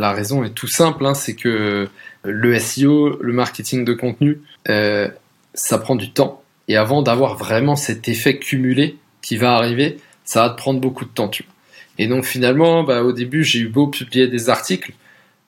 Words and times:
La 0.00 0.12
raison 0.12 0.44
est 0.44 0.50
tout 0.50 0.68
simple, 0.68 1.04
hein, 1.06 1.14
c'est 1.14 1.34
que 1.34 1.88
le 2.22 2.58
SEO, 2.60 3.20
le 3.20 3.32
marketing 3.32 3.84
de 3.84 3.94
contenu, 3.94 4.40
euh, 4.68 5.08
ça 5.54 5.76
prend 5.76 5.96
du 5.96 6.12
temps. 6.12 6.40
Et 6.68 6.76
avant 6.76 7.02
d'avoir 7.02 7.34
vraiment 7.34 7.74
cet 7.74 8.06
effet 8.06 8.38
cumulé 8.38 8.96
qui 9.22 9.36
va 9.36 9.54
arriver, 9.54 9.96
ça 10.24 10.42
va 10.42 10.50
te 10.50 10.56
prendre 10.56 10.80
beaucoup 10.80 11.04
de 11.04 11.10
temps. 11.10 11.28
Tu 11.28 11.42
vois. 11.42 11.52
Et 11.98 12.06
donc 12.06 12.24
finalement, 12.24 12.84
bah, 12.84 13.02
au 13.02 13.10
début, 13.10 13.42
j'ai 13.42 13.58
eu 13.58 13.66
beau 13.66 13.88
publier 13.88 14.28
des 14.28 14.48
articles, 14.48 14.92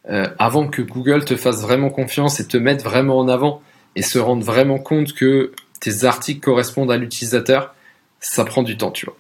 euh, 0.09 0.27
avant 0.41 0.67
que 0.67 0.83
Google 0.83 1.25
te 1.25 1.37
fasse 1.37 1.63
vraiment 1.63 1.91
confiance 1.91 2.41
et 2.41 2.49
te 2.49 2.57
mette 2.57 2.83
vraiment 2.83 3.21
en 3.21 3.29
avant 3.29 3.63
et 3.95 4.03
se 4.03 4.19
rende 4.19 4.43
vraiment 4.43 4.81
compte 4.81 5.13
que 5.15 5.53
tes 5.79 6.05
articles 6.05 6.41
correspondent 6.41 6.91
à 6.91 6.97
l'utilisateur, 6.97 7.73
ça 8.19 8.45
prend 8.45 8.65
du 8.65 8.77
temps, 8.77 8.91
tu 8.91 9.07
vois. 9.07 9.17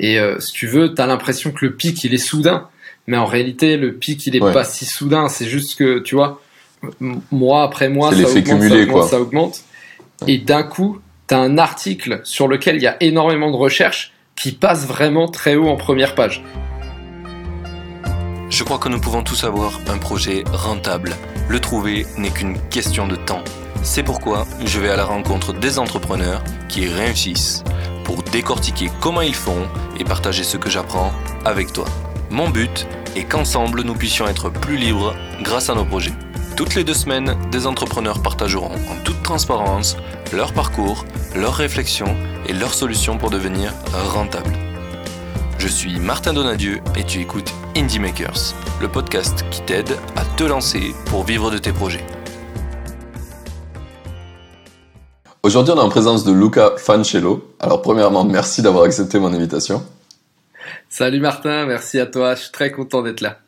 Et 0.00 0.18
euh, 0.18 0.40
si 0.40 0.52
tu 0.52 0.66
veux, 0.66 0.92
tu 0.94 1.00
as 1.00 1.06
l'impression 1.06 1.52
que 1.52 1.64
le 1.64 1.76
pic, 1.76 2.02
il 2.02 2.12
est 2.12 2.18
soudain. 2.18 2.68
Mais 3.06 3.16
en 3.16 3.26
réalité, 3.26 3.76
le 3.76 3.94
pic, 3.94 4.26
il 4.26 4.36
est 4.36 4.40
pas 4.40 4.64
si 4.64 4.86
soudain. 4.86 5.28
C'est 5.28 5.46
juste 5.46 5.78
que, 5.78 5.98
tu 5.98 6.14
vois, 6.14 6.40
mois 7.30 7.62
après 7.62 7.88
mois, 7.88 8.12
ça 8.12 8.16
augmente, 8.16 8.44
cumulé, 8.44 8.68
ça 8.68 8.74
augmente, 8.74 8.92
quoi. 8.92 9.08
ça 9.08 9.20
augmente. 9.20 9.60
Et 10.26 10.38
d'un 10.38 10.62
coup, 10.62 11.00
tu 11.28 11.34
as 11.34 11.38
un 11.38 11.58
article 11.58 12.20
sur 12.24 12.48
lequel 12.48 12.76
il 12.76 12.82
y 12.82 12.86
a 12.86 12.96
énormément 13.02 13.50
de 13.50 13.56
recherches 13.56 14.12
qui 14.36 14.52
passe 14.52 14.86
vraiment 14.86 15.28
très 15.28 15.54
haut 15.54 15.68
en 15.68 15.76
première 15.76 16.14
page. 16.14 16.42
Je 18.50 18.62
crois 18.62 18.78
que 18.78 18.88
nous 18.88 19.00
pouvons 19.00 19.22
tous 19.22 19.44
avoir 19.44 19.80
un 19.88 19.98
projet 19.98 20.44
rentable. 20.52 21.16
Le 21.48 21.60
trouver 21.60 22.06
n'est 22.18 22.30
qu'une 22.30 22.58
question 22.68 23.08
de 23.08 23.16
temps. 23.16 23.42
C'est 23.82 24.02
pourquoi 24.02 24.46
je 24.64 24.80
vais 24.80 24.90
à 24.90 24.96
la 24.96 25.04
rencontre 25.04 25.52
des 25.52 25.78
entrepreneurs 25.78 26.42
qui 26.68 26.86
réussissent 26.86 27.64
pour 28.04 28.22
décortiquer 28.22 28.90
comment 29.00 29.22
ils 29.22 29.34
font 29.34 29.66
et 29.98 30.04
partager 30.04 30.44
ce 30.44 30.56
que 30.56 30.70
j'apprends 30.70 31.12
avec 31.44 31.72
toi. 31.72 31.86
Mon 32.30 32.48
but 32.48 32.86
est 33.14 33.24
qu'ensemble 33.24 33.82
nous 33.82 33.94
puissions 33.94 34.26
être 34.26 34.50
plus 34.50 34.76
libres 34.76 35.14
grâce 35.42 35.70
à 35.70 35.74
nos 35.74 35.84
projets. 35.84 36.14
Toutes 36.56 36.74
les 36.74 36.84
deux 36.84 36.94
semaines, 36.94 37.36
des 37.50 37.66
entrepreneurs 37.66 38.22
partageront 38.22 38.70
en 38.74 39.02
toute 39.04 39.22
transparence 39.22 39.96
leur 40.32 40.52
parcours, 40.52 41.04
leurs 41.34 41.54
réflexions 41.54 42.16
et 42.46 42.52
leurs 42.52 42.74
solutions 42.74 43.18
pour 43.18 43.30
devenir 43.30 43.72
rentables. 44.12 44.52
Je 45.58 45.68
suis 45.68 45.98
Martin 45.98 46.32
Donadieu 46.32 46.80
et 46.96 47.04
tu 47.04 47.20
écoutes 47.20 47.52
Indie 47.76 47.98
Makers, 47.98 48.54
le 48.80 48.88
podcast 48.88 49.44
qui 49.50 49.62
t'aide 49.62 49.96
à 50.16 50.24
te 50.36 50.44
lancer 50.44 50.94
pour 51.06 51.24
vivre 51.24 51.50
de 51.50 51.58
tes 51.58 51.72
projets. 51.72 52.04
Aujourd'hui, 55.42 55.74
on 55.74 55.76
est 55.76 55.80
en 55.80 55.90
présence 55.90 56.24
de 56.24 56.32
Luca 56.32 56.72
Fancello. 56.78 57.44
Alors, 57.60 57.82
premièrement, 57.82 58.24
merci 58.24 58.62
d'avoir 58.62 58.84
accepté 58.84 59.18
mon 59.18 59.32
invitation. 59.32 59.82
Salut 60.88 61.20
Martin, 61.20 61.66
merci 61.66 61.98
à 61.98 62.06
toi. 62.06 62.34
Je 62.34 62.42
suis 62.42 62.52
très 62.52 62.70
content 62.70 63.02
d'être 63.02 63.20
là. 63.20 63.38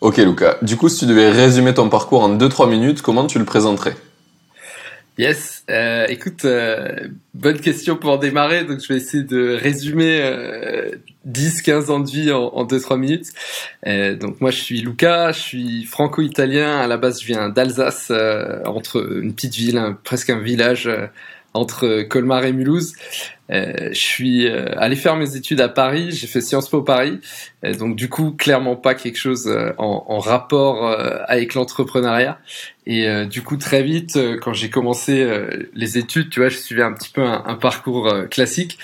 Ok, 0.00 0.18
Luca. 0.18 0.58
Du 0.62 0.76
coup, 0.76 0.88
si 0.88 1.00
tu 1.00 1.06
devais 1.06 1.30
résumer 1.30 1.72
ton 1.72 1.88
parcours 1.88 2.22
en 2.22 2.36
2-3 2.36 2.68
minutes, 2.68 3.00
comment 3.00 3.26
tu 3.26 3.38
le 3.38 3.44
présenterais? 3.44 3.96
Yes, 5.16 5.62
euh, 5.70 6.06
écoute, 6.08 6.44
euh, 6.44 7.08
bonne 7.34 7.60
question 7.60 7.96
pour 7.96 8.18
démarrer. 8.18 8.64
Donc, 8.64 8.80
je 8.80 8.88
vais 8.88 8.96
essayer 8.96 9.22
de 9.22 9.56
résumer 9.56 10.20
euh, 10.20 10.90
10-15 11.28 11.90
ans 11.92 12.00
de 12.00 12.10
vie 12.10 12.32
en, 12.32 12.46
en 12.48 12.66
2-3 12.66 12.98
minutes. 12.98 13.28
Euh, 13.86 14.16
donc, 14.16 14.40
moi, 14.40 14.50
je 14.50 14.60
suis 14.60 14.80
Luca, 14.80 15.30
je 15.30 15.38
suis 15.38 15.84
franco-italien. 15.84 16.78
À 16.78 16.88
la 16.88 16.96
base, 16.96 17.20
je 17.20 17.26
viens 17.26 17.48
d'Alsace, 17.48 18.08
euh, 18.10 18.58
entre 18.64 19.20
une 19.22 19.32
petite 19.34 19.54
ville, 19.54 19.80
presque 20.02 20.30
un 20.30 20.40
village 20.40 20.90
entre 21.54 22.02
Colmar 22.02 22.44
et 22.44 22.52
Mulhouse. 22.52 22.94
Euh, 23.50 23.90
je 23.90 23.98
suis 23.98 24.46
euh, 24.46 24.66
allé 24.78 24.96
faire 24.96 25.16
mes 25.16 25.36
études 25.36 25.60
à 25.60 25.68
Paris, 25.68 26.12
j'ai 26.12 26.26
fait 26.26 26.40
Sciences 26.40 26.70
Po 26.70 26.80
Paris, 26.80 27.20
euh, 27.64 27.74
donc 27.74 27.94
du 27.94 28.08
coup 28.08 28.30
clairement 28.32 28.74
pas 28.74 28.94
quelque 28.94 29.18
chose 29.18 29.54
en, 29.76 30.04
en, 30.08 30.18
rapport 30.18 30.86
avec 31.28 31.54
l'entrepreneuriat. 31.54 32.38
Et 32.86 33.06
du 33.26 33.42
coup 33.42 33.56
très 33.56 33.82
vite, 33.82 34.18
quand 34.42 34.52
j'ai 34.52 34.68
commencé 34.68 35.26
les 35.74 35.96
études, 35.98 36.28
tu 36.28 36.40
vois, 36.40 36.50
je 36.50 36.58
suivais 36.58 36.82
un 36.82 36.92
petit 36.92 37.10
peu 37.10 37.22
un, 37.22 37.42
un 37.46 37.54
parcours 37.54 38.12
classique, 38.30 38.78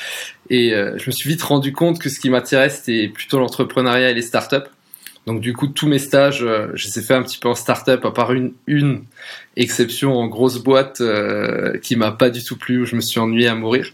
et 0.49 0.71
je 0.71 1.07
me 1.07 1.11
suis 1.11 1.29
vite 1.29 1.43
rendu 1.43 1.73
compte 1.73 1.99
que 1.99 2.09
ce 2.09 2.19
qui 2.19 2.31
m'attirait 2.31 2.71
c'était 2.71 3.09
plutôt 3.09 3.39
l'entrepreneuriat 3.39 4.11
et 4.11 4.15
les 4.15 4.23
startups. 4.23 4.69
Donc 5.27 5.41
du 5.43 5.53
coup, 5.53 5.67
tous 5.67 5.87
mes 5.87 5.99
stages, 5.99 6.39
je 6.39 6.87
les 6.87 6.99
ai 6.99 7.03
fait 7.03 7.15
un 7.15 7.23
petit 7.23 7.39
peu 7.39 7.49
en 7.49 7.55
start-up, 7.55 8.05
à 8.05 8.11
part 8.11 8.33
une, 8.33 8.55
une 8.67 9.05
exception 9.57 10.17
en 10.17 10.27
grosse 10.27 10.59
boîte 10.59 11.01
euh, 11.01 11.79
qui 11.79 11.97
m'a 11.97 12.13
pas 12.13 12.31
du 12.31 12.43
tout 12.43 12.57
plu, 12.57 12.83
où 12.83 12.85
je 12.87 12.97
me 12.97 13.01
suis 13.01 13.21
ennuyé 13.21 13.49
à 13.49 13.55
mourir. 13.55 13.93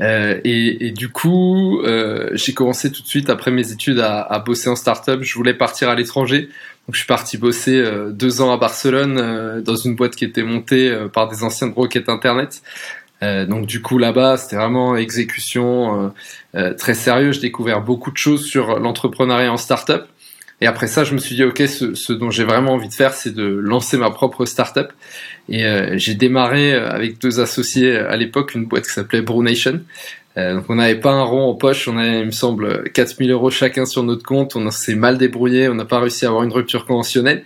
Euh, 0.00 0.40
et, 0.44 0.88
et, 0.88 0.90
du 0.90 1.08
coup, 1.08 1.80
euh, 1.82 2.30
j'ai 2.32 2.52
commencé 2.52 2.90
tout 2.90 3.02
de 3.02 3.06
suite 3.06 3.30
après 3.30 3.50
mes 3.50 3.70
études 3.70 4.00
à, 4.00 4.22
à 4.22 4.40
bosser 4.40 4.68
en 4.68 4.76
start-up. 4.76 5.20
Je 5.22 5.34
voulais 5.34 5.54
partir 5.54 5.88
à 5.88 5.94
l'étranger, 5.94 6.48
donc 6.86 6.94
je 6.94 6.98
suis 6.98 7.06
parti 7.06 7.38
bosser 7.38 7.76
euh, 7.76 8.10
deux 8.10 8.42
ans 8.42 8.52
à 8.52 8.58
Barcelone 8.58 9.18
euh, 9.18 9.60
dans 9.62 9.76
une 9.76 9.94
boîte 9.94 10.16
qui 10.16 10.24
était 10.24 10.42
montée 10.42 10.90
euh, 10.90 11.08
par 11.08 11.28
des 11.28 11.42
anciens 11.42 11.68
de 11.68 11.74
Rocket 11.74 12.08
Internet. 12.08 12.62
donc 13.22 13.64
du 13.64 13.80
coup 13.80 13.96
là-bas, 13.96 14.36
c'était 14.36 14.56
vraiment 14.56 14.96
exécution 14.96 16.12
très 16.76 16.92
sérieux. 16.92 17.32
J'ai 17.32 17.40
découvert 17.40 17.80
beaucoup 17.80 18.10
de 18.10 18.18
choses 18.18 18.44
sur 18.44 18.78
l'entrepreneuriat 18.78 19.50
en 19.50 19.56
start-up. 19.56 20.08
Et 20.60 20.66
après 20.66 20.86
ça, 20.86 21.04
je 21.04 21.14
me 21.14 21.18
suis 21.18 21.34
dit, 21.34 21.44
ok, 21.44 21.58
ce, 21.66 21.94
ce 21.94 22.12
dont 22.12 22.30
j'ai 22.30 22.44
vraiment 22.44 22.72
envie 22.72 22.88
de 22.88 22.94
faire, 22.94 23.14
c'est 23.14 23.34
de 23.34 23.44
lancer 23.44 23.96
ma 23.96 24.10
propre 24.10 24.44
startup. 24.44 24.92
Et 25.48 25.64
euh, 25.64 25.94
j'ai 25.96 26.14
démarré 26.14 26.72
euh, 26.72 26.90
avec 26.90 27.20
deux 27.20 27.40
associés 27.40 27.96
à 27.96 28.16
l'époque 28.16 28.54
une 28.54 28.66
boîte 28.66 28.84
qui 28.84 28.92
s'appelait 28.92 29.20
Brunation. 29.20 29.80
Euh, 30.36 30.54
donc 30.54 30.64
on 30.68 30.76
n'avait 30.76 30.98
pas 30.98 31.12
un 31.12 31.22
rond 31.22 31.48
en 31.48 31.54
poche, 31.54 31.86
on 31.86 31.96
avait, 31.96 32.20
il 32.20 32.26
me 32.26 32.30
semble, 32.32 32.90
4000 32.90 33.30
euros 33.30 33.50
chacun 33.50 33.84
sur 33.84 34.02
notre 34.02 34.24
compte. 34.24 34.56
On 34.56 34.70
s'est 34.70 34.94
mal 34.94 35.18
débrouillé, 35.18 35.68
on 35.68 35.74
n'a 35.74 35.84
pas 35.84 36.00
réussi 36.00 36.24
à 36.24 36.28
avoir 36.28 36.44
une 36.44 36.52
rupture 36.52 36.86
conventionnelle. 36.86 37.44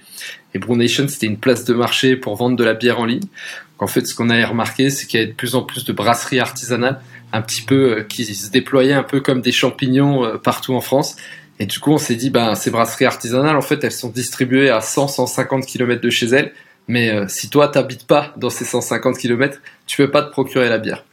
Et 0.54 0.58
Brunation, 0.58 1.08
c'était 1.08 1.26
une 1.26 1.38
place 1.38 1.64
de 1.64 1.74
marché 1.74 2.16
pour 2.16 2.36
vendre 2.36 2.56
de 2.56 2.64
la 2.64 2.74
bière 2.74 3.00
en 3.00 3.04
ligne. 3.04 3.20
Donc, 3.20 3.82
en 3.82 3.86
fait, 3.86 4.06
ce 4.06 4.14
qu'on 4.14 4.30
avait 4.30 4.44
remarqué, 4.44 4.90
c'est 4.90 5.06
qu'il 5.06 5.20
y 5.20 5.22
avait 5.22 5.32
de 5.32 5.36
plus 5.36 5.54
en 5.54 5.62
plus 5.62 5.84
de 5.84 5.92
brasseries 5.92 6.40
artisanales, 6.40 7.00
un 7.32 7.42
petit 7.42 7.62
peu 7.62 8.06
qui 8.08 8.24
se 8.24 8.50
déployaient 8.50 8.94
un 8.94 9.02
peu 9.02 9.20
comme 9.20 9.42
des 9.42 9.52
champignons 9.52 10.38
partout 10.42 10.74
en 10.74 10.80
France. 10.80 11.16
Et 11.58 11.66
du 11.66 11.80
coup, 11.80 11.92
on 11.92 11.98
s'est 11.98 12.14
dit, 12.14 12.30
ben, 12.30 12.54
ces 12.54 12.70
brasseries 12.70 13.04
artisanales, 13.04 13.56
en 13.56 13.62
fait, 13.62 13.82
elles 13.82 13.92
sont 13.92 14.10
distribuées 14.10 14.70
à 14.70 14.78
100-150 14.78 15.64
km 15.66 16.00
de 16.00 16.10
chez 16.10 16.26
elles. 16.26 16.52
Mais 16.86 17.10
euh, 17.10 17.26
si 17.28 17.50
toi, 17.50 17.68
t'habites 17.68 18.06
pas 18.06 18.32
dans 18.36 18.50
ces 18.50 18.64
150 18.64 19.18
km, 19.18 19.60
tu 19.86 19.96
peux 19.96 20.10
pas 20.10 20.22
te 20.22 20.30
procurer 20.30 20.68
la 20.68 20.78
bière. 20.78 21.04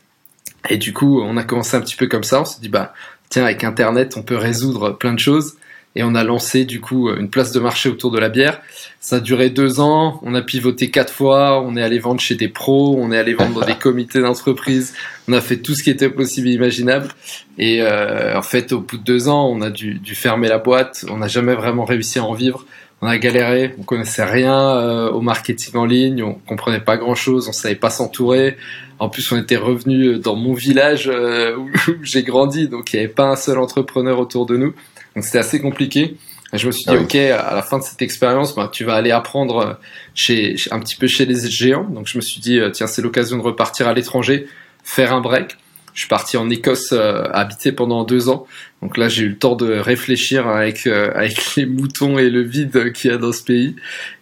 Et 0.70 0.78
du 0.78 0.94
coup, 0.94 1.22
on 1.22 1.36
a 1.38 1.44
commencé 1.44 1.76
un 1.76 1.82
petit 1.82 1.96
peu 1.96 2.08
comme 2.08 2.24
ça. 2.24 2.42
On 2.42 2.46
s'est 2.46 2.62
dit, 2.62 2.70
bah, 2.70 2.94
tiens, 3.30 3.44
avec 3.44 3.64
Internet, 3.64 4.16
on 4.18 4.24
peut 4.24 4.38
résoudre 4.38 4.92
plein 4.92 5.14
de 5.14 5.20
choses 5.20 5.56
et 5.96 6.04
on 6.04 6.14
a 6.14 6.24
lancé 6.24 6.66
du 6.66 6.82
coup 6.82 7.10
une 7.10 7.30
place 7.30 7.52
de 7.52 7.60
marché 7.60 7.90
autour 7.90 8.12
de 8.12 8.20
la 8.20 8.30
bière. 8.30 8.62
Ça 9.00 9.18
a 9.18 9.20
duré 9.20 9.50
deux 9.50 9.80
ans, 9.80 10.20
on 10.24 10.36
a 10.36 10.42
pivoté 10.42 10.90
quatre 10.90 11.14
fois, 11.14 11.62
on 11.62 11.78
est 11.78 11.82
allé 11.82 12.00
vendre 12.00 12.20
chez 12.20 12.36
des 12.36 12.50
pros, 12.50 12.98
on 13.00 13.12
est 13.12 13.18
allé 13.18 13.34
vendre 13.34 13.60
dans 13.60 13.66
des 13.66 13.76
comités 13.80 14.20
d'entreprise, 14.20 14.94
on 15.28 15.34
a 15.34 15.42
fait 15.42 15.58
tout 15.58 15.74
ce 15.74 15.84
qui 15.84 15.90
était 15.90 16.10
possible 16.10 16.50
et 16.50 16.54
imaginable. 16.54 17.10
Et 17.58 17.82
euh, 17.82 18.38
en 18.38 18.42
fait, 18.42 18.74
au 18.74 18.82
bout 18.82 18.98
de 18.98 19.04
deux 19.04 19.30
ans, 19.30 19.48
on 19.50 19.62
a 19.62 19.70
dû, 19.70 19.96
dû 19.96 20.16
fermer 20.16 20.50
la 20.50 20.58
boîte, 20.58 21.06
on 21.10 21.18
n'a 21.18 21.28
jamais 21.28 21.54
vraiment 21.54 21.86
réussi 21.86 22.20
à 22.20 22.24
en 22.24 22.34
vivre. 22.34 22.66
On 23.02 23.08
a 23.08 23.18
galéré, 23.18 23.76
on 23.78 23.84
connaissait 23.84 24.24
rien 24.24 24.58
euh, 24.58 25.12
au 25.12 25.22
marketing 25.22 25.76
en 25.76 25.86
ligne, 25.86 26.24
on 26.24 26.34
comprenait 26.34 26.80
pas 26.80 26.98
grand 26.98 27.14
chose, 27.14 27.48
on 27.48 27.52
savait 27.52 27.76
pas 27.76 27.90
s'entourer. 27.90 28.58
En 29.00 29.10
plus, 29.10 29.30
on 29.34 29.38
était 29.38 29.58
revenu 29.58 30.18
dans 30.18 30.36
mon 30.36 30.54
village 30.54 31.10
euh, 31.14 31.56
où 31.58 31.70
j'ai 32.02 32.24
grandi, 32.24 32.68
donc 32.68 32.94
il 32.94 32.98
n'y 32.98 33.06
avait 33.06 33.14
pas 33.14 33.28
un 33.28 33.36
seul 33.36 33.60
entrepreneur 33.60 34.20
autour 34.20 34.46
de 34.46 34.58
nous. 34.58 34.74
Donc 35.16 35.24
c'était 35.24 35.40
assez 35.40 35.62
compliqué. 35.62 36.18
Et 36.54 36.58
je 36.58 36.68
me 36.68 36.72
suis 36.72 36.86
dit, 36.86 36.92
ah 36.92 37.02
ok, 37.02 37.16
à 37.16 37.56
la 37.56 37.62
fin 37.62 37.80
de 37.80 37.84
cette 37.84 38.02
expérience, 38.02 38.56
bah, 38.56 38.70
tu 38.72 38.84
vas 38.84 38.96
aller 38.96 39.12
apprendre 39.12 39.58
euh, 39.58 39.74
chez, 40.14 40.56
un 40.72 40.80
petit 40.80 40.96
peu 40.96 41.08
chez 41.08 41.26
les 41.26 41.50
géants. 41.50 41.84
Donc 41.84 42.08
je 42.08 42.18
me 42.18 42.22
suis 42.22 42.40
dit, 42.40 42.60
euh, 42.60 42.70
tiens, 42.70 42.88
c'est 42.88 43.02
l'occasion 43.02 43.38
de 43.38 43.42
repartir 43.42 43.88
à 43.88 43.94
l'étranger, 43.94 44.48
faire 44.84 45.14
un 45.14 45.22
break. 45.22 45.58
Je 45.96 46.02
suis 46.02 46.10
parti 46.10 46.38
en 46.38 46.50
Écosse 46.50 46.92
euh, 46.92 47.24
habiter 47.32 47.72
pendant 47.72 48.04
deux 48.04 48.30
ans. 48.30 48.46
Donc 48.82 48.98
là, 48.98 49.08
j'ai 49.08 49.24
eu 49.24 49.30
le 49.30 49.38
temps 49.38 49.56
de 49.56 49.74
réfléchir 49.80 50.48
avec 50.48 50.86
euh, 50.86 51.10
avec 51.16 51.38
les 51.56 51.66
moutons 51.66 52.20
et 52.20 52.30
le 52.30 52.42
vide 52.42 52.92
qu'il 52.94 53.10
y 53.10 53.14
a 53.14 53.18
dans 53.18 53.32
ce 53.32 53.44
pays. 53.44 53.76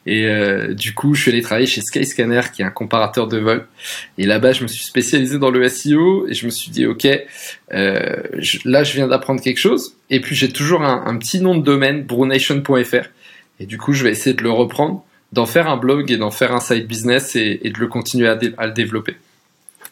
Et 0.06 0.26
euh, 0.26 0.74
du 0.74 0.94
coup, 0.94 1.16
je 1.16 1.22
suis 1.22 1.32
allé 1.32 1.42
travailler 1.42 1.68
chez 1.68 1.82
Skyscanner, 1.82 2.42
qui 2.54 2.62
est 2.62 2.66
un 2.66 2.72
comparateur 2.72 3.28
de 3.28 3.38
vol. 3.38 3.66
Et 4.18 4.26
là-bas, 4.26 4.54
je 4.54 4.64
me 4.64 4.68
suis 4.68 4.84
spécialisé 4.84 5.40
dans 5.40 5.50
le 5.50 5.68
SEO 5.68 6.28
et 6.30 6.34
je 6.34 6.46
me 6.46 6.52
suis 6.52 6.72
dit, 6.72 6.86
ok, 6.86 7.08
euh, 7.74 8.24
là, 8.66 8.84
je 8.84 8.94
viens 8.94 9.08
d'apprendre 9.08 9.42
quelque 9.42 9.60
chose. 9.60 9.96
Et 10.10 10.22
puis, 10.22 10.36
j'ai 10.36 10.50
toujours 10.50 10.84
un, 10.84 11.18
petit 11.18 11.42
nom 11.42 11.58
de 11.58 11.64
domaine, 11.64 12.04
brunation.fr. 12.04 13.08
Et 13.60 13.66
du 13.66 13.78
coup, 13.78 13.94
je 13.94 14.04
vais 14.04 14.12
essayer 14.12 14.36
de 14.36 14.44
le 14.44 14.52
reprendre, 14.52 15.04
d'en 15.32 15.46
faire 15.46 15.68
un 15.68 15.78
blog 15.78 16.12
et 16.12 16.18
d'en 16.18 16.32
faire 16.32 16.54
un 16.54 16.60
site 16.60 16.88
business 16.88 17.36
et, 17.36 17.60
et 17.64 17.70
de 17.70 17.80
le 17.80 17.88
continuer 17.88 18.28
à, 18.28 18.38
à 18.58 18.68
le 18.68 18.74
développer. 18.74 19.16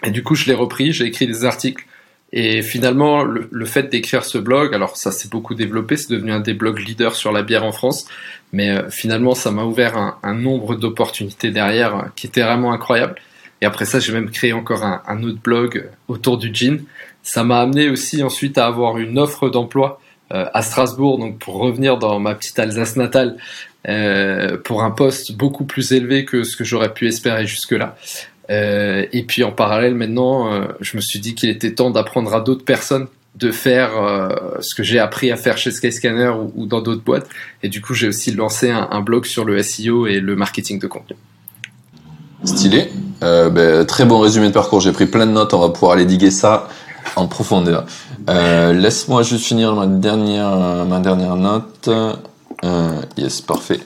Et 0.04 0.12
du 0.12 0.24
coup, 0.24 0.36
je 0.36 0.46
l'ai 0.46 0.54
repris, 0.54 0.94
j'ai 0.94 1.06
écrit 1.06 1.28
des 1.28 1.46
articles. 1.46 1.86
Et 2.34 2.62
finalement, 2.62 3.24
le, 3.24 3.50
le 3.52 3.66
fait 3.66 3.84
d'écrire 3.84 4.24
ce 4.24 4.38
blog, 4.38 4.74
alors 4.74 4.96
ça 4.96 5.12
s'est 5.12 5.28
beaucoup 5.28 5.54
développé, 5.54 5.98
c'est 5.98 6.12
devenu 6.12 6.32
un 6.32 6.40
des 6.40 6.54
blogs 6.54 6.80
leaders 6.80 7.16
sur 7.16 7.32
la 7.34 7.44
bière 7.44 7.66
en 7.66 7.74
France, 7.74 8.08
mais 8.54 8.70
euh, 8.70 8.90
finalement, 8.90 9.36
ça 9.36 9.52
m'a 9.52 9.66
ouvert 9.66 9.98
un, 9.98 10.18
un 10.24 10.34
nombre 10.34 10.76
d'opportunités 10.76 11.52
derrière 11.52 11.96
euh, 11.96 12.02
qui 12.16 12.28
était 12.28 12.42
vraiment 12.42 12.72
incroyable. 12.72 13.16
Et 13.62 13.66
après 13.66 13.84
ça, 13.84 14.00
j'ai 14.00 14.14
même 14.14 14.32
créé 14.32 14.54
encore 14.54 14.84
un, 14.84 15.02
un, 15.08 15.24
autre 15.24 15.42
blog 15.44 15.90
autour 16.08 16.38
du 16.38 16.52
jean. 16.54 16.86
Ça 17.22 17.44
m'a 17.44 17.60
amené 17.60 17.90
aussi 17.90 18.24
ensuite 18.24 18.58
à 18.58 18.66
avoir 18.66 18.98
une 18.98 19.20
offre 19.20 19.50
d'emploi 19.50 20.00
à 20.34 20.62
Strasbourg, 20.62 21.20
donc 21.20 21.40
pour 21.40 21.56
revenir 21.56 21.98
dans 21.98 22.18
ma 22.18 22.34
petite 22.36 22.58
Alsace 22.58 22.96
natale, 22.96 23.36
pour 24.64 24.82
un 24.82 24.92
poste 24.92 25.34
beaucoup 25.34 25.66
plus 25.66 25.92
élevé 25.92 26.24
que 26.24 26.46
ce 26.46 26.56
que 26.56 26.64
j'aurais 26.64 26.94
pu 26.94 27.06
espérer 27.06 27.46
jusque-là. 27.46 27.98
Et 28.52 29.24
puis 29.28 29.44
en 29.44 29.52
parallèle, 29.52 29.96
maintenant, 29.96 30.68
je 30.82 30.98
me 30.98 31.02
suis 31.02 31.20
dit 31.20 31.36
qu'il 31.36 31.50
était 31.50 31.74
temps 31.74 31.90
d'apprendre 31.90 32.34
à 32.34 32.42
d'autres 32.42 32.66
personnes 32.66 33.08
de 33.36 33.52
faire 33.52 33.92
euh, 33.98 34.30
ce 34.60 34.76
que 34.76 34.84
j'ai 34.84 35.00
appris 35.00 35.32
à 35.32 35.38
faire 35.38 35.58
chez 35.58 35.72
Skyscanner 35.72 36.32
ou, 36.56 36.66
dans 36.66 36.82
d'autres 36.82 37.04
boîtes. 37.04 37.28
Et 37.64 37.70
du 37.70 37.82
coup, 37.82 37.94
j'ai 37.94 38.08
aussi 38.08 38.32
lancé 38.32 38.70
un, 38.70 39.02
blog 39.02 39.26
sur 39.26 39.46
le 39.46 39.62
SEO 39.62 40.08
et 40.08 40.20
le 40.20 40.36
marketing 40.36 40.80
de 40.80 40.88
contenu. 40.88 41.16
Stylé. 42.44 42.90
Euh, 43.24 43.50
ben, 43.50 43.86
très 43.86 44.06
bon 44.06 44.20
résumé 44.20 44.48
de 44.48 44.54
parcours. 44.54 44.82
J'ai 44.82 44.92
pris 44.92 45.06
plein 45.06 45.26
de 45.26 45.32
notes. 45.32 45.54
On 45.54 45.60
va 45.60 45.70
pouvoir 45.70 45.94
aller 45.94 46.06
diguer 46.06 46.32
ça 46.32 46.68
en 47.16 47.28
profondeur. 47.28 47.86
Euh, 48.30 48.74
laisse-moi 48.74 49.24
juste 49.24 49.46
finir 49.46 49.76
ma 49.76 49.88
dernière, 49.88 50.86
ma 50.86 51.00
dernière 51.00 51.36
note. 51.36 51.90
yes, 53.18 53.42
parfait. 53.42 53.80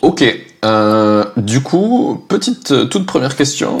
Ok. 0.00 0.24
Du 0.62 1.60
coup, 1.62 2.24
petite, 2.28 2.88
toute 2.88 3.06
première 3.06 3.36
question. 3.36 3.78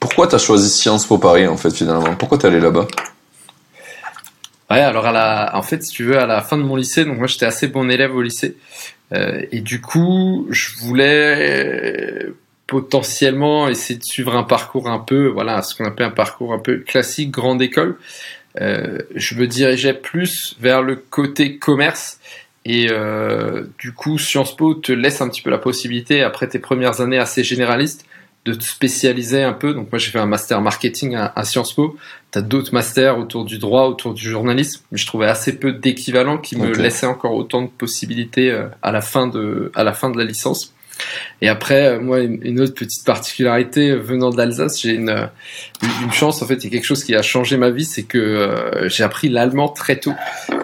pourquoi 0.00 0.26
tu 0.26 0.34
as 0.34 0.38
choisi 0.38 0.68
Sciences 0.68 1.06
Po 1.06 1.18
Paris 1.18 1.46
en 1.46 1.56
fait 1.56 1.70
finalement? 1.70 2.14
Pourquoi 2.16 2.38
t'es 2.38 2.48
allé 2.48 2.60
là-bas? 2.60 2.86
Ouais, 4.72 4.80
alors 4.80 5.04
à 5.04 5.12
la, 5.12 5.50
en 5.54 5.60
fait, 5.60 5.82
si 5.82 5.90
tu 5.90 6.04
veux, 6.04 6.18
à 6.18 6.24
la 6.24 6.40
fin 6.40 6.56
de 6.56 6.62
mon 6.62 6.76
lycée, 6.76 7.04
donc 7.04 7.18
moi 7.18 7.26
j'étais 7.26 7.44
assez 7.44 7.68
bon 7.68 7.90
élève 7.90 8.16
au 8.16 8.22
lycée, 8.22 8.56
euh, 9.12 9.42
et 9.52 9.60
du 9.60 9.82
coup, 9.82 10.46
je 10.48 10.78
voulais 10.78 12.26
potentiellement 12.66 13.68
essayer 13.68 13.98
de 13.98 14.04
suivre 14.04 14.34
un 14.34 14.44
parcours 14.44 14.88
un 14.88 14.98
peu, 14.98 15.26
voilà, 15.26 15.60
ce 15.60 15.74
qu'on 15.74 15.84
appelle 15.84 16.06
un 16.06 16.10
parcours 16.10 16.54
un 16.54 16.58
peu 16.58 16.78
classique, 16.78 17.30
grande 17.30 17.60
école. 17.60 17.98
Euh, 18.62 18.98
je 19.14 19.34
me 19.34 19.46
dirigeais 19.46 19.92
plus 19.92 20.56
vers 20.58 20.80
le 20.80 20.96
côté 20.96 21.58
commerce, 21.58 22.18
et 22.64 22.88
euh, 22.90 23.64
du 23.78 23.92
coup, 23.92 24.18
Sciences 24.18 24.56
Po 24.56 24.74
te 24.74 24.92
laisse 24.92 25.20
un 25.20 25.28
petit 25.28 25.42
peu 25.42 25.50
la 25.50 25.58
possibilité, 25.58 26.22
après 26.22 26.48
tes 26.48 26.58
premières 26.58 27.00
années 27.00 27.18
assez 27.18 27.42
généralistes, 27.42 28.06
de 28.44 28.54
te 28.54 28.64
spécialiser 28.64 29.42
un 29.42 29.52
peu. 29.52 29.72
Donc 29.74 29.90
moi 29.92 29.98
j'ai 29.98 30.10
fait 30.10 30.18
un 30.18 30.26
master 30.26 30.60
marketing 30.60 31.16
à, 31.16 31.44
Sciences 31.44 31.72
Po. 31.72 31.96
Tu 32.32 32.38
as 32.38 32.42
d'autres 32.42 32.72
masters 32.74 33.18
autour 33.18 33.44
du 33.44 33.58
droit, 33.58 33.86
autour 33.86 34.14
du 34.14 34.28
journalisme, 34.28 34.82
mais 34.90 34.98
je 34.98 35.06
trouvais 35.06 35.26
assez 35.26 35.58
peu 35.58 35.72
d'équivalents 35.72 36.38
qui 36.38 36.56
me 36.56 36.72
laissaient 36.72 37.06
encore 37.06 37.34
autant 37.34 37.62
de 37.62 37.68
possibilités 37.68 38.50
euh, 38.50 38.68
à 38.82 38.90
la 38.92 39.00
fin 39.00 39.26
de 39.26 39.70
à 39.74 39.84
la 39.84 39.92
fin 39.92 40.10
de 40.10 40.18
la 40.18 40.24
licence. 40.24 40.74
Et 41.40 41.48
après, 41.48 41.86
euh, 41.86 42.00
moi, 42.00 42.20
une 42.20 42.60
autre 42.60 42.74
petite 42.74 43.04
particularité 43.04 43.90
euh, 43.90 43.96
venant 43.96 44.30
d'Alsace, 44.30 44.80
j'ai 44.80 44.92
une, 44.92 45.28
une 46.02 46.12
chance, 46.12 46.42
en 46.42 46.46
fait, 46.46 46.56
il 46.56 46.64
y 46.64 46.66
a 46.66 46.70
quelque 46.70 46.84
chose 46.84 47.02
qui 47.02 47.14
a 47.14 47.22
changé 47.22 47.56
ma 47.56 47.70
vie, 47.70 47.84
c'est 47.84 48.04
que 48.04 48.84
j'ai 48.84 49.02
appris 49.02 49.28
l'allemand 49.28 49.68
très 49.68 49.98
tôt. 49.98 50.12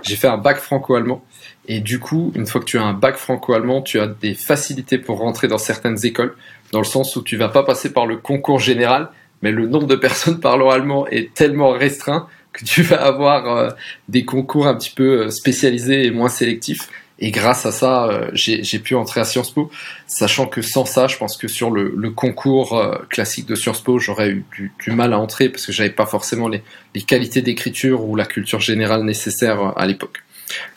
J'ai 0.03 0.17
fait 0.17 0.29
un 0.29 0.37
bac 0.37 0.59
franco-allemand. 0.59 1.25
Et 1.69 1.81
du 1.81 1.99
coup, 2.01 2.33
une 2.35 2.47
fois 2.47 2.63
que 2.63 2.67
tu 2.67 2.79
as 2.79 2.83
un 2.83 2.95
bac 2.95 3.17
franco-allemand, 3.17 3.83
tu 3.83 4.01
as 4.01 4.07
des 4.07 4.33
facilités 4.33 4.97
pour 4.97 5.19
rentrer 5.19 5.49
dans 5.49 5.59
certaines 5.59 6.05
écoles 6.05 6.35
dans 6.73 6.79
le 6.79 6.85
sens 6.85 7.15
où 7.17 7.23
tu 7.23 7.37
vas 7.37 7.49
pas 7.49 7.63
passer 7.63 7.93
par 7.93 8.07
le 8.07 8.17
concours 8.17 8.59
général, 8.59 9.11
mais 9.43 9.53
le 9.53 9.67
nombre 9.67 9.87
de 9.87 9.97
personnes 9.97 10.41
parlant 10.41 10.71
allemand 10.71 11.07
est 11.09 11.35
tellement 11.35 11.71
restreint 11.71 12.27
que 12.55 12.65
tu 12.65 12.83
vas 12.83 13.05
avoir 13.05 13.57
euh, 13.57 13.71
des 14.09 14.25
concours 14.25 14.67
un 14.67 14.75
petit 14.75 14.91
peu 14.91 15.27
euh, 15.27 15.31
spécialisés 15.31 16.07
et 16.07 16.11
moins 16.11 16.31
sélectifs. 16.31 16.89
Et 17.21 17.33
grâce 17.33 17.67
à 17.67 17.73
ça, 17.73 18.07
euh, 18.07 18.31
j'ai 18.33 18.79
pu 18.79 18.95
entrer 18.95 19.21
à 19.21 19.25
Sciences 19.25 19.51
Po, 19.51 19.71
sachant 20.07 20.47
que 20.47 20.63
sans 20.63 20.85
ça, 20.85 21.09
je 21.09 21.17
pense 21.17 21.37
que 21.37 21.49
sur 21.49 21.71
le, 21.71 22.11
concours 22.11 22.81
classique 23.11 23.47
de 23.47 23.57
Sciences 23.57 23.83
Po, 23.83 23.99
j'aurais 23.99 24.31
eu 24.31 24.45
du, 24.57 24.93
mal 24.93 25.13
à 25.13 25.19
entrer 25.19 25.49
parce 25.49 25.67
que 25.67 25.73
j'avais 25.73 25.91
pas 25.91 26.07
forcément 26.07 26.47
les, 26.47 26.63
les 26.95 27.03
qualités 27.03 27.43
d'écriture 27.43 28.05
ou 28.05 28.15
la 28.15 28.25
culture 28.25 28.61
générale 28.61 29.03
nécessaire 29.03 29.77
à 29.77 29.85
l'époque. 29.87 30.23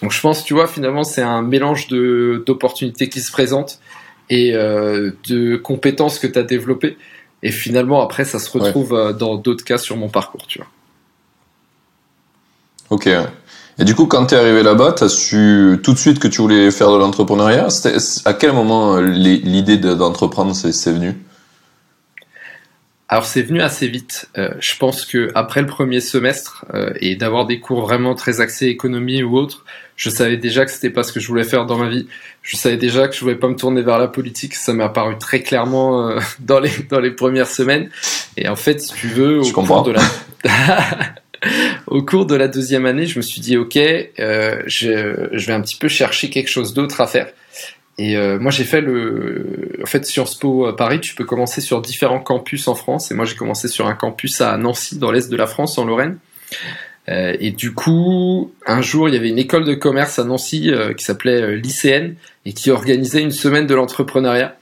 Donc 0.02 0.12
je 0.12 0.22
pense, 0.22 0.44
tu 0.44 0.54
vois, 0.54 0.68
finalement, 0.68 1.04
c'est 1.04 1.22
un 1.22 1.42
mélange 1.42 1.88
d'opportunités 1.88 3.10
qui 3.10 3.22
se 3.22 3.32
présentent 3.32 3.80
et 4.30 4.56
euh, 4.56 5.12
de 5.28 5.58
compétences 5.58 6.20
que 6.20 6.28
tu 6.28 6.40
as 6.40 6.44
développées. 6.44 6.98
Et 7.44 7.52
finalement, 7.52 8.02
après, 8.02 8.26
ça 8.26 8.40
se 8.40 8.50
retrouve 8.58 8.94
euh, 8.94 9.14
dans 9.14 9.36
d'autres 9.36 9.64
cas 9.64 9.78
sur 9.78 9.98
mon 9.98 10.10
parcours, 10.10 10.46
tu 10.48 10.60
vois. 10.60 10.68
Ok. 12.90 13.10
Et 13.80 13.84
du 13.84 13.96
coup, 13.96 14.06
quand 14.06 14.28
tu 14.28 14.36
es 14.36 14.38
arrivé 14.38 14.64
là-bas, 14.64 14.94
tu 14.94 15.04
as 15.06 15.10
su 15.10 15.80
tout 15.82 15.94
de 15.94 15.98
suite 15.98 16.20
que 16.20 16.28
tu 16.28 16.42
voulais 16.42 16.70
faire 16.72 16.92
de 16.92 16.98
l'entrepreneuriat? 16.98 17.68
À 18.26 18.34
quel 18.34 18.54
moment 18.54 18.98
euh, 18.98 19.02
l'idée 19.02 19.78
d'entreprendre 19.78 20.54
s'est 20.54 20.92
venue? 20.92 21.16
Alors 23.12 23.25
c'est 23.25 23.44
venu 23.44 23.62
assez 23.62 23.88
vite. 23.88 24.30
je 24.36 24.78
pense 24.78 25.06
que 25.06 25.30
après 25.36 25.62
le 25.62 25.68
premier 25.68 26.00
semestre 26.00 26.66
et 27.00 27.16
d'avoir 27.16 27.46
des 27.46 27.60
cours 27.60 27.81
vraiment 27.81 28.16
très 28.16 28.42
axés 28.42 28.68
économie 28.68 29.22
ou 29.22 29.38
autre, 29.38 29.66
je 30.02 30.10
savais 30.10 30.38
déjà 30.38 30.66
que 30.66 30.72
c'était 30.72 30.90
pas 30.90 31.04
ce 31.04 31.13
que 31.13 31.19
je 31.19 31.28
voulais 31.28 31.44
faire 31.44 31.68
dans 31.68 31.78
ma 31.78 31.88
vie. 31.88 32.08
Je 32.42 32.58
savais 32.58 32.75
déjà 32.75 33.08
que 33.08 33.13
je 33.13 33.19
voulais 33.19 33.36
pas 33.36 33.48
me 33.48 33.56
tourner 33.56 33.84
vers 33.84 34.00
la 34.00 34.08
politique. 34.08 34.56
Ça 34.56 34.74
m'est 34.74 34.84
apparu 34.84 35.16
très 35.19 35.42
clairement 35.42 36.10
euh, 36.10 36.19
dans 36.40 36.60
les 36.60 36.72
dans 36.90 37.00
les 37.00 37.12
premières 37.12 37.48
semaines. 37.48 37.92
Et 38.36 38.50
en 38.50 38.56
fait, 38.56 38.81
si 38.81 38.94
tu 38.94 39.08
veux, 39.10 39.40
au 39.40 39.52
cours 39.52 39.84
de 39.84 39.92
la 39.92 40.02
au 41.86 42.02
cours 42.02 42.25
de 42.25 42.34
la 42.34 42.48
deuxième 42.48 42.88
année, 42.88 43.06
je 43.06 43.18
me 43.18 43.22
suis 43.22 43.42
dit 43.42 43.58
ok, 43.58 43.78
euh, 43.78 44.63
je, 44.66 45.30
je 45.31 45.46
vais 45.46 45.54
un 45.54 45.62
petit 45.62 45.78
peu 45.78 45.88
chercher 45.88 46.31
quelque 46.31 46.50
chose 46.50 46.74
d'autre 46.74 47.00
à 47.00 47.06
faire. 47.06 47.28
Et 48.01 48.18
euh, 48.18 48.39
moi, 48.39 48.50
j'ai 48.50 48.63
fait 48.63 48.81
le. 48.81 49.77
En 49.83 49.86
fait, 49.86 50.06
Sciences 50.06 50.33
Po 50.36 50.74
Paris, 50.74 51.00
tu 51.01 51.13
peux 51.13 51.25
commencer 51.25 51.62
sur 51.62 51.81
différents 51.81 52.19
campus 52.19 52.68
en 52.68 52.74
France. 52.74 53.12
Et 53.12 53.13
moi, 53.13 53.25
j'ai 53.25 53.36
commencé 53.36 53.68
sur 53.68 53.86
un 53.86 53.94
campus 53.94 54.42
à 54.42 54.57
Nancy, 54.57 54.98
dans 54.98 55.12
l'est 55.12 55.30
de 55.30 55.38
la 55.38 55.45
France, 55.45 55.77
en 55.77 55.86
Lorraine. 55.86 56.18
Euh, 57.09 57.36
et 57.39 57.51
du 57.51 57.74
coup, 57.74 58.51
un 58.65 58.81
jour, 58.81 59.07
il 59.07 59.13
y 59.13 59.18
avait 59.18 59.30
une 59.30 59.39
école 59.39 59.65
de 59.65 59.74
commerce 59.74 60.19
à 60.19 60.24
Nancy 60.24 60.71
euh, 60.71 60.94
qui 60.94 61.03
s'appelait 61.03 61.42
euh, 61.42 61.56
lycéenne 61.56 62.15
et 62.45 62.53
qui 62.53 62.71
organisait 62.71 63.21
une 63.21 63.31
semaine 63.31 63.68
de 63.68 63.75
l'entrepreneuriat. 63.75 64.56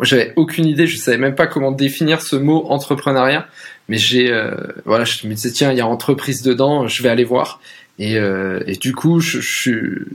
J'avais 0.00 0.32
aucune 0.36 0.66
idée, 0.66 0.86
je 0.86 0.96
savais 0.96 1.18
même 1.18 1.36
pas 1.36 1.46
comment 1.46 1.70
définir 1.70 2.20
ce 2.20 2.34
mot 2.34 2.66
entrepreneuriat, 2.68 3.46
mais 3.88 3.96
j'ai, 3.96 4.28
voilà, 4.84 5.04
je 5.04 5.24
me 5.28 5.34
disais 5.34 5.52
tiens, 5.52 5.70
il 5.70 5.78
y 5.78 5.80
a 5.80 5.86
entreprise 5.86 6.42
dedans, 6.42 6.88
je 6.88 7.00
vais 7.04 7.08
aller 7.10 7.22
voir. 7.22 7.60
Et, 7.98 8.14
et 8.14 8.74
du 8.74 8.92
coup, 8.92 9.20
je, 9.20 9.40
je, 9.40 9.70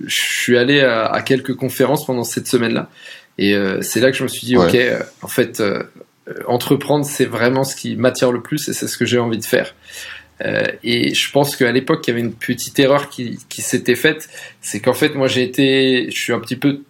je 0.05 0.21
suis 0.21 0.57
allé 0.57 0.81
à, 0.81 1.05
à, 1.05 1.21
quelques 1.21 1.55
conférences 1.55 2.05
pendant 2.05 2.25
cette 2.25 2.47
semaine-là. 2.47 2.89
Et 3.37 3.55
c'est 3.81 4.01
là 4.01 4.11
que 4.11 4.17
je 4.17 4.23
me 4.23 4.27
suis 4.27 4.45
dit, 4.45 4.57
ok, 4.57 4.77
en 5.21 5.27
fait, 5.27 5.63
entreprendre, 6.47 7.05
c'est 7.05 7.25
vraiment 7.25 7.63
ce 7.63 7.75
qui 7.75 7.95
m'attire 7.95 8.31
le 8.31 8.41
plus 8.41 8.67
et 8.67 8.73
c'est 8.73 8.87
ce 8.87 8.97
que 8.97 9.05
j'ai 9.05 9.19
envie 9.19 9.37
de 9.37 9.45
faire. 9.45 9.73
Euh, 10.45 10.65
et 10.83 11.13
je 11.13 11.31
pense 11.31 11.55
qu'à 11.55 11.71
l'époque, 11.71 12.05
il 12.07 12.11
y 12.11 12.13
avait 12.13 12.21
une 12.21 12.33
petite 12.33 12.79
erreur 12.79 13.09
qui, 13.09 13.39
qui 13.49 13.61
s'était 13.61 13.95
faite, 13.95 14.29
c'est 14.61 14.79
qu'en 14.79 14.93
fait, 14.93 15.15
moi, 15.15 15.27
j'ai 15.27 15.43
été, 15.43 16.09
je 16.11 16.17
suis 16.17 16.33
un 16.33 16.39
petit 16.39 16.55
peu, 16.55 16.81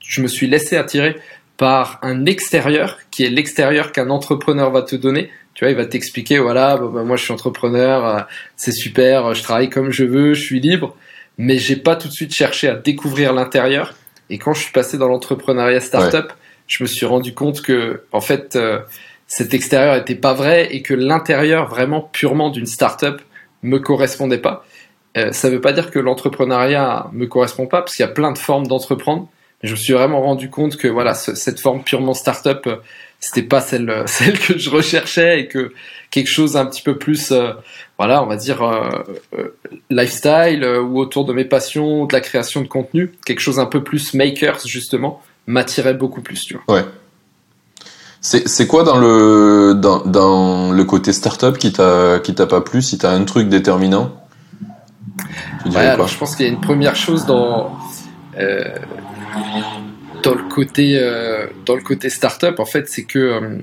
je 0.00 0.22
me 0.22 0.26
suis 0.26 0.48
laissé 0.48 0.76
attirer 0.76 1.16
par 1.56 1.98
un 2.02 2.26
extérieur 2.26 2.98
qui 3.10 3.24
est 3.24 3.30
l'extérieur 3.30 3.92
qu'un 3.92 4.10
entrepreneur 4.10 4.70
va 4.70 4.82
te 4.82 4.96
donner. 4.96 5.30
Tu 5.60 5.66
vois, 5.66 5.72
il 5.72 5.76
va 5.76 5.84
t'expliquer, 5.84 6.38
voilà, 6.38 6.78
bah, 6.78 7.02
moi, 7.02 7.16
je 7.16 7.24
suis 7.24 7.34
entrepreneur, 7.34 8.06
euh, 8.06 8.20
c'est 8.56 8.72
super, 8.72 9.34
je 9.34 9.42
travaille 9.42 9.68
comme 9.68 9.90
je 9.90 10.04
veux, 10.04 10.32
je 10.32 10.40
suis 10.40 10.58
libre, 10.58 10.96
mais 11.36 11.58
j'ai 11.58 11.76
pas 11.76 11.96
tout 11.96 12.08
de 12.08 12.14
suite 12.14 12.32
cherché 12.32 12.66
à 12.66 12.76
découvrir 12.76 13.34
l'intérieur. 13.34 13.92
Et 14.30 14.38
quand 14.38 14.54
je 14.54 14.62
suis 14.62 14.72
passé 14.72 14.96
dans 14.96 15.06
l'entrepreneuriat 15.06 15.80
startup, 15.80 16.32
je 16.66 16.82
me 16.82 16.88
suis 16.88 17.04
rendu 17.04 17.34
compte 17.34 17.60
que, 17.60 18.04
en 18.10 18.22
fait, 18.22 18.56
euh, 18.56 18.78
cet 19.26 19.52
extérieur 19.52 19.96
était 19.96 20.14
pas 20.14 20.32
vrai 20.32 20.74
et 20.74 20.80
que 20.80 20.94
l'intérieur 20.94 21.68
vraiment 21.68 22.00
purement 22.00 22.48
d'une 22.48 22.64
startup 22.64 23.20
me 23.62 23.76
correspondait 23.80 24.38
pas. 24.38 24.64
Euh, 25.18 25.30
ça 25.32 25.50
veut 25.50 25.60
pas 25.60 25.74
dire 25.74 25.90
que 25.90 25.98
l'entrepreneuriat 25.98 27.10
me 27.12 27.26
correspond 27.26 27.66
pas 27.66 27.82
parce 27.82 27.96
qu'il 27.96 28.06
y 28.06 28.08
a 28.08 28.12
plein 28.12 28.32
de 28.32 28.38
formes 28.38 28.66
d'entreprendre. 28.66 29.28
Mais 29.62 29.68
je 29.68 29.74
me 29.74 29.78
suis 29.78 29.92
vraiment 29.92 30.22
rendu 30.22 30.48
compte 30.48 30.78
que 30.78 30.88
voilà 30.88 31.12
cette 31.12 31.60
forme 31.60 31.82
purement 31.82 32.14
startup 32.14 32.66
c'était 33.20 33.42
pas 33.42 33.60
celle 33.60 34.02
celle 34.06 34.38
que 34.38 34.58
je 34.58 34.70
recherchais 34.70 35.40
et 35.40 35.48
que 35.48 35.72
quelque 36.10 36.28
chose 36.28 36.56
un 36.56 36.66
petit 36.66 36.82
peu 36.82 36.98
plus 36.98 37.30
euh, 37.30 37.52
voilà 37.98 38.22
on 38.22 38.26
va 38.26 38.36
dire 38.36 38.62
lifestyle 39.90 40.64
ou 40.64 40.98
autour 40.98 41.24
de 41.24 41.32
mes 41.32 41.44
passions 41.44 42.06
de 42.06 42.12
la 42.12 42.20
création 42.20 42.62
de 42.62 42.66
contenu 42.66 43.12
quelque 43.24 43.40
chose 43.40 43.58
un 43.60 43.66
peu 43.66 43.84
plus 43.84 44.14
makers 44.14 44.66
justement 44.66 45.22
m'attirait 45.46 45.94
beaucoup 45.94 46.22
plus 46.22 46.44
tu 46.44 46.54
vois. 46.54 46.76
Ouais. 46.76 46.84
C'est 48.22 48.66
quoi 48.66 48.82
dans 48.82 48.98
le 48.98 49.74
dans, 49.74 50.04
dans 50.04 50.72
le 50.72 50.84
côté 50.84 51.12
startup 51.12 51.56
qui 51.56 51.72
t'a 51.72 52.18
qui 52.18 52.34
t'a 52.34 52.46
pas 52.46 52.60
plu 52.60 52.82
si 52.82 52.98
t'as 52.98 53.12
un 53.12 53.24
truc 53.24 53.48
déterminant? 53.48 54.12
Ouais, 55.64 55.76
alors 55.76 56.06
je 56.06 56.18
pense 56.18 56.36
qu'il 56.36 56.44
y 56.44 56.48
a 56.48 56.52
une 56.52 56.60
première 56.60 56.96
chose 56.96 57.24
dans 57.24 57.76
euh, 58.38 58.64
dans 60.22 60.34
le 60.34 60.48
côté 60.48 60.98
euh, 60.98 61.46
dans 61.66 61.76
le 61.76 61.82
côté 61.82 62.10
startup 62.10 62.58
en 62.58 62.64
fait 62.64 62.88
c'est 62.88 63.04
que 63.04 63.18
euh, 63.18 63.58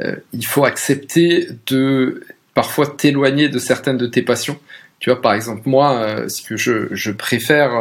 euh 0.00 0.16
il 0.32 0.46
faut 0.46 0.64
accepter 0.64 1.48
de 1.66 2.22
parfois 2.54 2.86
t'éloigner 2.86 3.48
de 3.48 3.58
certaines 3.58 3.98
de 3.98 4.06
tes 4.06 4.22
passions 4.22 4.58
tu 4.98 5.10
vois 5.10 5.20
par 5.20 5.34
exemple 5.34 5.62
moi 5.66 5.94
euh, 5.94 6.28
ce 6.28 6.42
que 6.42 6.56
je 6.56 6.88
je 6.92 7.10
préfère 7.10 7.72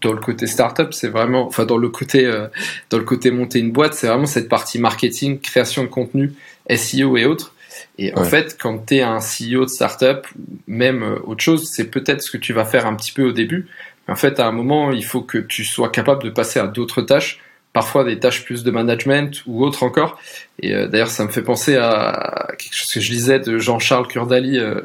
dans 0.00 0.12
le 0.12 0.20
côté 0.20 0.46
startup, 0.46 0.92
c'est 0.92 1.08
vraiment, 1.08 1.46
enfin 1.46 1.64
dans 1.64 1.76
le 1.76 1.88
côté 1.88 2.24
euh, 2.24 2.46
dans 2.90 2.98
le 2.98 3.04
côté 3.04 3.30
monter 3.30 3.58
une 3.58 3.72
boîte, 3.72 3.94
c'est 3.94 4.06
vraiment 4.06 4.26
cette 4.26 4.48
partie 4.48 4.78
marketing, 4.78 5.40
création 5.40 5.82
de 5.82 5.88
contenu, 5.88 6.32
SEO 6.74 7.16
et 7.16 7.26
autres. 7.26 7.54
Et 7.98 8.16
en 8.16 8.24
fait, 8.24 8.56
quand 8.60 8.86
tu 8.86 8.96
es 8.96 9.02
un 9.02 9.18
CEO 9.18 9.64
de 9.64 9.70
startup, 9.70 10.26
même 10.66 11.18
autre 11.24 11.42
chose, 11.42 11.68
c'est 11.70 11.84
peut-être 11.90 12.22
ce 12.22 12.30
que 12.30 12.36
tu 12.36 12.52
vas 12.52 12.64
faire 12.64 12.86
un 12.86 12.94
petit 12.94 13.12
peu 13.12 13.22
au 13.22 13.32
début. 13.32 13.68
En 14.10 14.16
fait, 14.16 14.40
à 14.40 14.46
un 14.46 14.52
moment, 14.52 14.90
il 14.90 15.04
faut 15.04 15.22
que 15.22 15.38
tu 15.38 15.64
sois 15.64 15.88
capable 15.88 16.22
de 16.22 16.30
passer 16.30 16.58
à 16.58 16.66
d'autres 16.66 17.02
tâches, 17.02 17.40
parfois 17.72 18.04
des 18.04 18.18
tâches 18.18 18.44
plus 18.44 18.64
de 18.64 18.70
management 18.70 19.42
ou 19.46 19.64
autres 19.64 19.82
encore. 19.82 20.18
Et 20.60 20.74
euh, 20.74 20.88
d'ailleurs, 20.88 21.10
ça 21.10 21.24
me 21.24 21.30
fait 21.30 21.42
penser 21.42 21.76
à 21.76 22.48
quelque 22.58 22.74
chose 22.74 22.92
que 22.92 23.00
je 23.00 23.10
lisais 23.12 23.38
de 23.38 23.58
Jean-Charles 23.58 24.08
Kurdali 24.08 24.58
euh, 24.58 24.80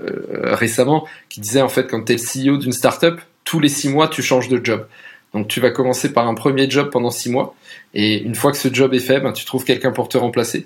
récemment, 0.53 1.08
qui 1.29 1.41
disait 1.41 1.62
en 1.62 1.70
fait, 1.70 1.88
quand 1.88 2.03
tu 2.03 2.13
es 2.13 2.17
le 2.17 2.51
CEO 2.53 2.58
d'une 2.58 2.72
startup, 2.72 3.20
tous 3.44 3.60
les 3.60 3.70
six 3.70 3.89
mois, 3.89 4.08
tu 4.08 4.22
changes 4.22 4.48
de 4.48 4.63
job. 4.63 4.88
Donc 5.34 5.48
tu 5.48 5.60
vas 5.60 5.72
commencer 5.72 6.13
par 6.13 6.27
un 6.27 6.36
premier 6.36 6.70
job 6.70 6.89
pendant 6.91 7.12
six 7.12 7.29
mois, 7.29 7.55
et 7.94 8.22
une 8.22 8.36
fois 8.36 8.51
que 8.51 8.58
ce 8.58 8.74
job 8.74 8.94
est 8.94 9.00
fait, 9.00 9.20
ben, 9.20 9.34
tu 9.34 9.44
trouves 9.44 9.65
quelqu'un 9.65 9.91
pour 9.91 10.08
te 10.08 10.17
remplacer 10.17 10.65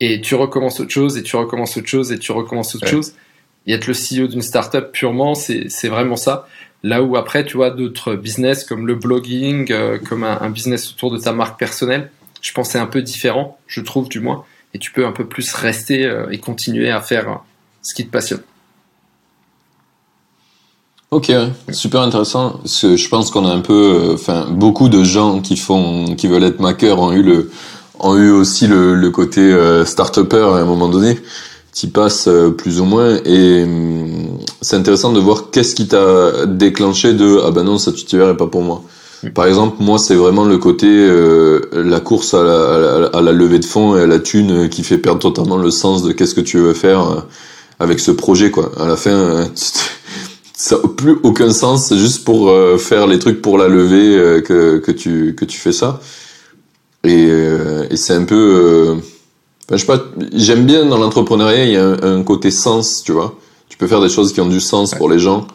et 0.00 0.20
tu 0.20 0.34
recommences 0.34 0.80
autre 0.80 0.90
chose, 0.90 1.16
et 1.16 1.22
tu 1.22 1.36
recommences 1.36 1.76
autre 1.76 1.88
chose, 1.88 2.12
et 2.12 2.18
tu 2.18 2.32
recommences 2.32 2.74
autre 2.74 2.86
chose. 2.86 3.14
Et 3.66 3.72
être 3.72 3.86
le 3.86 3.94
CEO 3.94 4.28
d'une 4.28 4.42
startup 4.42 4.92
purement, 4.92 5.34
c'est 5.34 5.88
vraiment 5.88 6.16
ça. 6.16 6.48
Là 6.84 7.02
où 7.02 7.16
après, 7.16 7.44
tu 7.44 7.56
vois, 7.56 7.70
d'autres 7.70 8.14
business 8.14 8.64
comme 8.64 8.86
le 8.86 8.94
blogging, 8.94 9.72
euh, 9.72 9.98
comme 9.98 10.22
un, 10.22 10.50
business 10.50 10.90
autour 10.90 11.10
de 11.10 11.18
ta 11.18 11.32
marque 11.32 11.58
personnelle, 11.58 12.10
je 12.40 12.52
pense 12.52 12.70
c'est 12.70 12.78
un 12.78 12.86
peu 12.86 13.02
différent, 13.02 13.58
je 13.66 13.80
trouve 13.80 14.08
du 14.08 14.20
moins, 14.20 14.44
et 14.74 14.78
tu 14.78 14.92
peux 14.92 15.04
un 15.04 15.12
peu 15.12 15.26
plus 15.26 15.52
rester 15.54 16.04
euh, 16.04 16.30
et 16.30 16.38
continuer 16.38 16.90
à 16.90 17.00
faire 17.00 17.28
euh, 17.28 17.34
ce 17.82 17.94
qui 17.94 18.06
te 18.06 18.12
passionne. 18.12 18.42
Ok, 21.10 21.32
super 21.72 22.02
intéressant. 22.02 22.60
je 22.64 23.08
pense 23.08 23.30
qu'on 23.30 23.46
a 23.46 23.50
un 23.50 23.60
peu, 23.60 24.10
enfin, 24.12 24.46
beaucoup 24.50 24.90
de 24.90 25.02
gens 25.02 25.40
qui 25.40 25.56
font, 25.56 26.14
qui 26.14 26.28
veulent 26.28 26.44
être 26.44 26.60
maker 26.60 27.00
ont 27.00 27.12
eu 27.12 27.22
le, 27.22 27.50
ont 27.98 28.14
eu 28.14 28.30
aussi 28.30 28.66
le, 28.66 28.94
le 28.94 29.10
côté 29.10 29.56
start-upper 29.86 30.50
à 30.52 30.58
un 30.58 30.66
moment 30.66 30.88
donné. 30.88 31.18
Tu 31.78 31.88
passes 31.88 32.26
euh, 32.28 32.50
plus 32.50 32.80
ou 32.80 32.84
moins 32.84 33.18
et 33.24 33.62
hum, 33.62 34.38
c'est 34.60 34.76
intéressant 34.76 35.12
de 35.12 35.20
voir 35.20 35.50
qu'est-ce 35.50 35.74
qui 35.74 35.86
t'a 35.86 36.46
déclenché 36.46 37.12
de 37.12 37.40
ah 37.44 37.50
ben 37.50 37.62
non 37.62 37.78
ça 37.78 37.92
tu 37.92 38.04
t'y 38.04 38.16
verrais 38.16 38.36
pas 38.36 38.46
pour 38.46 38.62
moi. 38.62 38.82
Par 39.34 39.46
exemple, 39.46 39.76
moi, 39.80 39.98
c'est 39.98 40.14
vraiment 40.14 40.44
le 40.44 40.58
côté 40.58 40.86
euh, 40.88 41.60
la 41.72 41.98
course 41.98 42.34
à 42.34 42.44
la, 42.44 43.10
à, 43.12 43.20
la, 43.20 43.32
levée 43.32 43.58
de 43.58 43.64
fonds 43.64 43.96
et 43.96 44.02
à 44.02 44.06
la 44.06 44.20
thune 44.20 44.68
qui 44.68 44.84
fait 44.84 44.98
perdre 44.98 45.18
totalement 45.18 45.56
le 45.56 45.72
sens 45.72 46.04
de 46.04 46.12
qu'est-ce 46.12 46.36
que 46.36 46.40
tu 46.40 46.58
veux 46.58 46.72
faire 46.72 47.00
euh, 47.00 47.20
avec 47.80 47.98
ce 47.98 48.12
projet, 48.12 48.52
quoi. 48.52 48.70
À 48.78 48.86
la 48.86 48.94
fin, 48.94 49.50
ça 50.54 50.76
n'a 50.76 50.88
plus 50.88 51.18
aucun 51.24 51.50
sens. 51.52 51.86
C'est 51.86 51.98
juste 51.98 52.24
pour 52.24 52.52
faire 52.78 53.08
les 53.08 53.18
trucs 53.18 53.42
pour 53.42 53.58
la 53.58 53.66
levée 53.66 54.40
que, 54.42 54.78
que 54.78 54.92
tu 54.92 55.34
que 55.34 55.44
tu 55.44 55.58
fais 55.58 55.72
ça. 55.72 56.00
Et, 57.04 57.26
euh, 57.30 57.86
et 57.90 57.96
c'est 57.96 58.14
un 58.14 58.24
peu... 58.24 58.34
Euh, 58.34 58.94
je 59.72 59.76
sais 59.76 59.86
pas, 59.86 60.02
j'aime 60.34 60.64
bien 60.64 60.86
dans 60.86 60.98
l'entrepreneuriat, 60.98 61.64
il 61.64 61.72
y 61.72 61.76
a 61.76 61.96
un, 62.02 62.22
côté 62.22 62.50
sens, 62.50 63.02
tu 63.04 63.12
vois. 63.12 63.38
Tu 63.68 63.76
peux 63.76 63.86
faire 63.86 64.00
des 64.00 64.08
choses 64.08 64.32
qui 64.32 64.40
ont 64.40 64.48
du 64.48 64.60
sens 64.60 64.94
pour 64.94 65.10
les 65.10 65.18
gens 65.18 65.46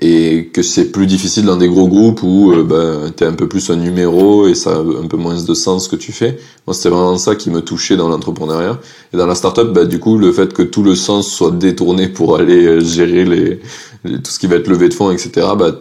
et 0.00 0.50
que 0.52 0.62
c'est 0.62 0.92
plus 0.92 1.06
difficile 1.06 1.44
dans 1.44 1.56
des 1.56 1.68
gros 1.68 1.88
groupes 1.88 2.22
où 2.22 2.52
euh, 2.52 2.62
bah, 2.62 3.10
tu 3.16 3.24
es 3.24 3.26
un 3.26 3.32
peu 3.32 3.48
plus 3.48 3.68
un 3.70 3.76
numéro 3.76 4.46
et 4.46 4.54
ça 4.54 4.76
a 4.76 4.78
un 4.78 5.08
peu 5.08 5.16
moins 5.16 5.42
de 5.42 5.54
sens 5.54 5.88
que 5.88 5.96
tu 5.96 6.12
fais. 6.12 6.38
Moi, 6.66 6.74
c'était 6.74 6.90
vraiment 6.90 7.18
ça 7.18 7.34
qui 7.34 7.50
me 7.50 7.62
touchait 7.62 7.96
dans 7.96 8.08
l'entrepreneuriat. 8.08 8.78
Et 9.12 9.16
dans 9.16 9.26
la 9.26 9.34
startup, 9.34 9.72
bah, 9.72 9.86
du 9.86 9.98
coup, 9.98 10.16
le 10.16 10.30
fait 10.30 10.52
que 10.52 10.62
tout 10.62 10.84
le 10.84 10.94
sens 10.94 11.28
soit 11.28 11.50
détourné 11.50 12.08
pour 12.08 12.36
aller 12.36 12.64
euh, 12.64 12.80
gérer 12.80 13.24
les, 13.24 13.60
tout 14.04 14.30
ce 14.30 14.38
qui 14.38 14.46
va 14.46 14.56
être 14.56 14.68
levé 14.68 14.88
de 14.88 14.94
fonds, 14.94 15.10
etc., 15.10 15.48
bah, 15.58 15.72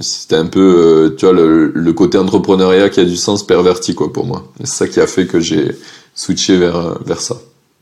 c'était 0.00 0.36
un 0.36 0.46
peu 0.46 0.60
euh, 0.60 1.16
tu 1.16 1.24
vois 1.24 1.34
le, 1.34 1.92
côté 1.92 2.18
entrepreneuriat 2.18 2.90
qui 2.90 3.00
a 3.00 3.04
du 3.04 3.16
sens 3.16 3.46
perverti 3.46 3.94
quoi 3.94 4.12
pour 4.12 4.26
moi. 4.26 4.52
C'est 4.60 4.66
ça 4.66 4.88
qui 4.88 5.00
a 5.00 5.06
fait 5.06 5.26
que 5.26 5.40
j'ai 5.40 5.76
switché 6.14 6.58
vers 6.58 7.02
vers 7.04 7.20
ça. 7.20 7.36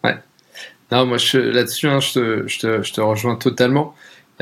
Ouais. 0.05 0.17
Non 0.93 1.07
moi 1.07 1.19
là-dessus 1.35 1.89
hein, 1.89 2.01
je, 2.01 2.13
te, 2.13 2.49
je, 2.49 2.59
te, 2.61 2.83
je 2.83 2.93
te 2.93 3.01
rejoins 3.01 3.37
totalement. 3.37 3.95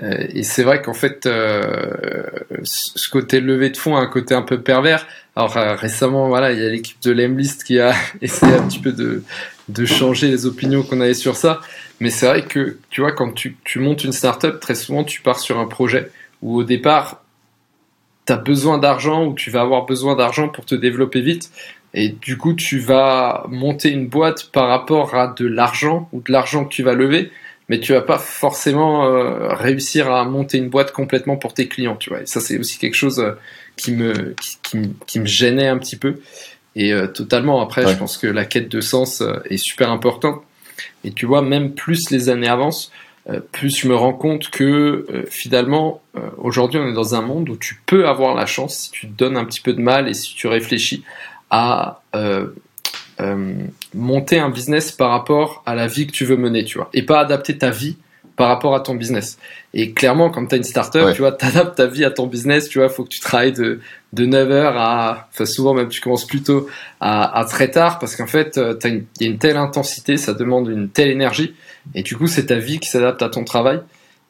Euh, 0.02 0.26
et 0.32 0.42
c'est 0.42 0.62
vrai 0.62 0.82
qu'en 0.82 0.94
fait 0.94 1.26
euh, 1.26 2.22
ce 2.62 3.08
côté 3.08 3.40
levé 3.40 3.70
de 3.70 3.76
fonds 3.76 3.96
a 3.96 4.00
un 4.00 4.06
côté 4.06 4.34
un 4.34 4.42
peu 4.42 4.60
pervers. 4.60 5.06
Alors 5.34 5.56
euh, 5.56 5.74
récemment 5.74 6.28
voilà 6.28 6.52
il 6.52 6.60
y 6.60 6.66
a 6.66 6.68
l'équipe 6.68 7.00
de 7.02 7.12
Lemlist 7.12 7.64
qui 7.64 7.80
a 7.80 7.94
essayé 8.20 8.54
un 8.54 8.66
petit 8.68 8.80
peu 8.80 8.92
de 8.92 9.22
de 9.68 9.84
changer 9.84 10.28
les 10.28 10.46
opinions 10.46 10.82
qu'on 10.82 11.00
avait 11.00 11.14
sur 11.14 11.36
ça. 11.36 11.60
Mais 12.00 12.10
c'est 12.10 12.26
vrai 12.26 12.44
que 12.44 12.78
tu 12.90 13.00
vois 13.00 13.12
quand 13.12 13.32
tu, 13.32 13.56
tu 13.64 13.80
montes 13.80 14.04
une 14.04 14.12
startup 14.12 14.60
très 14.60 14.74
souvent 14.74 15.04
tu 15.04 15.20
pars 15.22 15.40
sur 15.40 15.58
un 15.58 15.66
projet 15.66 16.10
où 16.42 16.56
au 16.56 16.64
départ 16.64 17.22
tu 18.28 18.32
as 18.34 18.36
besoin 18.36 18.76
d'argent 18.76 19.24
ou 19.24 19.32
tu 19.32 19.50
vas 19.50 19.62
avoir 19.62 19.86
besoin 19.86 20.14
d'argent 20.14 20.48
pour 20.50 20.66
te 20.66 20.74
développer 20.74 21.22
vite. 21.22 21.50
Et 21.94 22.10
du 22.10 22.36
coup, 22.36 22.52
tu 22.52 22.78
vas 22.78 23.46
monter 23.48 23.88
une 23.88 24.06
boîte 24.06 24.50
par 24.52 24.68
rapport 24.68 25.14
à 25.14 25.28
de 25.28 25.46
l'argent 25.46 26.10
ou 26.12 26.20
de 26.20 26.30
l'argent 26.30 26.66
que 26.66 26.68
tu 26.68 26.82
vas 26.82 26.92
lever, 26.92 27.30
mais 27.70 27.80
tu 27.80 27.94
vas 27.94 28.02
pas 28.02 28.18
forcément 28.18 29.06
euh, 29.06 29.54
réussir 29.54 30.12
à 30.12 30.26
monter 30.26 30.58
une 30.58 30.68
boîte 30.68 30.92
complètement 30.92 31.36
pour 31.38 31.54
tes 31.54 31.68
clients, 31.68 31.96
tu 31.96 32.10
vois. 32.10 32.20
Et 32.20 32.26
ça, 32.26 32.40
c'est 32.40 32.58
aussi 32.58 32.78
quelque 32.78 32.96
chose 32.96 33.18
euh, 33.18 33.32
qui 33.76 33.92
me, 33.92 34.34
qui, 34.62 34.92
qui, 35.06 35.20
me 35.20 35.26
gênait 35.26 35.68
un 35.68 35.78
petit 35.78 35.96
peu. 35.96 36.16
Et 36.76 36.92
euh, 36.92 37.06
totalement, 37.06 37.62
après, 37.62 37.88
je 37.88 37.96
pense 37.96 38.18
que 38.18 38.26
la 38.26 38.44
quête 38.44 38.68
de 38.68 38.82
sens 38.82 39.22
est 39.46 39.56
super 39.56 39.90
importante. 39.90 40.42
Et 41.02 41.12
tu 41.12 41.24
vois, 41.24 41.40
même 41.40 41.72
plus 41.72 42.10
les 42.10 42.28
années 42.28 42.48
avancent, 42.48 42.92
plus 43.52 43.76
je 43.76 43.88
me 43.88 43.94
rends 43.94 44.14
compte 44.14 44.48
que 44.48 44.64
euh, 45.10 45.24
finalement, 45.28 46.00
euh, 46.16 46.20
aujourd'hui, 46.38 46.80
on 46.80 46.88
est 46.88 46.94
dans 46.94 47.14
un 47.14 47.20
monde 47.20 47.50
où 47.50 47.56
tu 47.56 47.80
peux 47.84 48.08
avoir 48.08 48.34
la 48.34 48.46
chance, 48.46 48.76
si 48.76 48.90
tu 48.90 49.06
te 49.06 49.12
donnes 49.12 49.36
un 49.36 49.44
petit 49.44 49.60
peu 49.60 49.74
de 49.74 49.80
mal 49.80 50.08
et 50.08 50.14
si 50.14 50.34
tu 50.34 50.46
réfléchis 50.46 51.04
à 51.50 52.00
monter 53.94 54.38
un 54.38 54.50
business 54.50 54.92
par 54.92 55.10
rapport 55.10 55.62
à 55.66 55.74
la 55.74 55.88
vie 55.88 56.06
que 56.06 56.12
tu 56.12 56.24
veux 56.24 56.36
mener, 56.36 56.64
tu 56.64 56.78
vois, 56.78 56.88
et 56.94 57.02
pas 57.02 57.20
adapter 57.20 57.58
ta 57.58 57.70
vie 57.70 57.96
par 58.36 58.48
rapport 58.48 58.74
à 58.76 58.80
ton 58.80 58.94
business. 58.94 59.38
Et 59.74 59.92
clairement, 59.92 60.30
quand 60.30 60.46
tu 60.46 60.54
as 60.54 60.58
une 60.58 60.64
startup, 60.64 61.12
tu 61.14 61.22
vois, 61.22 61.32
tu 61.32 61.44
adaptes 61.44 61.76
ta 61.76 61.86
vie 61.86 62.04
à 62.04 62.10
ton 62.10 62.28
business, 62.28 62.68
tu 62.68 62.78
vois, 62.78 62.88
faut 62.88 63.02
que 63.02 63.08
tu 63.08 63.18
travailles 63.20 63.52
de, 63.52 63.80
de 64.12 64.26
9h 64.26 64.72
à, 64.76 65.28
enfin 65.32 65.46
souvent 65.46 65.74
même 65.74 65.88
tu 65.88 66.00
commences 66.00 66.26
plutôt 66.26 66.68
à, 67.00 67.38
à 67.38 67.44
très 67.44 67.70
tard 67.70 67.98
parce 67.98 68.14
qu'en 68.14 68.28
fait, 68.28 68.60
il 68.84 69.04
y 69.20 69.24
a 69.24 69.26
une 69.28 69.38
telle 69.38 69.56
intensité, 69.56 70.16
ça 70.16 70.34
demande 70.34 70.68
une 70.68 70.88
telle 70.88 71.10
énergie 71.10 71.54
et 71.94 72.02
du 72.02 72.16
coup, 72.16 72.26
c'est 72.26 72.46
ta 72.46 72.56
vie 72.56 72.78
qui 72.78 72.88
s'adapte 72.88 73.22
à 73.22 73.28
ton 73.28 73.44
travail. 73.44 73.80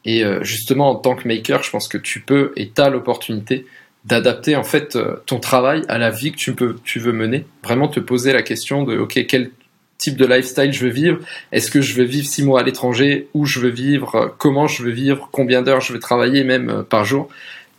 Et 0.04 0.24
euh, 0.24 0.42
justement, 0.42 0.90
en 0.90 0.94
tant 0.94 1.14
que 1.14 1.26
maker, 1.26 1.62
je 1.62 1.70
pense 1.70 1.88
que 1.88 1.98
tu 1.98 2.20
peux 2.20 2.52
et 2.56 2.70
tu 2.70 2.80
as 2.80 2.88
l'opportunité 2.88 3.66
d'adapter 4.04 4.56
en 4.56 4.64
fait 4.64 4.96
euh, 4.96 5.16
ton 5.26 5.40
travail 5.40 5.82
à 5.88 5.98
la 5.98 6.10
vie 6.10 6.32
que 6.32 6.36
tu, 6.36 6.54
peux, 6.54 6.76
tu 6.84 6.98
veux 6.98 7.12
mener. 7.12 7.44
Vraiment 7.62 7.88
te 7.88 8.00
poser 8.00 8.32
la 8.32 8.42
question 8.42 8.84
de, 8.84 8.96
OK, 8.96 9.22
quel 9.26 9.50
type 9.98 10.16
de 10.16 10.24
lifestyle 10.24 10.72
je 10.72 10.84
veux 10.84 10.90
vivre? 10.90 11.18
Est-ce 11.52 11.70
que 11.70 11.80
je 11.80 11.94
veux 11.94 12.04
vivre 12.04 12.26
six 12.26 12.44
mois 12.44 12.60
à 12.60 12.62
l'étranger? 12.62 13.28
Où 13.34 13.44
je 13.44 13.60
veux 13.60 13.70
vivre? 13.70 14.34
Comment 14.38 14.66
je 14.66 14.82
veux 14.82 14.92
vivre? 14.92 15.28
Combien 15.32 15.62
d'heures 15.62 15.80
je 15.80 15.92
veux 15.92 16.00
travailler 16.00 16.44
même 16.44 16.70
euh, 16.70 16.82
par 16.82 17.04
jour? 17.04 17.28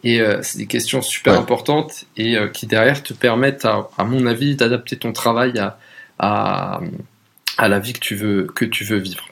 Et 0.02 0.22
c'est 0.44 0.60
des 0.60 0.66
questions 0.66 1.02
super 1.02 1.38
importantes 1.38 2.06
et 2.16 2.38
qui 2.54 2.68
derrière 2.68 3.04
te 3.04 3.12
permettent, 3.12 3.66
à, 3.66 3.90
à 3.98 4.06
mon 4.06 4.28
avis, 4.28 4.56
d'adapter 4.56 4.96
ton 4.96 5.12
travail 5.12 5.60
à, 5.60 5.78
à, 6.20 6.80
à, 7.58 7.68
la 7.68 7.80
vie 7.80 7.92
que 7.92 8.00
tu 8.00 8.16
veux, 8.16 8.44
que 8.44 8.64
tu 8.64 8.86
veux 8.86 8.96
vivre. 8.96 9.28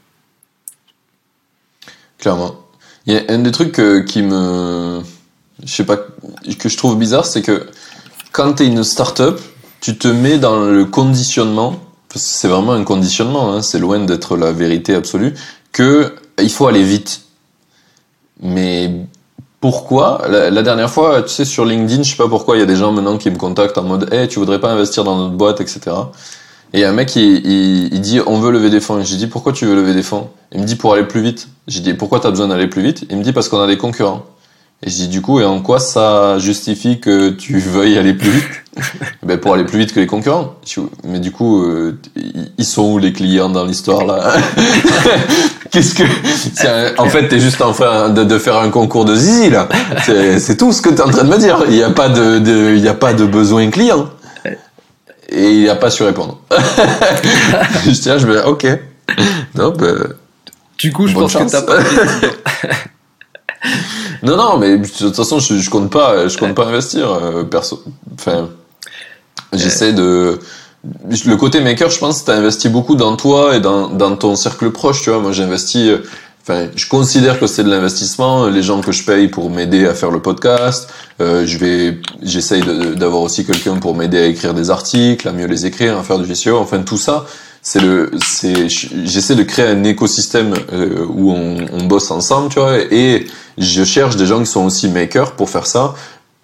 Clairement. 2.17 2.55
Il 3.05 3.13
y 3.13 3.17
a 3.17 3.21
un 3.29 3.39
des 3.39 3.51
trucs 3.51 3.79
euh, 3.79 4.03
qui 4.03 4.21
me, 4.21 5.01
je 5.63 5.71
sais 5.71 5.85
pas, 5.85 5.97
que 5.97 6.69
je 6.69 6.77
trouve 6.77 6.97
bizarre, 6.97 7.25
c'est 7.25 7.41
que 7.41 7.67
quand 8.31 8.53
tu 8.53 8.63
es 8.63 8.67
une 8.67 8.83
start-up, 8.83 9.39
tu 9.81 9.97
te 9.97 10.07
mets 10.07 10.37
dans 10.37 10.59
le 10.59 10.85
conditionnement, 10.85 11.79
parce 12.09 12.25
que 12.25 12.31
c'est 12.31 12.47
vraiment 12.47 12.73
un 12.73 12.83
conditionnement, 12.83 13.53
hein, 13.53 13.61
c'est 13.61 13.79
loin 13.79 13.99
d'être 13.99 14.35
la 14.35 14.51
vérité 14.51 14.93
absolue, 14.95 15.33
que 15.71 16.15
il 16.41 16.49
faut 16.49 16.67
aller 16.67 16.83
vite. 16.83 17.21
Mais 18.41 18.91
pourquoi? 19.59 20.21
La, 20.29 20.61
dernière 20.61 20.89
fois, 20.89 21.23
tu 21.23 21.29
sais, 21.29 21.45
sur 21.45 21.65
LinkedIn, 21.65 22.03
je 22.03 22.11
sais 22.11 22.17
pas 22.17 22.27
pourquoi, 22.27 22.57
il 22.57 22.59
y 22.59 22.63
a 22.63 22.67
des 22.67 22.75
gens 22.75 22.91
maintenant 22.91 23.17
qui 23.17 23.31
me 23.31 23.37
contactent 23.37 23.77
en 23.77 23.83
mode, 23.83 24.13
hey, 24.13 24.27
tu 24.27 24.39
voudrais 24.39 24.59
pas 24.59 24.69
investir 24.71 25.03
dans 25.03 25.17
notre 25.17 25.33
boîte, 25.33 25.61
etc. 25.61 25.95
Et 26.73 26.85
un 26.85 26.91
mec, 26.91 27.15
il, 27.15 27.93
il, 27.93 28.01
dit 28.01 28.19
on 28.25 28.39
veut 28.39 28.51
lever 28.51 28.69
des 28.69 28.81
fonds. 28.81 29.01
J'ai 29.01 29.17
dit 29.17 29.27
pourquoi 29.27 29.53
tu 29.53 29.65
veux 29.65 29.75
lever 29.75 29.93
des 29.93 30.03
fonds? 30.03 30.29
Il 30.51 30.61
me 30.61 30.65
dit 30.65 30.75
pour 30.75 30.93
aller 30.93 31.05
plus 31.05 31.21
vite. 31.21 31.47
J'ai 31.67 31.79
dit 31.79 31.93
pourquoi 31.93 32.19
tu 32.19 32.27
as 32.27 32.29
besoin 32.29 32.47
d'aller 32.47 32.67
plus 32.67 32.81
vite? 32.81 33.05
Il 33.09 33.17
me 33.17 33.23
dit 33.23 33.33
parce 33.33 33.49
qu'on 33.49 33.59
a 33.59 33.67
des 33.67 33.77
concurrents. 33.77 34.25
Et 34.83 34.91
je 34.91 34.95
dis 34.95 35.07
du 35.07 35.21
coup 35.21 35.39
et 35.39 35.45
en 35.45 35.59
quoi 35.59 35.79
ça 35.79 36.37
justifie 36.37 36.99
que 36.99 37.29
tu 37.29 37.57
veuilles 37.57 37.97
aller 37.97 38.13
plus 38.13 38.29
vite? 38.29 38.45
Ben 39.23 39.39
pour 39.39 39.55
aller 39.55 39.63
plus 39.63 39.79
vite 39.79 39.91
que 39.91 39.99
les 39.99 40.05
concurrents. 40.05 40.53
Mais 41.03 41.19
du 41.19 41.31
coup 41.31 41.63
euh, 41.63 41.99
ils 42.59 42.65
sont 42.65 42.83
où 42.83 42.99
les 42.99 43.11
clients 43.11 43.49
dans 43.49 43.65
l'histoire 43.65 44.05
là? 44.05 44.35
Qu'est-ce 45.71 45.95
que 45.95 47.01
En 47.01 47.09
fait 47.09 47.27
t'es 47.27 47.39
juste 47.39 47.59
en 47.63 47.71
train 47.71 48.09
de, 48.09 48.23
de, 48.23 48.37
faire 48.37 48.57
un 48.57 48.69
concours 48.69 49.03
de 49.03 49.15
zizi 49.15 49.49
là. 49.49 49.67
C'est 50.05 50.57
tout 50.57 50.71
ce 50.71 50.83
que 50.83 50.89
t'es 50.89 51.01
en 51.01 51.09
train 51.09 51.23
de 51.23 51.29
me 51.29 51.39
dire. 51.39 51.63
Il 51.69 51.73
n'y 51.73 51.81
a 51.81 51.89
pas 51.89 52.09
de, 52.09 52.37
de 52.37 52.75
il 52.75 52.83
y 52.83 52.87
a 52.87 52.93
pas 52.93 53.13
de 53.13 53.25
besoin 53.25 53.67
client 53.71 54.09
et 55.29 55.51
il 55.51 55.65
n'a 55.65 55.75
pas 55.75 55.89
su 55.89 56.03
répondre. 56.03 56.39
je 56.51 58.01
tiens, 58.01 58.17
je 58.17 58.27
me 58.27 58.35
dis, 58.35 58.47
ok. 58.47 58.67
Non, 59.55 59.71
ben, 59.71 60.13
du 60.77 60.91
coup, 60.91 61.07
je 61.07 61.13
pense 61.13 61.33
que 61.33 61.49
t'as 61.49 61.61
pas. 61.61 61.79
non, 64.23 64.37
non, 64.37 64.57
mais 64.57 64.77
de 64.77 64.87
toute 64.87 65.15
façon, 65.15 65.39
je, 65.39 65.55
je 65.55 65.69
compte 65.69 65.91
pas, 65.91 66.27
je 66.27 66.37
compte 66.37 66.55
pas 66.55 66.65
investir. 66.65 67.11
Euh, 67.11 67.43
perso. 67.43 67.83
Enfin, 68.13 68.49
j'essaie 69.53 69.93
de 69.93 70.39
le 70.83 71.35
côté 71.35 71.59
maker, 71.61 71.89
je 71.89 71.99
pense, 71.99 72.23
t'as 72.23 72.35
investi 72.35 72.69
beaucoup 72.69 72.95
dans 72.95 73.15
toi 73.15 73.55
et 73.55 73.59
dans, 73.59 73.89
dans 73.89 74.15
ton 74.15 74.35
cercle 74.35 74.71
proche, 74.71 75.01
tu 75.01 75.09
vois. 75.09 75.19
Moi, 75.19 75.31
j'ai 75.31 75.43
investi, 75.43 75.89
euh, 75.89 75.97
enfin, 76.47 76.67
je 76.75 76.87
considère 76.87 77.39
que 77.39 77.47
c'est 77.47 77.63
de 77.63 77.69
l'investissement. 77.69 78.47
Les 78.47 78.63
gens 78.63 78.79
que 78.81 78.91
je 78.91 79.03
paye 79.03 79.27
pour 79.27 79.49
m'aider 79.49 79.85
à 79.85 79.93
faire 79.93 80.11
le 80.11 80.21
podcast, 80.21 80.89
euh, 81.19 81.45
je 81.45 81.57
vais, 81.57 81.99
j'essaye 82.21 82.63
d'avoir 82.95 83.23
aussi 83.23 83.45
quelqu'un 83.45 83.75
pour 83.75 83.95
m'aider 83.95 84.17
à 84.17 84.25
écrire 84.25 84.53
des 84.53 84.69
articles, 84.69 85.27
à 85.27 85.33
mieux 85.33 85.47
les 85.47 85.65
écrire, 85.65 85.97
à 85.97 86.03
faire 86.03 86.19
du 86.19 86.33
SEO. 86.33 86.57
Enfin, 86.57 86.83
tout 86.83 86.97
ça, 86.97 87.25
c'est 87.61 87.81
le, 87.81 88.11
c'est, 88.25 88.69
j'essaie 88.69 89.35
de 89.35 89.43
créer 89.43 89.67
un 89.67 89.83
écosystème 89.83 90.53
euh, 90.71 91.05
où 91.09 91.31
on, 91.31 91.65
on 91.73 91.83
bosse 91.83 92.11
ensemble, 92.11 92.49
tu 92.49 92.59
vois. 92.59 92.77
Et 92.91 93.27
je 93.57 93.83
cherche 93.83 94.15
des 94.15 94.25
gens 94.25 94.39
qui 94.39 94.45
sont 94.45 94.65
aussi 94.65 94.87
makers 94.87 95.33
pour 95.33 95.49
faire 95.49 95.67
ça 95.67 95.95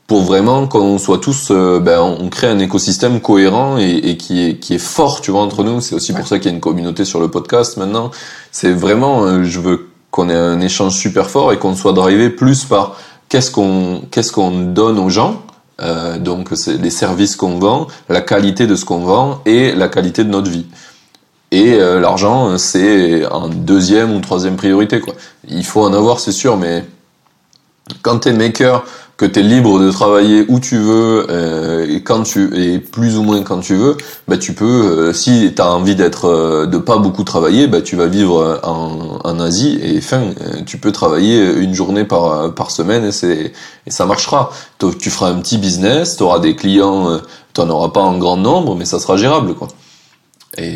pour 0.06 0.24
vraiment 0.24 0.68
qu'on 0.68 0.98
soit 0.98 1.20
tous, 1.20 1.48
euh, 1.52 1.80
ben, 1.80 2.02
on 2.02 2.28
crée 2.30 2.48
un 2.48 2.60
écosystème 2.60 3.22
cohérent 3.22 3.78
et, 3.78 3.90
et, 3.90 4.18
qui 4.18 4.44
est 4.44 4.60
qui 4.60 4.76
est 4.76 4.78
fort, 4.78 5.22
tu 5.22 5.32
vois, 5.32 5.42
entre 5.42 5.64
nous. 5.64 5.80
C'est 5.80 5.96
aussi 5.96 6.14
pour 6.14 6.28
ça 6.28 6.40
qu'il 6.40 6.52
y 6.52 6.54
a 6.54 6.56
une 6.56 6.62
communauté 6.62 7.06
sur 7.06 7.22
le 7.22 7.30
podcast 7.30 7.78
maintenant. 7.78 8.12
C'est 8.52 8.74
vraiment, 8.74 9.24
euh, 9.24 9.44
je 9.44 9.60
veux 9.60 9.88
qu'on 10.14 10.30
ait 10.30 10.36
un 10.36 10.62
échange 10.62 10.94
super 10.94 11.28
fort 11.28 11.52
et 11.54 11.58
qu'on 11.58 11.76
soit 11.76 11.92
drivé 11.92 12.30
plus 12.30 12.66
par 12.66 12.96
qu'est-ce 13.30 13.50
qu'on 13.50 14.04
qu'est-ce 14.12 14.32
qu'on 14.32 14.52
donne 14.52 15.00
aux 15.00 15.10
gens. 15.10 15.42
Euh, 15.82 16.20
donc 16.20 16.50
c'est 16.54 16.78
les 16.78 16.92
services 16.92 17.36
qu'on 17.36 17.58
vend, 17.58 17.88
la 18.10 18.22
qualité 18.22 18.68
de 18.68 18.76
ce 18.76 18.86
qu'on 18.86 19.00
vend 19.00 19.42
et 19.48 19.74
la 19.74 19.88
qualité 19.88 20.24
de 20.24 20.30
notre 20.30 20.52
vie. 20.52 20.68
Et 21.50 21.74
euh, 21.74 22.00
l'argent, 22.00 22.60
c'est 22.60 23.26
en 23.26 23.48
deuxième 23.48 24.14
ou 24.16 24.20
troisième 24.20 24.56
priorité. 24.56 25.00
Quoi. 25.00 25.16
Il 25.48 25.66
faut 25.66 25.82
en 25.82 25.94
avoir, 25.94 26.20
c'est 26.20 26.32
sûr, 26.32 26.58
mais 26.58 26.86
quand 28.04 28.20
t'es 28.20 28.34
maker, 28.34 28.86
que 29.18 29.26
tu 29.26 29.40
es 29.40 29.44
libre 29.44 29.80
de 29.80 29.92
travailler 29.92 30.46
où 30.48 30.60
tu 30.60 30.78
veux 30.78 31.28
euh, 31.30 31.86
et 31.88 32.02
quand 32.02 32.24
tu 32.24 32.50
et 32.60 32.80
plus 32.80 33.18
ou 33.18 33.24
moins 33.24 33.44
quand 33.44 33.60
tu 33.60 33.76
veux, 33.76 33.96
bah 34.28 34.38
tu 34.38 34.54
peux 34.54 34.66
euh, 34.66 35.14
si 35.14 35.54
tu 35.56 35.62
as 35.62 35.70
envie 35.70 35.96
d'être 35.96 36.26
euh, 36.26 36.66
de 36.66 36.78
pas 36.78 36.98
beaucoup 36.98 37.24
travailler, 37.24 37.68
bah 37.68 37.82
tu 37.82 37.96
vas 37.96 38.08
vivre 38.08 38.60
en, 38.64 39.20
en 39.24 39.40
Asie 39.40 39.80
et 39.82 40.02
fin 40.02 40.24
tu 40.66 40.78
peux 40.78 40.92
travailler 40.92 41.54
une 41.54 41.74
journée 41.74 42.06
par 42.06 42.54
par 42.56 42.72
semaine 42.72 43.06
et 43.06 43.12
c'est 43.12 43.54
et 43.86 43.92
ça 43.92 44.06
marchera. 44.06 44.52
Tu 44.80 45.10
feras 45.10 45.30
un 45.30 45.40
petit 45.40 45.58
business, 45.58 46.18
tu 46.18 46.24
auras 46.24 46.40
des 46.40 46.56
clients, 46.56 47.20
tu 47.54 47.62
n'en 47.62 47.70
auras 47.70 47.90
pas 47.90 48.02
en 48.02 48.18
grand 48.18 48.38
nombre 48.38 48.76
mais 48.76 48.86
ça 48.86 49.00
sera 49.00 49.18
gérable 49.18 49.54
quoi. 49.54 49.68
Et 50.58 50.76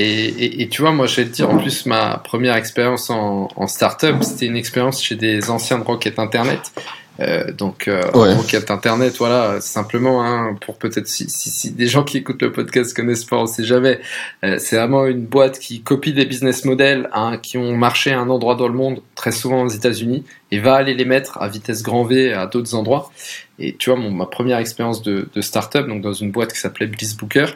et, 0.00 0.62
et, 0.62 0.68
tu 0.68 0.82
vois, 0.82 0.92
moi, 0.92 1.06
je 1.06 1.16
vais 1.16 1.24
te 1.24 1.30
dire, 1.30 1.50
en 1.50 1.58
plus, 1.58 1.84
ma 1.84 2.18
première 2.18 2.54
expérience 2.54 3.10
en, 3.10 3.48
en 3.56 3.66
startup, 3.66 4.22
c'était 4.22 4.46
une 4.46 4.56
expérience 4.56 5.02
chez 5.02 5.16
des 5.16 5.50
anciens 5.50 5.80
de 5.80 5.82
Rocket 5.82 6.20
Internet. 6.20 6.72
Euh, 7.18 7.50
donc, 7.50 7.88
euh, 7.88 8.02
Rocket 8.12 8.70
Internet, 8.70 9.16
voilà, 9.18 9.60
simplement, 9.60 10.24
hein, 10.24 10.56
pour 10.64 10.78
peut-être 10.78 11.08
si, 11.08 11.28
si, 11.28 11.50
si, 11.50 11.72
des 11.72 11.88
gens 11.88 12.04
qui 12.04 12.18
écoutent 12.18 12.42
le 12.42 12.52
podcast 12.52 12.94
connaissent 12.94 13.24
pas, 13.24 13.38
on 13.38 13.46
sait 13.46 13.64
jamais. 13.64 13.98
Euh, 14.44 14.58
c'est 14.60 14.76
vraiment 14.76 15.04
une 15.06 15.26
boîte 15.26 15.58
qui 15.58 15.80
copie 15.80 16.12
des 16.12 16.26
business 16.26 16.64
models 16.64 17.08
hein, 17.12 17.36
qui 17.42 17.58
ont 17.58 17.76
marché 17.76 18.12
à 18.12 18.20
un 18.20 18.30
endroit 18.30 18.54
dans 18.54 18.68
le 18.68 18.74
monde, 18.74 19.02
très 19.16 19.32
souvent 19.32 19.64
aux 19.64 19.68
États-Unis, 19.68 20.22
et 20.52 20.60
va 20.60 20.74
aller 20.76 20.94
les 20.94 21.06
mettre 21.06 21.42
à 21.42 21.48
vitesse 21.48 21.82
grand 21.82 22.04
V 22.04 22.32
à 22.32 22.46
d'autres 22.46 22.76
endroits. 22.76 23.10
Et 23.58 23.74
tu 23.74 23.90
vois, 23.90 23.98
mon, 23.98 24.12
ma 24.12 24.26
première 24.26 24.58
expérience 24.58 25.02
de, 25.02 25.28
de 25.34 25.40
startup, 25.40 25.88
donc 25.88 26.02
dans 26.02 26.12
une 26.12 26.30
boîte 26.30 26.52
qui 26.52 26.60
s'appelait 26.60 26.86
Bliss 26.86 27.16
Booker, 27.16 27.46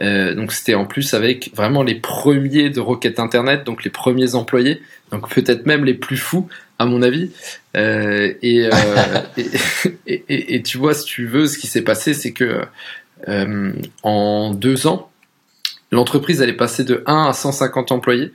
euh, 0.00 0.34
donc 0.34 0.52
c'était 0.52 0.74
en 0.74 0.84
plus 0.84 1.14
avec 1.14 1.50
vraiment 1.54 1.82
les 1.82 1.96
premiers 1.96 2.70
de 2.70 2.80
Rocket 2.80 3.18
Internet, 3.18 3.64
donc 3.64 3.84
les 3.84 3.90
premiers 3.90 4.34
employés, 4.34 4.80
donc 5.10 5.28
peut-être 5.28 5.66
même 5.66 5.84
les 5.84 5.94
plus 5.94 6.16
fous 6.16 6.48
à 6.78 6.86
mon 6.86 7.02
avis. 7.02 7.32
Euh, 7.76 8.32
et, 8.42 8.66
euh, 8.66 8.70
et, 10.06 10.24
et, 10.28 10.54
et, 10.54 10.62
tu 10.62 10.78
vois, 10.78 10.94
si 10.94 11.04
tu 11.04 11.26
veux, 11.26 11.46
ce 11.46 11.58
qui 11.58 11.66
s'est 11.66 11.82
passé, 11.82 12.14
c'est 12.14 12.32
que 12.32 12.62
en 14.04 14.54
deux 14.54 14.86
ans, 14.86 15.10
l'entreprise 15.90 16.40
allait 16.40 16.52
passer 16.52 16.84
de 16.84 17.02
1 17.06 17.24
à 17.24 17.32
150 17.32 17.90
employés. 17.90 18.32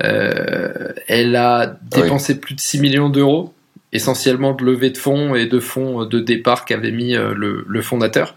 Elle 0.00 1.36
a 1.36 1.78
dépensé 1.82 2.40
plus 2.40 2.56
de 2.56 2.60
6 2.60 2.80
millions 2.80 3.08
d'euros, 3.08 3.54
essentiellement 3.92 4.52
de 4.52 4.64
levée 4.64 4.90
de 4.90 4.98
fonds 4.98 5.36
et 5.36 5.46
de 5.46 5.60
fonds 5.60 6.04
de 6.04 6.18
départ 6.18 6.64
qu'avait 6.64 6.90
mis 6.90 7.12
le, 7.12 7.64
le 7.66 7.82
fondateur. 7.82 8.34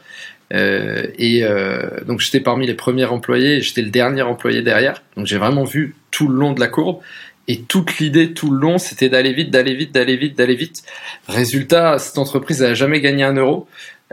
Euh, 0.53 1.07
et 1.17 1.43
euh, 1.43 2.03
donc 2.07 2.21
j'étais 2.21 2.39
parmi 2.39 2.65
les 2.65 2.73
premiers 2.73 3.05
employés 3.05 3.61
j'étais 3.61 3.83
le 3.83 3.89
dernier 3.89 4.21
employé 4.21 4.61
derrière. 4.61 5.03
Donc 5.15 5.25
j'ai 5.25 5.37
vraiment 5.37 5.63
vu 5.63 5.95
tout 6.11 6.27
le 6.27 6.35
long 6.35 6.53
de 6.53 6.59
la 6.59 6.67
courbe. 6.67 6.99
Et 7.47 7.61
toute 7.61 7.97
l'idée 7.97 8.33
tout 8.33 8.51
le 8.51 8.59
long, 8.59 8.77
c'était 8.77 9.09
d'aller 9.09 9.33
vite, 9.33 9.49
d'aller 9.49 9.73
vite, 9.73 9.91
d'aller 9.91 10.17
vite, 10.17 10.37
d'aller 10.37 10.55
vite. 10.55 10.83
Résultat, 11.27 11.97
cette 11.97 12.19
entreprise 12.19 12.61
n'a 12.61 12.75
jamais 12.75 13.01
gagné 13.01 13.23
un 13.23 13.33
euro. 13.33 13.67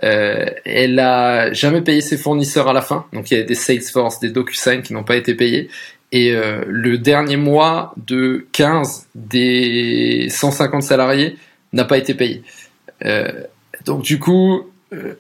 Euh, 0.05 0.47
elle 0.65 0.99
a 0.99 1.53
jamais 1.53 1.83
payé 1.83 2.01
ses 2.01 2.17
fournisseurs 2.17 2.69
à 2.69 2.73
la 2.73 2.81
fin. 2.81 3.07
Donc 3.13 3.31
il 3.31 3.37
y 3.37 3.41
a 3.41 3.43
des 3.43 3.55
Salesforce, 3.55 4.21
des 4.21 4.31
DocuSign 4.31 4.83
qui 4.83 4.95
n'ont 4.95 5.05
pas 5.05 5.17
été 5.17 5.35
payés. 5.35 5.69
Et 6.13 6.35
euh, 6.35 6.65
le 6.67 6.99
dernier 6.99 7.37
mois 7.37 7.95
de 7.97 8.47
15 8.53 9.09
des 9.15 10.29
150 10.31 10.83
salariés 10.83 11.37
n'a 11.73 11.85
pas 11.85 11.99
été 11.99 12.15
payé. 12.15 12.43
Euh, 13.05 13.43
donc 13.85 14.03
du 14.03 14.19
coup, 14.19 14.63
euh, 14.93 15.15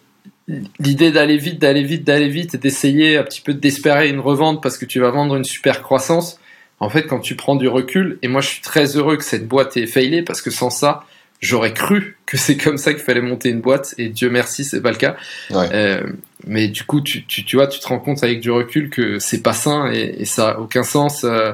l'idée 0.78 1.10
d'aller 1.10 1.38
vite, 1.38 1.58
d'aller 1.58 1.82
vite, 1.82 2.04
d'aller 2.04 2.28
vite 2.28 2.54
et 2.54 2.58
d'essayer 2.58 3.16
un 3.16 3.24
petit 3.24 3.40
peu 3.40 3.54
d'espérer 3.54 4.08
une 4.08 4.20
revente 4.20 4.62
parce 4.62 4.78
que 4.78 4.84
tu 4.84 5.00
vas 5.00 5.10
vendre 5.10 5.36
une 5.36 5.44
super 5.44 5.82
croissance. 5.82 6.38
En 6.78 6.88
fait, 6.88 7.04
quand 7.04 7.20
tu 7.20 7.36
prends 7.36 7.56
du 7.56 7.68
recul, 7.68 8.18
et 8.22 8.28
moi 8.28 8.40
je 8.40 8.48
suis 8.48 8.60
très 8.60 8.96
heureux 8.96 9.16
que 9.16 9.24
cette 9.24 9.48
boîte 9.48 9.76
ait 9.76 9.86
failé 9.86 10.22
parce 10.22 10.42
que 10.42 10.50
sans 10.50 10.70
ça, 10.70 11.04
j'aurais 11.40 11.72
cru 11.72 12.18
que 12.26 12.36
c'est 12.36 12.56
comme 12.56 12.76
ça 12.76 12.92
qu'il 12.92 13.02
fallait 13.02 13.20
monter 13.20 13.48
une 13.48 13.60
boîte 13.60 13.94
et 13.98 14.08
Dieu 14.08 14.30
merci, 14.30 14.64
c'est 14.64 14.82
pas 14.82 14.90
le 14.90 14.96
cas. 14.96 15.16
Euh, 15.52 16.02
mais 16.46 16.68
du 16.68 16.84
coup, 16.84 17.00
tu, 17.00 17.24
tu, 17.24 17.44
tu, 17.44 17.56
vois, 17.56 17.66
tu 17.66 17.80
te 17.80 17.88
rends 17.88 17.98
compte 17.98 18.22
avec 18.22 18.40
du 18.40 18.50
recul 18.50 18.90
que 18.90 19.18
c'est 19.18 19.42
pas 19.42 19.52
sain 19.52 19.90
et, 19.92 20.16
et, 20.18 20.24
ça 20.24 20.50
a 20.50 20.58
aucun 20.58 20.82
sens. 20.82 21.24
Euh, 21.24 21.52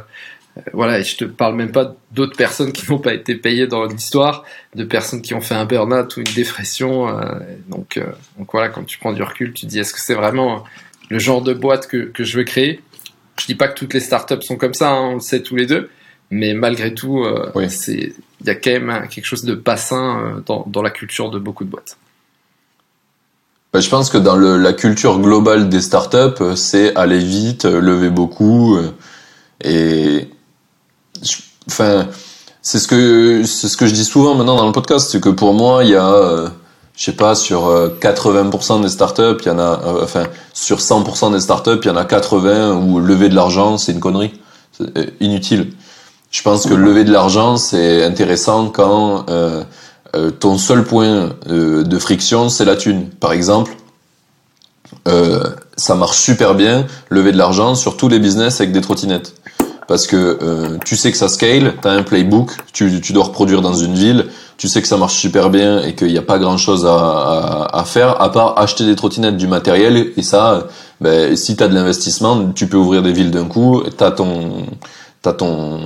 voilà, 0.74 0.98
et 0.98 1.04
je 1.04 1.16
te 1.16 1.24
parle 1.24 1.54
même 1.54 1.72
pas 1.72 1.94
d'autres 2.10 2.36
personnes 2.36 2.72
qui 2.72 2.90
n'ont 2.90 2.98
pas 2.98 3.14
été 3.14 3.34
payées 3.34 3.66
dans 3.66 3.86
l'histoire, 3.86 4.44
de 4.74 4.84
personnes 4.84 5.22
qui 5.22 5.32
ont 5.32 5.40
fait 5.40 5.54
un 5.54 5.64
burn-out 5.64 6.16
ou 6.16 6.20
une 6.20 6.34
dépression. 6.34 7.08
Euh, 7.08 7.38
donc, 7.68 7.96
euh, 7.96 8.04
donc 8.38 8.50
voilà, 8.52 8.68
quand 8.68 8.84
tu 8.84 8.98
prends 8.98 9.12
du 9.14 9.22
recul, 9.22 9.52
tu 9.54 9.64
te 9.64 9.70
dis 9.70 9.78
est-ce 9.78 9.94
que 9.94 10.00
c'est 10.00 10.14
vraiment 10.14 10.64
le 11.08 11.18
genre 11.18 11.40
de 11.40 11.54
boîte 11.54 11.86
que, 11.86 12.04
que 12.04 12.24
je 12.24 12.36
veux 12.36 12.44
créer? 12.44 12.80
Je 13.40 13.46
dis 13.46 13.54
pas 13.54 13.68
que 13.68 13.78
toutes 13.78 13.94
les 13.94 14.00
startups 14.00 14.42
sont 14.42 14.56
comme 14.56 14.74
ça, 14.74 14.90
hein, 14.90 15.00
on 15.12 15.14
le 15.14 15.20
sait 15.20 15.42
tous 15.42 15.56
les 15.56 15.64
deux, 15.64 15.88
mais 16.30 16.52
malgré 16.52 16.92
tout, 16.92 17.24
c'est 17.68 18.12
il 18.40 18.46
y 18.46 18.50
a 18.50 18.54
quand 18.54 18.70
même 18.70 19.08
quelque 19.08 19.24
chose 19.24 19.44
de 19.44 19.54
pas 19.54 19.78
sain 19.78 20.42
dans, 20.44 20.64
dans 20.66 20.82
la 20.82 20.90
culture 20.90 21.30
de 21.30 21.38
beaucoup 21.38 21.64
de 21.64 21.70
boîtes. 21.70 21.96
Bah, 23.72 23.80
je 23.80 23.88
pense 23.88 24.10
que 24.10 24.18
dans 24.18 24.36
le, 24.36 24.58
la 24.58 24.74
culture 24.74 25.18
globale 25.18 25.70
des 25.70 25.80
startups, 25.80 26.56
c'est 26.56 26.94
aller 26.94 27.18
vite, 27.18 27.64
lever 27.64 28.10
beaucoup, 28.10 28.78
et 29.64 30.28
enfin, 31.68 32.08
c'est 32.62 32.78
ce 32.78 32.88
que 32.88 33.42
c'est 33.44 33.68
ce 33.68 33.76
que 33.76 33.86
je 33.86 33.94
dis 33.94 34.04
souvent 34.04 34.34
maintenant 34.34 34.56
dans 34.56 34.66
le 34.66 34.72
podcast, 34.72 35.08
c'est 35.10 35.20
que 35.20 35.28
pour 35.28 35.54
moi, 35.54 35.84
il 35.84 35.90
y 35.90 35.96
a, 35.96 36.12
euh, 36.12 36.48
je 36.96 37.04
sais 37.04 37.12
pas, 37.12 37.34
sur 37.34 37.62
80% 38.00 38.78
euh, 38.78 38.82
des 38.82 38.88
startups, 38.88 39.42
il 39.42 39.46
y 39.46 39.50
en 39.50 39.58
a, 39.58 39.80
euh, 39.84 40.04
enfin, 40.04 40.24
sur 40.52 40.78
100% 40.78 41.32
des 41.32 41.40
startups, 41.40 41.80
il 41.82 41.86
y 41.86 41.90
en 41.90 41.96
a 41.96 42.04
80 42.04 42.74
où 42.74 43.00
lever 43.00 43.28
de 43.28 43.34
l'argent, 43.34 43.78
c'est 43.78 43.92
une 43.92 44.00
connerie, 44.00 44.32
inutile. 45.20 45.72
Je 46.30 46.42
pense 46.42 46.66
que 46.66 46.74
lever 46.74 47.04
de 47.04 47.12
l'argent, 47.12 47.56
c'est 47.56 48.04
intéressant 48.04 48.68
quand 48.68 49.26
euh, 49.28 49.64
ton 50.40 50.58
seul 50.58 50.84
point 50.84 51.30
de 51.46 51.98
friction, 51.98 52.48
c'est 52.48 52.64
la 52.64 52.76
thune. 52.76 53.08
Par 53.08 53.32
exemple, 53.32 53.76
ça 55.76 55.94
marche 55.94 56.18
super 56.18 56.54
bien, 56.54 56.86
lever 57.10 57.32
de 57.32 57.38
l'argent 57.38 57.74
sur 57.74 57.96
tous 57.96 58.08
les 58.08 58.18
business 58.18 58.60
avec 58.60 58.72
des 58.72 58.80
trottinettes 58.80 59.34
parce 59.88 60.06
que 60.06 60.38
euh, 60.42 60.78
tu 60.84 60.96
sais 60.96 61.10
que 61.10 61.16
ça 61.16 61.28
scale, 61.28 61.74
tu 61.80 61.88
as 61.88 61.92
un 61.92 62.02
playbook, 62.02 62.52
tu, 62.72 63.00
tu 63.00 63.12
dois 63.12 63.24
reproduire 63.24 63.62
dans 63.62 63.74
une 63.74 63.94
ville, 63.94 64.26
tu 64.56 64.68
sais 64.68 64.80
que 64.80 64.88
ça 64.88 64.96
marche 64.96 65.16
super 65.16 65.50
bien 65.50 65.82
et 65.82 65.94
qu'il 65.94 66.08
n'y 66.08 66.18
a 66.18 66.22
pas 66.22 66.38
grand 66.38 66.56
chose 66.56 66.86
à, 66.86 66.94
à, 66.94 67.80
à, 67.80 67.84
faire 67.84 68.20
à 68.20 68.30
part 68.30 68.58
acheter 68.58 68.84
des 68.84 68.94
trottinettes, 68.94 69.36
du 69.36 69.48
matériel 69.48 70.12
et 70.16 70.22
ça, 70.22 70.68
ben, 71.00 71.36
si 71.36 71.56
tu 71.56 71.62
as 71.62 71.68
de 71.68 71.74
l'investissement, 71.74 72.52
tu 72.52 72.68
peux 72.68 72.76
ouvrir 72.76 73.02
des 73.02 73.12
villes 73.12 73.30
d'un 73.30 73.46
coup, 73.46 73.82
tu 73.96 74.04
as 74.04 74.12
ton, 74.12 74.66
as 75.24 75.32
ton 75.32 75.80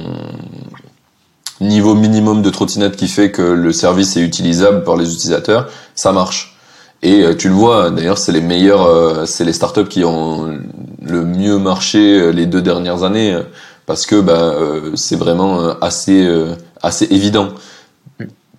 niveau 1.61 1.95
minimum 1.95 2.43
de 2.43 2.51
trottinettes 2.51 2.97
qui 2.97 3.09
fait 3.09 3.31
que 3.31 3.43
le 3.43 3.73
service 3.73 4.17
est 4.17 4.23
utilisable 4.23 4.85
par 4.85 4.97
les 4.97 5.11
utilisateurs, 5.13 5.69
ça 5.95 6.13
marche. 6.13 6.59
Et 7.03 7.23
euh, 7.23 7.35
tu 7.35 7.49
le 7.49 7.55
vois, 7.55 7.91
d'ailleurs, 7.91 8.19
c'est 8.19 8.33
les 8.33 8.41
meilleurs, 8.41 8.87
euh, 8.87 9.27
c'est 9.27 9.45
les 9.45 9.53
startups 9.53 9.89
qui 9.89 10.05
ont 10.05 10.59
le 11.03 11.25
mieux 11.25 11.59
marché 11.59 12.33
les 12.33 12.47
deux 12.47 12.63
dernières 12.63 13.05
années 13.05 13.39
parce 13.87 14.05
que 14.05 14.21
bah, 14.21 14.33
euh, 14.33 14.91
c'est 14.95 15.17
vraiment 15.17 15.61
euh, 15.61 15.75
assez, 15.81 16.27
euh, 16.27 16.55
assez 16.83 17.07
évident. 17.11 17.49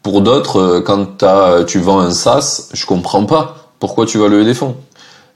Pour 0.01 0.21
d'autres, 0.21 0.79
quand 0.85 1.21
as, 1.21 1.65
tu 1.67 1.79
vends 1.79 1.99
un 1.99 2.11
SaaS, 2.11 2.69
je 2.73 2.85
comprends 2.85 3.25
pas 3.25 3.71
pourquoi 3.79 4.05
tu 4.05 4.17
vas 4.17 4.29
lever 4.29 4.45
des 4.45 4.53
fonds. 4.53 4.75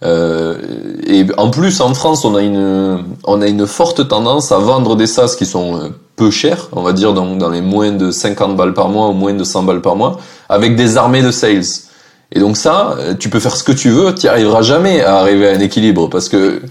Euh, 0.03 0.55
et 1.05 1.25
en 1.37 1.49
plus, 1.49 1.81
en 1.81 1.93
France, 1.93 2.23
on 2.23 2.35
a 2.35 2.41
une, 2.41 3.03
on 3.25 3.41
a 3.41 3.47
une 3.47 3.67
forte 3.67 4.07
tendance 4.07 4.53
à 4.53 4.59
vendre 4.59 4.95
des 4.95 5.07
SaaS 5.07 5.35
qui 5.37 5.45
sont 5.45 5.91
peu 6.15 6.31
chers, 6.31 6.69
on 6.71 6.83
va 6.83 6.93
dire 6.93 7.13
dans, 7.13 7.35
dans 7.35 7.49
les 7.49 7.61
moins 7.61 7.91
de 7.91 8.11
50 8.11 8.55
balles 8.55 8.73
par 8.73 8.87
mois 8.87 9.09
ou 9.09 9.13
moins 9.13 9.33
de 9.33 9.43
100 9.43 9.63
balles 9.63 9.81
par 9.81 9.97
mois, 9.97 10.19
avec 10.47 10.77
des 10.77 10.95
armées 10.95 11.21
de 11.21 11.31
sales. 11.31 11.65
Et 12.31 12.39
donc 12.39 12.55
ça, 12.55 12.95
tu 13.19 13.29
peux 13.29 13.41
faire 13.41 13.57
ce 13.57 13.63
que 13.65 13.73
tu 13.73 13.89
veux, 13.89 14.15
tu 14.15 14.29
arriveras 14.29 14.61
jamais 14.61 15.01
à 15.01 15.17
arriver 15.17 15.49
à 15.49 15.51
un 15.51 15.59
équilibre 15.59 16.09
parce 16.09 16.29
que 16.29 16.61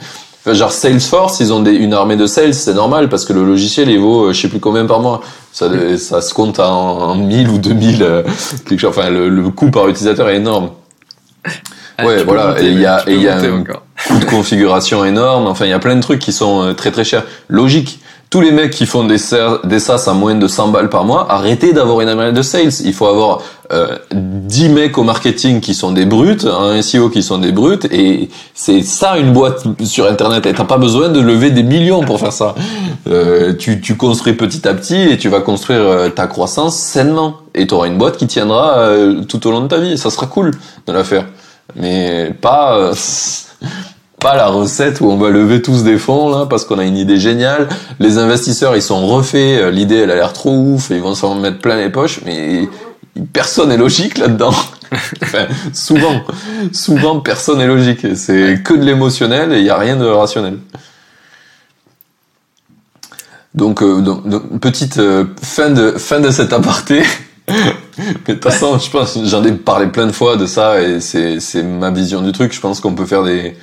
genre 0.46 0.72
Salesforce, 0.72 1.40
ils 1.40 1.52
ont 1.52 1.60
des, 1.60 1.72
une 1.72 1.92
armée 1.92 2.16
de 2.16 2.26
sales, 2.26 2.54
c'est 2.54 2.74
normal 2.74 3.08
parce 3.08 3.24
que 3.24 3.32
le 3.32 3.44
logiciel 3.44 3.90
il 3.90 3.98
vaut 3.98 4.32
je 4.32 4.40
sais 4.40 4.48
plus 4.48 4.60
combien 4.60 4.86
par 4.86 5.00
mois. 5.00 5.20
Ça, 5.52 5.68
ça 5.98 6.20
se 6.22 6.32
compte 6.32 6.60
en, 6.60 7.10
en 7.10 7.14
1000 7.16 7.48
ou 7.48 7.58
2000 7.58 8.02
euh, 8.02 8.22
quelque 8.68 8.78
chose. 8.78 8.90
Enfin, 8.90 9.10
le, 9.10 9.28
le 9.28 9.50
coût 9.50 9.70
par 9.70 9.88
utilisateur 9.88 10.28
est 10.28 10.36
énorme. 10.36 10.70
Ah, 11.98 12.06
ouais, 12.06 12.24
voilà. 12.24 12.48
monter, 12.48 12.66
et 12.66 12.70
il 12.70 12.80
y 12.80 12.86
a, 12.86 13.02
et 13.06 13.16
y 13.16 13.28
a 13.28 13.36
un 13.36 13.60
encore. 13.60 13.82
coût 14.06 14.18
de 14.18 14.24
configuration 14.24 15.04
énorme. 15.04 15.46
Enfin, 15.46 15.66
il 15.66 15.70
y 15.70 15.74
a 15.74 15.78
plein 15.78 15.96
de 15.96 16.00
trucs 16.00 16.20
qui 16.20 16.32
sont 16.32 16.62
euh, 16.62 16.72
très 16.72 16.90
très 16.90 17.04
chers. 17.04 17.24
Logique. 17.48 18.00
Tous 18.30 18.40
les 18.40 18.52
mecs 18.52 18.70
qui 18.70 18.86
font 18.86 19.02
des, 19.02 19.16
des 19.64 19.80
SaaS 19.80 20.04
à 20.06 20.12
moins 20.12 20.36
de 20.36 20.46
100 20.46 20.68
balles 20.68 20.88
par 20.88 21.04
mois, 21.04 21.26
arrêtez 21.32 21.72
d'avoir 21.72 22.00
une 22.00 22.08
armée 22.08 22.30
de 22.30 22.42
sales. 22.42 22.70
Il 22.84 22.94
faut 22.94 23.06
avoir 23.06 23.40
euh, 23.72 23.98
10 24.12 24.68
mecs 24.68 24.98
au 24.98 25.02
marketing 25.02 25.60
qui 25.60 25.74
sont 25.74 25.90
des 25.90 26.06
brutes, 26.06 26.44
un 26.44 26.80
SEO 26.80 27.10
qui 27.10 27.24
sont 27.24 27.38
des 27.38 27.50
brutes, 27.50 27.86
et 27.86 28.30
c'est 28.54 28.82
ça 28.82 29.18
une 29.18 29.32
boîte 29.32 29.64
sur 29.82 30.06
Internet. 30.06 30.46
Et 30.46 30.54
t'as 30.54 30.64
pas 30.64 30.78
besoin 30.78 31.08
de 31.08 31.18
lever 31.18 31.50
des 31.50 31.64
millions 31.64 32.04
pour 32.04 32.20
faire 32.20 32.32
ça. 32.32 32.54
Euh, 33.08 33.52
tu, 33.54 33.80
tu 33.80 33.96
construis 33.96 34.34
petit 34.34 34.68
à 34.68 34.74
petit 34.74 34.94
et 34.94 35.18
tu 35.18 35.28
vas 35.28 35.40
construire 35.40 35.80
euh, 35.80 36.08
ta 36.08 36.28
croissance 36.28 36.76
sainement. 36.76 37.38
Et 37.56 37.66
tu 37.66 37.74
auras 37.74 37.88
une 37.88 37.98
boîte 37.98 38.16
qui 38.16 38.28
tiendra 38.28 38.78
euh, 38.78 39.24
tout 39.24 39.44
au 39.48 39.50
long 39.50 39.62
de 39.62 39.66
ta 39.66 39.78
vie. 39.78 39.98
Ça 39.98 40.08
sera 40.08 40.26
cool 40.26 40.52
de 40.86 40.92
la 40.92 41.02
faire. 41.02 41.26
Mais 41.74 42.32
pas... 42.40 42.92
pas 44.20 44.36
la 44.36 44.46
recette 44.48 45.00
où 45.00 45.10
on 45.10 45.16
va 45.16 45.30
lever 45.30 45.62
tous 45.62 45.82
des 45.82 45.98
fonds 45.98 46.28
là 46.30 46.46
parce 46.46 46.64
qu'on 46.64 46.78
a 46.78 46.84
une 46.84 46.96
idée 46.96 47.18
géniale. 47.18 47.68
Les 47.98 48.18
investisseurs 48.18 48.76
ils 48.76 48.82
sont 48.82 49.06
refaits, 49.06 49.34
euh, 49.60 49.70
l'idée 49.70 49.96
elle 49.96 50.10
a 50.10 50.14
l'air 50.14 50.32
trop 50.32 50.54
ouf, 50.56 50.90
et 50.90 50.96
ils 50.96 51.02
vont 51.02 51.14
s'en 51.14 51.34
mettre 51.34 51.58
plein 51.58 51.76
les 51.76 51.90
poches, 51.90 52.20
mais 52.24 52.68
personne 53.32 53.72
est 53.72 53.76
logique 53.76 54.18
là-dedans. 54.18 54.54
enfin, 55.22 55.46
souvent, 55.72 56.22
souvent 56.72 57.20
personne 57.20 57.60
est 57.60 57.66
logique. 57.66 58.06
C'est 58.16 58.62
que 58.62 58.74
de 58.74 58.84
l'émotionnel 58.84 59.52
et 59.52 59.58
il 59.58 59.64
y 59.64 59.70
a 59.70 59.78
rien 59.78 59.96
de 59.96 60.04
rationnel. 60.06 60.58
Donc, 63.54 63.82
euh, 63.82 64.00
donc- 64.00 64.28
donc, 64.28 64.60
petite 64.60 64.98
euh, 64.98 65.24
fin 65.42 65.70
de 65.70 65.92
fin 65.92 66.20
de 66.20 66.30
cet 66.30 66.52
aparté. 66.52 67.02
Mais 67.48 68.34
de 68.34 68.34
toute 68.34 68.44
façon, 68.44 68.78
je 68.78 68.88
pense, 68.90 69.18
j'en 69.24 69.42
ai 69.44 69.52
parlé 69.52 69.88
plein 69.88 70.06
de 70.06 70.12
fois 70.12 70.36
de 70.36 70.46
ça 70.46 70.80
et 70.80 71.00
c'est 71.00 71.40
c'est 71.40 71.62
ma 71.64 71.90
vision 71.90 72.22
du 72.22 72.32
truc. 72.32 72.52
Je 72.52 72.60
pense 72.60 72.80
qu'on 72.80 72.94
peut 72.94 73.06
faire 73.06 73.24
des 73.24 73.56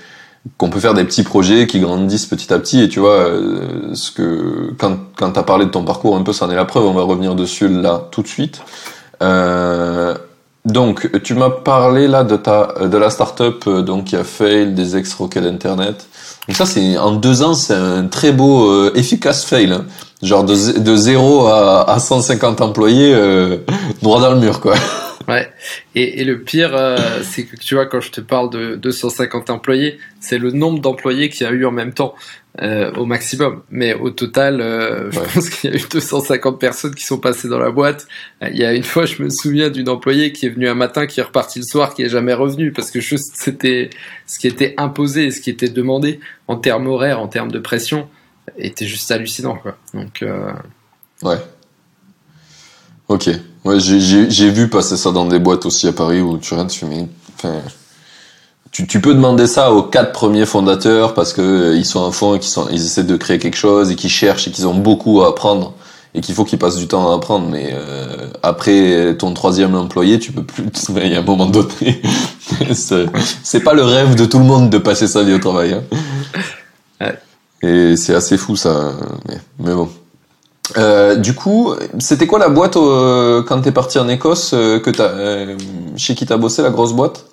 qu'on 0.57 0.69
peut 0.69 0.79
faire 0.79 0.93
des 0.93 1.03
petits 1.03 1.23
projets 1.23 1.67
qui 1.67 1.79
grandissent 1.79 2.25
petit 2.25 2.53
à 2.53 2.59
petit. 2.59 2.81
Et 2.81 2.89
tu 2.89 2.99
vois 2.99 3.19
euh, 3.19 3.93
ce 3.93 4.11
que 4.11 4.73
quand 4.77 4.97
quand 5.15 5.31
t'as 5.31 5.43
parlé 5.43 5.65
de 5.65 5.71
ton 5.71 5.83
parcours 5.83 6.15
un 6.15 6.23
peu 6.23 6.33
ça 6.33 6.45
en 6.45 6.49
est 6.49 6.55
la 6.55 6.65
preuve. 6.65 6.85
On 6.85 6.93
va 6.93 7.03
revenir 7.03 7.35
dessus 7.35 7.67
là 7.67 8.07
tout 8.11 8.21
de 8.21 8.27
suite. 8.27 8.61
Euh, 9.21 10.15
donc 10.67 11.09
tu 11.23 11.33
m'as 11.33 11.49
parlé 11.49 12.07
là 12.07 12.23
de 12.23 12.35
ta 12.35 12.73
de 12.81 12.97
la 12.97 13.09
startup 13.09 13.63
euh, 13.67 13.81
donc 13.81 14.05
qui 14.05 14.15
a 14.15 14.23
fail 14.23 14.73
des 14.73 14.97
ex 14.97 15.13
roquets 15.13 15.41
d'internet 15.41 16.07
donc 16.47 16.57
ça 16.57 16.65
c'est 16.65 16.97
en 16.97 17.11
deux 17.13 17.41
ans 17.41 17.53
c'est 17.53 17.73
un 17.73 18.07
très 18.07 18.33
beau 18.33 18.69
euh, 18.69 18.91
efficace 18.93 19.45
fail 19.45 19.71
hein. 19.71 19.85
genre 20.21 20.43
de, 20.43 20.79
de 20.79 20.95
0 20.95 21.47
à, 21.47 21.89
à 21.89 21.99
150 21.99 22.59
employés 22.61 23.13
euh, 23.13 23.57
droit 24.01 24.19
dans 24.19 24.31
le 24.31 24.39
mur 24.39 24.59
quoi 24.59 24.75
Ouais. 25.27 25.49
Et, 25.93 26.21
et 26.21 26.23
le 26.23 26.41
pire, 26.41 26.73
euh, 26.73 26.97
c'est 27.21 27.43
que 27.43 27.57
tu 27.57 27.75
vois, 27.75 27.85
quand 27.85 27.99
je 27.99 28.11
te 28.11 28.21
parle 28.21 28.49
de 28.49 28.75
250 28.75 29.49
employés, 29.49 29.99
c'est 30.21 30.37
le 30.37 30.51
nombre 30.51 30.79
d'employés 30.79 31.29
qu'il 31.29 31.45
y 31.45 31.49
a 31.49 31.51
eu 31.53 31.65
en 31.65 31.71
même 31.71 31.93
temps, 31.93 32.15
euh, 32.61 32.93
au 32.93 33.05
maximum. 33.05 33.61
Mais 33.69 33.93
au 33.93 34.09
total, 34.09 34.61
euh, 34.61 35.11
je 35.11 35.19
Ouais. 35.19 35.25
pense 35.33 35.49
qu'il 35.49 35.69
y 35.69 35.73
a 35.73 35.75
eu 35.75 35.81
250 35.91 36.59
personnes 36.61 36.95
qui 36.95 37.03
sont 37.05 37.17
passées 37.19 37.49
dans 37.49 37.59
la 37.59 37.71
boîte. 37.71 38.07
Euh, 38.41 38.47
Il 38.51 38.57
y 38.57 38.63
a 38.63 38.73
une 38.73 38.83
fois, 38.85 39.05
je 39.05 39.21
me 39.21 39.29
souviens 39.29 39.69
d'une 39.69 39.89
employée 39.89 40.31
qui 40.31 40.45
est 40.45 40.49
venue 40.49 40.69
un 40.69 40.75
matin, 40.75 41.07
qui 41.07 41.19
est 41.19 41.23
repartie 41.23 41.59
le 41.59 41.65
soir, 41.65 41.93
qui 41.93 42.03
est 42.03 42.09
jamais 42.09 42.33
revenue, 42.33 42.71
parce 42.71 42.89
que 42.89 43.01
juste 43.01 43.33
c'était 43.35 43.89
ce 44.27 44.39
qui 44.39 44.47
était 44.47 44.75
imposé 44.77 45.25
et 45.25 45.31
ce 45.31 45.41
qui 45.41 45.49
était 45.49 45.67
demandé 45.69 46.21
en 46.47 46.55
termes 46.55 46.87
horaires, 46.87 47.19
en 47.19 47.27
termes 47.27 47.51
de 47.51 47.59
pression, 47.59 48.07
était 48.57 48.85
juste 48.87 49.11
hallucinant, 49.11 49.57
quoi. 49.57 49.77
Donc, 49.93 50.21
euh, 50.21 50.51
Ouais. 51.21 51.37
Ok. 53.09 53.29
Ouais, 53.67 53.79
j'ai- 53.81 54.49
vu 54.49 54.69
passer 54.69 54.95
ça 54.95 55.11
dans 55.11 55.25
des 55.25 55.39
boîtes 55.39 55.65
aussi 55.65 55.87
à 55.89 55.91
Paris 55.91 56.21
où 56.21 56.37
tu 56.37 56.53
rentres, 56.53 56.73
tu 56.73 56.85
mais, 56.85 57.05
enfin, 57.35 57.55
tu, 58.71 58.87
tu 58.87 59.01
peux 59.01 59.13
demander 59.13 59.45
ça 59.45 59.73
aux 59.73 59.83
quatre 59.83 60.13
premiers 60.13 60.45
fondateurs 60.45 61.13
parce 61.13 61.33
que 61.33 61.41
euh, 61.41 61.75
ils 61.75 61.83
sont 61.85 62.09
fond 62.13 62.35
et 62.35 62.39
qu'ils 62.39 62.49
sont, 62.49 62.67
ils 62.71 62.85
essaient 62.85 63.03
de 63.03 63.17
créer 63.17 63.39
quelque 63.39 63.57
chose 63.57 63.91
et 63.91 63.95
qu'ils 63.95 64.09
cherchent 64.09 64.47
et 64.47 64.51
qu'ils 64.51 64.67
ont 64.67 64.73
beaucoup 64.75 65.21
à 65.21 65.29
apprendre 65.29 65.73
et 66.15 66.21
qu'il 66.21 66.33
faut 66.33 66.45
qu'ils 66.45 66.59
passent 66.59 66.77
du 66.77 66.87
temps 66.87 67.11
à 67.11 67.15
apprendre. 67.15 67.49
Mais 67.49 67.71
euh, 67.73 68.27
après 68.41 69.15
ton 69.17 69.33
troisième 69.33 69.75
employé, 69.75 70.17
tu 70.17 70.31
peux 70.31 70.43
plus. 70.43 70.63
Il 70.95 71.11
y 71.11 71.15
a 71.15 71.19
un 71.19 71.23
moment 71.23 71.47
donné, 71.47 72.01
c'est 72.73 73.05
c'est 73.43 73.59
pas 73.61 73.73
le 73.73 73.83
rêve 73.83 74.15
de 74.15 74.25
tout 74.25 74.39
le 74.39 74.45
monde 74.45 74.69
de 74.69 74.77
passer 74.77 75.07
sa 75.07 75.23
vie 75.23 75.33
au 75.33 75.39
travail. 75.39 75.73
Hein. 77.01 77.11
Et 77.61 77.97
c'est 77.97 78.13
assez 78.15 78.37
fou 78.37 78.55
ça. 78.55 78.93
Mais, 79.27 79.37
mais 79.59 79.73
bon. 79.73 79.89
Euh, 80.75 81.15
du 81.15 81.33
coup, 81.33 81.73
c'était 81.99 82.27
quoi 82.27 82.39
la 82.39 82.49
boîte 82.49 82.75
euh, 82.75 83.41
quand 83.43 83.61
t'es 83.61 83.71
parti 83.71 83.99
en 83.99 84.09
Écosse 84.09 84.51
euh, 84.53 84.79
que 84.79 84.89
t'as, 84.89 85.09
euh, 85.09 85.57
chez 85.95 86.13
qui 86.13 86.25
t'as 86.25 86.37
bossé 86.37 86.61
la 86.61 86.71
grosse 86.71 86.93
boîte? 86.93 87.25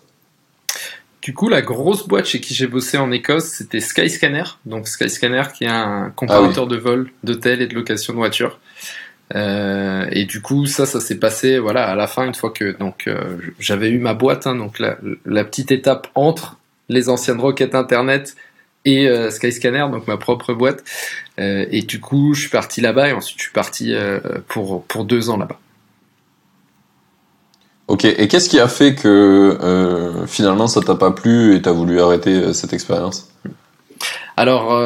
Du 1.21 1.35
coup, 1.35 1.49
la 1.49 1.63
grosse 1.63 2.07
boîte 2.07 2.27
chez 2.27 2.41
qui 2.41 2.55
j'ai 2.55 2.67
bossé 2.67 2.99
en 2.99 3.11
Écosse, 3.11 3.47
c'était 3.47 3.81
Skyscanner. 3.81 4.45
Donc 4.67 4.87
Skyscanner, 4.87 5.43
qui 5.57 5.65
est 5.65 5.69
un 5.69 6.13
comparateur 6.15 6.67
de 6.67 6.77
vol, 6.77 7.11
d'hôtels 7.25 7.63
et 7.63 7.67
de 7.67 7.75
location 7.75 8.13
de 8.13 8.19
voitures. 8.19 8.59
Euh, 9.35 10.07
et 10.13 10.27
du 10.27 10.43
coup, 10.43 10.67
ça, 10.67 10.85
ça 10.85 11.01
s'est 11.01 11.19
passé, 11.19 11.59
voilà, 11.59 11.89
à 11.89 11.95
la 11.95 12.07
fin, 12.07 12.27
une 12.27 12.35
fois 12.35 12.51
que 12.51 12.77
donc 12.79 13.09
j'avais 13.59 13.89
eu 13.89 13.99
ma 13.99 14.13
boîte, 14.13 14.47
hein, 14.47 14.55
donc 14.55 14.79
la, 14.79 14.99
la 15.25 15.45
petite 15.45 15.73
étape 15.73 16.09
entre 16.15 16.59
les 16.91 17.09
anciennes 17.09 17.41
requêtes 17.41 17.75
internet 17.75 18.37
et 18.85 19.09
euh, 19.09 19.31
Skyscanner, 19.31 19.87
donc 19.91 20.07
ma 20.07 20.17
propre 20.17 20.55
boîte. 20.55 20.85
Euh, 21.39 21.67
et 21.71 21.83
du 21.83 22.01
coup, 22.01 22.35
je 22.35 22.43
suis 22.43 22.51
parti 22.51 22.81
là-bas 22.81 23.09
et 23.09 23.13
ensuite 23.13 23.39
je 23.39 23.45
suis 23.45 23.53
parti 23.53 23.95
euh, 23.95 24.21
pour 24.49 24.85
pour 24.85 25.05
deux 25.05 25.31
ans 25.31 25.37
là-bas. 25.37 25.59
Ok. 27.89 28.05
Et 28.05 28.29
qu'est-ce 28.29 28.49
qui 28.49 28.61
a 28.61 28.69
fait 28.69 28.95
que 28.95 30.25
finalement 30.27 30.67
ça 30.67 30.81
t'a 30.81 30.95
pas 30.95 31.11
plu 31.11 31.55
et 31.55 31.63
t'as 31.63 31.73
voulu 31.73 32.01
arrêter 32.01 32.55
cette 32.55 32.73
expérience? 32.73 33.31
Alors, 34.37 34.83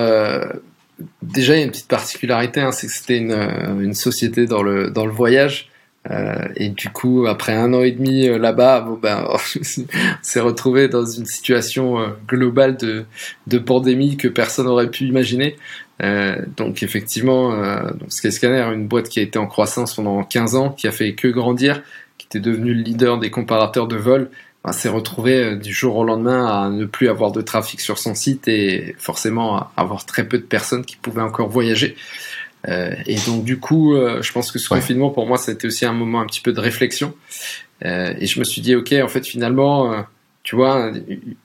déjà, 1.23 1.55
il 1.55 1.59
y 1.59 1.63
a 1.63 1.65
une 1.65 1.71
petite 1.71 1.87
particularité, 1.87 2.61
hein, 2.61 2.73
c'est 2.73 2.89
que 2.89 2.93
c'était 2.93 3.19
une, 3.19 3.33
une 3.81 3.95
société 3.95 4.47
dans 4.47 4.63
le, 4.63 4.91
dans 4.91 5.07
le 5.07 5.13
voyage. 5.13 5.71
Euh, 6.11 6.49
et 6.57 6.71
du 6.71 6.89
coup, 6.89 7.27
après 7.27 7.53
un 7.53 7.75
an 7.75 7.83
et 7.83 7.93
demi 7.93 8.27
euh, 8.27 8.39
là-bas, 8.39 8.81
bon, 8.81 8.99
ben, 9.01 9.27
on 9.31 9.39
s'est 10.23 10.41
retrouvé 10.41 10.89
dans 10.89 11.05
une 11.05 11.27
situation 11.27 12.01
euh, 12.01 12.09
globale 12.27 12.77
de, 12.77 13.05
de 13.47 13.59
pandémie 13.59 14.17
que 14.17 14.29
personne 14.29 14.67
n'aurait 14.67 14.91
pu 14.91 15.05
imaginer. 15.05 15.57
Euh, 16.03 16.37
donc 16.57 16.83
effectivement, 16.83 17.51
donc 17.93 18.11
Skyscanner, 18.13 18.63
une 18.73 18.87
boîte 18.87 19.09
qui 19.09 19.19
a 19.19 19.23
été 19.23 19.39
en 19.39 19.47
croissance 19.47 19.95
pendant 19.95 20.23
15 20.23 20.55
ans, 20.55 20.71
qui 20.71 20.87
a 20.87 20.93
fait 20.93 21.15
que 21.15 21.29
grandir, 21.29 21.83
qui 22.19 22.27
était 22.27 22.41
devenu 22.41 22.73
le 22.73 22.83
leader 22.83 23.19
des 23.19 23.31
comparateurs 23.31 23.89
de 23.89 23.97
vol, 23.97 24.31
ben, 24.65 24.73
s'est 24.73 24.89
retrouvé 24.89 25.57
du 25.57 25.73
jour 25.73 25.97
au 25.97 26.05
lendemain 26.05 26.47
à 26.47 26.71
ne 26.71 26.85
plus 26.85 27.09
avoir 27.09 27.33
de 27.33 27.41
trafic 27.41 27.81
sur 27.81 27.99
son 27.99 28.15
site 28.15 28.47
et 28.49 28.95
forcément 28.99 29.57
à 29.57 29.73
avoir 29.77 30.07
très 30.07 30.25
peu 30.25 30.39
de 30.39 30.45
personnes 30.45 30.85
qui 30.85 30.97
pouvaient 30.97 31.23
encore 31.23 31.49
voyager. 31.49 31.97
Euh, 32.69 32.95
et 33.07 33.17
donc 33.27 33.45
du 33.45 33.59
coup, 33.59 33.95
euh, 33.95 34.23
je 34.23 34.33
pense 34.33 34.53
que 34.53 34.59
ce 34.59 34.73
Ouais. 34.73 34.81
confinement 34.81 35.11
pour 35.11 35.27
moi, 35.27 35.39
ça 35.39 35.51
a 35.51 35.55
été 35.55 35.67
aussi 35.67 35.87
un 35.87 35.93
moment 35.93 36.21
un 36.21 36.27
petit 36.27 36.41
peu 36.41 36.53
de 36.53 36.61
réflexion. 36.61 37.15
Euh, 37.85 38.15
et 38.19 38.27
je 38.27 38.39
me 38.39 38.45
suis 38.45 38.61
dit, 38.61 38.75
ok, 38.75 38.93
en 39.03 39.09
fait 39.09 39.27
finalement, 39.27 40.05
tu 40.43 40.57
vois, 40.57 40.93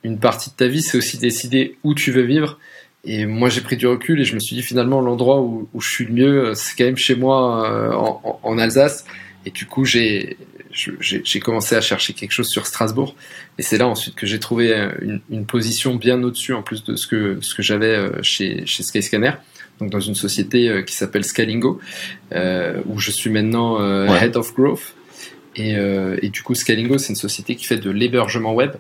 une 0.04 0.20
partie 0.20 0.50
de 0.50 0.56
ta 0.56 0.68
vie, 0.68 0.82
c'est 0.82 0.98
aussi 0.98 1.18
décider 1.18 1.78
où 1.84 1.94
tu 1.94 2.12
veux 2.12 2.24
vivre. 2.24 2.60
Et 3.06 3.26
moi, 3.26 3.50
j'ai 3.50 3.62
pris 3.62 3.76
du 3.76 3.86
recul 3.86 4.22
et 4.22 4.24
je 4.24 4.34
me 4.34 4.40
suis 4.40 4.56
dit 4.56 4.62
finalement 4.64 5.02
l'endroit 5.02 5.42
où, 5.42 5.68
où 5.74 5.82
je 5.82 5.90
suis 5.90 6.06
le 6.06 6.14
mieux, 6.14 6.54
c'est 6.56 6.76
quand 6.78 6.86
même 6.86 6.98
chez 6.98 7.16
moi 7.16 8.18
en, 8.44 8.58
Alsace. 8.58 9.06
Et 9.46 9.52
du 9.52 9.66
coup, 9.66 9.86
j'ai 9.86 10.38
j'ai 10.72 11.40
commencé 11.40 11.76
à 11.76 11.82
chercher 11.82 12.14
quelque 12.14 12.32
chose 12.32 12.48
sur 12.48 12.66
Strasbourg. 12.66 13.16
Et 13.60 13.62
c'est 13.62 13.78
là 13.78 13.88
ensuite 13.88 14.16
que 14.16 14.26
j'ai 14.26 14.40
trouvé 14.40 14.74
une, 15.02 15.22
une 15.30 15.46
position 15.46 15.96
bien 15.96 16.24
au-dessus 16.24 16.54
en 16.54 16.64
plus 16.64 16.84
de 16.84 16.96
ce 16.96 17.06
que 17.06 17.38
ce 17.42 17.54
que 17.54 17.62
j'avais 17.62 18.10
chez 18.24 18.66
chez 18.66 18.84
Skyscanner. 18.84 19.34
Donc 19.80 19.90
dans 19.90 20.00
une 20.00 20.16
société 20.16 20.70
euh, 20.70 20.82
qui 20.84 20.96
s'appelle 20.96 21.24
Scalingo, 21.26 21.80
euh, 22.34 22.82
où 22.88 23.00
je 23.00 23.12
suis 23.12 23.30
maintenant 23.30 23.82
euh, 23.82 24.08
Ouais. 24.10 24.26
Head 24.26 24.38
of 24.38 24.54
Growth. 24.54 24.94
Et, 25.56 25.74
et 26.22 26.30
du 26.30 26.42
coup, 26.42 26.56
Scalingo, 26.56 26.98
c'est 26.98 27.10
une 27.10 27.16
société 27.16 27.56
qui 27.56 27.66
fait 27.66 27.78
de 27.78 27.92
l'hébergement 27.92 28.56
web. 28.56 28.72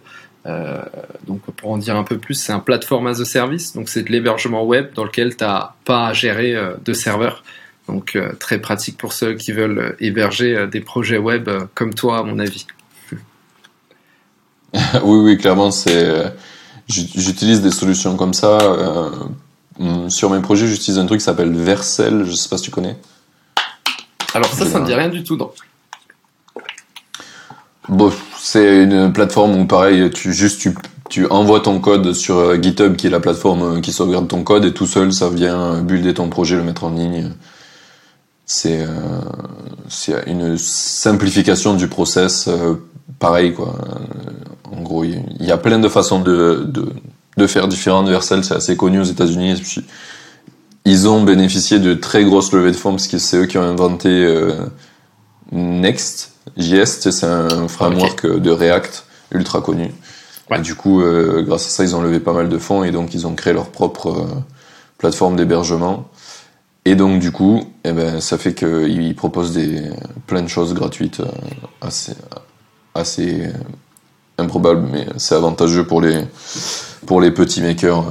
Euh, 0.48 0.82
donc 1.28 1.42
pour 1.56 1.72
en 1.72 1.78
dire 1.78 1.96
un 1.96 2.04
peu 2.04 2.18
plus, 2.18 2.34
c'est 2.34 2.52
un 2.52 2.60
platform 2.60 3.06
as 3.08 3.22
a 3.22 3.26
service. 3.26 3.74
Donc 3.74 3.90
c'est 3.90 4.02
de 4.02 4.12
l'hébergement 4.12 4.66
web 4.66 4.88
dans 4.96 5.04
lequel 5.04 5.36
tu 5.36 5.44
n'as 5.44 5.74
pas 5.86 6.08
à 6.08 6.14
gérer 6.14 6.56
euh, 6.56 6.74
de 6.84 6.94
serveur. 6.94 7.44
Donc 7.88 8.16
euh, 8.16 8.32
très 8.40 8.58
pratique 8.60 8.98
pour 8.98 9.14
ceux 9.14 9.36
qui 9.36 9.52
veulent 9.52 9.96
héberger 10.00 10.66
des 10.72 10.80
projets 10.82 11.20
web 11.20 11.48
comme 11.76 11.94
toi, 11.94 12.18
à 12.20 12.24
mon 12.24 12.40
avis. 12.40 12.66
Oui, 15.04 15.20
oui, 15.20 15.38
clairement, 15.38 15.70
c'est. 15.70 16.34
j'ut- 16.90 17.08
J'utilise 17.16 17.62
des 17.62 17.70
solutions 17.72 18.18
comme 18.18 18.34
ça. 18.34 18.58
Euh, 19.80 19.84
hum, 19.84 20.10
sur 20.10 20.30
mes 20.30 20.42
projets, 20.42 20.68
j'utilise 20.68 21.00
un 21.00 21.06
truc 21.06 21.20
qui 21.20 21.26
s'appelle 21.26 21.54
Vercel. 21.54 22.26
Je 22.26 22.34
sais 22.34 22.50
pas 22.50 22.58
si 22.58 22.64
tu 22.64 22.72
connais. 22.72 22.98
Alors 24.34 24.52
ça, 24.54 24.66
ça 24.66 24.80
me 24.80 24.86
dit 24.86 24.94
rien 24.94 25.10
du 25.10 25.24
tout. 25.24 25.38
Donc. 25.38 25.54
Bon, 27.90 28.12
c'est 28.38 28.84
une 28.84 29.12
plateforme 29.12 29.60
où 29.60 29.66
pareil, 29.66 30.10
tu 30.12 30.34
juste 30.34 30.62
tu, 30.62 30.76
tu 31.10 31.28
envoies 31.28 31.60
ton 31.60 31.80
code 31.80 32.14
sur 32.14 32.38
euh, 32.38 32.56
GitHub, 32.56 32.96
qui 32.96 33.08
est 33.08 33.10
la 33.10 33.20
plateforme 33.20 33.82
qui 33.82 33.92
sauvegarde 33.92 34.28
ton 34.28 34.44
code, 34.44 34.66
et 34.66 34.74
tout 34.74 34.88
seul, 34.88 35.12
ça 35.14 35.30
vient 35.30 35.82
builder 35.82 36.14
ton 36.14 36.30
projet, 36.30 36.56
le 36.56 36.64
mettre 36.64 36.86
en 36.86 36.92
ligne. 36.92 37.32
C'est 38.46 38.82
euh, 38.82 38.88
c'est 39.90 40.24
une 40.28 40.58
simplification 40.58 41.74
du 41.76 41.88
process, 41.88 42.48
euh, 42.48 42.76
pareil 43.20 43.54
quoi. 43.54 43.76
En 44.72 44.82
gros, 44.82 45.04
il 45.04 45.24
y 45.40 45.52
a 45.52 45.58
plein 45.58 45.80
de 45.80 45.88
façons 45.88 46.20
de, 46.20 46.64
de, 46.66 46.88
de 47.38 47.48
faire 47.48 47.68
différentes. 47.68 48.08
Vercel, 48.08 48.44
c'est 48.44 48.56
assez 48.56 48.78
connu 48.78 49.00
aux 49.00 49.06
États-Unis. 49.06 49.62
Ils 50.86 51.08
ont 51.08 51.24
bénéficié 51.24 51.80
de 51.80 51.94
très 51.94 52.24
grosses 52.24 52.52
levées 52.52 52.72
de 52.72 52.78
fonds 52.78 52.92
parce 52.92 53.08
que 53.08 53.18
c'est 53.18 53.38
eux 53.38 53.46
qui 53.46 53.58
ont 53.58 53.64
inventé 53.64 54.10
euh, 54.10 54.54
Next 55.52 56.34
JS. 56.58 57.10
C'est 57.10 57.26
un 57.26 57.68
framework 57.68 58.26
de 58.28 58.52
React 58.52 59.06
ultra 59.32 59.62
connu. 59.62 59.92
Et 60.54 60.60
du 60.60 60.76
coup, 60.76 61.02
euh, 61.02 61.42
grâce 61.42 61.66
à 61.68 61.70
ça, 61.70 61.84
ils 61.84 61.96
ont 61.96 62.02
levé 62.02 62.20
pas 62.20 62.34
mal 62.34 62.50
de 62.50 62.58
fonds 62.58 62.84
et 62.84 62.92
donc 62.92 63.14
ils 63.14 63.26
ont 63.26 63.34
créé 63.34 63.54
leur 63.54 63.70
propre 63.70 64.08
euh, 64.10 64.26
plateforme 64.98 65.36
d'hébergement. 65.36 66.10
Et 66.86 66.96
donc 66.96 67.20
du 67.20 67.32
coup, 67.32 67.64
eh 67.86 67.94
ben, 67.94 68.20
ça 68.20 68.38
fait 68.38 68.54
qu'ils 68.54 69.16
proposent 69.16 69.54
des 69.54 69.84
plein 70.28 70.42
de 70.42 70.50
choses 70.50 70.74
gratuites 70.74 71.22
assez 71.82 72.14
assez 72.94 73.50
improbable, 74.38 74.88
mais 74.92 75.08
c'est 75.18 75.36
avantageux 75.36 75.88
pour 75.88 76.02
les 76.02 76.26
pour 77.06 77.22
les 77.22 77.32
petits 77.32 77.62
makers 77.62 78.04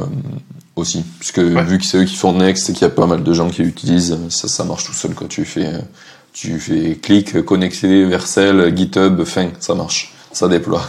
aussi, 0.77 1.05
puisque 1.19 1.39
vu 1.39 1.79
que 1.79 1.85
c'est 1.85 1.99
eux 1.99 2.05
qui 2.05 2.17
font 2.17 2.33
Next 2.33 2.71
et 2.71 2.73
qu'il 2.73 2.83
y 2.83 2.87
a 2.87 2.91
pas 2.91 3.07
mal 3.07 3.23
de 3.23 3.33
gens 3.33 3.51
qui 3.51 3.63
l'utilisent, 3.63 4.19
ça, 4.31 4.49
ça 4.49 4.65
marche 4.65 4.85
tout 4.85 4.95
seul. 4.95 5.15
Quand 5.15 5.29
tu 5.29 5.45
fais, 5.45 5.71
tu 6.33 6.59
fais 6.59 6.97
clic, 6.97 7.43
connecter, 7.45 8.05
Vercel, 8.07 8.75
GitHub, 8.77 9.25
fin, 9.25 9.49
ça 9.61 9.75
marche, 9.75 10.15
ça 10.33 10.49
déploie. 10.49 10.83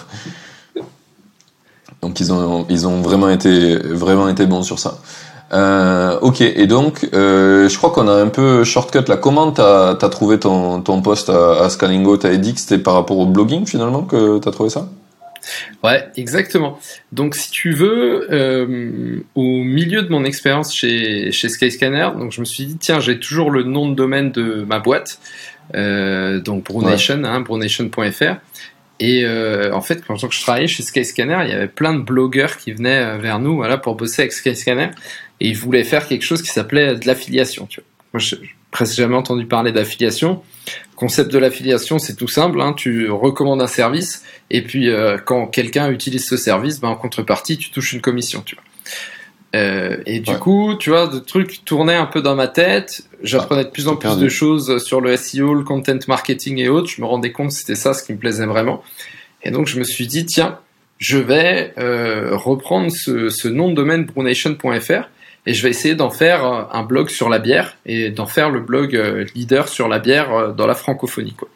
Donc 2.02 2.20
ils 2.20 2.32
ont, 2.32 2.66
ils 2.70 2.86
ont 2.88 3.02
vraiment 3.02 3.30
été, 3.30 3.78
vraiment 3.78 4.28
été 4.28 4.46
bons 4.46 4.64
sur 4.64 4.80
ça. 4.80 5.00
Euh, 5.54 6.18
ok, 6.22 6.42
et 6.42 6.66
donc 6.66 7.08
euh, 7.14 7.70
je 7.70 7.78
crois 7.78 7.92
qu'on 7.92 8.08
a 8.08 8.14
un 8.14 8.28
peu 8.28 8.64
shortcut 8.64 9.08
là. 9.08 9.18
Comment 9.18 9.52
t'as 9.52 9.92
as 9.92 10.10
trouvé 10.10 10.40
ton, 10.40 10.82
ton 10.82 11.02
poste 11.02 11.30
à, 11.30 11.64
à 11.64 11.70
Scalingo? 11.70 12.18
T'as 12.18 12.36
dit 12.38 12.54
que 12.54 12.60
c'était 12.60 12.80
par 12.80 12.96
rapport 12.96 13.20
au 13.20 13.26
blogging 13.26 13.66
finalement 13.66 14.02
que 14.02 14.40
t'as 14.40 14.52
trouvé 14.52 14.70
ça? 14.70 14.88
Ouais, 15.84 16.08
exactement. 16.18 16.80
Donc, 17.12 17.36
si 17.36 17.52
tu 17.52 17.72
veux, 17.72 18.28
euh, 18.32 19.20
au 19.36 19.64
milieu 19.64 20.02
de 20.02 20.10
mon 20.10 20.24
expérience 20.26 20.74
chez, 20.74 21.32
chez 21.32 21.50
Skyscanner, 21.50 22.10
donc 22.18 22.32
je 22.32 22.40
me 22.40 22.46
suis 22.46 22.66
dit, 22.66 22.78
tiens, 22.78 23.00
j'ai 23.00 23.20
toujours 23.20 23.52
le 23.52 23.64
nom 23.64 23.90
de 23.90 23.96
domaine 23.96 24.32
de 24.32 24.64
ma 24.68 24.80
boîte, 24.80 25.20
euh, 25.76 26.40
donc 26.40 26.66
Brunation, 26.66 27.22
ouais. 27.22 27.28
hein, 27.28 27.42
brunation.fr. 27.42 28.36
Et 29.00 29.26
euh, 29.26 29.74
en 29.74 29.82
fait, 29.82 30.04
quand 30.06 30.16
je 30.16 30.42
travaillais 30.42 30.68
chez 30.68 30.84
Skyscanner, 30.84 31.40
il 31.44 31.50
y 31.50 31.54
avait 31.54 31.68
plein 31.68 31.94
de 31.94 32.02
blogueurs 32.02 32.58
qui 32.58 32.72
venaient 32.72 33.18
vers 33.18 33.40
nous 33.40 33.56
voilà, 33.56 33.78
pour 33.78 33.96
bosser 33.96 34.22
avec 34.22 34.32
Skyscanner. 34.32 34.90
Et 35.40 35.50
ils 35.50 35.58
voulaient 35.58 35.84
faire 35.84 36.08
quelque 36.08 36.24
chose 36.24 36.42
qui 36.42 36.50
s'appelait 36.50 36.96
de 36.96 37.06
l'affiliation. 37.06 37.66
Tu 37.66 37.82
vois. 37.82 37.88
Moi, 38.14 38.20
je 38.20 38.36
n'ai 38.36 38.50
presque 38.72 38.96
jamais 38.96 39.16
entendu 39.16 39.46
parler 39.46 39.72
d'affiliation. 39.72 40.42
Le 40.92 40.96
concept 40.96 41.32
de 41.32 41.38
l'affiliation, 41.38 42.00
c'est 42.00 42.16
tout 42.16 42.28
simple. 42.28 42.62
Hein, 42.62 42.74
tu 42.74 43.10
recommandes 43.10 43.62
un 43.62 43.68
service 43.68 44.24
et 44.50 44.62
puis 44.62 44.90
euh, 44.90 45.18
quand 45.18 45.48
quelqu'un 45.48 45.90
utilise 45.90 46.26
ce 46.26 46.38
service, 46.38 46.80
ben, 46.80 46.90
en 46.90 46.96
contrepartie, 46.96 47.58
tu 47.58 47.72
touches 47.72 47.94
une 47.94 48.02
commission. 48.02 48.42
Tu 48.46 48.56
vois. 48.56 48.64
Euh, 49.56 49.98
et 50.08 50.20
du 50.20 50.32
ouais. 50.32 50.40
coup, 50.40 50.76
tu 50.80 50.90
vois, 50.90 51.08
de 51.08 51.20
trucs 51.20 51.64
tournaient 51.64 51.96
un 51.96 52.08
peu 52.08 52.22
dans 52.22 52.36
ma 52.36 52.48
tête. 52.48 53.04
J'apprenais 53.22 53.66
de 53.66 53.70
plus 53.70 53.88
en 53.88 53.96
plus 53.96 54.08
perdu. 54.08 54.24
de 54.24 54.30
choses 54.30 54.84
sur 54.84 55.00
le 55.00 55.16
SEO, 55.16 55.54
le 55.54 55.64
content 55.64 56.00
marketing 56.08 56.58
et 56.58 56.70
autres. 56.70 56.90
Je 56.90 57.02
me 57.02 57.06
rendais 57.06 57.32
compte 57.32 57.50
que 57.50 57.54
c'était 57.54 57.76
ça 57.76 57.94
ce 57.94 58.04
qui 58.04 58.14
me 58.14 58.18
plaisait 58.18 58.48
vraiment. 58.48 58.84
Et 59.44 59.52
donc, 59.52 59.68
je 59.68 59.78
me 59.78 59.84
suis 59.84 60.08
dit, 60.08 60.26
tiens, 60.26 60.58
je 60.98 61.18
vais 61.18 61.74
euh, 61.78 62.36
reprendre 62.36 62.92
ce, 62.92 63.30
ce, 63.30 63.48
nom 63.48 63.70
de 63.70 63.76
domaine 63.76 64.06
brunation.fr 64.06 65.10
et 65.46 65.54
je 65.54 65.64
vais 65.64 65.70
essayer 65.70 65.96
d'en 65.96 66.10
faire 66.10 66.46
un 66.46 66.84
blog 66.84 67.10
sur 67.10 67.30
la 67.30 67.40
bière 67.40 67.78
et 67.86 68.10
d'en 68.10 68.26
faire 68.26 68.50
le 68.50 68.62
blog 68.62 68.96
euh, 68.96 69.26
leader 69.36 69.68
sur 69.68 69.88
la 69.88 70.00
bière 70.00 70.54
dans 70.54 70.68
la 70.68 70.76
francophonie. 70.76 71.34
Quoi. 71.34 71.50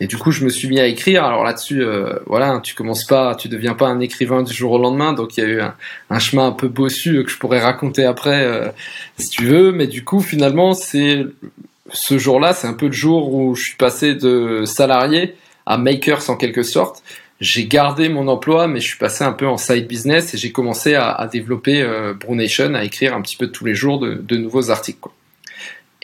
Et 0.00 0.06
du 0.06 0.16
coup, 0.16 0.30
je 0.30 0.44
me 0.44 0.48
suis 0.48 0.68
mis 0.68 0.80
à 0.80 0.86
écrire. 0.86 1.24
Alors 1.24 1.44
là-dessus, 1.44 1.82
euh, 1.82 2.18
voilà, 2.26 2.60
tu 2.62 2.74
commences 2.74 3.04
pas, 3.04 3.34
tu 3.34 3.48
deviens 3.48 3.74
pas 3.74 3.86
un 3.86 4.00
écrivain 4.00 4.42
du 4.42 4.52
jour 4.52 4.72
au 4.72 4.78
lendemain. 4.78 5.12
Donc 5.12 5.36
il 5.36 5.40
y 5.40 5.46
a 5.46 5.48
eu 5.48 5.60
un, 6.10 6.18
chemin 6.18 6.46
un 6.46 6.52
peu 6.52 6.68
bossu 6.68 7.22
que 7.24 7.30
je 7.30 7.38
pourrais 7.38 7.60
raconter 7.60 8.04
après, 8.04 8.44
euh, 8.44 8.68
si 9.16 9.30
tu 9.30 9.44
veux. 9.46 9.72
Mais 9.72 9.86
du 9.86 10.04
coup, 10.04 10.20
finalement, 10.20 10.74
c'est 10.74 11.24
ce 11.92 12.18
jour-là, 12.18 12.52
c'est 12.52 12.66
un 12.66 12.74
peu 12.74 12.86
le 12.86 12.92
jour 12.92 13.32
où 13.32 13.54
je 13.54 13.64
suis 13.64 13.76
passé 13.76 14.14
de 14.14 14.64
salarié 14.64 15.36
à 15.66 15.78
makers 15.78 16.28
en 16.28 16.36
quelque 16.36 16.62
sorte. 16.62 17.02
J'ai 17.40 17.66
gardé 17.66 18.08
mon 18.08 18.28
emploi, 18.28 18.68
mais 18.68 18.80
je 18.80 18.86
suis 18.86 18.98
passé 18.98 19.24
un 19.24 19.32
peu 19.32 19.46
en 19.46 19.56
side 19.56 19.86
business 19.86 20.34
et 20.34 20.38
j'ai 20.38 20.52
commencé 20.52 20.94
à, 20.94 21.10
à 21.10 21.26
développer 21.26 21.82
euh, 21.82 22.14
Brunation, 22.14 22.74
à 22.74 22.84
écrire 22.84 23.14
un 23.14 23.22
petit 23.22 23.36
peu 23.36 23.48
tous 23.48 23.64
les 23.64 23.74
jours 23.74 23.98
de, 23.98 24.14
de 24.14 24.36
nouveaux 24.36 24.70
articles. 24.70 25.00
Quoi. 25.00 25.12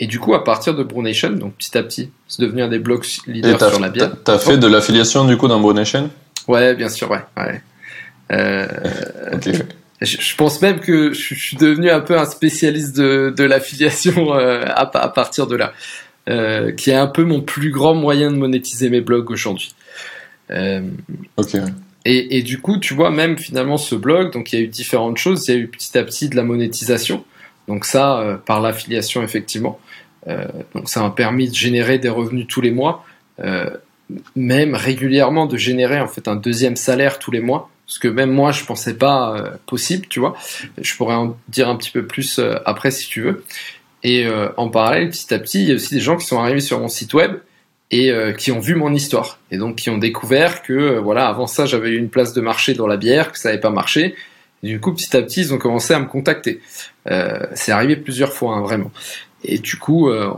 Et 0.01 0.07
du 0.07 0.19
coup, 0.19 0.35
à 0.35 0.43
partir 0.43 0.75
de 0.75 0.83
Brunation, 0.83 1.31
donc 1.31 1.55
petit 1.57 1.77
à 1.77 1.83
petit, 1.83 2.11
c'est 2.27 2.41
devenu 2.41 2.63
un 2.63 2.69
des 2.69 2.79
blogs 2.79 3.05
leaders 3.27 3.61
sur 3.71 3.81
la 3.81 3.91
bière. 3.91 4.13
T'as 4.25 4.39
fait 4.39 4.57
de 4.57 4.67
l'affiliation 4.67 5.27
du 5.27 5.37
coup 5.37 5.47
dans 5.47 5.61
Brunation 5.61 6.11
Ouais, 6.49 6.75
bien 6.75 6.89
sûr, 6.89 7.11
ouais. 7.11 7.21
ouais. 7.37 7.61
Euh, 8.33 8.67
okay. 9.35 9.53
je, 10.01 10.17
je, 10.19 10.37
pense 10.37 10.63
même 10.63 10.81
que 10.81 11.13
je, 11.13 11.35
je, 11.35 11.41
suis 11.41 11.57
devenu 11.59 11.91
un 11.91 12.01
peu 12.01 12.19
un 12.19 12.25
spécialiste 12.25 12.97
de, 12.97 13.33
de 13.37 13.45
l'affiliation 13.45 14.35
euh, 14.39 14.63
à, 14.67 14.83
à, 14.99 15.09
partir 15.09 15.47
de 15.47 15.57
là, 15.57 15.75
euh, 16.31 16.73
qui 16.73 16.91
est 16.91 16.95
un 16.95 17.07
peu 17.07 17.25
mon 17.25 17.43
plus 17.43 17.71
grand 17.71 17.95
moyen 17.95 18.31
de 18.31 18.37
monétiser 18.37 18.89
mes 18.89 19.03
blogs 19.03 19.31
aujourd'hui. 19.31 19.75
Ok. 21.37 21.57
Et, 22.07 22.43
du 22.43 22.61
coup, 22.61 22.79
tu 22.79 22.95
vois, 22.95 23.11
même 23.11 23.37
finalement, 23.37 23.77
ce 23.77 23.95
blog, 23.95 24.33
donc 24.33 24.53
il 24.53 24.59
y 24.59 24.63
a 24.63 24.65
eu 24.65 24.69
différentes 24.69 25.19
choses. 25.19 25.47
Il 25.49 25.55
y 25.55 25.59
a 25.59 25.61
eu 25.61 25.69
petit 25.69 25.97
à 25.99 26.03
petit 26.03 26.29
de 26.29 26.37
la 26.37 26.43
monétisation. 26.43 27.25
Donc 27.69 27.85
ça, 27.85 28.21
euh, 28.21 28.37
par 28.37 28.61
l'affiliation, 28.61 29.23
effectivement. 29.23 29.79
Euh, 30.29 30.47
donc 30.75 30.89
ça 30.89 31.01
m'a 31.03 31.11
permis 31.11 31.49
de 31.49 31.55
générer 31.55 31.99
des 31.99 32.09
revenus 32.09 32.47
tous 32.49 32.61
les 32.61 32.71
mois, 32.71 33.05
euh, 33.41 33.71
même 34.35 34.75
régulièrement 34.75 35.47
de 35.47 35.57
générer 35.57 36.01
en 36.01 36.09
fait 36.09 36.27
un 36.27 36.37
deuxième 36.37 36.77
salaire 36.77 37.19
tous 37.19 37.31
les 37.31 37.41
mois, 37.41 37.71
ce 37.87 37.99
que 37.99 38.09
même 38.09 38.31
moi 38.31 38.53
je 38.53 38.65
pensais 38.65 38.95
pas 38.95 39.55
possible, 39.67 40.07
tu 40.09 40.21
vois. 40.21 40.37
Je 40.79 40.95
pourrais 40.97 41.15
en 41.15 41.37
dire 41.49 41.69
un 41.69 41.77
petit 41.77 41.91
peu 41.91 42.05
plus 42.05 42.39
après 42.67 42.91
si 42.91 43.09
tu 43.09 43.23
veux. 43.23 43.45
Et 44.03 44.27
en 44.57 44.69
parallèle, 44.69 45.09
petit 45.11 45.33
à 45.33 45.39
petit, 45.39 45.63
il 45.63 45.69
y 45.69 45.73
a 45.73 45.77
aussi 45.77 45.95
des 45.95 46.01
gens 46.01 46.17
qui 46.17 46.27
sont 46.27 46.39
arrivés 46.39 46.61
sur 46.61 46.81
mon 46.81 46.89
site 46.89 47.15
web 47.15 47.37
et 47.93 48.13
qui 48.39 48.53
ont 48.53 48.61
vu 48.61 48.77
mon 48.77 48.95
histoire 48.95 49.41
et 49.51 49.57
donc 49.57 49.75
qui 49.77 49.91
ont 49.91 49.99
découvert 49.99 50.63
que 50.63 50.99
voilà 50.99 51.27
avant 51.27 51.49
ça 51.49 51.67
j'avais 51.67 51.91
eu 51.91 51.99
une 51.99 52.09
place 52.09 52.33
de 52.33 52.41
marché 52.41 52.73
dans 52.75 52.87
la 52.87 52.97
bière 52.97 53.33
que 53.33 53.39
ça 53.39 53.49
n'avait 53.49 53.61
pas 53.61 53.71
marché 53.71 54.15
du 54.63 54.79
coup 54.79 54.95
petit 54.95 55.17
à 55.17 55.23
petit 55.23 55.41
ils 55.41 55.55
ont 55.55 55.59
commencé 55.59 55.93
à 55.93 55.99
me 55.99 56.07
contacter 56.07 56.61
c'est 57.05 57.73
arrivé 57.73 57.97
plusieurs 57.97 58.33
fois 58.33 58.55
hein, 58.55 58.63
vraiment 58.63 58.93
et 59.45 59.59
du 59.59 59.77
coup, 59.77 60.11
euh, 60.11 60.31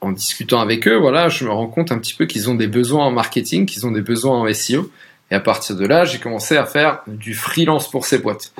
en 0.00 0.12
discutant 0.12 0.60
avec 0.60 0.86
eux, 0.88 0.96
voilà, 0.96 1.28
je 1.28 1.44
me 1.44 1.50
rends 1.50 1.66
compte 1.66 1.92
un 1.92 1.98
petit 1.98 2.14
peu 2.14 2.26
qu'ils 2.26 2.48
ont 2.50 2.54
des 2.54 2.66
besoins 2.66 3.04
en 3.04 3.10
marketing, 3.10 3.66
qu'ils 3.66 3.86
ont 3.86 3.90
des 3.90 4.00
besoins 4.00 4.40
en 4.40 4.52
SEO. 4.52 4.90
Et 5.30 5.34
à 5.34 5.40
partir 5.40 5.76
de 5.76 5.86
là, 5.86 6.04
j'ai 6.04 6.18
commencé 6.18 6.56
à 6.56 6.64
faire 6.64 7.00
du 7.06 7.34
freelance 7.34 7.90
pour 7.90 8.06
ces 8.06 8.18
boîtes. 8.18 8.52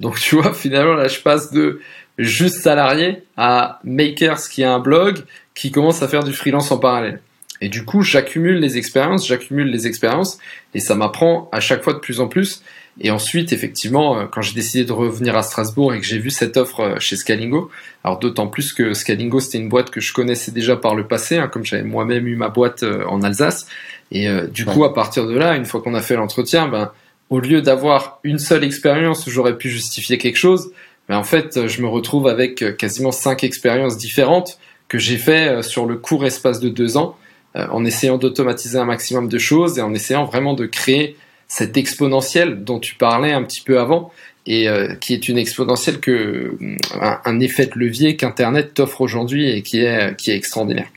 Donc 0.00 0.18
tu 0.18 0.36
vois, 0.36 0.52
finalement, 0.52 0.94
là, 0.94 1.08
je 1.08 1.20
passe 1.20 1.52
de 1.52 1.80
juste 2.18 2.62
salarié 2.62 3.22
à 3.36 3.80
Makers 3.84 4.48
qui 4.48 4.64
a 4.64 4.72
un 4.72 4.78
blog 4.78 5.24
qui 5.54 5.70
commence 5.70 6.02
à 6.02 6.08
faire 6.08 6.24
du 6.24 6.32
freelance 6.32 6.70
en 6.72 6.78
parallèle. 6.78 7.20
Et 7.64 7.70
du 7.70 7.86
coup, 7.86 8.02
j'accumule 8.02 8.58
les 8.58 8.76
expériences, 8.76 9.26
j'accumule 9.26 9.70
les 9.70 9.86
expériences, 9.86 10.36
et 10.74 10.80
ça 10.80 10.94
m'apprend 10.94 11.48
à 11.50 11.60
chaque 11.60 11.82
fois 11.82 11.94
de 11.94 11.98
plus 11.98 12.20
en 12.20 12.28
plus. 12.28 12.62
Et 13.00 13.10
ensuite, 13.10 13.54
effectivement, 13.54 14.18
euh, 14.18 14.24
quand 14.30 14.42
j'ai 14.42 14.52
décidé 14.52 14.84
de 14.84 14.92
revenir 14.92 15.34
à 15.34 15.42
Strasbourg 15.42 15.94
et 15.94 15.98
que 15.98 16.04
j'ai 16.04 16.18
vu 16.18 16.28
cette 16.28 16.58
offre 16.58 16.80
euh, 16.80 16.96
chez 16.98 17.16
Scalingo, 17.16 17.70
alors 18.04 18.18
d'autant 18.18 18.48
plus 18.48 18.74
que 18.74 18.92
Scalingo, 18.92 19.40
c'était 19.40 19.56
une 19.56 19.70
boîte 19.70 19.88
que 19.88 20.02
je 20.02 20.12
connaissais 20.12 20.52
déjà 20.52 20.76
par 20.76 20.94
le 20.94 21.06
passé, 21.06 21.38
hein, 21.38 21.48
comme 21.48 21.64
j'avais 21.64 21.84
moi-même 21.84 22.26
eu 22.26 22.36
ma 22.36 22.50
boîte 22.50 22.82
euh, 22.82 23.06
en 23.06 23.22
Alsace. 23.22 23.66
Et 24.12 24.28
euh, 24.28 24.46
du 24.46 24.64
ouais. 24.64 24.74
coup, 24.74 24.84
à 24.84 24.92
partir 24.92 25.26
de 25.26 25.34
là, 25.34 25.56
une 25.56 25.64
fois 25.64 25.80
qu'on 25.80 25.94
a 25.94 26.02
fait 26.02 26.16
l'entretien, 26.16 26.68
ben, 26.68 26.92
au 27.30 27.40
lieu 27.40 27.62
d'avoir 27.62 28.20
une 28.24 28.38
seule 28.38 28.62
expérience 28.62 29.26
où 29.26 29.30
j'aurais 29.30 29.56
pu 29.56 29.70
justifier 29.70 30.18
quelque 30.18 30.36
chose, 30.36 30.70
ben, 31.08 31.16
en 31.16 31.24
fait, 31.24 31.66
je 31.66 31.80
me 31.80 31.88
retrouve 31.88 32.28
avec 32.28 32.76
quasiment 32.76 33.10
cinq 33.10 33.42
expériences 33.42 33.96
différentes 33.96 34.58
que 34.88 34.98
j'ai 34.98 35.16
fait 35.16 35.62
sur 35.62 35.86
le 35.86 35.96
court 35.96 36.26
espace 36.26 36.60
de 36.60 36.68
deux 36.68 36.98
ans, 36.98 37.16
en 37.54 37.84
essayant 37.84 38.18
d'automatiser 38.18 38.78
un 38.78 38.84
maximum 38.84 39.28
de 39.28 39.38
choses 39.38 39.78
et 39.78 39.82
en 39.82 39.94
essayant 39.94 40.24
vraiment 40.24 40.54
de 40.54 40.66
créer 40.66 41.16
cette 41.48 41.76
exponentielle 41.76 42.64
dont 42.64 42.80
tu 42.80 42.96
parlais 42.96 43.32
un 43.32 43.42
petit 43.42 43.60
peu 43.60 43.78
avant 43.78 44.10
et 44.46 44.68
euh, 44.68 44.94
qui 44.94 45.14
est 45.14 45.28
une 45.28 45.38
exponentielle 45.38 46.00
que 46.00 46.56
un, 47.00 47.20
un 47.24 47.40
effet 47.40 47.66
de 47.66 47.78
levier 47.78 48.16
qu'Internet 48.16 48.74
t'offre 48.74 49.00
aujourd'hui 49.00 49.50
et 49.50 49.62
qui 49.62 49.80
est 49.80 50.16
qui 50.16 50.30
est 50.30 50.36
extraordinaire. 50.36 50.88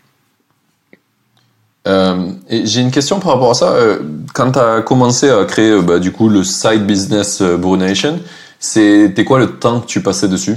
Euh, 1.87 2.31
J'ai 2.49 2.81
une 2.81 2.91
question 2.91 3.19
par 3.19 3.33
rapport 3.33 3.51
à 3.51 3.53
ça. 3.53 3.71
Euh, 3.73 3.99
quand 4.33 4.51
tu 4.51 4.59
as 4.59 4.81
commencé 4.81 5.29
à 5.29 5.45
créer 5.45 5.71
euh, 5.71 5.81
bah, 5.81 5.99
du 5.99 6.11
coup 6.11 6.27
le 6.27 6.43
side 6.43 6.85
business 6.85 7.41
euh, 7.41 7.55
Brunation, 7.55 8.19
c'était 8.59 9.23
quoi 9.23 9.39
le 9.39 9.57
temps 9.57 9.79
que 9.79 9.87
tu 9.87 10.01
passais 10.01 10.27
dessus? 10.27 10.51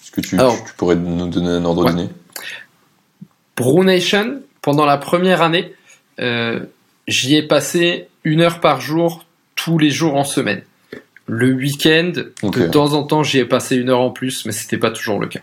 Est-ce 0.00 0.12
que 0.12 0.20
tu, 0.20 0.38
Alors, 0.38 0.56
tu, 0.64 0.72
pourrais 0.74 0.94
nous 0.94 1.26
donner 1.28 1.48
un 1.48 1.64
ordre 1.64 1.84
ouais. 1.84 1.92
d'idée 1.92 2.08
Brunation, 3.56 4.40
pendant 4.62 4.84
la 4.86 4.98
première 4.98 5.42
année, 5.42 5.72
j'y 7.08 7.36
ai 7.36 7.42
passé 7.42 8.08
une 8.24 8.40
heure 8.42 8.60
par 8.60 8.80
jour, 8.80 9.24
tous 9.56 9.78
les 9.78 9.90
jours 9.90 10.16
en 10.16 10.24
semaine. 10.24 10.62
Le 11.26 11.52
week-end, 11.52 12.12
de 12.14 12.66
temps 12.66 12.92
en 12.94 13.04
temps, 13.04 13.22
j'y 13.22 13.38
ai 13.38 13.44
passé 13.44 13.76
une 13.76 13.88
heure 13.90 14.00
en 14.00 14.10
plus, 14.10 14.44
mais 14.46 14.52
c'était 14.52 14.78
pas 14.78 14.90
toujours 14.90 15.20
le 15.20 15.28
cas. 15.28 15.40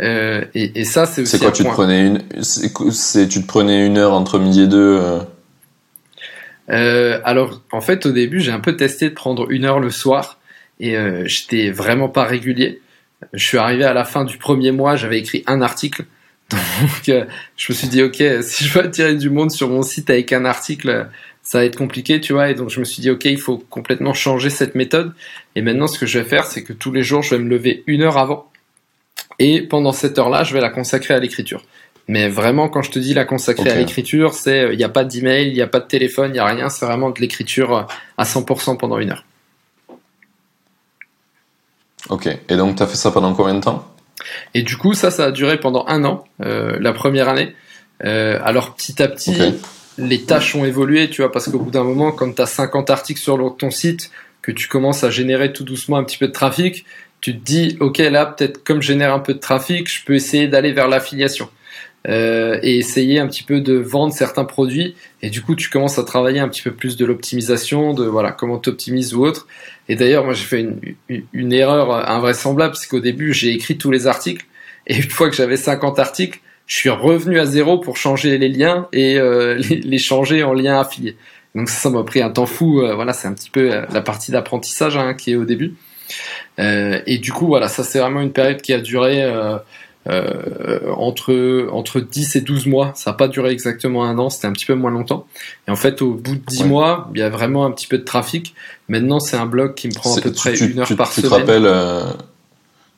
Euh, 0.00 0.44
et, 0.54 0.80
et 0.80 0.84
ça, 0.84 1.06
c'est 1.06 1.22
aussi 1.22 1.32
C'est 1.32 1.38
quoi 1.38 1.48
un 1.48 1.52
Tu 1.52 1.62
te 1.62 1.66
point. 1.68 1.74
prenais 1.74 2.06
une, 2.06 2.22
c'est, 2.42 3.26
tu 3.28 3.42
te 3.42 3.46
prenais 3.46 3.84
une 3.84 3.98
heure 3.98 4.12
entre 4.12 4.38
midi 4.38 4.62
et 4.62 4.66
deux. 4.68 4.98
euh, 5.00 5.20
Euh, 6.70 7.20
alors, 7.24 7.62
en 7.72 7.80
fait, 7.80 8.06
au 8.06 8.12
début, 8.12 8.40
j'ai 8.40 8.52
un 8.52 8.60
peu 8.60 8.76
testé 8.76 9.08
de 9.08 9.14
prendre 9.14 9.50
une 9.50 9.64
heure 9.64 9.80
le 9.80 9.90
soir 9.90 10.38
et 10.80 10.96
euh, 10.96 11.22
j'étais 11.26 11.70
vraiment 11.70 12.08
pas 12.08 12.24
régulier. 12.24 12.80
Je 13.32 13.44
suis 13.44 13.58
arrivé 13.58 13.84
à 13.84 13.92
la 13.94 14.04
fin 14.04 14.24
du 14.24 14.36
premier 14.38 14.70
mois, 14.70 14.94
j'avais 14.94 15.18
écrit 15.18 15.42
un 15.46 15.62
article. 15.62 16.04
Donc, 16.50 17.08
euh, 17.08 17.26
je 17.56 17.72
me 17.72 17.76
suis 17.76 17.88
dit, 17.88 18.02
OK, 18.02 18.22
si 18.42 18.64
je 18.64 18.72
veux 18.72 18.84
attirer 18.84 19.14
du 19.14 19.30
monde 19.30 19.50
sur 19.50 19.68
mon 19.68 19.82
site 19.82 20.08
avec 20.10 20.32
un 20.32 20.44
article, 20.44 20.88
euh, 20.88 21.04
ça 21.42 21.58
va 21.58 21.64
être 21.64 21.76
compliqué, 21.76 22.20
tu 22.20 22.32
vois. 22.32 22.50
Et 22.50 22.54
donc, 22.54 22.70
je 22.70 22.80
me 22.80 22.84
suis 22.84 23.02
dit, 23.02 23.10
OK, 23.10 23.24
il 23.26 23.40
faut 23.40 23.58
complètement 23.70 24.14
changer 24.14 24.50
cette 24.50 24.74
méthode. 24.74 25.12
Et 25.56 25.62
maintenant, 25.62 25.86
ce 25.86 25.98
que 25.98 26.06
je 26.06 26.18
vais 26.18 26.24
faire, 26.24 26.44
c'est 26.44 26.62
que 26.62 26.72
tous 26.72 26.92
les 26.92 27.02
jours, 27.02 27.22
je 27.22 27.34
vais 27.34 27.42
me 27.42 27.48
lever 27.48 27.84
une 27.86 28.02
heure 28.02 28.16
avant. 28.16 28.50
Et 29.38 29.62
pendant 29.62 29.92
cette 29.92 30.18
heure-là, 30.18 30.44
je 30.44 30.54
vais 30.54 30.60
la 30.60 30.70
consacrer 30.70 31.14
à 31.14 31.18
l'écriture. 31.18 31.62
Mais 32.08 32.28
vraiment, 32.28 32.70
quand 32.70 32.80
je 32.80 32.90
te 32.90 32.98
dis 32.98 33.12
la 33.12 33.26
consacrer 33.26 33.70
à 33.70 33.74
l'écriture, 33.76 34.32
c'est 34.32 34.72
il 34.72 34.78
n'y 34.78 34.84
a 34.84 34.88
pas 34.88 35.04
d'email, 35.04 35.48
il 35.48 35.52
n'y 35.52 35.60
a 35.60 35.66
pas 35.66 35.78
de 35.78 35.86
téléphone, 35.86 36.30
il 36.30 36.34
n'y 36.34 36.38
a 36.38 36.46
rien, 36.46 36.70
c'est 36.70 36.86
vraiment 36.86 37.10
de 37.10 37.20
l'écriture 37.20 37.76
euh, 37.76 37.82
à 38.16 38.24
100% 38.24 38.78
pendant 38.78 38.98
une 38.98 39.10
heure. 39.10 39.24
Ok. 42.08 42.26
Et 42.48 42.56
donc, 42.56 42.76
t'as 42.76 42.86
fait 42.86 42.96
ça 42.96 43.10
pendant 43.10 43.34
combien 43.34 43.54
de 43.54 43.60
temps? 43.60 43.86
Et 44.54 44.62
du 44.62 44.76
coup, 44.76 44.94
ça, 44.94 45.10
ça 45.10 45.26
a 45.26 45.30
duré 45.30 45.58
pendant 45.58 45.84
un 45.88 46.04
an, 46.04 46.24
euh, 46.42 46.76
la 46.80 46.92
première 46.92 47.28
année. 47.28 47.54
Euh, 48.04 48.38
alors 48.44 48.74
petit 48.74 49.02
à 49.02 49.08
petit, 49.08 49.54
les 49.98 50.22
tâches 50.22 50.54
ont 50.54 50.64
évolué, 50.64 51.10
tu 51.10 51.22
vois, 51.22 51.32
parce 51.32 51.48
qu'au 51.50 51.58
bout 51.58 51.70
d'un 51.70 51.84
moment, 51.84 52.12
quand 52.12 52.32
tu 52.34 52.42
as 52.42 52.46
50 52.46 52.90
articles 52.90 53.20
sur 53.20 53.56
ton 53.56 53.70
site, 53.70 54.10
que 54.42 54.52
tu 54.52 54.68
commences 54.68 55.04
à 55.04 55.10
générer 55.10 55.52
tout 55.52 55.64
doucement 55.64 55.96
un 55.96 56.04
petit 56.04 56.18
peu 56.18 56.28
de 56.28 56.32
trafic, 56.32 56.84
tu 57.20 57.36
te 57.36 57.44
dis, 57.44 57.76
ok, 57.80 57.98
là, 57.98 58.26
peut-être 58.26 58.62
comme 58.62 58.80
je 58.80 58.88
génère 58.88 59.12
un 59.12 59.18
peu 59.18 59.34
de 59.34 59.40
trafic, 59.40 59.90
je 59.90 60.04
peux 60.04 60.14
essayer 60.14 60.46
d'aller 60.46 60.72
vers 60.72 60.88
l'affiliation. 60.88 61.48
Euh, 62.06 62.60
et 62.62 62.78
essayer 62.78 63.18
un 63.18 63.26
petit 63.26 63.42
peu 63.42 63.60
de 63.60 63.74
vendre 63.74 64.14
certains 64.14 64.44
produits 64.44 64.94
et 65.20 65.30
du 65.30 65.42
coup 65.42 65.56
tu 65.56 65.68
commences 65.68 65.98
à 65.98 66.04
travailler 66.04 66.38
un 66.38 66.48
petit 66.48 66.62
peu 66.62 66.70
plus 66.70 66.96
de 66.96 67.04
l'optimisation 67.04 67.92
de 67.92 68.04
voilà 68.06 68.30
comment 68.30 68.58
t'optimises 68.58 69.14
ou 69.14 69.26
autre 69.26 69.48
et 69.88 69.96
d'ailleurs 69.96 70.24
moi 70.24 70.34
j'ai 70.34 70.44
fait 70.44 70.60
une, 70.60 70.80
une, 71.08 71.24
une 71.32 71.52
erreur 71.52 72.08
invraisemblable 72.08 72.72
parce 72.72 72.86
qu'au 72.86 73.00
début 73.00 73.32
j'ai 73.32 73.52
écrit 73.52 73.78
tous 73.78 73.90
les 73.90 74.06
articles 74.06 74.46
et 74.86 74.96
une 74.96 75.10
fois 75.10 75.28
que 75.28 75.36
j'avais 75.36 75.56
50 75.56 75.98
articles 75.98 76.40
je 76.66 76.76
suis 76.76 76.90
revenu 76.90 77.40
à 77.40 77.46
zéro 77.46 77.78
pour 77.78 77.96
changer 77.96 78.38
les 78.38 78.48
liens 78.48 78.88
et 78.92 79.18
euh, 79.18 79.54
les, 79.68 79.76
les 79.76 79.98
changer 79.98 80.42
en 80.44 80.52
liens 80.52 80.80
affiliés. 80.80 81.16
Donc 81.54 81.68
ça 81.68 81.76
ça 81.76 81.90
m'a 81.90 82.04
pris 82.04 82.22
un 82.22 82.30
temps 82.30 82.46
fou 82.46 82.82
euh, 82.82 82.94
voilà 82.94 83.12
c'est 83.12 83.26
un 83.26 83.32
petit 83.32 83.50
peu 83.50 83.72
euh, 83.72 83.86
la 83.90 84.02
partie 84.02 84.30
d'apprentissage 84.30 84.96
hein, 84.96 85.14
qui 85.14 85.32
est 85.32 85.36
au 85.36 85.44
début. 85.44 85.74
Euh, 86.58 87.00
et 87.06 87.18
du 87.18 87.32
coup 87.32 87.46
voilà 87.46 87.68
ça 87.68 87.84
c'est 87.84 87.98
vraiment 87.98 88.20
une 88.20 88.32
période 88.32 88.60
qui 88.60 88.72
a 88.72 88.80
duré 88.80 89.22
euh, 89.22 89.58
entre, 90.96 91.68
entre 91.72 92.00
10 92.00 92.36
et 92.36 92.40
12 92.40 92.66
mois. 92.66 92.92
Ça 92.94 93.10
n'a 93.10 93.16
pas 93.16 93.28
duré 93.28 93.50
exactement 93.50 94.04
un 94.04 94.18
an, 94.18 94.30
c'était 94.30 94.46
un 94.46 94.52
petit 94.52 94.66
peu 94.66 94.74
moins 94.74 94.90
longtemps. 94.90 95.26
Et 95.66 95.70
en 95.70 95.76
fait, 95.76 96.00
au 96.02 96.14
bout 96.14 96.34
de 96.34 96.40
10 96.46 96.62
Ouais. 96.62 96.68
mois, 96.68 97.10
il 97.14 97.20
y 97.20 97.22
a 97.22 97.28
vraiment 97.28 97.64
un 97.66 97.70
petit 97.70 97.86
peu 97.86 97.98
de 97.98 98.04
trafic. 98.04 98.54
Maintenant, 98.88 99.20
c'est 99.20 99.36
un 99.36 99.46
blog 99.46 99.74
qui 99.74 99.88
me 99.88 99.94
prend 99.94 100.16
à 100.16 100.20
peu 100.20 100.32
près 100.32 100.54
tu, 100.54 100.70
une 100.72 100.78
heure 100.80 100.86
tu- 100.86 100.96
par 100.96 101.10
tu 101.10 101.20
te 101.22 101.26
semaine. 101.26 101.40
rappelles, 101.40 101.66
euh, 101.66 102.04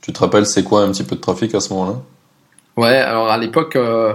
tu 0.02 0.12
te 0.12 0.18
rappelles 0.20 0.46
c'est 0.46 0.62
quoi 0.62 0.82
un 0.82 0.92
petit 0.92 1.04
peu 1.04 1.16
de 1.16 1.20
trafic 1.20 1.54
à 1.54 1.60
ce 1.60 1.72
moment-là? 1.74 2.00
Ouais, 2.76 2.96
alors 2.96 3.28
à 3.30 3.36
l'époque, 3.38 3.76
euh, 3.76 4.14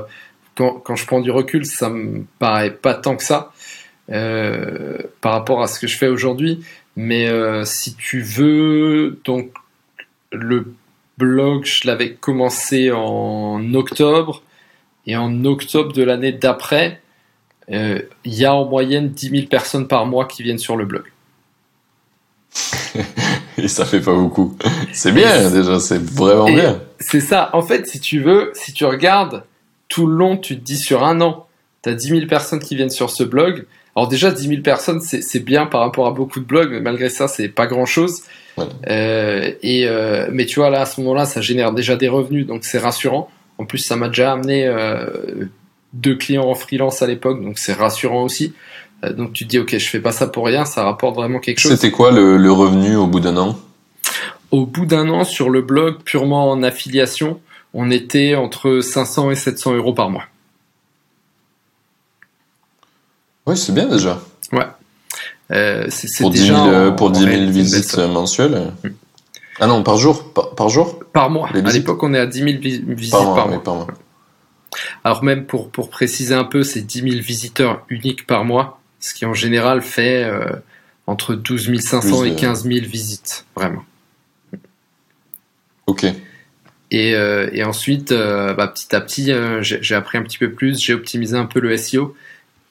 quand, 0.58 0.74
quand 0.84 0.96
je 0.96 1.06
prends 1.06 1.20
du 1.20 1.32
recul, 1.32 1.66
ça 1.66 1.90
me 1.90 2.24
paraît 2.40 2.72
pas 2.72 2.94
tant 2.94 3.16
que 3.18 3.24
ça 3.24 3.52
euh, 4.12 4.98
par 5.22 5.34
rapport 5.34 5.62
à 5.62 5.68
ce 5.68 5.80
que 5.80 5.88
je 5.88 5.98
fais 5.98 6.08
aujourd'hui. 6.08 6.64
Mais 6.96 7.28
euh, 7.28 7.66
si 7.66 7.94
tu 7.96 8.22
veux, 8.22 9.20
donc 9.26 9.52
le 10.32 10.74
blog, 11.18 11.66
je 11.66 11.88
l'avais 11.88 12.14
commencé 12.14 12.92
en 12.92 13.74
octobre. 13.74 14.42
Et 15.08 15.16
en 15.16 15.46
octobre 15.46 15.94
de 15.94 16.02
l'année 16.04 16.32
d'après, 16.32 17.00
euh, 17.72 18.02
il 18.24 18.34
y 18.34 18.46
a 18.46 18.54
en 18.56 18.66
moyenne 18.66 19.10
10 19.10 19.30
000 19.30 19.48
personnes 19.48 19.88
par 19.88 20.06
mois 20.06 20.26
qui 20.26 20.42
viennent 20.44 20.58
sur 20.58 20.76
le 20.76 20.86
blog. 20.86 21.04
Et 23.58 23.68
ça 23.68 23.86
fait 23.86 24.02
pas 24.02 24.14
beaucoup. 24.14 24.58
C'est 24.94 25.12
bien 25.12 25.50
déjà, 25.50 25.80
c'est 25.80 26.02
vraiment 26.02 26.48
Et- 26.48 26.56
bien. 26.56 26.82
C'est 27.00 27.20
ça. 27.22 27.50
En 27.54 27.62
fait, 27.62 27.88
si 27.88 28.00
tu 28.00 28.20
veux, 28.22 28.52
si 28.54 28.74
tu 28.74 28.86
regardes 28.86 29.44
tout 29.90 30.08
le 30.08 30.16
long, 30.16 30.38
tu 30.38 30.58
te 30.58 30.64
dis 30.64 30.78
sur 30.78 31.04
un 31.04 31.22
an, 31.22 31.48
tu 31.84 31.90
as 31.90 31.94
10 31.94 32.08
000 32.10 32.26
personnes 32.28 32.60
qui 32.60 32.76
viennent 32.76 32.90
sur 32.90 33.10
ce 33.12 33.24
blog. 33.24 33.66
Alors 33.96 34.08
déjà, 34.08 34.32
10 34.32 34.48
000 34.48 34.62
personnes, 34.62 35.00
c'est 35.02 35.22
c'est 35.22 35.40
bien 35.40 35.68
par 35.68 35.82
rapport 35.82 36.08
à 36.08 36.12
beaucoup 36.12 36.40
de 36.40 36.46
blogs, 36.46 36.72
mais 36.72 36.82
malgré 36.82 37.10
ça, 37.10 37.28
c'est 37.28 37.48
pas 37.50 37.68
grand-chose. 37.68 38.24
Ouais. 38.58 38.66
Euh, 38.88 39.52
et 39.62 39.88
euh, 39.88 40.28
mais 40.32 40.46
tu 40.46 40.60
vois, 40.60 40.70
là, 40.70 40.82
à 40.82 40.86
ce 40.86 41.02
moment-là, 41.02 41.26
ça 41.26 41.42
génère 41.42 41.74
déjà 41.74 41.96
des 41.96 42.08
revenus, 42.08 42.48
donc 42.48 42.64
c'est 42.64 42.80
rassurant. 42.80 43.30
En 43.58 43.66
plus, 43.66 43.80
ça 43.80 43.96
m'a 43.96 44.08
déjà 44.08 44.34
amené 44.34 44.66
euh, 44.68 45.08
deux 45.94 46.16
clients 46.16 46.46
en 46.46 46.56
freelance 46.56 47.02
à 47.02 47.08
l'époque, 47.08 47.42
donc 47.44 47.58
c'est 47.58 47.74
rassurant 47.74 48.24
aussi. 48.24 48.54
Donc 49.18 49.34
tu 49.34 49.44
te 49.46 49.50
dis, 49.50 49.60
ok, 49.60 49.78
je 49.78 49.88
fais 49.88 50.00
pas 50.00 50.12
ça 50.12 50.28
pour 50.28 50.46
rien, 50.46 50.66
ça 50.66 50.84
rapporte 50.84 51.16
vraiment 51.16 51.40
quelque 51.40 51.60
chose. 51.60 51.72
C'était 51.72 51.92
quoi 51.92 52.12
le, 52.12 52.38
le 52.38 52.52
revenu 52.52 52.96
au 52.96 53.08
bout 53.08 53.20
d'un 53.20 53.38
an? 53.38 53.60
Au 54.52 54.66
bout 54.66 54.86
d'un 54.86 55.10
an, 55.10 55.24
sur 55.24 55.50
le 55.50 55.62
blog 55.62 56.02
purement 56.04 56.50
en 56.50 56.64
affiliation, 56.64 57.40
on 57.74 57.92
était 57.92 58.36
entre 58.36 58.80
500 58.80 59.32
et 59.32 59.36
700 59.36 59.76
euros 59.76 59.94
par 59.94 60.10
mois. 60.10 60.24
Oui, 63.46 63.58
c'est 63.58 63.74
bien 63.74 63.86
déjà. 63.86 64.22
Euh, 65.52 65.86
c'est 65.90 66.08
c'est 66.08 66.24
Pour 66.24 66.32
10 66.32 66.40
déjà 66.42 66.54
000, 66.56 66.68
euh, 66.68 66.90
en- 66.90 66.96
pour 66.96 67.08
en 67.08 67.10
10 67.12 67.20
000 67.20 67.30
réalité 67.32 67.48
une 67.48 67.54
belle 67.56 67.64
visites 67.82 67.98
mensuelles. 68.00 68.72
Ah 69.60 69.68
non, 69.68 69.84
par 69.84 69.98
jour 69.98 70.34
Par, 70.34 70.56
par 70.56 70.70
jour 70.70 71.00
par 71.14 71.30
mois. 71.30 71.50
À 71.54 71.72
l'époque, 71.72 72.02
on 72.04 72.14
est 72.14 72.20
à 72.20 72.26
10 72.26 72.40
000 72.40 72.50
vi- 72.60 72.84
visites 72.96 73.12
Par 73.12 73.22
par, 73.24 73.34
mois, 73.36 73.46
mois. 73.48 73.58
oui, 73.58 73.64
par 73.64 73.76
mois. 73.76 73.88
Alors 75.04 75.24
même 75.24 75.46
pour, 75.46 75.70
pour 75.70 75.90
préciser 75.90 76.34
un 76.36 76.44
peu, 76.44 76.64
c'est 76.64 76.82
10 76.82 77.02
000 77.10 77.22
visiteurs 77.22 77.86
uniques 77.90 78.26
par 78.28 78.44
mois, 78.44 78.82
ce 79.00 79.14
qui 79.14 79.26
en 79.26 79.34
général 79.34 79.82
fait 79.82 80.24
euh, 80.26 80.46
entre 81.08 81.36
12 81.36 81.80
500 81.80 82.20
Plus 82.22 82.28
et 82.28 82.32
de- 82.32 82.40
15 82.40 82.64
000 82.64 82.86
visites, 82.86 83.46
vraiment. 83.56 83.84
Ok. 85.88 86.06
Et, 86.92 87.16
euh, 87.16 87.50
et 87.54 87.64
ensuite, 87.64 88.12
euh, 88.12 88.54
bah, 88.54 88.68
petit 88.68 88.96
à 88.96 89.02
petit, 89.02 89.32
euh, 89.32 89.60
j'ai 89.62 89.96
appris 89.96 90.18
un 90.18 90.24
petit 90.24 90.38
peu 90.38 90.52
plus, 90.52 90.80
j'ai 90.80 90.94
optimisé 90.94 91.38
un 91.38 91.46
peu 91.46 91.60
le 91.60 91.76
SEO. 91.78 92.16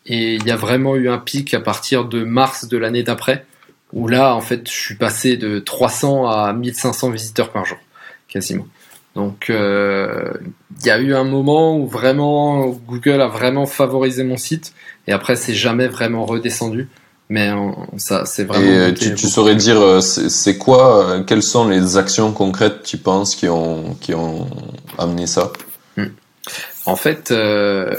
Et 0.06 0.34
il 0.34 0.46
y 0.46 0.50
a 0.50 0.56
vraiment 0.56 0.96
eu 0.96 1.08
un 1.08 1.18
pic 1.18 1.54
à 1.54 1.60
partir 1.60 2.04
de 2.04 2.24
mars 2.24 2.68
de 2.68 2.76
l'année 2.76 3.02
d'après, 3.02 3.46
où 3.92 4.08
là, 4.08 4.34
en 4.34 4.40
fait, 4.40 4.68
je 4.68 4.74
suis 4.74 4.96
passé 4.96 5.36
de 5.36 5.58
300 5.58 6.28
à 6.28 6.52
1500 6.52 7.10
visiteurs 7.10 7.50
par 7.50 7.64
jour, 7.64 7.78
quasiment. 8.28 8.66
Donc, 9.14 9.48
euh, 9.48 10.32
il 10.80 10.86
y 10.86 10.90
a 10.90 10.98
eu 10.98 11.14
un 11.14 11.24
moment 11.24 11.78
où 11.78 11.86
vraiment 11.86 12.66
Google 12.68 13.20
a 13.20 13.28
vraiment 13.28 13.66
favorisé 13.66 14.24
mon 14.24 14.36
site, 14.36 14.74
et 15.06 15.12
après, 15.12 15.36
c'est 15.36 15.54
jamais 15.54 15.86
vraiment 15.86 16.26
redescendu. 16.26 16.88
Mais 17.30 17.50
ça, 17.96 18.26
c'est 18.26 18.44
vraiment. 18.44 18.66
Et 18.66 18.76
euh, 18.76 18.92
tu, 18.92 19.16
saurais 19.16 19.56
dire, 19.56 19.80
euh, 19.80 20.00
c'est 20.02 20.58
quoi, 20.58 21.22
quelles 21.26 21.42
sont 21.42 21.66
les 21.68 21.96
actions 21.96 22.32
concrètes, 22.32 22.82
tu 22.82 22.98
penses, 22.98 23.34
qui 23.34 23.48
ont, 23.48 23.96
qui 24.00 24.12
ont 24.14 24.46
amené 24.98 25.26
ça? 25.26 25.50
En 26.86 26.96
fait, 26.96 27.30
euh, 27.30 27.94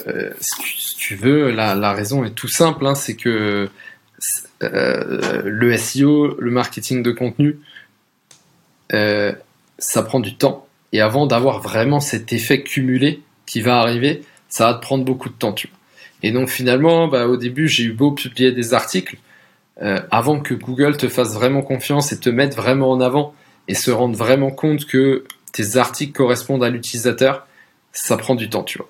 tu, 1.06 1.16
veux, 1.16 1.52
la, 1.52 1.76
la 1.76 1.94
raison 1.94 2.24
est 2.24 2.32
tout 2.32 2.48
simple, 2.48 2.86
hein, 2.86 2.96
c'est 2.96 3.16
que 3.16 3.70
euh, 4.64 5.42
le 5.44 5.78
SEO, 5.78 6.36
le 6.40 6.52
marketing 6.52 7.04
de 7.04 7.12
contenu, 7.12 7.60
euh, 8.94 9.34
ça 9.78 10.02
prend 10.02 10.20
du 10.20 10.36
temps. 10.36 10.68
Et 10.94 11.02
avant 11.02 11.28
d'avoir 11.28 11.62
vraiment 11.62 12.00
cet 12.00 12.34
effet 12.34 12.64
cumulé 12.64 13.22
qui 13.46 13.62
va 13.62 13.80
arriver, 13.80 14.24
ça 14.50 14.68
va 14.68 14.74
te 14.74 14.82
prendre 14.82 15.06
beaucoup 15.06 15.30
de 15.30 15.36
temps. 15.36 15.54
Tu 15.54 15.68
vois. 15.68 15.78
Et 16.24 16.32
donc 16.32 16.50
finalement, 16.50 17.08
bah, 17.08 17.28
au 17.28 17.38
début, 17.38 17.68
j'ai 17.68 17.84
eu 17.84 17.94
beau 17.94 18.12
publier 18.12 18.52
des 18.52 18.74
articles, 18.74 19.18
euh, 19.82 20.00
avant 20.10 20.40
que 20.40 20.54
Google 20.54 20.98
te 20.98 21.08
fasse 21.08 21.34
vraiment 21.34 21.62
confiance 21.62 22.14
et 22.14 22.20
te 22.20 22.30
mette 22.30 22.56
vraiment 22.56 22.90
en 22.90 23.02
avant 23.02 23.36
et 23.68 23.76
se 23.76 23.92
rende 23.92 24.16
vraiment 24.16 24.52
compte 24.52 24.86
que 24.86 25.26
tes 25.52 25.78
articles 25.78 26.14
correspondent 26.14 26.64
à 26.64 26.70
l'utilisateur, 26.70 27.46
ça 27.92 28.18
prend 28.18 28.36
du 28.36 28.50
temps, 28.50 28.64
tu 28.64 28.78
vois. 28.78 28.90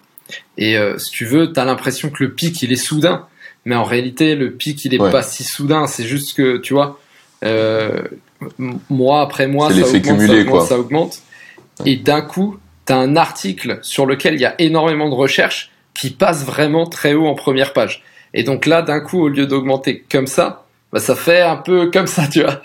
Et 0.57 0.77
euh, 0.77 0.97
si 0.97 1.11
tu 1.11 1.25
veux, 1.25 1.51
t'as 1.53 1.65
l'impression 1.65 2.09
que 2.09 2.23
le 2.23 2.31
pic 2.31 2.61
il 2.61 2.71
est 2.71 2.77
soudain, 2.77 3.27
mais 3.65 3.75
en 3.75 3.83
réalité 3.83 4.35
le 4.35 4.51
pic 4.51 4.83
il 4.85 4.93
est 4.93 5.01
Ouais. 5.01 5.11
pas 5.11 5.23
si 5.23 5.43
soudain. 5.43 5.87
C'est 5.87 6.05
juste 6.05 6.35
que 6.35 6.57
tu 6.57 6.73
vois, 6.73 6.99
euh, 7.43 8.03
mois 8.89 9.21
après 9.21 9.47
mois, 9.47 9.71
ça 9.71 9.81
augmente, 9.81 10.01
cumulé, 10.03 10.27
ça 10.27 10.33
augmente, 10.33 10.49
quoi. 10.51 10.65
ça 10.65 10.79
augmente, 10.79 11.19
et 11.85 11.95
d'un 11.97 12.21
coup, 12.21 12.57
t'as 12.85 12.95
un 12.97 13.15
article 13.15 13.79
sur 13.81 14.05
lequel 14.05 14.35
il 14.35 14.41
y 14.41 14.45
a 14.45 14.55
énormément 14.59 15.09
de 15.09 15.15
recherches 15.15 15.71
qui 15.93 16.09
passe 16.09 16.43
vraiment 16.45 16.85
très 16.85 17.13
haut 17.13 17.27
en 17.27 17.35
première 17.35 17.73
page. 17.73 18.03
Et 18.33 18.43
donc 18.43 18.65
là, 18.65 18.81
d'un 18.81 18.99
coup, 18.99 19.21
au 19.21 19.29
lieu 19.29 19.47
d'augmenter 19.47 20.03
comme 20.11 20.27
ça, 20.27 20.65
bah, 20.91 20.99
ça 20.99 21.15
fait 21.15 21.41
un 21.41 21.55
peu 21.55 21.89
comme 21.93 22.07
ça, 22.07 22.27
tu 22.27 22.43
vois. 22.43 22.61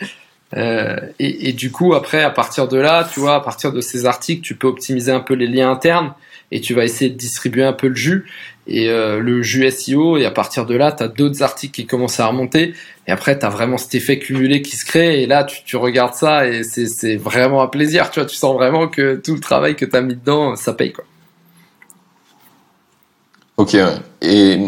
Euh, 0.56 0.96
et, 1.20 1.48
et 1.48 1.52
du 1.52 1.70
coup, 1.70 1.94
après, 1.94 2.22
à 2.22 2.30
partir 2.30 2.66
de 2.66 2.76
là, 2.76 3.08
tu 3.12 3.20
vois, 3.20 3.36
à 3.36 3.40
partir 3.40 3.72
de 3.72 3.80
ces 3.80 4.04
articles, 4.04 4.42
tu 4.42 4.56
peux 4.56 4.66
optimiser 4.66 5.12
un 5.12 5.20
peu 5.20 5.34
les 5.34 5.46
liens 5.46 5.70
internes 5.70 6.12
et 6.52 6.60
tu 6.60 6.74
vas 6.74 6.84
essayer 6.84 7.10
de 7.10 7.16
distribuer 7.16 7.64
un 7.64 7.72
peu 7.72 7.88
le 7.88 7.94
jus. 7.94 8.26
et 8.66 8.88
euh, 8.88 9.20
le 9.20 9.42
jus 9.42 9.68
SEO, 9.70 10.16
et 10.16 10.26
à 10.26 10.30
partir 10.30 10.66
de 10.66 10.74
là, 10.74 10.92
tu 10.92 11.02
as 11.02 11.08
d'autres 11.08 11.42
articles 11.42 11.74
qui 11.74 11.86
commencent 11.86 12.20
à 12.20 12.26
remonter, 12.26 12.74
et 13.06 13.10
après, 13.10 13.38
tu 13.38 13.44
as 13.44 13.48
vraiment 13.48 13.78
cet 13.78 13.94
effet 13.94 14.18
cumulé 14.18 14.62
qui 14.62 14.76
se 14.76 14.84
crée, 14.84 15.22
et 15.22 15.26
là, 15.26 15.44
tu, 15.44 15.76
regardes 15.76 16.14
ça, 16.14 16.46
et 16.46 16.62
c'est 16.62 17.16
vraiment 17.16 17.62
un 17.62 17.68
plaisir, 17.68 18.10
tu 18.10 18.24
tu 18.26 18.36
sens 18.36 18.54
vraiment 18.54 18.88
que 18.88 19.16
tout 19.16 19.34
le 19.34 19.40
travail 19.40 19.76
que 19.76 19.84
tu 19.84 19.96
as 19.96 20.02
mis 20.02 20.14
dedans, 20.14 20.56
ça 20.56 20.72
paye, 20.72 20.92
quoi. 20.92 21.04
Ok, 23.56 23.76
et 24.22 24.58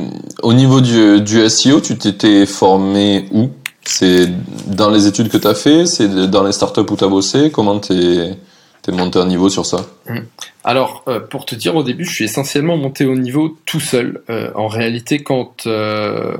au 0.42 0.52
niveau 0.52 0.82
du, 0.82 1.22
du 1.22 1.48
SEO, 1.48 1.80
tu 1.80 1.96
t'étais 1.96 2.44
formé 2.44 3.26
où? 3.32 3.48
C'est 3.84 4.28
dans 4.66 4.90
les 4.90 5.06
études 5.06 5.28
que 5.28 5.38
tu 5.38 5.46
as 5.46 5.54
fait? 5.54 5.86
C'est 5.86 6.28
dans 6.28 6.44
les 6.44 6.52
startups 6.52 6.80
où 6.80 6.96
tu 6.96 7.02
as 7.02 7.08
bossé? 7.08 7.50
Comment 7.50 7.78
t'es 7.80 8.36
T'es 8.82 8.90
monté 8.90 9.20
un 9.20 9.26
niveau 9.26 9.48
sur 9.48 9.64
ça 9.64 9.86
mmh. 10.08 10.18
Alors, 10.64 11.04
euh, 11.06 11.20
pour 11.20 11.44
te 11.44 11.54
dire, 11.54 11.76
au 11.76 11.84
début, 11.84 12.04
je 12.04 12.12
suis 12.12 12.24
essentiellement 12.24 12.76
monté 12.76 13.04
au 13.04 13.14
niveau 13.14 13.56
tout 13.64 13.78
seul. 13.78 14.22
Euh, 14.28 14.50
en 14.56 14.66
réalité, 14.66 15.22
quand 15.22 15.66
euh, 15.66 16.36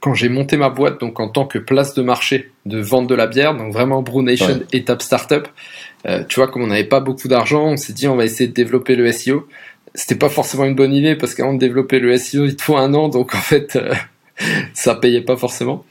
quand 0.00 0.14
j'ai 0.14 0.30
monté 0.30 0.56
ma 0.56 0.70
boîte, 0.70 0.98
donc 1.00 1.20
en 1.20 1.28
tant 1.28 1.46
que 1.46 1.58
place 1.58 1.94
de 1.94 2.02
marché 2.02 2.50
de 2.64 2.80
vente 2.80 3.06
de 3.06 3.14
la 3.14 3.26
bière, 3.26 3.54
donc 3.54 3.72
vraiment 3.72 4.02
Brunation 4.02 4.48
Nation 4.48 4.66
étape 4.72 5.02
startup, 5.02 5.48
tu 6.28 6.36
vois, 6.36 6.48
comme 6.48 6.62
on 6.62 6.66
n'avait 6.66 6.84
pas 6.84 7.00
beaucoup 7.00 7.28
d'argent, 7.28 7.64
on 7.64 7.76
s'est 7.78 7.94
dit 7.94 8.06
on 8.06 8.16
va 8.16 8.26
essayer 8.26 8.48
de 8.48 8.52
développer 8.52 8.96
le 8.96 9.10
SEO. 9.10 9.48
C'était 9.94 10.16
pas 10.16 10.28
forcément 10.28 10.64
une 10.64 10.74
bonne 10.74 10.92
idée 10.92 11.16
parce 11.16 11.34
qu'avant 11.34 11.54
de 11.54 11.58
développer 11.58 12.00
le 12.00 12.14
SEO, 12.18 12.44
il 12.44 12.56
te 12.56 12.62
faut 12.62 12.76
un 12.76 12.92
an, 12.92 13.08
donc 13.08 13.34
en 13.34 13.40
fait, 13.40 13.78
ça 14.74 14.94
payait 14.94 15.22
pas 15.22 15.36
forcément. 15.36 15.84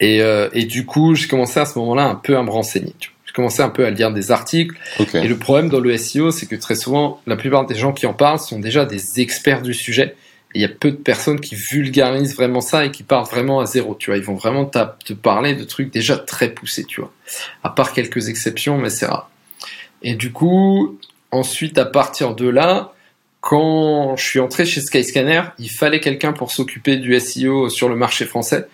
Et, 0.00 0.20
et 0.52 0.64
du 0.64 0.86
coup, 0.86 1.14
j'ai 1.14 1.28
commencé 1.28 1.60
à 1.60 1.66
ce 1.66 1.78
moment-là 1.78 2.06
un 2.06 2.14
peu 2.14 2.38
à 2.38 2.42
me 2.42 2.50
renseigner. 2.50 2.94
Tu 2.98 3.10
vois 3.10 3.13
commencé 3.34 3.62
un 3.62 3.68
peu 3.68 3.84
à 3.84 3.90
lire 3.90 4.12
des 4.12 4.30
articles. 4.30 4.76
Et 5.14 5.28
le 5.28 5.36
problème 5.36 5.68
dans 5.68 5.80
le 5.80 5.96
SEO, 5.96 6.30
c'est 6.30 6.46
que 6.46 6.56
très 6.56 6.76
souvent, 6.76 7.20
la 7.26 7.36
plupart 7.36 7.66
des 7.66 7.74
gens 7.74 7.92
qui 7.92 8.06
en 8.06 8.14
parlent 8.14 8.38
sont 8.38 8.60
déjà 8.60 8.86
des 8.86 9.20
experts 9.20 9.60
du 9.60 9.74
sujet. 9.74 10.14
Et 10.54 10.58
il 10.58 10.62
y 10.62 10.64
a 10.64 10.68
peu 10.68 10.92
de 10.92 10.96
personnes 10.96 11.40
qui 11.40 11.56
vulgarisent 11.56 12.36
vraiment 12.36 12.60
ça 12.60 12.84
et 12.84 12.92
qui 12.92 13.02
partent 13.02 13.30
vraiment 13.30 13.58
à 13.58 13.66
zéro. 13.66 13.96
Tu 13.98 14.10
vois, 14.10 14.16
ils 14.16 14.22
vont 14.22 14.36
vraiment 14.36 14.64
te 14.64 15.12
parler 15.12 15.54
de 15.54 15.64
trucs 15.64 15.92
déjà 15.92 16.16
très 16.16 16.50
poussés, 16.50 16.84
tu 16.84 17.00
vois. 17.00 17.12
À 17.64 17.70
part 17.70 17.92
quelques 17.92 18.28
exceptions, 18.28 18.78
mais 18.78 18.88
c'est 18.88 19.06
rare. 19.06 19.28
Et 20.02 20.14
du 20.14 20.30
coup, 20.30 20.98
ensuite, 21.32 21.76
à 21.76 21.84
partir 21.84 22.36
de 22.36 22.48
là, 22.48 22.92
quand 23.40 24.16
je 24.16 24.24
suis 24.24 24.40
entré 24.40 24.64
chez 24.64 24.80
Skyscanner, 24.80 25.42
il 25.58 25.70
fallait 25.70 26.00
quelqu'un 26.00 26.32
pour 26.32 26.52
s'occuper 26.52 26.96
du 26.96 27.18
SEO 27.18 27.68
sur 27.68 27.88
le 27.88 27.96
marché 27.96 28.24
français. 28.24 28.66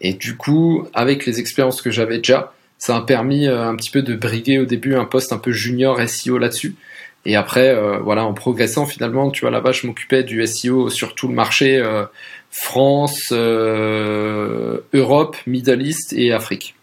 Et 0.00 0.14
du 0.14 0.36
coup, 0.36 0.86
avec 0.94 1.26
les 1.26 1.40
expériences 1.40 1.82
que 1.82 1.90
j'avais 1.90 2.18
déjà, 2.18 2.53
ça 2.84 2.96
a 2.96 3.00
permis 3.00 3.46
euh, 3.46 3.66
un 3.66 3.76
petit 3.76 3.90
peu 3.90 4.02
de 4.02 4.14
briguer 4.14 4.58
au 4.58 4.66
début 4.66 4.94
un 4.94 5.06
poste 5.06 5.32
un 5.32 5.38
peu 5.38 5.52
junior 5.52 5.98
SEO 6.06 6.36
là-dessus. 6.36 6.76
Et 7.24 7.34
après, 7.34 7.70
euh, 7.70 7.98
voilà, 8.00 8.26
en 8.26 8.34
progressant 8.34 8.84
finalement, 8.84 9.30
tu 9.30 9.40
vois, 9.40 9.50
là-bas, 9.50 9.72
je 9.72 9.86
m'occupais 9.86 10.22
du 10.22 10.46
SEO 10.46 10.90
sur 10.90 11.14
tout 11.14 11.26
le 11.26 11.32
marché 11.32 11.78
euh, 11.78 12.04
France, 12.50 13.32
Europe, 13.32 15.36
Middle 15.46 15.80
East 15.80 16.12
et 16.12 16.34
Afrique. 16.34 16.74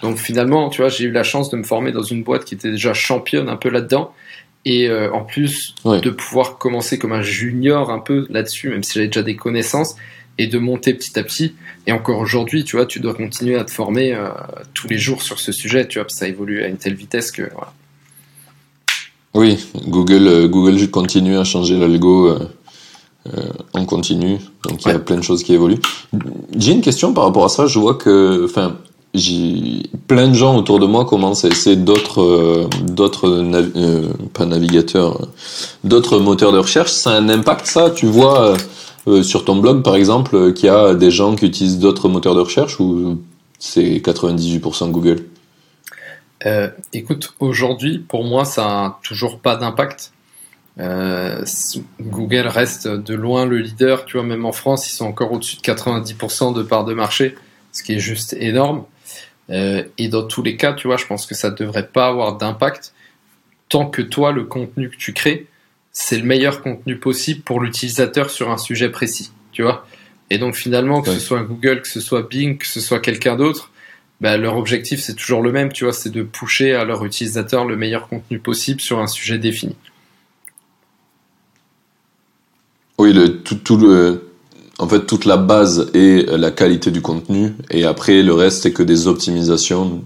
Donc 0.00 0.18
finalement, 0.18 0.68
tu 0.68 0.80
vois, 0.80 0.90
j'ai 0.90 1.06
eu 1.06 1.10
la 1.10 1.24
chance 1.24 1.50
de 1.50 1.56
me 1.56 1.64
former 1.64 1.90
dans 1.90 2.04
une 2.04 2.22
boîte 2.22 2.44
qui 2.44 2.54
était 2.54 2.70
déjà 2.70 2.94
championne 2.94 3.48
un 3.48 3.56
peu 3.56 3.68
là-dedans. 3.68 4.14
Et 4.64 4.88
en 4.90 5.24
plus 5.24 5.74
de 5.84 6.10
pouvoir 6.10 6.58
commencer 6.58 6.98
comme 6.98 7.12
un 7.12 7.22
junior 7.22 7.90
un 7.90 7.98
peu 7.98 8.26
là-dessus, 8.30 8.68
même 8.68 8.84
si 8.84 8.94
j'avais 8.94 9.08
déjà 9.08 9.22
des 9.22 9.34
connaissances, 9.34 9.96
et 10.38 10.46
de 10.46 10.58
monter 10.58 10.94
petit 10.94 11.18
à 11.18 11.22
petit. 11.22 11.54
Et 11.86 11.92
encore 11.92 12.18
aujourd'hui, 12.20 12.64
tu 12.64 12.76
vois, 12.76 12.86
tu 12.86 13.00
dois 13.00 13.14
continuer 13.14 13.56
à 13.56 13.64
te 13.64 13.70
former 13.70 14.14
euh, 14.14 14.28
tous 14.72 14.88
les 14.88 14.98
jours 14.98 15.22
sur 15.22 15.40
ce 15.40 15.52
sujet, 15.52 15.86
tu 15.86 15.98
vois, 15.98 16.04
parce 16.04 16.14
que 16.14 16.20
ça 16.20 16.28
évolue 16.28 16.62
à 16.62 16.68
une 16.68 16.76
telle 16.76 16.94
vitesse 16.94 17.30
que 17.30 17.42
voilà. 17.52 17.72
Oui, 19.34 19.58
Google, 19.86 20.26
euh, 20.26 20.48
Google 20.48 20.88
continue 20.90 21.36
à 21.36 21.44
changer 21.44 21.76
l'algo 21.76 22.28
euh, 22.28 22.38
en 23.74 23.84
continu, 23.84 24.38
donc 24.64 24.84
il 24.84 24.88
y 24.88 24.94
a 24.94 24.98
plein 24.98 25.16
de 25.16 25.22
choses 25.22 25.42
qui 25.42 25.52
évoluent. 25.52 25.80
J'ai 26.56 26.72
une 26.72 26.80
question 26.80 27.12
par 27.12 27.24
rapport 27.24 27.44
à 27.44 27.48
ça. 27.48 27.66
Je 27.66 27.78
vois 27.78 27.94
que, 27.94 28.44
enfin, 28.44 28.78
j'ai 29.12 29.82
plein 30.06 30.28
de 30.28 30.34
gens 30.34 30.56
autour 30.56 30.78
de 30.78 30.86
moi 30.86 31.04
commencent 31.04 31.44
à 31.44 31.48
essayer 31.48 31.76
d'autres, 31.76 32.68
d'autres, 32.82 33.44
pas 34.32 34.46
navigateurs, 34.46 35.28
d'autres 35.84 36.18
moteurs 36.20 36.52
de 36.52 36.58
recherche. 36.58 36.90
Ça 36.90 37.10
a 37.10 37.14
un 37.14 37.28
impact, 37.28 37.66
ça? 37.66 37.90
Tu 37.90 38.06
vois 38.06 38.56
euh, 39.06 39.22
sur 39.22 39.44
ton 39.44 39.56
blog, 39.56 39.82
par 39.82 39.96
exemple, 39.96 40.36
euh, 40.36 40.52
qu'il 40.52 40.66
y 40.66 40.70
a 40.70 40.94
des 40.94 41.10
gens 41.10 41.34
qui 41.36 41.46
utilisent 41.46 41.78
d'autres 41.78 42.08
moteurs 42.08 42.34
de 42.34 42.40
recherche 42.40 42.80
ou 42.80 43.22
c'est 43.58 43.98
98% 43.98 44.90
Google? 44.90 45.24
Euh, 46.46 46.70
Écoute, 46.92 47.34
aujourd'hui, 47.40 47.98
pour 47.98 48.24
moi, 48.24 48.44
ça 48.44 48.64
n'a 48.64 48.98
toujours 49.02 49.40
pas 49.40 49.56
d'impact. 49.56 50.12
Google 52.00 52.46
reste 52.46 52.86
de 52.86 53.14
loin 53.14 53.46
le 53.46 53.58
leader, 53.58 54.04
tu 54.04 54.16
vois, 54.16 54.24
même 54.24 54.44
en 54.44 54.52
France, 54.52 54.88
ils 54.88 54.94
sont 54.94 55.06
encore 55.06 55.32
au-dessus 55.32 55.56
de 55.56 55.62
90% 55.62 56.54
de 56.54 56.62
part 56.62 56.84
de 56.84 56.94
marché, 56.94 57.34
ce 57.72 57.82
qui 57.82 57.94
est 57.94 57.98
juste 57.98 58.36
énorme. 58.38 58.84
et 59.50 60.08
dans 60.08 60.22
tous 60.22 60.42
les 60.42 60.56
cas, 60.56 60.74
tu 60.74 60.86
vois, 60.86 60.96
je 60.96 61.06
pense 61.06 61.26
que 61.26 61.34
ça 61.34 61.50
ne 61.50 61.56
devrait 61.56 61.88
pas 61.88 62.06
avoir 62.06 62.36
d'impact 62.36 62.92
tant 63.68 63.86
que 63.86 64.02
toi, 64.02 64.32
le 64.32 64.44
contenu 64.44 64.88
que 64.88 64.96
tu 64.96 65.12
crées, 65.12 65.46
c'est 66.00 66.16
le 66.16 66.22
meilleur 66.22 66.62
contenu 66.62 66.96
possible 66.96 67.40
pour 67.40 67.60
l'utilisateur 67.60 68.30
sur 68.30 68.52
un 68.52 68.56
sujet 68.56 68.88
précis, 68.88 69.32
tu 69.50 69.64
vois. 69.64 69.84
Et 70.30 70.38
donc 70.38 70.54
finalement, 70.54 71.02
que 71.02 71.10
ce 71.10 71.18
soit 71.18 71.42
Google, 71.42 71.82
que 71.82 71.88
ce 71.88 72.00
soit 72.00 72.22
Bing, 72.22 72.56
que 72.56 72.68
ce 72.68 72.78
soit 72.78 73.00
quelqu'un 73.00 73.34
d'autre, 73.34 73.72
bah, 74.20 74.36
leur 74.36 74.56
objectif 74.56 75.00
c'est 75.00 75.14
toujours 75.14 75.42
le 75.42 75.50
même, 75.50 75.72
tu 75.72 75.82
vois, 75.82 75.92
c'est 75.92 76.10
de 76.10 76.22
pousser 76.22 76.70
à 76.70 76.84
leur 76.84 77.04
utilisateur 77.04 77.64
le 77.64 77.74
meilleur 77.74 78.08
contenu 78.08 78.38
possible 78.38 78.80
sur 78.80 79.00
un 79.00 79.08
sujet 79.08 79.38
défini. 79.38 79.74
Oui, 82.98 83.12
le, 83.12 83.42
tout, 83.42 83.76
le, 83.76 84.30
en 84.78 84.86
fait, 84.86 85.04
toute 85.04 85.24
la 85.24 85.36
base 85.36 85.90
est 85.94 86.30
la 86.30 86.52
qualité 86.52 86.92
du 86.92 87.02
contenu, 87.02 87.54
et 87.72 87.84
après 87.84 88.22
le 88.22 88.34
reste 88.34 88.62
c'est 88.62 88.72
que 88.72 88.84
des 88.84 89.08
optimisations 89.08 90.04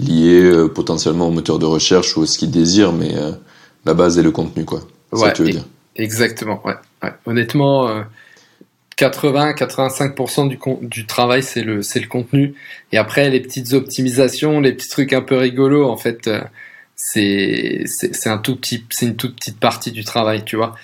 liées 0.00 0.42
euh, 0.42 0.66
potentiellement 0.66 1.28
au 1.28 1.30
moteur 1.30 1.60
de 1.60 1.66
recherche 1.66 2.16
ou 2.16 2.22
à 2.22 2.26
ce 2.26 2.36
qu'ils 2.36 2.50
désirent, 2.50 2.92
mais 2.92 3.14
euh, 3.14 3.30
la 3.84 3.94
base 3.94 4.18
est 4.18 4.24
le 4.24 4.32
contenu, 4.32 4.64
quoi. 4.64 4.80
Ouais, 5.14 5.32
exactement. 5.96 6.62
Ouais, 6.64 6.74
Honnêtement, 7.26 8.04
80-85% 8.96 10.46
euh, 10.46 10.48
du, 10.48 10.86
du 10.86 11.06
travail, 11.06 11.42
c'est 11.42 11.62
le, 11.62 11.82
c'est 11.82 12.00
le 12.00 12.08
contenu. 12.08 12.54
Et 12.92 12.98
après, 12.98 13.30
les 13.30 13.40
petites 13.40 13.72
optimisations, 13.72 14.60
les 14.60 14.72
petits 14.72 14.88
trucs 14.88 15.12
un 15.12 15.22
peu 15.22 15.36
rigolos, 15.36 15.88
en 15.88 15.96
fait, 15.96 16.28
euh, 16.28 16.40
c'est, 16.96 17.82
c'est, 17.86 18.28
un 18.28 18.38
tout 18.38 18.56
petit, 18.56 18.84
c'est 18.90 19.06
une 19.06 19.16
toute 19.16 19.36
petite 19.36 19.58
partie 19.58 19.90
du 19.90 20.04
travail, 20.04 20.44
tu 20.44 20.56
vois. 20.56 20.76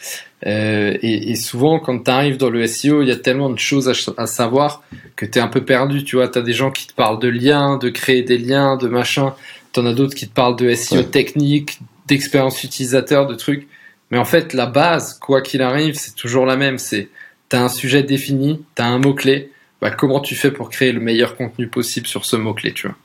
Euh, 0.46 0.96
et, 1.02 1.36
souvent, 1.36 1.78
quand 1.78 2.02
tu 2.02 2.10
arrives 2.10 2.36
dans 2.36 2.50
le 2.50 2.66
SEO, 2.66 3.02
il 3.02 3.08
y 3.08 3.12
a 3.12 3.16
tellement 3.16 3.50
de 3.50 3.58
choses 3.58 3.88
à, 4.16 4.26
savoir 4.26 4.82
que 5.16 5.26
tu 5.26 5.38
es 5.38 5.42
un 5.42 5.48
peu 5.48 5.64
perdu, 5.64 6.02
tu 6.02 6.16
vois. 6.16 6.28
Tu 6.28 6.38
as 6.38 6.42
des 6.42 6.52
gens 6.52 6.70
qui 6.70 6.86
te 6.86 6.94
parlent 6.94 7.20
de 7.20 7.28
liens, 7.28 7.76
de 7.76 7.90
créer 7.90 8.22
des 8.22 8.38
liens, 8.38 8.76
de 8.76 8.88
machin. 8.88 9.34
Tu 9.72 9.80
en 9.80 9.86
as 9.86 9.92
d'autres 9.92 10.14
qui 10.14 10.28
te 10.28 10.34
parlent 10.34 10.56
de 10.56 10.72
SEO 10.74 11.02
technique, 11.02 11.80
d'expérience 12.06 12.64
utilisateur, 12.64 13.26
de 13.26 13.34
trucs. 13.34 13.68
Mais 14.10 14.18
en 14.18 14.24
fait, 14.24 14.54
la 14.54 14.66
base, 14.66 15.14
quoi 15.14 15.40
qu'il 15.40 15.62
arrive, 15.62 15.94
c'est 15.94 16.14
toujours 16.14 16.46
la 16.46 16.56
même. 16.56 16.78
C'est, 16.78 17.08
tu 17.48 17.56
as 17.56 17.62
un 17.62 17.68
sujet 17.68 18.02
défini, 18.02 18.62
tu 18.74 18.82
as 18.82 18.86
un 18.86 18.98
mot-clé. 18.98 19.52
Bah, 19.80 19.90
comment 19.90 20.20
tu 20.20 20.34
fais 20.34 20.50
pour 20.50 20.68
créer 20.68 20.92
le 20.92 21.00
meilleur 21.00 21.36
contenu 21.36 21.68
possible 21.68 22.06
sur 22.06 22.24
ce 22.24 22.36
mot-clé, 22.36 22.72
tu 22.72 22.88
vois? 22.88 22.96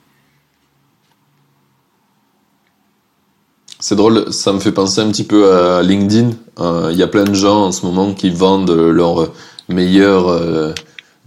C'est 3.78 3.94
drôle, 3.94 4.32
ça 4.32 4.52
me 4.52 4.58
fait 4.58 4.72
penser 4.72 5.00
un 5.00 5.10
petit 5.10 5.24
peu 5.24 5.52
à 5.52 5.82
LinkedIn. 5.82 6.30
Euh, 6.58 6.88
il 6.92 6.98
y 6.98 7.02
a 7.02 7.06
plein 7.06 7.24
de 7.24 7.34
gens 7.34 7.66
en 7.66 7.72
ce 7.72 7.84
moment 7.84 8.14
qui 8.14 8.30
vendent 8.30 8.70
leur 8.70 9.32
meilleure 9.68 10.28
euh, 10.28 10.72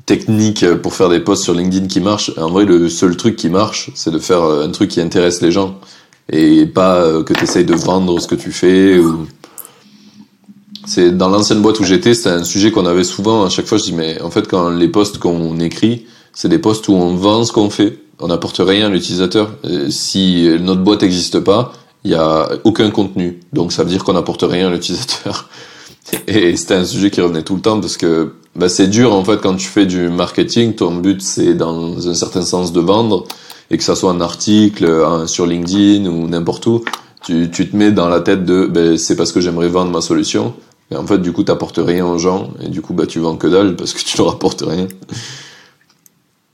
technique 0.06 0.66
pour 0.82 0.94
faire 0.94 1.10
des 1.10 1.20
posts 1.20 1.44
sur 1.44 1.54
LinkedIn 1.54 1.88
qui 1.88 2.02
marchent. 2.02 2.32
En 2.38 2.50
vrai, 2.50 2.66
le 2.66 2.90
seul 2.90 3.16
truc 3.16 3.36
qui 3.36 3.50
marche, 3.50 3.92
c'est 3.94 4.12
de 4.12 4.20
faire 4.20 4.44
un 4.44 4.72
truc 4.72 4.90
qui 4.90 5.00
intéresse 5.00 5.42
les 5.42 5.52
gens 5.52 5.80
et 6.32 6.66
pas 6.66 6.96
euh, 6.96 7.24
que 7.24 7.34
tu 7.34 7.44
essayes 7.44 7.66
de 7.66 7.76
vendre 7.76 8.20
ce 8.20 8.28
que 8.28 8.36
tu 8.36 8.52
fais 8.52 9.00
c'est 10.90 11.16
dans 11.16 11.30
l'ancienne 11.30 11.62
boîte 11.62 11.80
où 11.80 11.84
j'étais, 11.84 12.16
c'était 12.16 12.30
un 12.30 12.44
sujet 12.44 12.72
qu'on 12.72 12.88
avait 12.88 13.04
souvent. 13.04 13.46
À 13.46 13.50
chaque 13.50 13.68
fois, 13.68 13.78
je 13.78 13.84
dis 13.84 13.94
mais 13.94 14.20
en 14.22 14.32
fait, 14.32 14.48
quand 14.48 14.70
les 14.72 14.88
posts 14.88 15.20
qu'on 15.20 15.60
écrit, 15.60 16.08
c'est 16.34 16.50
des 16.50 16.58
posts 16.58 16.88
où 16.88 16.94
on 16.94 17.16
vend 17.16 17.44
ce 17.44 17.52
qu'on 17.52 17.70
fait. 17.70 18.00
On 18.20 18.28
n'apporte 18.28 18.60
rien 18.60 18.88
à 18.88 18.90
l'utilisateur. 18.90 19.52
Si 19.90 20.50
notre 20.60 20.82
boîte 20.82 21.04
n'existe 21.04 21.40
pas, 21.42 21.74
il 22.04 22.12
y 22.12 22.16
a 22.16 22.50
aucun 22.64 22.90
contenu. 22.90 23.40
Donc 23.54 23.72
ça 23.72 23.84
veut 23.84 23.90
dire 23.90 24.04
qu'on 24.04 24.14
n'apporte 24.14 24.44
rien 24.44 24.68
à 24.68 24.72
l'utilisateur. 24.72 25.48
Et 26.28 26.56
c'était 26.58 26.74
un 26.74 26.86
sujet 26.86 27.12
qui 27.12 27.22
revenait 27.22 27.44
tout 27.44 27.56
le 27.56 27.62
temps 27.62 27.80
parce 27.80 27.96
que 27.96 28.34
bah, 28.56 28.68
c'est 28.68 28.88
dur 28.88 29.14
en 29.14 29.24
fait 29.24 29.40
quand 29.42 29.56
tu 29.56 29.68
fais 29.68 29.86
du 29.86 30.10
marketing. 30.10 30.74
Ton 30.74 30.96
but 30.96 31.22
c'est 31.22 31.54
dans 31.54 32.08
un 32.08 32.14
certain 32.16 32.42
sens 32.42 32.74
de 32.74 32.82
vendre 32.82 33.26
et 33.70 33.78
que 33.78 33.84
ça 33.84 33.96
soit 33.96 34.10
un 34.10 34.22
article 34.22 34.92
sur 35.28 35.46
LinkedIn 35.46 36.10
ou 36.10 36.28
n'importe 36.28 36.66
où. 36.66 36.84
Tu, 37.24 37.52
tu 37.52 37.70
te 37.70 37.76
mets 37.76 37.92
dans 37.92 38.10
la 38.10 38.22
tête 38.22 38.44
de 38.44 38.66
ben, 38.66 38.98
c'est 38.98 39.16
parce 39.16 39.32
que 39.32 39.40
j'aimerais 39.40 39.68
vendre 39.68 39.92
ma 39.92 40.02
solution 40.02 40.56
et 40.92 40.96
en 40.96 41.06
fait, 41.06 41.20
du 41.20 41.32
coup, 41.32 41.44
t'apportes 41.44 41.80
rien 41.82 42.06
aux 42.06 42.18
gens, 42.18 42.52
et 42.62 42.68
du 42.68 42.82
coup, 42.82 42.94
bah, 42.94 43.06
tu 43.06 43.20
vends 43.20 43.38
que 43.38 43.48
dalle 43.48 43.76
parce 43.76 43.94
que 43.94 44.04
tu 44.04 44.18
leur 44.18 44.34
apportes 44.34 44.64
rien. 44.66 44.88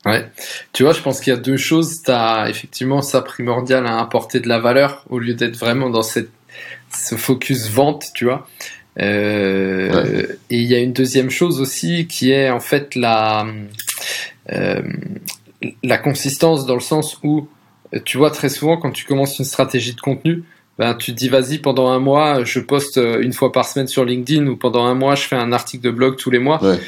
Ouais. 0.06 0.30
Tu 0.72 0.84
vois, 0.84 0.94
je 0.94 1.02
pense 1.02 1.20
qu'il 1.20 1.34
y 1.34 1.36
a 1.36 1.40
deux 1.40 1.58
choses. 1.58 2.02
T'as 2.04 2.48
effectivement 2.50 3.02
ça 3.02 3.22
primordial 3.22 3.88
à 3.88 4.00
apporter 4.00 4.40
de 4.40 4.48
la 4.48 4.60
valeur 4.60 5.04
au 5.10 5.20
lieu 5.20 5.34
d'être 5.34 5.58
vraiment 5.58 5.90
dans 5.90 6.04
cette, 6.04 6.30
ce 6.94 7.16
focus 7.16 7.70
vente, 7.70 8.06
tu 8.14 8.26
vois. 8.26 8.48
Euh, 9.00 10.26
Et 10.50 10.60
il 10.60 10.68
y 10.68 10.76
a 10.76 10.80
une 10.80 10.94
deuxième 10.94 11.30
chose 11.30 11.60
aussi 11.60 12.08
qui 12.08 12.32
est 12.32 12.50
en 12.50 12.62
fait 12.62 12.96
la 12.96 13.46
euh, 14.52 14.82
la 15.84 15.98
consistance 15.98 16.66
dans 16.66 16.76
le 16.76 16.82
sens 16.82 17.20
où 17.24 17.48
tu 18.04 18.18
vois 18.18 18.32
très 18.32 18.50
souvent 18.50 18.78
quand 18.78 18.92
tu 18.92 19.06
commences 19.06 19.40
une 19.40 19.46
stratégie 19.46 19.94
de 19.94 20.02
contenu, 20.02 20.44
ben 20.78 20.94
tu 20.94 21.14
te 21.14 21.18
dis 21.18 21.30
vas-y 21.30 21.60
pendant 21.60 21.90
un 21.90 22.00
mois 22.00 22.44
je 22.44 22.60
poste 22.60 22.98
une 22.98 23.34
fois 23.34 23.52
par 23.52 23.66
semaine 23.66 23.88
sur 23.88 24.04
LinkedIn 24.04 24.48
ou 24.48 24.58
pendant 24.58 24.86
un 24.86 24.94
mois 24.94 25.16
je 25.16 25.24
fais 25.24 25.36
un 25.36 25.52
article 25.54 25.84
de 25.84 25.92
blog 25.92 26.18
tous 26.18 26.32
les 26.32 26.40
mois. 26.40 26.64
Ouais. 26.64 26.80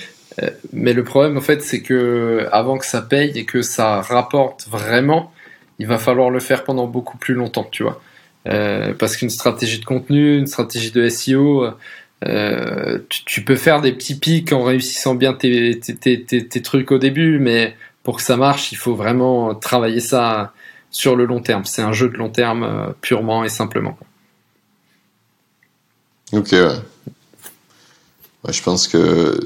Euh, 0.43 0.49
mais 0.73 0.93
le 0.93 1.03
problème 1.03 1.37
en 1.37 1.41
fait 1.41 1.61
c'est 1.61 1.81
que 1.81 2.47
avant 2.51 2.77
que 2.77 2.85
ça 2.85 3.01
paye 3.01 3.37
et 3.37 3.45
que 3.45 3.61
ça 3.61 4.01
rapporte 4.01 4.67
vraiment, 4.69 5.31
il 5.79 5.87
va 5.87 5.97
falloir 5.97 6.29
le 6.29 6.39
faire 6.39 6.63
pendant 6.63 6.87
beaucoup 6.87 7.17
plus 7.17 7.33
longtemps, 7.33 7.67
tu 7.71 7.83
vois. 7.83 8.01
Euh, 8.47 8.93
parce 8.93 9.17
qu'une 9.17 9.29
stratégie 9.29 9.79
de 9.79 9.85
contenu, 9.85 10.37
une 10.37 10.47
stratégie 10.47 10.91
de 10.91 11.09
SEO, 11.09 11.67
euh, 12.25 12.99
tu, 13.09 13.25
tu, 13.25 13.43
peux 13.43 13.55
faire 13.55 13.81
des 13.81 13.91
petits 13.91 14.15
pics 14.15 14.53
en 14.53 14.63
réussissant 14.63 15.15
bien 15.15 15.33
tes, 15.33 15.79
tes, 15.79 16.23
tes, 16.23 16.47
tes, 16.47 16.61
trucs 16.61 16.91
au 16.91 16.97
début, 16.97 17.39
mais 17.39 17.75
pour 18.03 18.17
que 18.17 18.23
ça 18.23 18.37
marche, 18.37 18.71
il 18.71 18.77
faut 18.77 18.95
vraiment 18.95 19.53
travailler 19.53 19.99
ça 19.99 20.53
sur 20.97 21.15
le 21.15 21.25
long 21.25 21.41
terme. 21.41 21.63
C'est 21.63 21.83
un 21.83 21.93
jeu 21.93 22.09
de 22.09 22.17
long 22.17 22.29
terme 22.29 22.63
euh, 22.63 22.87
purement 23.01 23.43
et 23.43 23.49
simplement. 23.49 23.95
Ok, 26.33 26.49
ouais. 26.53 26.65
ouais. 28.43 28.51
Je 28.51 28.63
pense 28.63 28.87
que 28.87 29.39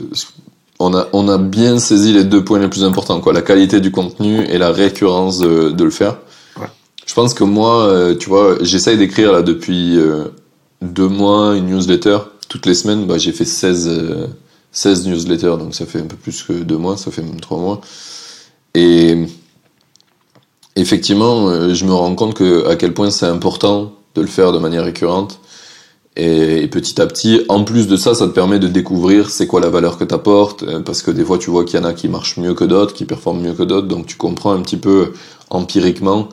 on 0.80 0.96
a, 0.96 1.10
on 1.12 1.28
a 1.28 1.38
bien 1.38 1.78
saisi 1.78 2.14
les 2.14 2.24
deux 2.24 2.44
points 2.44 2.60
les 2.60 2.70
plus 2.70 2.86
importants, 2.86 3.20
quoi. 3.20 3.34
La 3.34 3.42
qualité 3.42 3.82
du 3.82 3.92
contenu 3.92 4.46
et 4.46 4.58
la 4.58 4.72
récurrence 4.72 5.40
de, 5.40 5.72
de 5.72 5.84
le 5.84 5.90
faire. 5.90 6.20
Ouais. 6.58 6.68
Je 7.06 7.14
pense 7.14 7.34
que 7.34 7.44
moi, 7.44 7.86
euh, 7.86 8.16
tu 8.16 8.30
vois, 8.30 8.56
j'essaye 8.62 8.98
d'écrire 8.98 9.34
là 9.34 9.42
depuis 9.42 9.98
euh, 9.98 10.30
deux 10.82 11.10
mois 11.10 11.58
une 11.58 11.68
newsletter 11.68 12.20
toutes 12.48 12.66
les 12.66 12.76
semaines. 12.76 13.06
Bah, 13.08 13.18
j'ai 13.18 13.34
fait 13.34 13.44
16, 13.46 13.88
euh, 13.90 14.28
16 14.72 15.06
newsletters, 15.06 15.58
donc 15.60 15.76
ça 15.76 15.86
fait 15.86 16.00
un 16.00 16.08
peu 16.08 16.16
plus 16.16 16.44
que 16.44 16.54
deux 16.54 16.78
mois, 16.78 16.96
ça 16.96 17.12
fait 17.12 17.22
même 17.22 17.42
trois 17.42 17.60
mois. 17.60 17.82
Et 18.74 19.28
effectivement, 20.76 21.48
euh, 21.50 21.74
je 21.74 21.86
me 21.86 21.94
rends 21.94 22.16
compte 22.16 22.34
que 22.34 22.68
à 22.68 22.76
quel 22.76 22.94
point 22.94 23.12
c'est 23.12 23.26
important 23.26 23.94
de 24.16 24.22
le 24.22 24.28
faire 24.28 24.52
de 24.52 24.60
manière 24.60 24.84
récurrente. 24.84 25.40
Et, 26.18 26.68
petit 26.68 27.02
à 27.02 27.08
petit, 27.08 27.46
en 27.48 27.64
plus 27.64 27.88
de 27.88 27.96
ça, 27.96 28.14
ça 28.14 28.28
te 28.28 28.34
permet 28.34 28.60
de 28.60 28.68
découvrir 28.68 29.30
c'est 29.30 29.48
quoi 29.48 29.62
la 29.62 29.70
valeur 29.70 29.98
que 29.98 30.04
tu 30.04 30.14
apportes, 30.14 30.64
euh, 30.64 30.82
parce 30.82 31.02
que 31.02 31.12
des 31.12 31.24
fois 31.24 31.38
tu 31.38 31.50
vois 31.50 31.64
qu'il 31.64 31.80
y 31.80 31.84
en 31.84 31.86
a 31.86 31.94
qui 31.94 32.10
marchent 32.10 32.38
mieux 32.38 32.54
que 32.54 32.66
d'autres, 32.66 32.94
qui 32.94 33.06
performent 33.06 33.42
mieux 33.42 33.54
que 33.54 33.64
d'autres, 33.64 33.88
donc 33.88 34.08
tu 34.08 34.18
comprends 34.18 34.52
un 34.52 34.62
petit 34.62 34.78
peu 34.78 35.14
empiriquement 35.50 36.28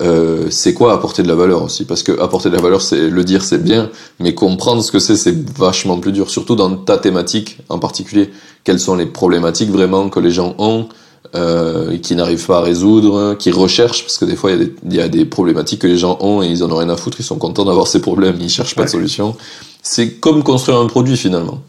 euh, 0.00 0.48
c'est 0.50 0.74
quoi 0.74 0.92
apporter 0.92 1.22
de 1.22 1.28
la 1.28 1.36
valeur 1.36 1.62
aussi, 1.62 1.84
parce 1.84 2.02
que 2.02 2.18
apporter 2.20 2.50
de 2.50 2.56
la 2.56 2.62
valeur, 2.62 2.82
c'est 2.82 3.08
le 3.08 3.24
dire 3.24 3.44
c'est 3.44 3.62
bien, 3.62 3.90
mais 4.18 4.34
comprendre 4.34 4.82
ce 4.82 4.90
que 4.90 4.98
c'est, 4.98 5.16
c'est 5.16 5.36
vachement 5.56 5.98
plus 6.00 6.10
dur, 6.10 6.30
surtout 6.30 6.56
dans 6.56 6.74
ta 6.76 6.98
thématique 6.98 7.58
en 7.68 7.78
particulier. 7.78 8.30
Quelles 8.64 8.80
sont 8.80 8.96
les 8.96 9.06
problématiques 9.06 9.70
vraiment 9.70 10.08
que 10.08 10.18
les 10.18 10.30
gens 10.30 10.54
ont, 10.58 10.88
euh, 11.34 11.98
qui 11.98 12.14
n'arrivent 12.14 12.46
pas 12.46 12.58
à 12.58 12.60
résoudre, 12.60 13.34
qui 13.34 13.50
recherchent, 13.50 14.02
parce 14.02 14.18
que 14.18 14.24
des 14.24 14.36
fois 14.36 14.52
il 14.52 14.58
y, 14.58 14.60
a 14.60 14.64
des, 14.64 14.74
il 14.90 14.94
y, 14.94 15.00
a 15.00 15.08
des, 15.08 15.24
problématiques 15.24 15.80
que 15.80 15.86
les 15.86 15.96
gens 15.96 16.18
ont 16.20 16.42
et 16.42 16.46
ils 16.46 16.62
en 16.62 16.70
ont 16.70 16.76
rien 16.76 16.88
à 16.90 16.96
foutre, 16.96 17.18
ils 17.18 17.24
sont 17.24 17.38
contents 17.38 17.64
d'avoir 17.64 17.86
ces 17.86 18.00
problèmes, 18.00 18.36
ils 18.40 18.50
cherchent 18.50 18.74
pas 18.74 18.82
ouais. 18.82 18.86
de 18.86 18.90
solution. 18.90 19.36
C'est 19.82 20.14
comme 20.20 20.42
construire 20.42 20.78
un 20.78 20.86
produit 20.86 21.16
finalement. 21.16 21.62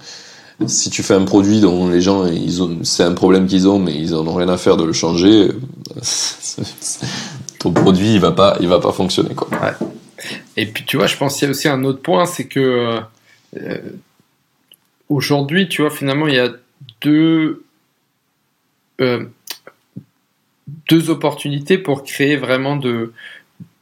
Si 0.67 0.89
tu 0.89 1.03
fais 1.03 1.15
un 1.15 1.25
produit 1.25 1.61
dont 1.61 1.89
les 1.89 1.99
gens, 1.99 2.25
ils 2.25 2.63
ont, 2.63 2.79
c'est 2.83 3.03
un 3.03 3.13
problème 3.13 3.47
qu'ils 3.47 3.67
ont, 3.67 3.79
mais 3.79 3.93
ils 3.93 4.15
en 4.15 4.25
ont 4.27 4.35
rien 4.35 4.49
à 4.49 4.57
faire 4.57 4.77
de 4.77 4.83
le 4.83 4.93
changer, 4.93 5.49
ton 7.59 7.71
produit 7.71 8.13
il 8.13 8.19
va 8.19 8.31
pas, 8.31 8.57
il 8.59 8.67
va 8.67 8.79
pas 8.79 8.91
fonctionner 8.91 9.35
quoi. 9.35 9.49
Ouais. 9.51 9.73
Et 10.57 10.65
puis 10.65 10.85
tu 10.85 10.97
vois, 10.97 11.07
je 11.07 11.17
pense 11.17 11.35
qu'il 11.35 11.45
y 11.45 11.47
a 11.47 11.51
aussi 11.51 11.67
un 11.67 11.83
autre 11.83 12.01
point, 12.01 12.25
c'est 12.25 12.45
que 12.45 13.01
euh, 13.57 13.79
aujourd'hui, 15.09 15.67
tu 15.67 15.81
vois, 15.81 15.91
finalement, 15.91 16.27
il 16.27 16.35
y 16.35 16.39
a 16.39 16.49
deux 17.01 17.63
euh, 19.01 19.25
deux 20.67 21.09
opportunités 21.09 21.77
pour 21.77 22.03
créer 22.03 22.35
vraiment 22.35 22.75
de, 22.75 23.13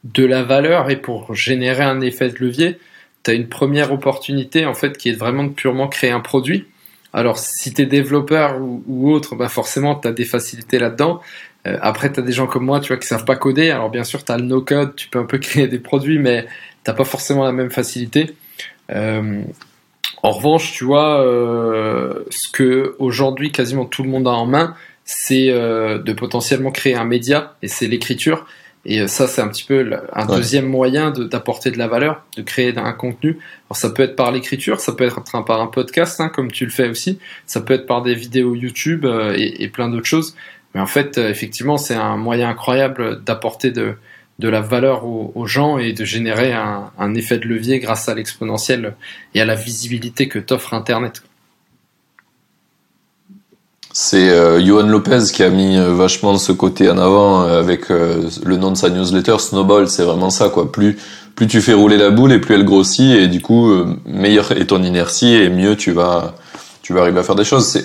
de 0.04 0.24
la 0.24 0.42
valeur 0.42 0.90
et 0.90 0.96
pour 0.96 1.34
générer 1.34 1.82
un 1.84 2.00
effet 2.00 2.28
de 2.28 2.38
levier. 2.38 2.78
Tu 3.22 3.30
as 3.30 3.34
une 3.34 3.48
première 3.48 3.92
opportunité 3.92 4.66
en 4.66 4.74
fait 4.74 4.98
qui 4.98 5.08
est 5.08 5.14
vraiment 5.18 5.44
de 5.44 5.52
purement 5.52 5.88
créer 5.88 6.10
un 6.10 6.20
produit. 6.20 6.66
Alors 7.12 7.38
si 7.38 7.72
tu 7.72 7.82
es 7.82 7.86
développeur 7.86 8.60
ou, 8.60 9.10
autre, 9.10 9.36
bah 9.36 9.48
forcément 9.48 9.94
tu 9.94 10.08
as 10.08 10.12
des 10.12 10.24
facilités 10.24 10.78
là-dedans. 10.78 11.20
Euh, 11.66 11.78
après 11.80 12.12
tu 12.12 12.20
as 12.20 12.22
des 12.22 12.32
gens 12.32 12.46
comme 12.46 12.66
moi 12.66 12.80
tu 12.80 12.88
vois 12.88 12.98
qui 12.98 13.06
savent 13.06 13.24
pas 13.24 13.36
coder. 13.36 13.70
Alors 13.70 13.90
bien 13.90 14.04
sûr 14.04 14.24
tu 14.24 14.32
as 14.32 14.36
le 14.36 14.44
no 14.44 14.60
code, 14.60 14.94
tu 14.94 15.08
peux 15.08 15.18
un 15.18 15.24
peu 15.24 15.38
créer 15.38 15.68
des 15.68 15.78
produits 15.78 16.18
mais 16.18 16.46
t'as 16.82 16.92
pas 16.92 17.04
forcément 17.04 17.44
la 17.44 17.52
même 17.52 17.70
facilité. 17.70 18.34
Euh, 18.90 19.42
en 20.22 20.30
revanche, 20.30 20.72
tu 20.72 20.84
vois, 20.84 21.20
euh, 21.22 22.24
ce 22.30 22.50
que 22.50 22.96
aujourd'hui 22.98 23.52
quasiment 23.52 23.84
tout 23.84 24.02
le 24.02 24.08
monde 24.08 24.26
a 24.26 24.30
en 24.30 24.46
main, 24.46 24.74
c'est 25.04 25.50
euh, 25.50 25.98
de 25.98 26.12
potentiellement 26.12 26.70
créer 26.70 26.94
un 26.94 27.04
média 27.04 27.56
et 27.62 27.68
c'est 27.68 27.86
l'écriture. 27.86 28.46
Et 28.86 29.08
ça, 29.08 29.26
c'est 29.26 29.40
un 29.40 29.48
petit 29.48 29.64
peu 29.64 29.90
un 30.12 30.28
ouais. 30.28 30.36
deuxième 30.36 30.66
moyen 30.66 31.10
d'apporter 31.10 31.70
de, 31.70 31.76
de, 31.76 31.78
la 31.78 31.88
valeur, 31.88 32.22
de 32.36 32.42
créer 32.42 32.76
un 32.76 32.92
contenu. 32.92 33.38
Alors 33.66 33.78
ça 33.78 33.88
peut 33.88 34.02
être 34.02 34.14
par 34.14 34.30
l'écriture, 34.30 34.78
ça 34.78 34.92
peut 34.92 35.04
être 35.04 35.22
par 35.44 35.60
un 35.62 35.68
podcast, 35.68 36.20
hein, 36.20 36.28
comme 36.28 36.52
tu 36.52 36.66
le 36.66 36.70
fais 36.70 36.88
aussi. 36.90 37.18
Ça 37.46 37.62
peut 37.62 37.72
être 37.74 37.86
par 37.86 38.02
des 38.02 38.14
vidéos 38.14 38.54
YouTube 38.54 39.06
euh, 39.06 39.34
et, 39.36 39.62
et, 39.62 39.68
plein 39.68 39.88
d'autres 39.88 40.06
choses. 40.06 40.36
Mais 40.74 40.82
en 40.82 40.86
fait, 40.86 41.16
euh, 41.16 41.30
effectivement, 41.30 41.78
c'est 41.78 41.94
un 41.94 42.18
moyen 42.18 42.50
incroyable 42.50 43.22
d'apporter 43.24 43.70
de, 43.70 43.94
de 44.38 44.48
la 44.48 44.60
valeur 44.60 45.06
aux, 45.06 45.32
aux, 45.34 45.46
gens 45.46 45.78
et 45.78 45.94
de 45.94 46.04
générer 46.04 46.52
un, 46.52 46.90
un 46.98 47.14
effet 47.14 47.38
de 47.38 47.46
levier 47.46 47.78
grâce 47.78 48.08
à 48.10 48.14
l'exponentiel 48.14 48.94
et 49.34 49.40
à 49.40 49.46
la 49.46 49.54
visibilité 49.54 50.28
que 50.28 50.38
t'offre 50.38 50.74
Internet. 50.74 51.22
C'est 53.96 54.28
euh, 54.28 54.60
Johan 54.60 54.88
Lopez 54.88 55.26
qui 55.32 55.44
a 55.44 55.50
mis 55.50 55.78
euh, 55.78 55.94
vachement 55.94 56.36
ce 56.36 56.50
côté 56.50 56.90
en 56.90 56.98
avant 56.98 57.42
euh, 57.42 57.60
avec 57.60 57.92
euh, 57.92 58.28
le 58.44 58.56
nom 58.56 58.72
de 58.72 58.76
sa 58.76 58.90
newsletter 58.90 59.38
Snowball. 59.38 59.88
C'est 59.88 60.02
vraiment 60.02 60.30
ça, 60.30 60.48
quoi. 60.48 60.72
Plus 60.72 60.98
plus 61.36 61.46
tu 61.46 61.60
fais 61.60 61.74
rouler 61.74 61.96
la 61.96 62.10
boule 62.10 62.32
et 62.32 62.40
plus 62.40 62.56
elle 62.56 62.64
grossit 62.64 63.12
et 63.16 63.28
du 63.28 63.40
coup 63.40 63.72
meilleure 64.04 64.52
est 64.52 64.66
ton 64.66 64.82
inertie 64.82 65.34
et 65.34 65.48
mieux 65.48 65.76
tu 65.76 65.90
vas 65.90 66.34
tu 66.82 66.92
vas 66.92 67.02
arriver 67.02 67.20
à 67.20 67.22
faire 67.22 67.34
des 67.34 67.44
choses. 67.44 67.82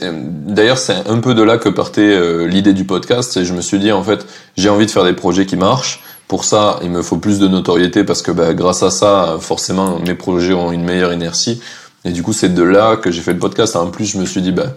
D'ailleurs, 0.48 0.78
c'est 0.78 1.08
un 1.08 1.20
peu 1.20 1.34
de 1.34 1.42
là 1.42 1.58
que 1.58 1.70
partait 1.70 2.48
l'idée 2.48 2.74
du 2.74 2.84
podcast. 2.86 3.38
Et 3.38 3.46
je 3.46 3.54
me 3.54 3.62
suis 3.62 3.80
dit 3.80 3.92
en 3.92 4.04
fait, 4.04 4.26
j'ai 4.56 4.70
envie 4.70 4.86
de 4.86 4.92
faire 4.92 5.04
des 5.04 5.14
projets 5.14 5.48
qui 5.48 5.56
marchent. 5.56 6.02
Pour 6.28 6.44
ça, 6.44 6.80
il 6.84 6.92
me 6.92 7.02
faut 7.02 7.18
plus 7.18 7.40
de 7.40 7.48
notoriété 7.48 8.04
parce 8.04 8.22
que 8.22 8.32
bah, 8.32 8.54
grâce 8.54 8.84
à 8.84 8.92
ça, 8.92 9.38
forcément, 9.40 10.00
mes 10.06 10.14
projets 10.16 10.54
ont 10.54 10.72
une 10.72 10.84
meilleure 10.84 11.14
inertie. 11.14 11.60
Et 12.06 12.12
du 12.12 12.22
coup, 12.22 12.34
c'est 12.34 12.54
de 12.54 12.64
là 12.64 12.98
que 12.98 13.10
j'ai 13.10 13.22
fait 13.22 13.34
le 13.34 13.40
podcast. 13.40 13.76
En 13.76 13.88
plus, 13.88 14.06
je 14.06 14.20
me 14.20 14.26
suis 14.26 14.42
dit, 14.42 14.52
bah, 14.52 14.76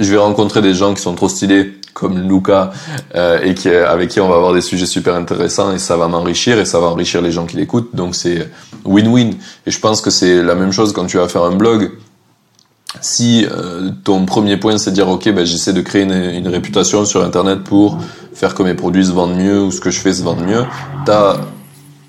je 0.00 0.10
vais 0.10 0.18
rencontrer 0.18 0.62
des 0.62 0.74
gens 0.74 0.94
qui 0.94 1.02
sont 1.02 1.14
trop 1.14 1.28
stylés 1.28 1.74
comme 1.92 2.18
Luca 2.28 2.72
euh, 3.14 3.40
et 3.42 3.54
qui, 3.54 3.68
avec 3.68 4.10
qui 4.10 4.20
on 4.20 4.28
va 4.28 4.36
avoir 4.36 4.52
des 4.52 4.60
sujets 4.60 4.86
super 4.86 5.14
intéressants 5.14 5.72
et 5.72 5.78
ça 5.78 5.96
va 5.96 6.08
m'enrichir 6.08 6.58
et 6.58 6.64
ça 6.64 6.80
va 6.80 6.86
enrichir 6.86 7.20
les 7.20 7.30
gens 7.30 7.46
qui 7.46 7.56
l'écoutent 7.56 7.94
donc 7.94 8.14
c'est 8.14 8.48
win-win. 8.84 9.34
Et 9.66 9.70
je 9.70 9.78
pense 9.78 10.00
que 10.00 10.10
c'est 10.10 10.42
la 10.42 10.54
même 10.54 10.72
chose 10.72 10.92
quand 10.92 11.06
tu 11.06 11.18
vas 11.18 11.28
faire 11.28 11.42
un 11.42 11.54
blog. 11.54 11.92
Si 13.00 13.46
euh, 13.50 13.90
ton 14.02 14.24
premier 14.24 14.56
point 14.56 14.78
c'est 14.78 14.92
dire 14.92 15.08
ok 15.08 15.32
ben, 15.32 15.44
j'essaie 15.44 15.72
de 15.72 15.80
créer 15.80 16.02
une, 16.02 16.12
une, 16.12 16.48
réputation 16.48 17.04
sur 17.04 17.22
internet 17.22 17.62
pour 17.62 17.98
faire 18.34 18.54
que 18.54 18.62
mes 18.62 18.74
produits 18.74 19.06
se 19.06 19.12
vendent 19.12 19.36
mieux 19.36 19.62
ou 19.62 19.70
ce 19.70 19.80
que 19.80 19.90
je 19.90 20.00
fais 20.00 20.12
se 20.12 20.24
vende 20.24 20.40
mieux 20.44 20.64
t'as 21.06 21.36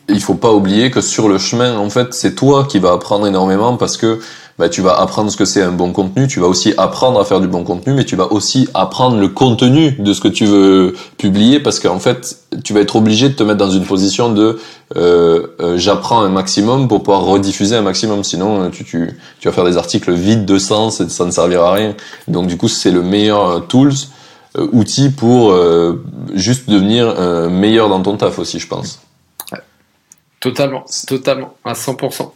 il 0.09 0.21
faut 0.21 0.33
pas 0.33 0.51
oublier 0.51 0.89
que 0.89 0.99
sur 0.99 1.29
le 1.29 1.37
chemin 1.37 1.77
en 1.77 1.91
fait 1.91 2.15
c'est 2.15 2.33
toi 2.33 2.65
qui 2.67 2.79
vas 2.79 2.93
apprendre 2.93 3.27
énormément 3.27 3.77
parce 3.77 3.95
que 3.95 4.21
bah, 4.57 4.69
tu 4.69 4.81
vas 4.81 4.99
apprendre 4.99 5.31
ce 5.31 5.37
que 5.37 5.45
c'est 5.45 5.61
un 5.61 5.71
bon 5.71 5.91
contenu, 5.91 6.27
tu 6.27 6.39
vas 6.39 6.47
aussi 6.47 6.73
apprendre 6.77 7.19
à 7.19 7.25
faire 7.25 7.39
du 7.39 7.47
bon 7.47 7.63
contenu, 7.63 7.93
mais 7.93 8.05
tu 8.05 8.15
vas 8.15 8.31
aussi 8.31 8.67
apprendre 8.73 9.17
le 9.17 9.27
contenu 9.29 9.91
de 9.99 10.13
ce 10.13 10.21
que 10.21 10.27
tu 10.27 10.45
veux 10.45 10.95
publier 11.17 11.59
parce 11.59 11.79
qu'en 11.79 11.99
fait, 11.99 12.37
tu 12.63 12.73
vas 12.73 12.81
être 12.81 12.95
obligé 12.95 13.29
de 13.29 13.33
te 13.33 13.43
mettre 13.43 13.57
dans 13.57 13.71
une 13.71 13.85
position 13.85 14.31
de 14.31 14.59
euh, 14.97 15.47
euh, 15.61 15.77
j'apprends 15.77 16.21
un 16.21 16.29
maximum 16.29 16.87
pour 16.87 17.03
pouvoir 17.03 17.23
rediffuser 17.23 17.75
un 17.75 17.81
maximum, 17.81 18.23
sinon 18.23 18.69
tu, 18.69 18.83
tu, 18.83 19.17
tu 19.39 19.47
vas 19.47 19.53
faire 19.53 19.65
des 19.65 19.77
articles 19.77 20.11
vides 20.11 20.45
de 20.45 20.57
sens 20.57 20.99
et 20.99 21.09
ça 21.09 21.25
ne 21.25 21.31
servira 21.31 21.69
à 21.69 21.73
rien. 21.73 21.95
Donc 22.27 22.47
du 22.47 22.57
coup, 22.57 22.67
c'est 22.67 22.91
le 22.91 23.01
meilleur 23.01 23.67
tools, 23.67 23.93
euh, 24.57 24.67
outil 24.73 25.09
pour 25.09 25.51
euh, 25.51 26.03
juste 26.33 26.69
devenir 26.69 27.07
euh, 27.07 27.49
meilleur 27.49 27.87
dans 27.87 28.01
ton 28.01 28.17
taf 28.17 28.37
aussi, 28.37 28.59
je 28.59 28.67
pense. 28.67 29.01
Totalement, 30.41 30.83
totalement, 31.07 31.53
à 31.63 31.73
100%. 31.73 32.31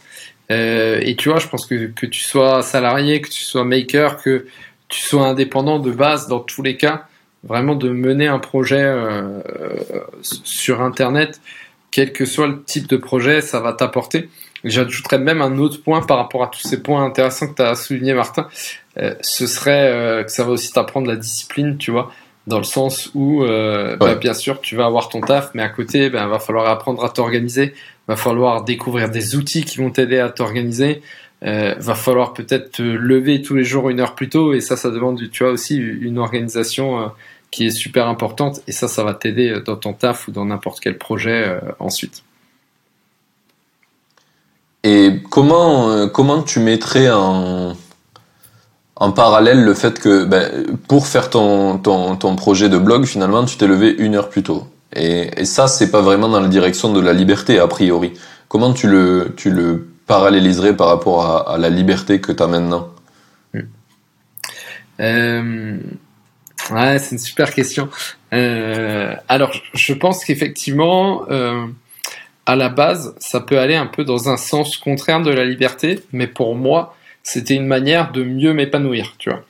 Euh, 0.50 1.00
et 1.02 1.16
tu 1.16 1.28
vois, 1.28 1.38
je 1.38 1.48
pense 1.48 1.66
que, 1.66 1.86
que 1.86 2.06
tu 2.06 2.20
sois 2.20 2.62
salarié, 2.62 3.20
que 3.20 3.28
tu 3.28 3.42
sois 3.42 3.64
maker, 3.64 4.22
que 4.22 4.46
tu 4.88 5.00
sois 5.00 5.26
indépendant 5.26 5.78
de 5.78 5.90
base, 5.90 6.28
dans 6.28 6.40
tous 6.40 6.62
les 6.62 6.76
cas, 6.76 7.06
vraiment 7.42 7.74
de 7.74 7.90
mener 7.90 8.28
un 8.28 8.38
projet 8.38 8.82
euh, 8.82 9.40
sur 10.22 10.80
Internet, 10.80 11.40
quel 11.90 12.12
que 12.12 12.24
soit 12.24 12.46
le 12.46 12.62
type 12.62 12.86
de 12.88 12.96
projet, 12.96 13.40
ça 13.40 13.60
va 13.60 13.72
t'apporter. 13.72 14.28
J'ajouterais 14.64 15.18
même 15.18 15.42
un 15.42 15.58
autre 15.58 15.82
point 15.82 16.02
par 16.02 16.18
rapport 16.18 16.42
à 16.42 16.48
tous 16.48 16.60
ces 16.60 16.82
points 16.82 17.04
intéressants 17.04 17.48
que 17.48 17.54
tu 17.54 17.62
as 17.62 17.74
souligné, 17.74 18.14
Martin. 18.14 18.48
Euh, 18.98 19.14
ce 19.20 19.46
serait 19.46 19.92
euh, 19.92 20.24
que 20.24 20.32
ça 20.32 20.44
va 20.44 20.50
aussi 20.50 20.72
t'apprendre 20.72 21.06
la 21.06 21.16
discipline, 21.16 21.76
tu 21.78 21.90
vois. 21.90 22.10
dans 22.46 22.58
le 22.58 22.64
sens 22.64 23.10
où, 23.14 23.42
euh, 23.42 23.96
bah, 23.96 24.14
bien 24.14 24.34
sûr, 24.34 24.60
tu 24.60 24.76
vas 24.76 24.86
avoir 24.86 25.08
ton 25.08 25.20
taf, 25.20 25.50
mais 25.54 25.62
à 25.62 25.68
côté, 25.68 26.10
ben, 26.10 26.26
va 26.26 26.38
falloir 26.38 26.68
apprendre 26.68 27.04
à 27.04 27.10
t'organiser, 27.10 27.74
va 28.08 28.16
falloir 28.16 28.64
découvrir 28.64 29.10
des 29.10 29.36
outils 29.36 29.64
qui 29.64 29.78
vont 29.78 29.90
t'aider 29.90 30.18
à 30.18 30.28
t'organiser, 30.28 31.02
euh, 31.44 31.74
va 31.78 31.94
falloir 31.94 32.32
peut-être 32.32 32.72
te 32.72 32.82
lever 32.82 33.42
tous 33.42 33.54
les 33.54 33.64
jours 33.64 33.90
une 33.90 34.00
heure 34.00 34.14
plus 34.14 34.28
tôt, 34.28 34.52
et 34.52 34.60
ça, 34.60 34.76
ça 34.76 34.90
demande, 34.90 35.20
tu 35.30 35.44
vois, 35.44 35.52
aussi 35.52 35.76
une 35.76 36.18
organisation 36.18 37.00
euh, 37.00 37.06
qui 37.50 37.66
est 37.66 37.70
super 37.70 38.08
importante, 38.08 38.60
et 38.66 38.72
ça, 38.72 38.88
ça 38.88 39.04
va 39.04 39.14
t'aider 39.14 39.60
dans 39.64 39.76
ton 39.76 39.92
taf 39.92 40.28
ou 40.28 40.30
dans 40.30 40.44
n'importe 40.44 40.80
quel 40.80 40.98
projet 40.98 41.44
euh, 41.46 41.60
ensuite. 41.78 42.22
Et 44.86 45.20
comment, 45.30 45.90
euh, 45.90 46.06
comment 46.06 46.42
tu 46.42 46.60
mettrais 46.60 47.10
en, 47.10 47.74
parallèle 49.16 49.64
le 49.64 49.74
fait 49.74 49.98
que 49.98 50.24
ben, 50.24 50.76
pour 50.86 51.08
faire 51.08 51.28
ton, 51.28 51.76
ton, 51.78 52.14
ton 52.14 52.36
projet 52.36 52.68
de 52.68 52.78
blog, 52.78 53.04
finalement, 53.04 53.44
tu 53.44 53.56
t'es 53.56 53.66
levé 53.66 53.90
une 53.98 54.14
heure 54.14 54.28
plus 54.28 54.44
tôt? 54.44 54.68
Et, 54.94 55.44
ça, 55.44 55.66
c'est 55.68 55.90
pas 55.90 56.00
vraiment 56.00 56.28
dans 56.28 56.40
la 56.40 56.48
direction 56.48 56.92
de 56.92 57.00
la 57.00 57.12
liberté, 57.12 57.58
a 57.58 57.66
priori. 57.66 58.12
Comment 58.48 58.72
tu 58.72 58.86
le, 58.86 59.88
paralléliserais 60.06 60.76
par 60.76 60.88
rapport 60.88 61.48
à, 61.48 61.58
la 61.58 61.68
liberté 61.68 62.20
que 62.20 62.32
tu 62.32 62.42
as 62.42 62.46
maintenant 62.46 62.88
euh, 65.00 65.76
Ouais, 66.70 66.98
c'est 66.98 67.12
une 67.12 67.18
super 67.18 67.52
question. 67.52 67.88
Euh, 68.32 69.14
alors, 69.28 69.52
je 69.74 69.92
pense 69.92 70.24
qu'effectivement, 70.24 71.24
euh, 71.30 71.66
à 72.46 72.56
la 72.56 72.68
base, 72.68 73.14
ça 73.18 73.40
peut 73.40 73.58
aller 73.58 73.76
un 73.76 73.86
peu 73.86 74.04
dans 74.04 74.28
un 74.28 74.36
sens 74.36 74.76
contraire 74.76 75.20
de 75.22 75.30
la 75.30 75.44
liberté, 75.44 76.00
mais 76.12 76.26
pour 76.26 76.54
moi, 76.54 76.96
c'était 77.22 77.54
une 77.54 77.66
manière 77.66 78.12
de 78.12 78.22
mieux 78.22 78.52
m'épanouir, 78.52 79.14
tu 79.18 79.30
vois. 79.30 79.44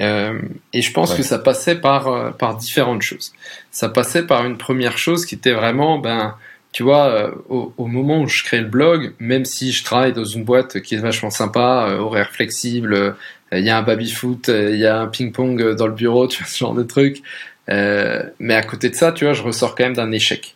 Euh, 0.00 0.40
et 0.72 0.80
je 0.82 0.92
pense 0.92 1.10
Ouais. 1.12 1.18
que 1.18 1.22
ça 1.22 1.38
passait 1.38 1.74
par, 1.76 2.08
euh, 2.08 2.30
par 2.30 2.56
différentes 2.56 3.02
choses. 3.02 3.32
Ça 3.70 3.88
passait 3.88 4.26
par 4.26 4.46
une 4.46 4.56
première 4.56 4.96
chose 4.98 5.26
qui 5.26 5.34
était 5.34 5.52
vraiment, 5.52 5.98
ben, 5.98 6.36
tu 6.72 6.82
vois, 6.82 7.06
euh, 7.08 7.30
au, 7.48 7.72
au 7.76 7.86
moment 7.86 8.20
où 8.22 8.26
je 8.28 8.42
crée 8.44 8.60
le 8.60 8.66
blog, 8.68 9.12
même 9.18 9.44
si 9.44 9.72
je 9.72 9.84
travaille 9.84 10.12
dans 10.12 10.24
une 10.24 10.44
boîte 10.44 10.80
qui 10.80 10.94
est 10.94 10.98
vachement 10.98 11.30
sympa, 11.30 11.96
horaire 11.98 12.30
flexible, 12.30 13.14
il 13.52 13.64
y 13.64 13.70
a 13.70 13.76
un 13.78 13.82
baby-foot, 13.82 14.48
il 14.48 14.76
y 14.76 14.86
a 14.86 15.00
un 15.00 15.08
ping-pong 15.08 15.74
dans 15.74 15.86
le 15.88 15.92
bureau, 15.92 16.26
tu 16.28 16.38
vois, 16.42 16.46
ce 16.48 16.58
genre 16.58 16.74
de 16.74 16.82
truc. 16.84 17.22
Euh, 17.68 18.22
mais 18.38 18.54
à 18.54 18.62
côté 18.62 18.88
de 18.90 18.94
ça, 18.94 19.12
tu 19.12 19.24
vois, 19.24 19.34
je 19.34 19.42
ressors 19.42 19.74
quand 19.74 19.84
même 19.84 19.94
d'un 19.94 20.12
échec. 20.12 20.54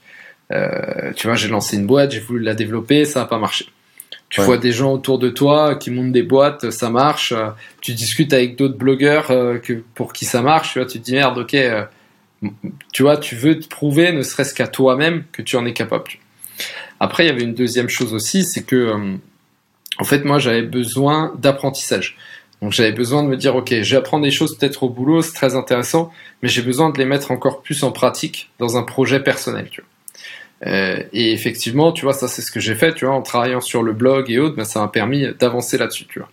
Euh, 0.53 1.13
tu 1.17 1.27
vois, 1.27 1.37
j'ai 1.37 1.49
lancé 1.49 1.77
une 1.77 1.87
boîte, 1.87 2.13
j'ai 2.13 2.21
voulu 2.21 2.41
la 2.43 2.55
développer, 2.55 3.05
ça 3.05 3.21
n'a 3.21 3.27
pas 3.27 3.39
marché. 3.39 3.67
Tu 4.35 4.41
Ouais. 4.41 4.47
vois 4.47 4.59
des 4.59 4.73
gens 4.73 4.93
autour 4.93 5.21
de 5.21 5.29
toi 5.31 5.77
qui 5.77 5.93
montent 5.93 6.11
des 6.11 6.25
boîtes, 6.25 6.71
ça 6.73 6.91
marche. 6.91 7.31
euh, 7.31 7.51
Tu 7.81 7.93
discutes 7.95 8.33
avec 8.33 8.57
d'autres 8.57 8.77
blogueurs 8.77 9.31
euh, 9.31 9.59
que, 9.59 9.75
pour 9.95 10.13
qui 10.13 10.25
ça 10.25 10.43
marche. 10.43 10.73
Tu 10.73 10.81
vois, 10.81 10.89
tu 10.89 10.99
te 10.99 11.05
dis 11.05 11.13
merde, 11.13 11.39
ok. 11.39 11.55
euh, 11.55 11.85
tu 12.93 13.03
vois, 13.05 13.17
tu 13.17 13.37
veux 13.37 13.61
te 13.61 13.69
prouver, 13.69 14.11
ne 14.11 14.23
serait-ce 14.23 14.53
qu'à 14.53 14.67
toi-même, 14.67 15.23
que 15.31 15.41
tu 15.41 15.55
en 15.55 15.65
es 15.67 15.73
capable. 15.73 16.11
Après, 16.99 17.25
il 17.25 17.29
y 17.29 17.31
avait 17.31 17.45
une 17.45 17.55
deuxième 17.55 17.89
chose 17.89 18.13
aussi, 18.13 18.43
c'est 18.43 18.65
que, 18.65 18.93
en 19.99 20.05
fait, 20.05 20.25
moi, 20.25 20.41
j'avais 20.41 20.63
besoin 20.63 21.33
d'apprentissage. 21.39 22.17
Donc, 22.61 22.73
j'avais 22.73 22.91
besoin 22.91 23.23
de 23.23 23.29
me 23.29 23.37
dire, 23.37 23.55
ok, 23.55 23.73
j'apprends 23.83 24.19
des 24.19 24.33
choses 24.33 24.59
peut-être 24.59 24.83
au 24.83 24.89
boulot, 24.89 25.23
c'est 25.23 25.33
très 25.35 25.55
intéressant, 25.55 26.11
mais 26.43 26.49
j'ai 26.49 26.63
besoin 26.63 26.91
de 26.91 26.99
les 26.99 27.05
mettre 27.05 27.31
encore 27.31 27.63
plus 27.63 27.85
en 27.85 27.93
pratique 27.93 28.51
dans 28.59 28.77
un 28.77 28.83
projet 28.83 29.21
personnel. 29.21 29.69
Tu 29.71 29.81
vois. 29.81 29.89
Euh, 30.67 31.03
et 31.13 31.33
effectivement, 31.33 31.93
tu 31.93 32.05
vois, 32.05 32.15
ça 32.15 32.29
c'est 32.29 32.43
ce 32.43 32.51
que 32.51 32.61
j'ai 32.61 32.75
fait, 32.75 32.95
tu 32.95 33.05
vois, 33.05 33.15
en 33.15 33.23
travaillant 33.23 33.61
sur 33.61 33.83
le 33.83 33.93
blog 33.93 34.31
et 34.31 34.39
autres, 34.39 34.57
ben, 34.57 34.65
ça 34.65 34.81
m'a 34.81 34.89
permis 34.89 35.27
d'avancer 35.39 35.77
là-dessus, 35.79 36.07
tu 36.07 36.19
vois. 36.21 36.31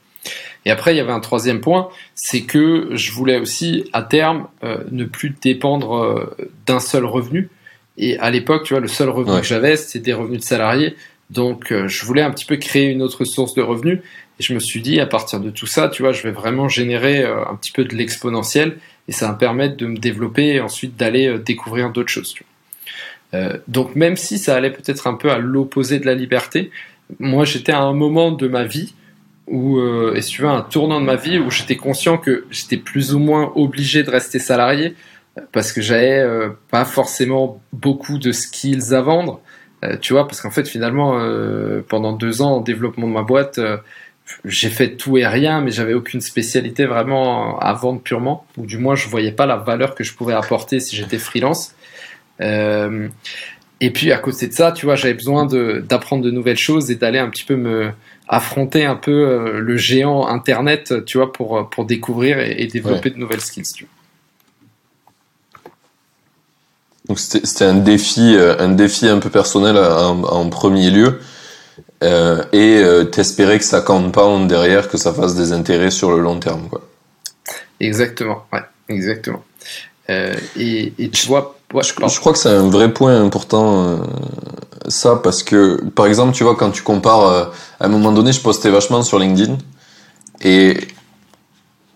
Et 0.66 0.70
après, 0.72 0.94
il 0.94 0.98
y 0.98 1.00
avait 1.00 1.12
un 1.12 1.20
troisième 1.20 1.60
point, 1.60 1.90
c'est 2.14 2.42
que 2.42 2.90
je 2.92 3.12
voulais 3.12 3.40
aussi, 3.40 3.90
à 3.94 4.04
terme, 4.04 4.48
euh, 4.64 4.78
ne 4.92 5.06
plus 5.06 5.36
dépendre 5.42 5.96
euh, 5.96 6.36
d'un 6.68 6.80
seul 6.80 7.04
revenu. 7.04 7.50
Et 7.98 8.18
à 8.20 8.30
l'époque, 8.30 8.64
tu 8.64 8.74
vois, 8.74 8.80
le 8.82 8.88
seul 8.88 9.10
revenu 9.10 9.34
Ouais. 9.36 9.42
que 9.42 9.48
j'avais, 9.48 9.76
c'était 9.76 10.00
des 10.00 10.14
revenus 10.14 10.40
de 10.40 10.46
salarié. 10.46 10.96
Donc, 11.32 11.74
je 11.88 12.06
voulais 12.06 12.22
un 12.22 12.32
petit 12.32 12.46
peu 12.46 12.58
créer 12.58 12.88
une 12.90 13.02
autre 13.02 13.24
source 13.26 13.54
de 13.54 13.62
revenus. 13.62 14.00
Et 14.40 14.44
je 14.44 14.54
me 14.54 14.60
suis 14.60 14.82
dit, 14.82 15.00
à 15.00 15.06
partir 15.06 15.40
de 15.40 15.50
tout 15.50 15.66
ça, 15.66 15.88
tu 15.88 16.02
vois, 16.04 16.12
je 16.12 16.24
vais 16.24 16.32
vraiment 16.32 16.68
générer 16.68 17.24
un 17.24 17.56
petit 17.56 17.72
peu 17.72 17.86
de 17.86 17.96
l'exponentiel. 17.96 18.78
Et 19.08 19.14
ça 19.14 19.28
va 19.28 19.34
me 19.34 19.38
permettre 19.38 19.78
de 19.78 19.86
me 19.88 19.98
développer 19.98 20.48
et 20.56 20.60
ensuite 20.62 20.98
d'aller 20.98 21.38
découvrir 21.40 21.90
d'autres 21.92 22.10
choses. 22.10 22.34
Tu 22.34 22.44
vois. 22.44 22.51
Euh, 23.34 23.58
donc, 23.68 23.96
même 23.96 24.18
si 24.18 24.38
ça 24.38 24.56
allait 24.56 24.72
peut-être 24.72 25.08
un 25.08 25.14
peu 25.14 25.32
à 25.32 25.38
l'opposé 25.38 26.00
de 26.00 26.06
la 26.06 26.16
liberté, 26.16 26.72
moi, 27.20 27.46
j'étais 27.46 27.72
à 27.72 27.82
un 27.82 27.94
moment 27.94 28.32
de 28.32 28.48
ma 28.48 28.64
vie 28.64 28.94
où, 29.48 29.80
euh, 29.80 30.14
et 30.16 30.22
si 30.22 30.32
tu 30.32 30.42
veux, 30.42 30.48
un 30.48 30.62
tournant 30.62 31.02
de 31.02 31.06
ma 31.06 31.16
vie 31.16 31.40
où 31.40 31.52
j'étais 31.52 31.76
conscient 31.76 32.18
que 32.18 32.46
j'étais 32.52 32.78
plus 32.78 33.14
ou 33.14 33.20
moins 33.20 33.52
obligé 33.56 34.04
de 34.04 34.10
rester 34.10 34.40
salarié 34.40 34.96
parce 35.52 35.72
que 35.72 35.82
j'avais 35.82 36.20
euh, 36.20 36.50
pas 36.70 36.86
forcément 36.86 37.62
beaucoup 37.74 38.18
de 38.18 38.32
skills 38.32 38.94
à 38.94 39.02
vendre. 39.02 39.42
Euh, 39.84 39.98
tu 40.00 40.14
vois, 40.14 40.28
parce 40.28 40.42
qu'en 40.42 40.52
fait, 40.52 40.68
finalement, 40.68 41.18
euh, 41.20 41.82
pendant 41.88 42.14
deux 42.14 42.42
ans 42.42 42.58
en 42.58 42.62
développement 42.62 43.08
de 43.08 43.14
ma 43.14 43.24
boîte, 43.24 43.60
j'ai 44.46 44.70
fait 44.70 44.96
tout 44.96 45.18
et 45.18 45.26
rien, 45.26 45.62
mais 45.62 45.72
j'avais 45.72 45.94
aucune 45.94 46.22
spécialité 46.22 46.86
vraiment 46.86 47.60
à 47.60 47.74
vendre 47.74 48.02
purement, 48.02 48.46
ou 48.58 48.66
du 48.66 48.78
moins 48.78 48.96
je 48.96 49.08
voyais 49.10 49.32
pas 49.32 49.46
la 49.46 49.58
valeur 49.58 49.96
que 49.96 50.04
je 50.04 50.14
pouvais 50.14 50.34
apporter 50.34 50.80
si 50.80 50.96
j'étais 50.96 51.18
freelance. 51.18 51.76
Euh, 52.42 53.08
et 53.80 53.92
puis 53.92 54.12
à 54.12 54.18
côté 54.18 54.48
de 54.48 54.54
ça, 54.54 54.72
tu 54.72 54.86
vois, 54.86 54.96
j'avais 54.96 55.14
besoin 55.14 55.46
d'apprendre 55.46 56.24
de 56.24 56.32
nouvelles 56.32 56.58
choses 56.58 56.92
et 56.92 56.96
d'aller 56.96 57.20
un 57.20 57.30
petit 57.30 57.44
peu 57.44 57.56
me 57.56 57.92
affronter 58.28 58.86
un 58.86 58.96
peu 58.96 59.12
euh, 59.12 59.60
le 59.60 59.78
géant 59.78 60.28
Internet, 60.28 61.06
tu 61.06 61.18
vois, 61.18 61.32
pour 61.34 61.70
pour 61.70 61.86
découvrir 61.86 62.40
et, 62.40 62.62
et 62.62 62.68
développer 62.68 63.10
de 63.10 63.18
nouvelles 63.18 63.42
skills. 63.42 63.74
Tu 63.76 63.86
vois. 63.86 63.94
Donc 67.08 67.20
c'était 67.20 67.66
un 67.66 67.76
défi, 67.76 68.36
euh, 68.36 68.56
un 68.60 68.70
défi 68.70 69.08
un 69.08 69.20
peu 69.20 69.30
personnel 69.30 69.78
en, 69.78 70.24
en 70.24 70.50
premier 70.50 70.92
lieu. 70.92 71.20
Euh, 72.04 72.44
et 72.52 72.78
euh, 72.78 73.04
t'espérais 73.04 73.60
que 73.60 73.66
ça 73.66 73.82
compound 73.82 74.48
derrière, 74.48 74.90
que 74.90 74.98
ça 74.98 75.14
fasse 75.14 75.36
des 75.36 75.52
intérêts 75.52 75.92
sur 75.92 76.12
le 76.12 76.20
long 76.20 76.40
terme, 76.40 76.68
quoi. 76.68 76.82
Exactement, 77.80 78.46
ouais, 78.52 78.62
exactement. 78.90 79.44
Euh, 80.10 80.34
et, 80.58 80.94
et 80.98 81.10
tu 81.10 81.28
vois, 81.28 81.60
je 81.80 82.20
crois 82.20 82.34
que 82.34 82.40
c'est 82.40 82.50
un 82.50 82.70
vrai 82.70 82.94
point 82.94 83.22
important, 83.22 83.84
euh, 83.86 83.98
ça, 84.88 85.16
parce 85.16 85.44
que, 85.44 85.82
par 85.96 86.06
exemple, 86.06 86.34
tu 86.34 86.44
vois, 86.44 86.56
quand 86.56 86.72
tu 86.72 86.84
compares, 86.84 87.26
euh, 87.28 87.46
à 87.80 87.86
un 87.86 87.90
moment 87.90 88.12
donné, 88.12 88.34
je 88.34 88.42
postais 88.42 88.70
vachement 88.70 89.04
sur 89.04 89.20
LinkedIn, 89.20 89.58
et 90.42 90.78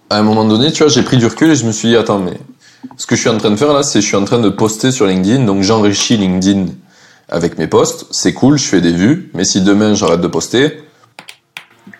à 0.09 0.17
un 0.19 0.23
moment 0.23 0.45
donné, 0.45 0.71
tu 0.71 0.83
vois, 0.83 0.91
j'ai 0.91 1.01
pris 1.03 1.17
du 1.17 1.25
recul 1.25 1.49
et 1.51 1.55
je 1.55 1.65
me 1.65 1.71
suis 1.71 1.89
dit, 1.89 1.95
attends, 1.97 2.19
mais 2.19 2.39
ce 2.97 3.05
que 3.05 3.15
je 3.15 3.21
suis 3.21 3.29
en 3.29 3.37
train 3.37 3.51
de 3.51 3.55
faire 3.55 3.73
là, 3.73 3.83
c'est 3.83 4.01
je 4.01 4.05
suis 4.07 4.15
en 4.15 4.23
train 4.25 4.39
de 4.39 4.49
poster 4.49 4.91
sur 4.91 5.07
LinkedIn, 5.07 5.43
donc 5.45 5.61
j'enrichis 5.63 6.17
LinkedIn 6.17 6.67
avec 7.27 7.57
mes 7.57 7.67
posts, 7.67 8.05
c'est 8.11 8.33
cool, 8.33 8.57
je 8.57 8.65
fais 8.65 8.81
des 8.81 8.91
vues, 8.91 9.31
mais 9.33 9.43
si 9.43 9.61
demain 9.61 9.93
j'arrête 9.95 10.21
de 10.21 10.27
poster, 10.27 10.83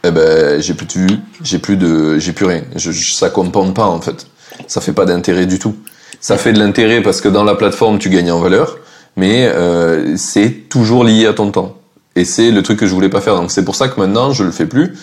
eh 0.03 0.11
ben, 0.11 0.61
j'ai 0.61 0.75
plus 0.75 0.85
de 0.85 0.93
vues, 0.93 1.19
j'ai 1.41 1.57
plus 1.57 1.77
de, 1.77 2.19
j'ai 2.19 2.31
plus 2.31 2.45
rien. 2.45 2.61
Je, 2.75 2.91
je- 2.91 3.13
ça 3.13 3.29
compense 3.31 3.73
pas, 3.73 3.85
en 3.87 3.99
fait. 4.01 4.27
Ça 4.67 4.79
fait 4.81 4.93
pas 4.93 5.05
d'intérêt 5.05 5.47
du 5.47 5.57
tout. 5.57 5.75
Ça 6.25 6.39
fait 6.39 6.53
de 6.53 6.57
l'intérêt 6.57 7.03
parce 7.03 7.21
que 7.21 7.29
dans 7.29 7.43
la 7.43 7.53
plateforme, 7.53 7.99
tu 7.99 8.09
gagnes 8.09 8.31
en 8.31 8.39
valeur, 8.39 8.79
mais 9.15 9.45
euh, 9.45 10.17
c'est 10.17 10.69
toujours 10.69 11.03
lié 11.03 11.27
à 11.27 11.33
ton 11.33 11.51
temps. 11.51 11.77
Et 12.15 12.25
c'est 12.25 12.49
le 12.49 12.63
truc 12.63 12.79
que 12.79 12.87
je 12.87 12.95
voulais 12.95 13.09
pas 13.09 13.21
faire. 13.21 13.35
Donc 13.35 13.51
c'est 13.51 13.63
pour 13.63 13.75
ça 13.75 13.89
que 13.89 13.99
maintenant, 13.99 14.33
je 14.33 14.43
le 14.43 14.49
fais 14.49 14.65
plus 14.65 14.93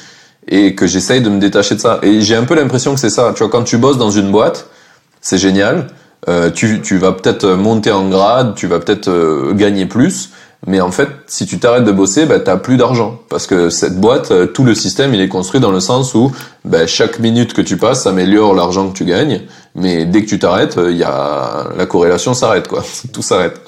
et 0.49 0.75
que 0.75 0.89
j'essaye 0.89 1.21
de 1.21 1.31
me 1.31 1.39
détacher 1.39 1.77
de 1.77 1.81
ça. 1.81 2.01
Et 2.03 2.23
j'ai 2.23 2.35
un 2.35 2.43
peu 2.43 2.57
l'impression 2.57 2.93
que 2.93 2.99
c'est 2.99 3.09
ça. 3.09 3.33
Tu 3.37 3.45
vois, 3.45 3.53
quand 3.53 3.63
tu 3.63 3.79
bosses 3.79 3.99
dans 3.99 4.11
une 4.11 4.33
boîte, 4.33 4.67
c'est 5.21 5.39
génial. 5.39 5.87
Euh, 6.29 6.51
tu, 6.51 6.81
tu 6.81 6.97
vas 6.97 7.13
peut-être 7.13 7.51
monter 7.51 7.93
en 7.93 8.09
grade, 8.09 8.57
tu 8.57 8.67
vas 8.67 8.81
peut-être 8.81 9.07
euh, 9.07 9.53
gagner 9.55 9.87
plus, 9.87 10.31
mais 10.67 10.81
en 10.81 10.91
fait, 10.91 11.09
si 11.27 11.47
tu 11.47 11.59
t'arrêtes 11.59 11.85
de 11.85 11.93
bosser, 11.93 12.27
bah, 12.27 12.39
t'as 12.41 12.57
plus 12.57 12.77
d'argent. 12.77 13.21
Parce 13.29 13.47
que 13.47 13.69
cette 13.69 14.01
boîte, 14.01 14.31
euh, 14.31 14.47
tout 14.47 14.65
le 14.65 14.75
système, 14.75 15.15
il 15.15 15.21
est 15.21 15.29
construit 15.29 15.61
dans 15.61 15.73
le 15.73 15.81
sens 15.81 16.15
où 16.15 16.31
bah, 16.65 16.87
chaque 16.87 17.19
minute 17.19 17.53
que 17.53 17.63
tu 17.63 17.77
passes 17.77 18.07
améliore 18.07 18.55
l'argent 18.55 18.89
que 18.89 18.97
tu 18.97 19.05
gagnes, 19.05 19.43
mais 19.75 20.05
dès 20.05 20.23
que 20.23 20.29
tu 20.29 20.39
t'arrêtes, 20.39 20.79
il 20.79 20.97
y 20.97 21.05
a 21.05 21.69
la 21.77 21.87
corrélation 21.87 22.35
s'arrête, 22.35 22.69
quoi. 22.69 22.85
Tout 23.13 23.23
s'arrête. 23.23 23.61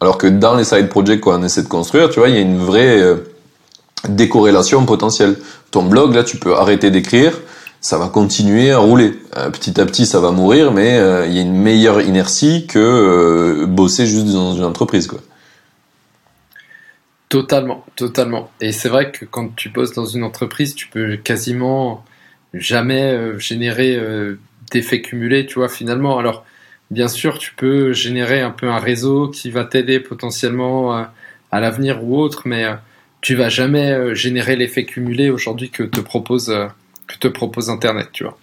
Alors 0.00 0.18
que 0.18 0.26
dans 0.26 0.54
les 0.54 0.64
side 0.64 0.88
projects 0.88 1.20
qu'on 1.20 1.42
essaie 1.42 1.62
de 1.62 1.68
construire, 1.68 2.10
tu 2.10 2.18
vois, 2.18 2.28
il 2.28 2.34
y 2.34 2.38
a 2.38 2.42
une 2.42 2.58
vraie 2.58 3.00
euh, 3.00 3.16
décorrélation 4.08 4.84
potentielle. 4.84 5.36
Ton 5.70 5.84
blog, 5.84 6.14
là, 6.14 6.24
tu 6.24 6.36
peux 6.36 6.54
arrêter 6.54 6.90
d'écrire, 6.90 7.32
ça 7.80 7.98
va 7.98 8.08
continuer 8.08 8.70
à 8.70 8.78
rouler. 8.78 9.18
Euh, 9.36 9.50
petit 9.50 9.80
à 9.80 9.86
petit, 9.86 10.06
ça 10.06 10.20
va 10.20 10.30
mourir, 10.30 10.72
mais 10.72 10.98
euh, 10.98 11.26
il 11.26 11.34
y 11.34 11.38
a 11.38 11.42
une 11.42 11.56
meilleure 11.56 12.00
inertie 12.00 12.66
que 12.66 12.78
euh, 12.78 13.66
bosser 13.66 14.06
juste 14.06 14.26
dans 14.26 14.54
une 14.54 14.64
entreprise, 14.64 15.06
quoi. 15.06 15.20
Totalement, 17.34 17.84
totalement. 17.96 18.48
Et 18.60 18.70
c'est 18.70 18.88
vrai 18.88 19.10
que 19.10 19.24
quand 19.24 19.56
tu 19.56 19.68
bosses 19.68 19.92
dans 19.92 20.04
une 20.04 20.22
entreprise, 20.22 20.76
tu 20.76 20.86
peux 20.86 21.16
quasiment 21.16 22.04
jamais 22.52 23.10
euh, 23.10 23.40
générer 23.40 23.96
euh, 23.96 24.38
d'effets 24.70 25.02
cumulés, 25.02 25.44
tu 25.44 25.56
vois, 25.56 25.68
finalement. 25.68 26.16
Alors, 26.16 26.46
bien 26.92 27.08
sûr, 27.08 27.40
tu 27.40 27.52
peux 27.52 27.92
générer 27.92 28.40
un 28.40 28.52
peu 28.52 28.68
un 28.68 28.78
réseau 28.78 29.26
qui 29.26 29.50
va 29.50 29.64
t'aider 29.64 29.98
potentiellement 29.98 30.96
euh, 30.96 31.02
à 31.50 31.58
l'avenir 31.58 32.04
ou 32.04 32.20
autre, 32.20 32.42
mais 32.44 32.66
tu 33.20 33.34
vas 33.34 33.48
jamais 33.48 34.14
générer 34.14 34.54
l'effet 34.54 34.84
cumulé 34.84 35.28
aujourd'hui 35.28 35.70
que 35.70 35.82
te 35.82 35.98
propose 35.98 36.56
que 37.08 37.16
te 37.18 37.26
propose 37.26 37.68
Internet, 37.68 38.10
tu 38.12 38.22
vois. 38.22 38.38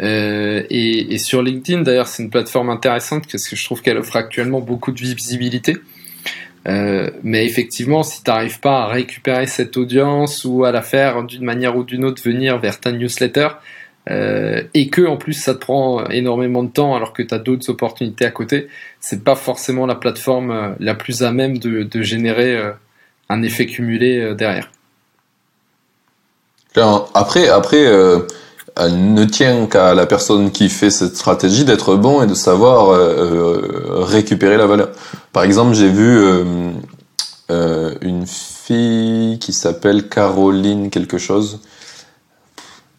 et, 0.00 1.18
sur 1.18 1.42
LinkedIn, 1.42 1.82
d'ailleurs, 1.82 2.08
c'est 2.08 2.22
une 2.22 2.30
plateforme 2.30 2.70
intéressante 2.70 3.24
parce 3.30 3.46
que 3.46 3.54
je 3.54 3.64
trouve 3.66 3.82
qu'elle 3.82 3.98
offre 3.98 4.16
actuellement 4.16 4.62
beaucoup 4.62 4.92
de 4.92 4.98
visibilité. 4.98 5.76
Euh, 6.66 7.10
mais 7.22 7.44
effectivement, 7.44 8.02
si 8.02 8.22
tu 8.22 8.30
n'arrives 8.30 8.60
pas 8.60 8.82
à 8.82 8.86
récupérer 8.86 9.46
cette 9.46 9.76
audience 9.76 10.44
ou 10.44 10.64
à 10.64 10.72
la 10.72 10.82
faire 10.82 11.22
d'une 11.24 11.44
manière 11.44 11.76
ou 11.76 11.84
d'une 11.84 12.04
autre 12.04 12.22
venir 12.22 12.58
vers 12.58 12.80
ta 12.80 12.92
newsletter, 12.92 13.48
euh, 14.10 14.62
et 14.74 14.90
que 14.90 15.00
en 15.06 15.16
plus 15.16 15.32
ça 15.32 15.54
te 15.54 15.60
prend 15.60 16.06
énormément 16.10 16.62
de 16.62 16.68
temps 16.68 16.94
alors 16.94 17.14
que 17.14 17.22
tu 17.22 17.32
as 17.32 17.38
d'autres 17.38 17.70
opportunités 17.70 18.26
à 18.26 18.30
côté, 18.30 18.68
c'est 19.00 19.24
pas 19.24 19.34
forcément 19.34 19.86
la 19.86 19.94
plateforme 19.94 20.50
euh, 20.50 20.68
la 20.78 20.94
plus 20.94 21.22
à 21.22 21.32
même 21.32 21.58
de, 21.58 21.84
de 21.84 22.02
générer 22.02 22.54
euh, 22.54 22.72
un 23.30 23.42
effet 23.42 23.64
cumulé 23.64 24.20
euh, 24.20 24.34
derrière. 24.34 24.70
Après, 27.14 27.48
après 27.48 27.86
elle 28.76 29.14
ne 29.14 29.24
tient 29.24 29.66
qu'à 29.66 29.94
la 29.94 30.06
personne 30.06 30.50
qui 30.50 30.68
fait 30.68 30.90
cette 30.90 31.16
stratégie 31.16 31.64
d'être 31.64 31.96
bon 31.96 32.22
et 32.22 32.26
de 32.26 32.34
savoir 32.34 32.90
euh, 32.90 34.04
récupérer 34.04 34.56
la 34.56 34.66
valeur. 34.66 34.90
Par 35.32 35.44
exemple, 35.44 35.74
j'ai 35.74 35.88
vu 35.88 36.18
euh, 36.18 36.72
euh, 37.50 37.94
une 38.00 38.26
fille 38.26 39.38
qui 39.38 39.52
s'appelle 39.52 40.08
Caroline 40.08 40.90
quelque 40.90 41.18
chose. 41.18 41.60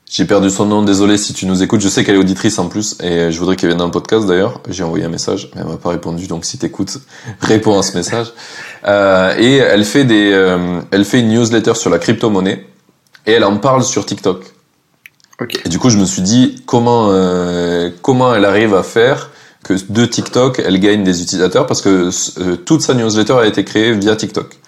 J'ai 0.09 0.23
perdu 0.23 0.49
son 0.49 0.65
nom, 0.67 0.81
désolé 0.81 1.17
si 1.17 1.33
tu 1.33 1.45
nous 1.45 1.61
écoutes. 1.61 1.81
Je 1.81 1.89
sais 1.89 2.05
qu'elle 2.05 2.15
est 2.15 2.19
auditrice 2.19 2.57
en 2.57 2.69
plus 2.69 2.95
et 3.01 3.31
je 3.33 3.39
voudrais 3.39 3.57
qu'elle 3.57 3.69
vienne 3.69 3.79
dans 3.79 3.85
le 3.85 3.91
podcast 3.91 4.25
d'ailleurs. 4.25 4.61
J'ai 4.69 4.83
envoyé 4.83 5.03
un 5.03 5.09
message, 5.09 5.51
mais 5.53 5.61
elle 5.61 5.67
m'a 5.67 5.75
pas 5.75 5.89
répondu. 5.89 6.27
Donc 6.27 6.45
si 6.45 6.57
t'écoutes, 6.57 6.99
réponds 7.41 7.77
à 7.77 7.83
ce 7.83 7.97
message. 7.97 8.31
Euh, 8.87 9.35
et 9.37 9.55
elle 9.57 9.83
fait 9.83 10.05
des, 10.05 10.31
euh, 10.31 10.79
elle 10.91 11.03
fait 11.03 11.19
une 11.19 11.33
newsletter 11.33 11.75
sur 11.75 11.89
la 11.89 11.99
crypto-monnaie 11.99 12.65
et 13.25 13.31
elle 13.33 13.43
en 13.43 13.57
parle 13.57 13.83
sur 13.83 14.05
TikTok. 14.05 14.54
Et 15.65 15.69
du 15.69 15.79
coup, 15.79 15.89
je 15.89 15.97
me 15.97 16.05
suis 16.05 16.21
dit 16.21 16.63
comment 16.65 17.09
euh, 17.11 17.89
comment 18.01 18.33
elle 18.33 18.45
arrive 18.45 18.73
à 18.73 18.83
faire 18.83 19.31
que 19.63 19.73
de 19.89 20.05
TikTok, 20.05 20.61
elle 20.63 20.79
gagne 20.79 21.03
des 21.03 21.21
utilisateurs 21.21 21.65
parce 21.65 21.81
que 21.81 22.09
euh, 22.39 22.55
toute 22.55 22.81
sa 22.81 22.93
newsletter 22.93 23.33
a 23.33 23.45
été 23.45 23.63
créée 23.65 23.93
via 23.93 24.15
TikTok. 24.15 24.59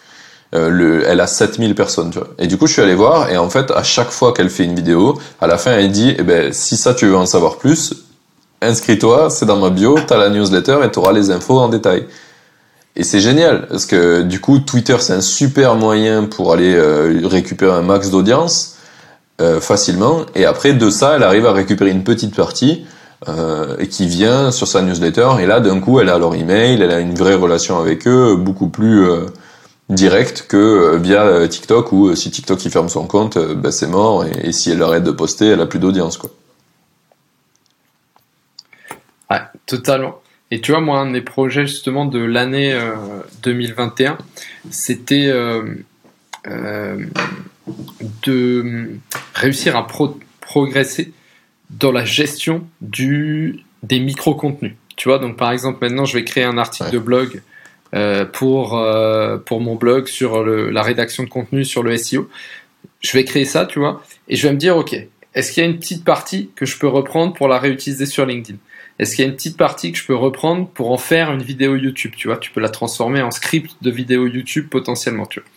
Euh, 0.56 0.70
le, 0.70 1.08
elle 1.08 1.20
a 1.20 1.28
7000 1.28 1.76
personnes, 1.76 2.10
tu 2.10 2.20
vois. 2.20 2.30
Et 2.40 2.48
du 2.48 2.58
coup, 2.58 2.68
je 2.68 2.74
suis 2.74 2.82
allé 2.82 2.96
voir 2.96 3.30
et 3.30 3.38
en 3.38 3.50
fait, 3.50 3.70
à 3.72 3.84
chaque 3.84 4.10
fois 4.10 4.34
qu'elle 4.34 4.50
fait 4.50 4.64
une 4.64 4.76
vidéo, 4.76 5.20
à 5.40 5.48
la 5.48 5.58
fin, 5.58 5.72
elle 5.72 5.92
dit, 5.92 6.16
eh 6.18 6.24
ben, 6.24 6.52
si 6.52 6.78
ça 6.78 6.94
tu 6.94 7.06
veux 7.06 7.18
en 7.18 7.26
savoir 7.26 7.58
plus, 7.58 7.94
inscris-toi, 8.62 9.30
c'est 9.30 9.46
dans 9.46 9.58
ma 9.58 9.70
bio, 9.70 9.98
t'as 10.08 10.18
la 10.18 10.30
newsletter 10.30 10.80
et 10.84 10.90
t'auras 10.90 11.12
les 11.12 11.32
infos 11.32 11.60
en 11.60 11.70
détail. 11.70 12.08
Et 12.96 13.04
c'est 13.04 13.20
génial 13.20 13.68
parce 13.68 13.86
que 13.86 14.24
du 14.24 14.40
coup, 14.42 14.60
Twitter, 14.60 14.96
c'est 15.00 15.14
un 15.14 15.22
super 15.22 15.76
moyen 15.76 16.24
pour 16.24 16.52
aller 16.52 16.74
euh, 16.74 17.22
récupérer 17.26 17.74
un 17.74 17.84
max 17.84 18.10
d'audience 18.10 18.77
euh, 19.42 19.62
facilement. 19.62 20.26
Et 20.36 20.46
après, 20.46 20.74
de 20.74 20.90
ça, 20.90 21.16
elle 21.16 21.24
arrive 21.24 21.46
à 21.46 21.54
récupérer 21.54 21.92
une 21.92 22.04
petite 22.04 22.36
partie 22.36 22.86
euh, 23.28 23.84
qui 23.88 24.06
vient 24.06 24.52
sur 24.52 24.68
sa 24.68 24.84
newsletter. 24.84 25.28
Et 25.40 25.48
là, 25.48 25.60
d'un 25.60 25.80
coup, 25.80 26.00
elle 26.00 26.10
a 26.10 26.20
leur 26.20 26.36
email, 26.36 26.80
elle 26.80 26.92
a 26.92 27.00
une 27.00 27.16
vraie 27.16 27.34
relation 27.34 27.80
avec 27.80 28.08
eux, 28.08 28.36
beaucoup 28.36 28.70
plus 28.70 29.10
euh, 29.10 29.26
directe 29.90 30.46
que 30.48 30.56
euh, 30.56 30.98
via 31.00 31.48
TikTok, 31.48 31.92
où 31.94 32.16
si 32.16 32.30
TikTok 32.30 32.64
il 32.64 32.70
ferme 32.70 32.90
son 32.90 33.08
compte, 33.08 33.40
ben, 33.40 33.72
c'est 33.72 33.88
mort. 33.88 34.24
Et, 34.24 34.52
si 34.52 34.70
elle 34.70 34.84
arrête 34.84 35.04
de 35.04 35.10
poster, 35.10 35.48
elle 35.48 35.62
a 35.62 35.66
plus 35.66 35.80
d'audience, 35.80 36.20
quoi. 36.20 36.30
Ouais, 39.32 39.42
totalement. 39.66 40.22
Et 40.52 40.62
tu 40.62 40.72
vois, 40.72 40.82
moi, 40.82 41.00
un 41.00 41.10
des 41.10 41.22
projets 41.22 41.66
justement 41.66 42.06
de 42.06 42.20
l'année 42.20 42.80
2021, 43.42 44.20
c'était 44.70 45.34
de 48.24 48.98
réussir 49.34 49.76
à 49.76 49.88
progresser 50.42 51.14
dans 51.70 51.92
la 51.92 52.06
gestion 52.06 52.68
du, 52.82 53.64
des 53.84 54.00
micro-contenus. 54.00 54.74
Tu 54.96 55.10
vois, 55.10 55.20
donc 55.20 55.38
par 55.38 55.52
exemple, 55.52 55.80
maintenant, 55.82 56.06
je 56.06 56.14
vais 56.14 56.24
créer 56.24 56.44
un 56.44 56.58
article 56.58 56.92
de 56.92 57.00
blog 57.00 57.42
euh, 57.94 58.26
pour, 58.26 58.78
euh, 58.78 59.38
pour 59.38 59.62
mon 59.62 59.76
blog 59.76 60.08
sur 60.08 60.44
le, 60.44 60.70
la 60.70 60.82
rédaction 60.82 61.24
de 61.24 61.30
contenu 61.30 61.66
sur 61.66 61.84
le 61.84 61.96
SEO. 61.98 62.30
Je 63.02 63.12
vais 63.14 63.24
créer 63.24 63.46
ça, 63.46 63.66
tu 63.66 63.80
vois, 63.80 64.02
et 64.28 64.36
je 64.36 64.48
vais 64.48 64.54
me 64.54 64.58
dire, 64.58 64.76
OK, 64.76 64.96
est-ce 65.36 65.52
qu'il 65.52 65.64
y 65.64 65.68
a 65.68 65.70
une 65.70 65.78
petite 65.78 66.04
partie 66.04 66.50
que 66.56 66.66
je 66.66 66.80
peux 66.80 66.88
reprendre 66.88 67.34
pour 67.34 67.48
la 67.48 67.60
réutiliser 67.60 68.06
sur 68.06 68.26
LinkedIn? 68.26 68.58
Est-ce 68.98 69.16
qu'il 69.16 69.24
y 69.24 69.28
a 69.28 69.30
une 69.30 69.36
petite 69.36 69.58
partie 69.58 69.92
que 69.92 70.00
je 70.00 70.06
peux 70.06 70.16
reprendre 70.16 70.68
pour 70.68 70.92
en 70.92 70.98
faire 70.98 71.32
une 71.32 71.44
vidéo 71.44 71.76
YouTube 71.76 72.14
Tu 72.18 72.28
vois, 72.28 72.38
tu 72.38 72.50
peux 72.50 72.62
la 72.62 72.70
transformer 72.70 73.22
en 73.22 73.30
script 73.30 73.76
de 73.82 73.92
vidéo 73.92 74.26
YouTube 74.26 74.68
potentiellement, 74.70 75.28
tu 75.28 75.40
vois. 75.40 75.50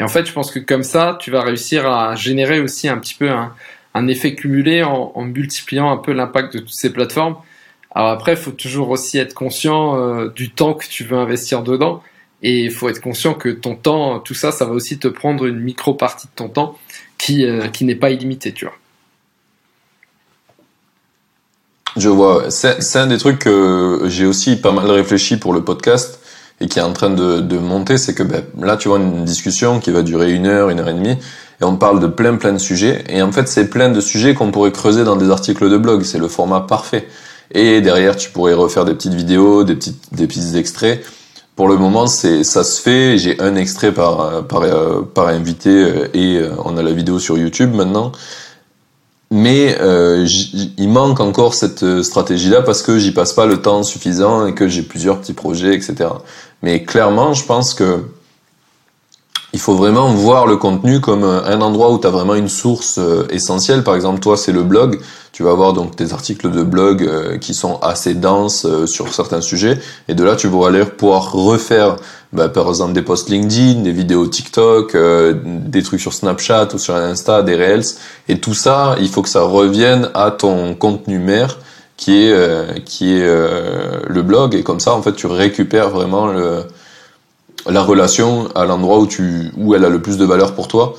Et 0.00 0.02
en 0.02 0.08
fait, 0.08 0.26
je 0.26 0.32
pense 0.32 0.50
que 0.50 0.58
comme 0.58 0.82
ça, 0.82 1.16
tu 1.20 1.30
vas 1.30 1.42
réussir 1.42 1.86
à 1.86 2.14
générer 2.14 2.60
aussi 2.60 2.88
un 2.88 2.98
petit 2.98 3.14
peu 3.14 3.28
un, 3.30 4.08
effet 4.08 4.34
cumulé 4.34 4.82
en, 4.82 5.22
multipliant 5.22 5.90
un 5.90 5.96
peu 5.96 6.12
l'impact 6.12 6.54
de 6.54 6.58
toutes 6.60 6.74
ces 6.74 6.92
plateformes. 6.92 7.36
Alors 7.94 8.10
après, 8.10 8.32
il 8.32 8.38
faut 8.38 8.52
toujours 8.52 8.90
aussi 8.90 9.18
être 9.18 9.34
conscient 9.34 9.96
euh, 9.96 10.28
du 10.30 10.50
temps 10.50 10.74
que 10.74 10.86
tu 10.86 11.04
veux 11.04 11.18
investir 11.18 11.62
dedans. 11.62 12.02
Et 12.42 12.64
il 12.64 12.70
faut 12.70 12.88
être 12.88 13.00
conscient 13.00 13.34
que 13.34 13.48
ton 13.48 13.76
temps, 13.76 14.18
tout 14.18 14.34
ça, 14.34 14.50
ça 14.50 14.64
va 14.64 14.72
aussi 14.72 14.98
te 14.98 15.08
prendre 15.08 15.46
une 15.46 15.60
micro 15.60 15.94
partie 15.94 16.26
de 16.26 16.32
ton 16.34 16.48
temps 16.48 16.78
qui, 17.18 17.44
euh, 17.44 17.68
n'est 17.82 17.94
pas 17.94 18.10
illimitée, 18.10 18.52
tu 18.52 18.64
vois. 18.64 18.74
Je 21.96 22.08
vois. 22.08 22.50
C'est 22.50 22.98
un 22.98 23.06
des 23.06 23.18
trucs 23.18 23.38
que 23.38 24.04
j'ai 24.06 24.24
aussi 24.24 24.56
pas 24.56 24.72
mal 24.72 24.90
réfléchi 24.90 25.36
pour 25.36 25.52
le 25.52 25.62
podcast 25.62 26.21
et 26.62 26.68
qui 26.68 26.78
est 26.78 26.82
en 26.82 26.92
train 26.92 27.10
de, 27.10 27.58
monter, 27.58 27.98
c'est 27.98 28.14
que 28.14 28.22
ben, 28.22 28.44
là, 28.60 28.76
tu 28.76 28.88
vois 28.88 28.98
une 28.98 29.24
discussion 29.24 29.80
qui 29.80 29.90
va 29.90 30.02
durer 30.02 30.32
une 30.32 30.46
heure, 30.46 30.70
une 30.70 30.78
heure 30.78 30.88
et 30.88 30.94
demie, 30.94 31.18
et 31.60 31.64
on 31.64 31.76
parle 31.76 31.98
de 31.98 32.06
plein 32.06 32.36
plein 32.36 32.52
de 32.52 32.58
sujets, 32.58 33.04
et 33.08 33.20
en 33.20 33.32
fait, 33.32 33.48
c'est 33.48 33.68
plein 33.68 33.88
de 33.88 34.00
sujets 34.00 34.34
qu'on 34.34 34.52
pourrait 34.52 34.70
creuser 34.70 35.02
dans 35.02 35.16
des 35.16 35.28
articles 35.30 35.68
de 35.68 35.76
blog, 35.76 36.04
c'est 36.04 36.18
le 36.18 36.28
format 36.28 36.60
parfait. 36.60 37.08
Et 37.50 37.80
derrière, 37.80 38.16
tu 38.16 38.30
pourrais 38.30 38.54
refaire 38.54 38.84
des 38.84 38.94
petites 38.94 39.14
vidéos, 39.14 39.64
des 39.64 39.74
petites, 39.74 40.14
des 40.14 40.26
petits 40.26 40.56
extraits. 40.56 41.04
Pour 41.56 41.68
le 41.68 41.76
moment, 41.76 42.06
ça 42.06 42.64
se 42.64 42.80
fait. 42.80 43.18
J'ai 43.18 43.38
un 43.40 43.56
extrait 43.56 43.92
par 43.92 44.46
par 44.46 45.28
invité 45.28 45.68
euh, 45.68 46.08
et 46.14 46.38
euh, 46.38 46.50
on 46.64 46.78
a 46.78 46.82
la 46.82 46.92
vidéo 46.92 47.18
sur 47.18 47.36
YouTube 47.36 47.74
maintenant 47.74 48.12
mais 49.32 49.78
euh, 49.80 50.26
il 50.76 50.88
manque 50.90 51.18
encore 51.18 51.54
cette 51.54 51.82
euh, 51.82 52.02
stratégie-là 52.02 52.60
parce 52.60 52.82
que 52.82 52.98
j'y 52.98 53.12
passe 53.12 53.32
pas 53.32 53.46
le 53.46 53.62
temps 53.62 53.82
suffisant 53.82 54.46
et 54.46 54.54
que 54.54 54.68
j'ai 54.68 54.82
plusieurs 54.82 55.18
petits 55.20 55.32
projets, 55.32 55.74
etc. 55.74 56.10
Mais 56.62 56.84
clairement, 56.84 57.34
je 57.34 57.44
pense 57.44 57.74
que 57.74 58.04
il 59.54 59.60
faut 59.60 59.74
vraiment 59.74 60.08
voir 60.08 60.46
le 60.46 60.56
contenu 60.56 61.00
comme 61.00 61.24
un 61.24 61.60
endroit 61.60 61.92
où 61.92 61.98
tu 61.98 62.06
as 62.06 62.10
vraiment 62.10 62.34
une 62.34 62.48
source 62.48 62.96
euh, 62.98 63.26
essentielle. 63.28 63.84
Par 63.84 63.94
exemple, 63.94 64.20
toi, 64.20 64.38
c'est 64.38 64.52
le 64.52 64.62
blog. 64.62 64.98
Tu 65.32 65.42
vas 65.42 65.50
avoir 65.50 65.74
donc 65.74 65.94
des 65.94 66.14
articles 66.14 66.50
de 66.50 66.62
blog 66.62 67.02
euh, 67.02 67.36
qui 67.36 67.52
sont 67.52 67.78
assez 67.80 68.14
denses 68.14 68.64
euh, 68.64 68.86
sur 68.86 69.12
certains 69.12 69.42
sujets. 69.42 69.78
Et 70.08 70.14
de 70.14 70.24
là, 70.24 70.36
tu 70.36 70.48
vas 70.48 70.68
aller 70.68 70.86
pouvoir 70.86 71.32
refaire, 71.32 71.96
bah, 72.32 72.48
par 72.48 72.66
exemple, 72.68 72.94
des 72.94 73.02
posts 73.02 73.28
LinkedIn, 73.28 73.82
des 73.82 73.92
vidéos 73.92 74.26
TikTok, 74.26 74.96
des 75.44 75.82
trucs 75.82 76.00
sur 76.00 76.14
Snapchat 76.14 76.68
ou 76.72 76.78
sur 76.78 76.96
Insta, 76.96 77.42
des 77.42 77.54
Reels. 77.54 77.84
Et 78.30 78.40
tout 78.40 78.54
ça, 78.54 78.96
il 79.00 79.08
faut 79.08 79.20
que 79.20 79.28
ça 79.28 79.42
revienne 79.42 80.08
à 80.14 80.30
ton 80.30 80.74
contenu 80.74 81.18
mère 81.18 81.58
qui 81.96 82.24
est, 82.24 82.84
qui 82.84 83.14
est 83.14 83.24
le 83.24 84.22
blog. 84.22 84.54
Et 84.54 84.62
comme 84.62 84.80
ça, 84.80 84.94
en 84.94 85.02
fait, 85.02 85.12
tu 85.12 85.26
récupères 85.26 85.90
vraiment 85.90 86.26
le 86.26 86.64
la 87.66 87.82
relation 87.82 88.48
à 88.54 88.64
l'endroit 88.64 88.98
où 88.98 89.06
tu 89.06 89.50
où 89.56 89.74
elle 89.74 89.84
a 89.84 89.88
le 89.88 90.02
plus 90.02 90.16
de 90.16 90.24
valeur 90.24 90.54
pour 90.54 90.68
toi. 90.68 90.94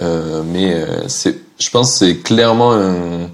Euh, 0.00 0.42
mais 0.44 0.74
euh, 0.74 1.08
c'est, 1.08 1.38
je 1.58 1.70
pense, 1.70 1.94
c'est 1.94 2.18
clairement 2.18 2.74
un, 2.74 3.30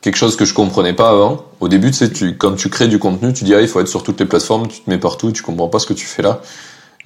quelque 0.00 0.16
chose 0.16 0.36
que 0.36 0.44
je 0.44 0.54
comprenais 0.54 0.94
pas 0.94 1.10
avant. 1.10 1.44
Au 1.60 1.68
début, 1.68 1.90
tu 1.90 1.98
sais, 1.98 2.10
tu, 2.10 2.36
quand 2.36 2.54
tu 2.54 2.70
crées 2.70 2.88
du 2.88 2.98
contenu, 2.98 3.32
tu 3.32 3.44
dis 3.44 3.54
ah, 3.54 3.60
il 3.60 3.68
faut 3.68 3.80
être 3.80 3.88
sur 3.88 4.02
toutes 4.02 4.20
les 4.20 4.26
plateformes, 4.26 4.68
tu 4.68 4.80
te 4.80 4.90
mets 4.90 4.98
partout, 4.98 5.32
tu 5.32 5.42
comprends 5.42 5.68
pas 5.68 5.78
ce 5.78 5.86
que 5.86 5.94
tu 5.94 6.06
fais 6.06 6.22
là. 6.22 6.40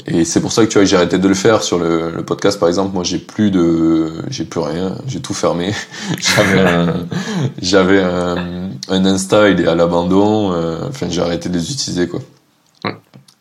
Et 0.06 0.24
c'est 0.24 0.40
pour 0.40 0.52
ça 0.52 0.64
que 0.64 0.70
tu 0.70 0.78
vois, 0.78 0.84
j'ai 0.84 0.96
arrêté 0.96 1.18
de 1.18 1.28
le 1.28 1.34
faire 1.34 1.62
sur 1.62 1.78
le, 1.78 2.10
le 2.10 2.24
podcast, 2.24 2.58
par 2.58 2.68
exemple. 2.68 2.92
Moi, 2.92 3.04
j'ai 3.04 3.18
plus 3.18 3.50
de, 3.50 4.10
j'ai 4.28 4.44
plus 4.44 4.60
rien, 4.60 4.96
j'ai 5.06 5.20
tout 5.20 5.34
fermé. 5.34 5.72
j'avais 6.18 6.60
un, 6.60 7.06
j'avais 7.60 8.02
un, 8.02 8.70
un, 8.88 9.04
Insta, 9.04 9.48
il 9.48 9.60
est 9.60 9.66
à 9.68 9.74
l'abandon. 9.74 10.52
Euh, 10.52 10.88
enfin, 10.88 11.06
j'ai 11.08 11.20
arrêté 11.20 11.48
de 11.48 11.54
les 11.54 11.72
utiliser, 11.72 12.08
quoi. 12.08 12.20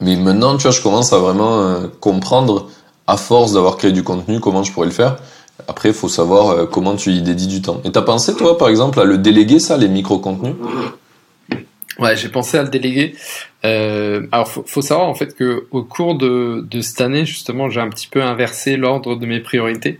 Mais 0.02 0.16
maintenant, 0.16 0.56
tu 0.58 0.64
vois, 0.64 0.72
je 0.72 0.82
commence 0.82 1.14
à 1.14 1.20
vraiment 1.20 1.62
euh, 1.62 1.88
comprendre, 1.99 2.70
à 3.08 3.18
force 3.18 3.54
d'avoir 3.54 3.78
créé 3.78 3.91
du 3.91 4.04
contenu, 4.04 4.39
comment 4.39 4.64
je 4.64 4.72
pourrais 4.72 4.88
le 4.88 4.93
faire. 4.93 5.18
Après, 5.68 5.89
il 5.89 5.95
faut 5.95 6.10
savoir 6.10 6.49
euh, 6.49 6.66
comment 6.66 6.95
tu 6.95 7.12
y 7.12 7.22
dédies 7.22 7.47
du 7.47 7.62
temps. 7.62 7.82
Et 7.84 7.91
t'as 7.91 8.02
pensé, 8.02 8.36
toi, 8.36 8.58
par 8.58 8.70
exemple, 8.70 8.99
à 8.99 9.04
le 9.04 9.18
déléguer, 9.18 9.60
ça, 9.60 9.78
les 9.78 9.88
micro-contenus? 9.88 10.56
Ouais, 12.00 12.16
j'ai 12.16 12.30
pensé 12.30 12.58
à 12.58 12.64
le 12.64 12.70
déléguer. 12.70 13.16
Euh, 13.66 14.28
alors, 14.32 14.48
faut, 14.48 14.64
faut 14.66 14.82
savoir 14.82 15.08
en 15.08 15.14
fait 15.14 15.36
que 15.36 15.68
au 15.72 15.84
cours 15.84 16.16
de, 16.16 16.66
de 16.70 16.82
cette 16.82 17.02
année, 17.02 17.26
justement, 17.26 17.70
j'ai 17.70 17.82
un 17.82 17.89
petit 17.89 18.08
peu 18.08 18.22
inversé 18.22 18.78
l'ordre 18.78 19.16
de 19.16 19.26
mes 19.26 19.39
priorités. 19.39 20.00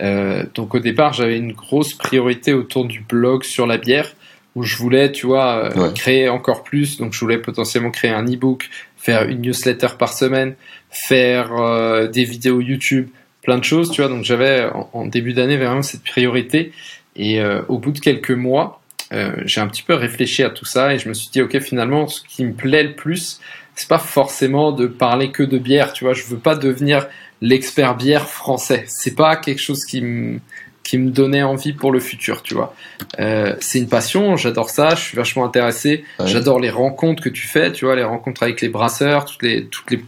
Euh, 0.00 0.44
donc, 0.54 0.74
au 0.74 0.78
départ, 0.78 1.12
j'avais 1.12 1.36
une 1.36 1.52
grosse 1.52 1.94
priorité 1.94 2.54
autour 2.54 2.86
du 2.86 3.00
blog 3.00 3.44
sur 3.44 3.66
la 3.66 3.76
bière, 3.76 4.14
où 4.54 4.62
je 4.62 4.76
voulais, 4.76 5.12
tu 5.12 5.26
vois, 5.26 5.70
euh, 5.76 5.88
ouais. 5.88 5.94
créer 5.94 6.28
encore 6.28 6.62
plus. 6.62 6.96
Donc, 6.96 7.12
je 7.12 7.20
voulais 7.20 7.38
potentiellement 7.38 7.90
créer 7.90 8.10
un 8.10 8.24
e-book, 8.24 8.70
faire 8.96 9.28
une 9.28 9.40
newsletter 9.40 9.88
par 9.98 10.12
semaine, 10.12 10.54
faire 10.90 11.54
euh, 11.54 12.06
des 12.06 12.24
vidéos 12.24 12.60
YouTube, 12.60 13.08
plein 13.42 13.58
de 13.58 13.64
choses, 13.64 13.90
tu 13.90 14.02
vois. 14.02 14.10
Donc 14.10 14.24
j'avais 14.24 14.68
en, 14.72 14.90
en, 14.92 15.06
début 15.06 15.32
d'année 15.32 15.56
vraiment 15.56 15.82
cette 15.82 16.02
priorité. 16.02 16.72
Et 17.16 17.40
euh, 17.40 17.62
au 17.68 17.78
bout 17.78 17.92
de 17.92 17.98
quelques 17.98 18.30
mois, 18.30 18.79
euh, 19.12 19.32
j'ai 19.44 19.60
un 19.60 19.66
petit 19.66 19.82
peu 19.82 19.94
réfléchi 19.94 20.42
à 20.42 20.50
tout 20.50 20.64
ça 20.64 20.94
et 20.94 20.98
je 20.98 21.08
me 21.08 21.14
suis 21.14 21.30
dit, 21.30 21.42
ok, 21.42 21.58
finalement, 21.60 22.06
ce 22.06 22.22
qui 22.22 22.44
me 22.44 22.52
plaît 22.52 22.84
le 22.84 22.94
plus, 22.94 23.40
c'est 23.74 23.88
pas 23.88 23.98
forcément 23.98 24.72
de 24.72 24.86
parler 24.86 25.30
que 25.30 25.42
de 25.42 25.58
bière, 25.58 25.92
tu 25.92 26.04
vois. 26.04 26.12
Je 26.12 26.24
veux 26.24 26.38
pas 26.38 26.54
devenir 26.54 27.08
l'expert 27.40 27.96
bière 27.96 28.28
français. 28.28 28.84
C'est 28.86 29.14
pas 29.14 29.36
quelque 29.36 29.60
chose 29.60 29.84
qui 29.84 30.02
me 30.02 30.38
qui 30.82 30.98
me 30.98 31.10
donnait 31.10 31.42
envie 31.42 31.72
pour 31.72 31.92
le 31.92 32.00
futur, 32.00 32.42
tu 32.42 32.54
vois. 32.54 32.74
Euh, 33.20 33.54
c'est 33.60 33.78
une 33.78 33.88
passion, 33.88 34.36
j'adore 34.36 34.70
ça, 34.70 34.94
je 34.96 35.00
suis 35.00 35.16
vachement 35.16 35.44
intéressé, 35.44 36.04
j'adore 36.24 36.58
les 36.58 36.70
rencontres 36.70 37.22
que 37.22 37.28
tu 37.28 37.46
fais, 37.46 37.70
tu 37.70 37.84
vois, 37.84 37.94
les 37.94 38.02
rencontres 38.02 38.42
avec 38.42 38.60
les 38.60 38.68
brasseurs, 38.68 39.24
toutes 39.26 39.42
les 39.42 39.66
toutes 39.66 39.90
les 39.90 40.02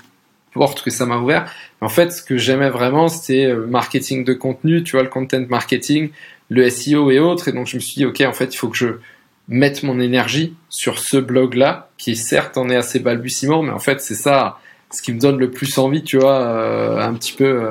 portes 0.55 0.83
que 0.83 0.91
ça 0.91 1.07
m'a 1.07 1.19
ouvert. 1.19 1.51
En 1.81 1.89
fait, 1.89 2.11
ce 2.11 2.23
que 2.23 2.37
j'aimais 2.37 2.71
vraiment, 2.71 3.09
c'était 3.09 3.49
le 3.49 3.67
marketing 3.67 4.25
de 4.25 4.33
contenu, 4.33 4.83
tu 4.83 4.93
vois, 4.93 5.03
le 5.03 5.09
content 5.09 5.45
marketing, 5.49 6.11
le 6.53 6.69
SEO 6.71 7.11
et 7.11 7.19
autres. 7.19 7.49
Et 7.49 7.53
donc, 7.53 7.67
je 7.67 7.77
me 7.77 7.81
suis 7.81 7.95
dit, 7.95 8.05
OK, 8.05 8.21
en 8.21 8.33
fait, 8.33 8.55
il 8.55 8.57
faut 8.57 8.69
que 8.69 8.77
je 8.77 8.89
mette 9.49 9.83
mon 9.83 10.01
énergie 10.01 10.55
sur 10.69 10.99
ce 10.99 11.17
blog-là, 11.17 11.91
qui 11.99 12.17
certes 12.17 12.57
en 12.57 12.69
est 12.69 12.77
assez 12.77 13.01
balbutiement, 13.01 13.63
mais 13.63 13.73
en 13.73 13.79
fait, 13.79 14.01
c'est 14.01 14.15
ça 14.15 14.59
ce 14.91 15.01
qui 15.01 15.13
me 15.13 15.19
donne 15.19 15.39
le 15.39 15.51
plus 15.51 15.79
envie, 15.79 16.03
tu 16.03 16.19
vois, 16.19 16.41
euh, 16.41 17.01
un 17.01 17.15
petit 17.15 17.33
peu 17.33 17.45
euh, 17.45 17.71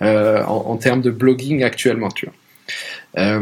euh, 0.00 0.42
en, 0.44 0.70
en, 0.70 0.76
termes 0.76 1.02
de 1.02 1.10
blogging 1.10 1.62
actuellement, 1.62 2.08
tu 2.08 2.26
vois. 2.26 3.40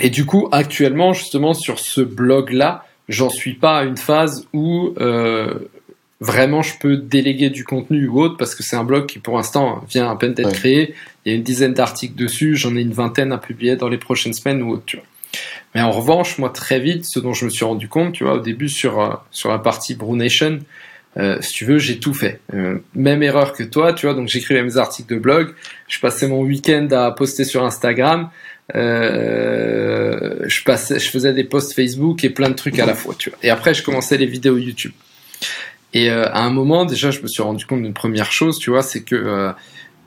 et 0.00 0.10
du 0.10 0.26
coup, 0.26 0.48
actuellement, 0.52 1.14
justement, 1.14 1.54
sur 1.54 1.78
ce 1.78 2.02
blog-là, 2.02 2.84
j'en 3.08 3.30
suis 3.30 3.54
pas 3.54 3.78
à 3.78 3.84
une 3.84 3.96
phase 3.96 4.46
où 4.52 4.94
vraiment 6.20 6.62
je 6.62 6.78
peux 6.78 6.96
déléguer 6.96 7.50
du 7.50 7.64
contenu 7.64 8.06
ou 8.08 8.20
autre 8.20 8.36
parce 8.38 8.54
que 8.54 8.62
c'est 8.62 8.76
un 8.76 8.84
blog 8.84 9.06
qui 9.06 9.18
pour 9.18 9.36
l'instant 9.36 9.84
vient 9.90 10.10
à 10.10 10.16
peine 10.16 10.32
d'être 10.32 10.52
créé. 10.52 10.94
Il 11.24 11.32
y 11.32 11.34
a 11.34 11.36
une 11.36 11.42
dizaine 11.42 11.74
d'articles 11.74 12.16
dessus, 12.16 12.56
j'en 12.56 12.76
ai 12.76 12.80
une 12.80 12.92
vingtaine 12.92 13.32
à 13.32 13.38
publier 13.38 13.76
dans 13.76 13.88
les 13.88 13.98
prochaines 13.98 14.34
semaines 14.34 14.62
ou 14.62 14.72
autre, 14.72 14.84
tu 14.86 14.96
vois. 14.96 15.06
Mais 15.74 15.80
en 15.80 15.90
revanche, 15.90 16.38
moi 16.38 16.50
très 16.50 16.78
vite, 16.78 17.04
ce 17.04 17.18
dont 17.18 17.32
je 17.32 17.46
me 17.46 17.50
suis 17.50 17.64
rendu 17.64 17.88
compte, 17.88 18.12
tu 18.12 18.24
vois, 18.24 18.34
au 18.34 18.40
début 18.40 18.68
sur 18.68 19.00
euh, 19.00 19.14
sur 19.30 19.50
la 19.50 19.58
partie 19.58 19.94
Brew 19.94 20.14
Nation, 20.14 20.60
euh, 21.16 21.38
si 21.40 21.52
tu 21.52 21.64
veux, 21.64 21.78
j'ai 21.78 21.98
tout 21.98 22.14
fait. 22.14 22.40
Euh, 22.52 22.78
même 22.94 23.22
erreur 23.22 23.52
que 23.52 23.62
toi, 23.62 23.92
tu 23.92 24.06
vois. 24.06 24.14
Donc 24.14 24.28
j'écrivais 24.28 24.62
mes 24.62 24.76
articles 24.76 25.12
de 25.12 25.18
blog, 25.18 25.54
je 25.88 25.98
passais 25.98 26.28
mon 26.28 26.42
week-end 26.42 26.88
à 26.92 27.10
poster 27.10 27.44
sur 27.44 27.64
Instagram, 27.64 28.30
euh, 28.74 30.36
je 30.46 30.62
passais, 30.64 30.98
je 30.98 31.10
faisais 31.10 31.32
des 31.32 31.44
posts 31.44 31.74
Facebook 31.74 32.24
et 32.24 32.30
plein 32.30 32.48
de 32.48 32.54
trucs 32.54 32.78
à 32.78 32.86
la 32.86 32.94
fois, 32.94 33.14
tu 33.16 33.30
vois. 33.30 33.38
Et 33.42 33.50
après, 33.50 33.74
je 33.74 33.82
commençais 33.82 34.16
les 34.16 34.26
vidéos 34.26 34.56
YouTube. 34.56 34.92
Et 35.92 36.10
euh, 36.10 36.26
à 36.26 36.42
un 36.42 36.50
moment, 36.50 36.84
déjà, 36.84 37.10
je 37.10 37.20
me 37.20 37.28
suis 37.28 37.42
rendu 37.42 37.66
compte 37.66 37.82
d'une 37.82 37.94
première 37.94 38.32
chose, 38.32 38.58
tu 38.58 38.70
vois, 38.70 38.82
c'est 38.82 39.02
que 39.02 39.14
euh, 39.14 39.52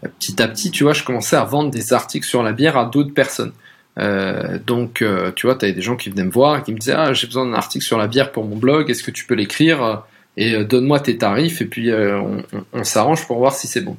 petit 0.01 0.41
à 0.41 0.47
petit, 0.47 0.71
tu 0.71 0.83
vois, 0.83 0.93
je 0.93 1.03
commençais 1.03 1.35
à 1.35 1.43
vendre 1.43 1.71
des 1.71 1.93
articles 1.93 2.25
sur 2.25 2.43
la 2.43 2.53
bière 2.53 2.77
à 2.77 2.85
d'autres 2.85 3.13
personnes. 3.13 3.53
Euh, 3.97 4.59
donc, 4.65 5.01
euh, 5.01 5.31
tu 5.35 5.47
vois, 5.47 5.55
tu 5.55 5.65
avais 5.65 5.73
des 5.73 5.81
gens 5.81 5.95
qui 5.95 6.09
venaient 6.09 6.23
me 6.23 6.31
voir 6.31 6.59
et 6.59 6.63
qui 6.63 6.71
me 6.71 6.77
disaient 6.77 6.95
Ah, 6.95 7.13
j'ai 7.13 7.27
besoin 7.27 7.45
d'un 7.45 7.53
article 7.53 7.83
sur 7.83 7.97
la 7.97 8.07
bière 8.07 8.31
pour 8.31 8.45
mon 8.45 8.55
blog, 8.55 8.89
est-ce 8.89 9.03
que 9.03 9.11
tu 9.11 9.25
peux 9.25 9.35
l'écrire? 9.35 10.03
Et 10.39 10.63
donne-moi 10.63 10.99
tes 10.99 11.17
tarifs, 11.17 11.61
et 11.61 11.65
puis 11.65 11.91
on, 11.91 12.43
on, 12.71 12.83
s'arrange 12.83 13.25
pour 13.25 13.39
voir 13.39 13.55
si 13.55 13.65
c'est 13.65 13.81
bon. 13.81 13.97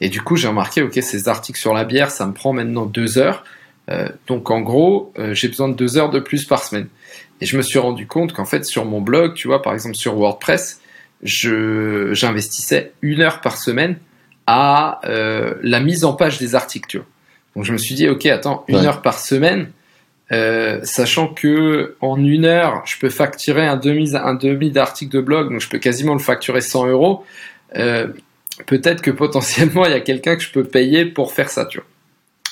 Et 0.00 0.08
du 0.08 0.22
coup, 0.22 0.36
j'ai 0.36 0.48
remarqué 0.48 0.80
Ok, 0.80 0.94
ces 0.94 1.28
articles 1.28 1.58
sur 1.58 1.74
la 1.74 1.84
bière, 1.84 2.10
ça 2.10 2.26
me 2.26 2.32
prend 2.32 2.54
maintenant 2.54 2.86
deux 2.86 3.18
heures. 3.18 3.44
donc, 4.26 4.50
en 4.50 4.62
gros, 4.62 5.12
j'ai 5.32 5.48
besoin 5.48 5.68
de 5.68 5.74
deux 5.74 5.98
heures 5.98 6.08
de 6.08 6.18
plus 6.18 6.46
par 6.46 6.64
semaine. 6.64 6.88
Et 7.42 7.46
je 7.46 7.58
me 7.58 7.62
suis 7.62 7.78
rendu 7.78 8.06
compte 8.06 8.32
qu'en 8.32 8.46
fait, 8.46 8.64
sur 8.64 8.86
mon 8.86 9.02
blog, 9.02 9.34
tu 9.34 9.48
vois, 9.48 9.60
par 9.60 9.74
exemple 9.74 9.96
sur 9.96 10.14
WordPress, 10.14 10.80
j'investissais 11.22 12.92
une 13.02 13.20
heure 13.20 13.42
par 13.42 13.58
semaine 13.58 13.98
à 14.46 15.00
euh, 15.04 15.54
la 15.62 15.80
mise 15.80 16.04
en 16.04 16.12
page 16.14 16.38
des 16.38 16.54
articles. 16.54 16.88
Tu 16.88 16.96
vois. 16.98 17.06
Donc 17.56 17.64
je 17.64 17.72
me 17.72 17.78
suis 17.78 17.94
dit, 17.94 18.08
ok, 18.08 18.26
attends, 18.26 18.64
une 18.68 18.76
ouais. 18.76 18.86
heure 18.86 19.02
par 19.02 19.18
semaine, 19.18 19.70
euh, 20.32 20.80
sachant 20.82 21.28
que 21.28 21.96
en 22.00 22.22
une 22.22 22.44
heure, 22.44 22.82
je 22.86 22.98
peux 22.98 23.10
facturer 23.10 23.66
un 23.66 23.76
demi 23.76 24.14
un 24.14 24.34
demi 24.34 24.70
d'article 24.70 25.12
de 25.16 25.20
blog, 25.20 25.50
donc 25.50 25.60
je 25.60 25.68
peux 25.68 25.78
quasiment 25.78 26.14
le 26.14 26.20
facturer 26.20 26.60
100 26.60 26.88
euros. 26.88 27.24
Euh, 27.76 28.08
Peut-être 28.66 29.02
que 29.02 29.10
potentiellement 29.10 29.84
il 29.84 29.90
y 29.90 29.94
a 29.94 30.00
quelqu'un 30.00 30.36
que 30.36 30.42
je 30.42 30.50
peux 30.50 30.64
payer 30.64 31.06
pour 31.06 31.32
faire 31.32 31.50
ça, 31.50 31.66
tu 31.66 31.78
vois. 31.78 31.86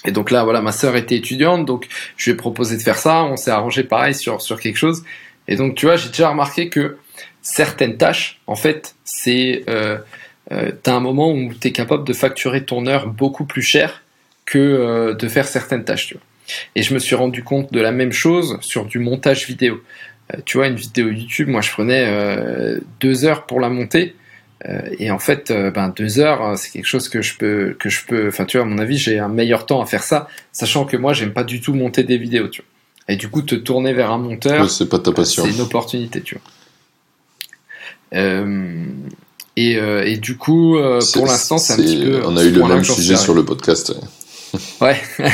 Et 0.04 0.10
donc 0.10 0.32
là, 0.32 0.42
voilà, 0.42 0.60
ma 0.60 0.72
sœur 0.72 0.96
était 0.96 1.14
étudiante, 1.14 1.64
donc 1.64 1.86
je 2.16 2.24
lui 2.24 2.32
ai 2.32 2.36
proposé 2.36 2.76
de 2.76 2.82
faire 2.82 2.98
ça. 2.98 3.22
On 3.22 3.36
s'est 3.36 3.52
arrangé 3.52 3.84
pareil 3.84 4.14
sur 4.14 4.42
sur 4.42 4.58
quelque 4.58 4.78
chose. 4.78 5.04
Et 5.46 5.54
donc 5.54 5.76
tu 5.76 5.86
vois, 5.86 5.96
j'ai 5.96 6.08
déjà 6.08 6.30
remarqué 6.30 6.68
que 6.68 6.96
certaines 7.40 7.96
tâches, 7.98 8.40
en 8.46 8.56
fait, 8.56 8.96
c'est 9.04 9.64
euh, 9.68 9.98
euh, 10.50 10.72
t'as 10.82 10.94
un 10.94 11.00
moment 11.00 11.32
où 11.32 11.52
tu 11.52 11.68
es 11.68 11.72
capable 11.72 12.04
de 12.04 12.12
facturer 12.12 12.64
ton 12.64 12.86
heure 12.86 13.06
beaucoup 13.06 13.44
plus 13.44 13.62
cher 13.62 14.02
que 14.44 14.58
euh, 14.58 15.14
de 15.14 15.28
faire 15.28 15.46
certaines 15.46 15.84
tâches. 15.84 16.08
Tu 16.08 16.14
vois. 16.14 16.22
Et 16.74 16.82
je 16.82 16.92
me 16.94 16.98
suis 16.98 17.14
rendu 17.14 17.44
compte 17.44 17.72
de 17.72 17.80
la 17.80 17.92
même 17.92 18.12
chose 18.12 18.58
sur 18.60 18.84
du 18.86 18.98
montage 18.98 19.46
vidéo. 19.46 19.80
Euh, 20.34 20.38
tu 20.44 20.56
vois, 20.56 20.66
une 20.66 20.76
vidéo 20.76 21.10
YouTube, 21.10 21.48
moi 21.48 21.60
je 21.60 21.70
prenais 21.70 22.04
euh, 22.06 22.80
deux 23.00 23.24
heures 23.24 23.46
pour 23.46 23.60
la 23.60 23.68
monter. 23.68 24.16
Et 24.96 25.10
en 25.10 25.18
fait, 25.18 25.52
ben 25.74 25.88
deux 25.88 26.20
heures, 26.20 26.56
c'est 26.56 26.70
quelque 26.70 26.86
chose 26.86 27.08
que 27.08 27.20
je 27.20 27.36
peux, 27.36 27.74
que 27.80 27.88
je 27.88 28.06
peux. 28.06 28.28
Enfin, 28.28 28.44
tu 28.44 28.58
vois, 28.58 28.64
à 28.64 28.68
mon 28.68 28.78
avis, 28.78 28.96
j'ai 28.96 29.18
un 29.18 29.26
meilleur 29.26 29.66
temps 29.66 29.82
à 29.82 29.86
faire 29.86 30.04
ça, 30.04 30.28
sachant 30.52 30.84
que 30.84 30.96
moi, 30.96 31.14
j'aime 31.14 31.32
pas 31.32 31.42
du 31.42 31.60
tout 31.60 31.74
monter 31.74 32.04
des 32.04 32.16
vidéos. 32.16 32.46
Tu 32.46 32.62
vois. 32.62 32.68
Et 33.08 33.16
du 33.16 33.28
coup, 33.28 33.42
te 33.42 33.54
tourner 33.56 33.92
vers 33.92 34.12
un 34.12 34.18
monteur, 34.18 34.70
c'est 34.70 34.88
pas 34.88 35.00
ta 35.00 35.10
passion. 35.10 35.44
C'est 35.44 35.50
une 35.50 35.60
opportunité, 35.60 36.22
tu 36.22 36.36
vois. 36.36 36.44
Euh, 38.14 38.84
et, 39.56 39.76
euh, 39.76 40.04
et, 40.04 40.16
du 40.16 40.36
coup, 40.36 40.76
euh, 40.76 41.00
pour 41.12 41.26
l'instant, 41.26 41.58
c'est 41.58 41.74
un 41.74 41.76
petit 41.76 41.98
peu. 41.98 42.22
On 42.24 42.36
a 42.36 42.44
eu 42.44 42.50
le 42.50 42.64
même 42.64 42.84
sujet 42.84 43.16
sur 43.16 43.34
le 43.34 43.44
podcast. 43.44 43.94
Ouais. 44.80 45.00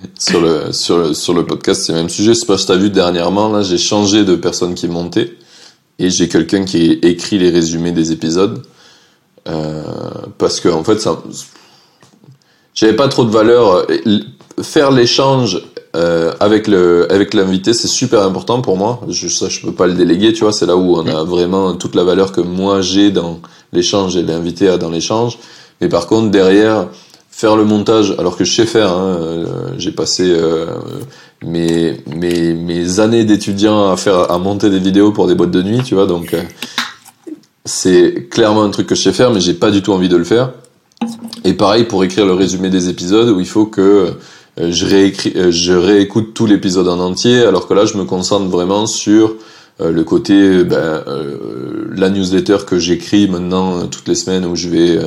sur 0.18 0.40
le 0.40 0.72
sur 0.72 0.98
le 0.98 1.14
sur 1.14 1.34
le 1.34 1.44
podcast, 1.46 1.82
c'est 1.82 1.92
le 1.92 1.98
même 1.98 2.08
sujet. 2.08 2.34
Je 2.34 2.40
sais 2.40 2.46
pas 2.46 2.58
si 2.58 2.66
t'as 2.66 2.76
vu 2.76 2.90
dernièrement 2.90 3.50
là, 3.50 3.62
j'ai 3.62 3.78
changé 3.78 4.24
de 4.24 4.36
personne 4.36 4.74
qui 4.74 4.88
montait 4.88 5.34
et 5.98 6.10
j'ai 6.10 6.28
quelqu'un 6.28 6.64
qui 6.64 6.98
écrit 7.02 7.38
les 7.38 7.50
résumés 7.50 7.92
des 7.92 8.12
épisodes 8.12 8.62
euh, 9.48 9.82
parce 10.38 10.60
que 10.60 10.68
en 10.68 10.84
fait 10.84 11.00
ça, 11.00 11.22
j'avais 12.74 12.96
pas 12.96 13.08
trop 13.08 13.24
de 13.24 13.30
valeur. 13.30 13.86
Faire 14.62 14.90
l'échange 14.90 15.62
euh, 15.96 16.32
avec 16.40 16.68
le 16.68 17.10
avec 17.10 17.34
l'invité 17.34 17.72
c'est 17.72 17.88
super 17.88 18.22
important 18.22 18.60
pour 18.60 18.76
moi. 18.76 19.00
Je 19.08 19.28
ça 19.28 19.48
je 19.48 19.60
peux 19.60 19.72
pas 19.72 19.86
le 19.86 19.94
déléguer 19.94 20.32
tu 20.32 20.44
vois. 20.44 20.52
C'est 20.52 20.66
là 20.66 20.76
où 20.76 20.96
on 20.96 21.06
a 21.06 21.24
vraiment 21.24 21.74
toute 21.74 21.94
la 21.94 22.04
valeur 22.04 22.32
que 22.32 22.40
moi 22.40 22.80
j'ai 22.82 23.10
dans 23.10 23.40
l'échange 23.72 24.16
et 24.16 24.22
l'invité 24.22 24.68
a 24.68 24.76
dans 24.76 24.90
l'échange. 24.90 25.38
Mais 25.80 25.88
par 25.88 26.06
contre 26.06 26.30
derrière 26.30 26.88
faire 27.30 27.56
le 27.56 27.64
montage 27.64 28.14
alors 28.18 28.36
que 28.36 28.44
je 28.44 28.52
sais 28.52 28.66
faire 28.66 28.90
hein, 28.92 29.16
euh, 29.20 29.46
j'ai 29.78 29.92
passé 29.92 30.24
euh, 30.26 30.66
mes 31.44 31.96
mes 32.06 32.52
mes 32.52 33.00
années 33.00 33.24
d'étudiant 33.24 33.90
à 33.90 33.96
faire 33.96 34.30
à 34.30 34.38
monter 34.38 34.70
des 34.70 34.80
vidéos 34.80 35.12
pour 35.12 35.28
des 35.28 35.34
boîtes 35.34 35.52
de 35.52 35.62
nuit 35.62 35.82
tu 35.84 35.94
vois. 35.94 36.06
Donc 36.06 36.34
euh, 36.34 36.42
c'est 37.64 38.28
clairement 38.30 38.64
un 38.64 38.70
truc 38.70 38.86
que 38.88 38.94
je 38.94 39.02
sais 39.02 39.12
faire 39.12 39.30
mais 39.30 39.40
j'ai 39.40 39.54
pas 39.54 39.70
du 39.70 39.82
tout 39.82 39.92
envie 39.92 40.08
de 40.08 40.16
le 40.16 40.24
faire. 40.24 40.50
Et 41.44 41.54
pareil 41.54 41.84
pour 41.84 42.02
écrire 42.04 42.26
le 42.26 42.34
résumé 42.34 42.70
des 42.70 42.88
épisodes 42.88 43.28
où 43.28 43.40
il 43.40 43.46
faut 43.46 43.66
que 43.66 43.80
euh, 43.80 44.10
je, 44.60 44.86
réécris, 44.86 45.32
euh, 45.36 45.50
je 45.50 45.72
réécoute 45.72 46.34
tout 46.34 46.46
l'épisode 46.46 46.88
en 46.88 46.98
entier, 46.98 47.42
alors 47.42 47.68
que 47.68 47.74
là, 47.74 47.86
je 47.86 47.96
me 47.96 48.04
concentre 48.04 48.46
vraiment 48.46 48.86
sur 48.86 49.34
euh, 49.80 49.92
le 49.92 50.04
côté 50.04 50.64
ben, 50.64 50.76
euh, 50.76 51.86
la 51.94 52.10
newsletter 52.10 52.58
que 52.66 52.78
j'écris 52.78 53.28
maintenant 53.28 53.86
toutes 53.86 54.08
les 54.08 54.14
semaines 54.14 54.44
où 54.44 54.56
je 54.56 54.68
vais 54.68 54.98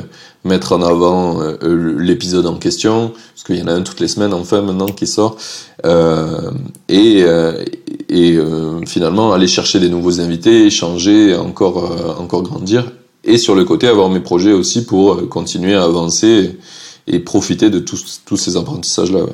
mettre 0.43 0.73
en 0.73 0.81
avant 0.81 1.39
l'épisode 1.61 2.47
en 2.47 2.55
question 2.55 3.11
parce 3.33 3.43
qu'il 3.45 3.57
y 3.57 3.61
en 3.61 3.67
a 3.67 3.73
un 3.73 3.81
toutes 3.81 3.99
les 3.99 4.07
semaines 4.07 4.33
enfin 4.33 4.61
maintenant 4.61 4.87
qui 4.87 5.05
sort. 5.07 5.37
Et, 6.89 7.25
et 8.09 8.39
finalement 8.87 9.33
aller 9.33 9.47
chercher 9.47 9.79
des 9.79 9.89
nouveaux 9.89 10.19
invités 10.19 10.65
échanger 10.65 11.35
encore 11.35 12.17
encore 12.19 12.41
grandir 12.41 12.91
et 13.23 13.37
sur 13.37 13.55
le 13.55 13.63
côté 13.65 13.87
avoir 13.87 14.09
mes 14.09 14.19
projets 14.19 14.53
aussi 14.53 14.83
pour 14.85 15.29
continuer 15.29 15.75
à 15.75 15.83
avancer 15.83 16.57
et 17.07 17.19
profiter 17.19 17.69
de 17.69 17.79
tous, 17.79 18.21
tous 18.25 18.37
ces 18.37 18.57
apprentissages-là. 18.57 19.23
Ouais. 19.23 19.33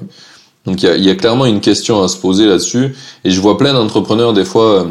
Donc 0.66 0.84
il 0.84 0.86
y 0.86 0.90
a, 0.90 0.98
y 0.98 1.10
a, 1.10 1.16
clairement 1.16 1.46
une 1.46 1.62
question 1.62 2.04
à 2.04 2.08
se 2.08 2.18
poser 2.18 2.46
là-dessus. 2.46 2.96
Et 3.24 3.32
je 3.32 3.40
vois 3.40 3.58
plein 3.58 3.74
d'entrepreneurs, 3.74 4.34
des 4.34 4.46
fois, 4.46 4.84
euh, 4.84 4.86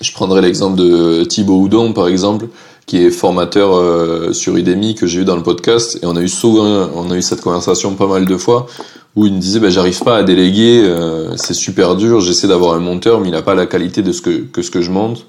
je 0.00 0.12
prendrai 0.12 0.40
l'exemple 0.42 0.76
de 0.76 1.24
Thibaut 1.24 1.58
Houdon, 1.58 1.92
par 1.92 2.08
exemple, 2.08 2.48
qui 2.86 2.98
est 2.98 3.10
formateur 3.10 3.74
euh, 3.74 4.32
sur 4.32 4.56
Udemy, 4.56 4.94
que 4.94 5.06
j'ai 5.06 5.20
eu 5.20 5.24
dans 5.24 5.36
le 5.36 5.42
podcast. 5.42 5.98
Et 6.02 6.06
on 6.06 6.16
a 6.16 6.20
eu 6.20 6.28
souvent, 6.28 6.88
on 6.94 7.10
a 7.10 7.16
eu 7.16 7.22
cette 7.22 7.40
conversation 7.40 7.94
pas 7.94 8.06
mal 8.06 8.26
de 8.26 8.36
fois, 8.36 8.66
où 9.14 9.26
il 9.26 9.32
me 9.32 9.40
disait, 9.40 9.60
ben, 9.60 9.70
j'arrive 9.70 10.00
pas 10.02 10.18
à 10.18 10.22
déléguer, 10.22 10.82
euh, 10.84 11.34
c'est 11.36 11.54
super 11.54 11.96
dur, 11.96 12.20
j'essaie 12.20 12.46
d'avoir 12.46 12.74
un 12.74 12.80
monteur, 12.80 13.20
mais 13.20 13.28
il 13.28 13.32
n'a 13.32 13.42
pas 13.42 13.54
la 13.54 13.66
qualité 13.66 14.02
de 14.02 14.12
ce 14.12 14.20
que, 14.20 14.42
que 14.44 14.62
ce 14.62 14.70
que 14.70 14.82
je 14.82 14.90
monte. 14.90 15.26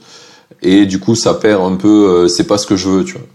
Et 0.61 0.85
du 0.85 0.99
coup, 0.99 1.15
ça 1.15 1.33
perd 1.33 1.63
un 1.63 1.75
peu, 1.75 2.09
euh, 2.09 2.27
c'est 2.27 2.45
pas 2.45 2.57
ce 2.57 2.67
que 2.67 2.75
je 2.75 2.89
veux, 2.89 3.03
tu 3.05 3.13
vois. 3.13 3.27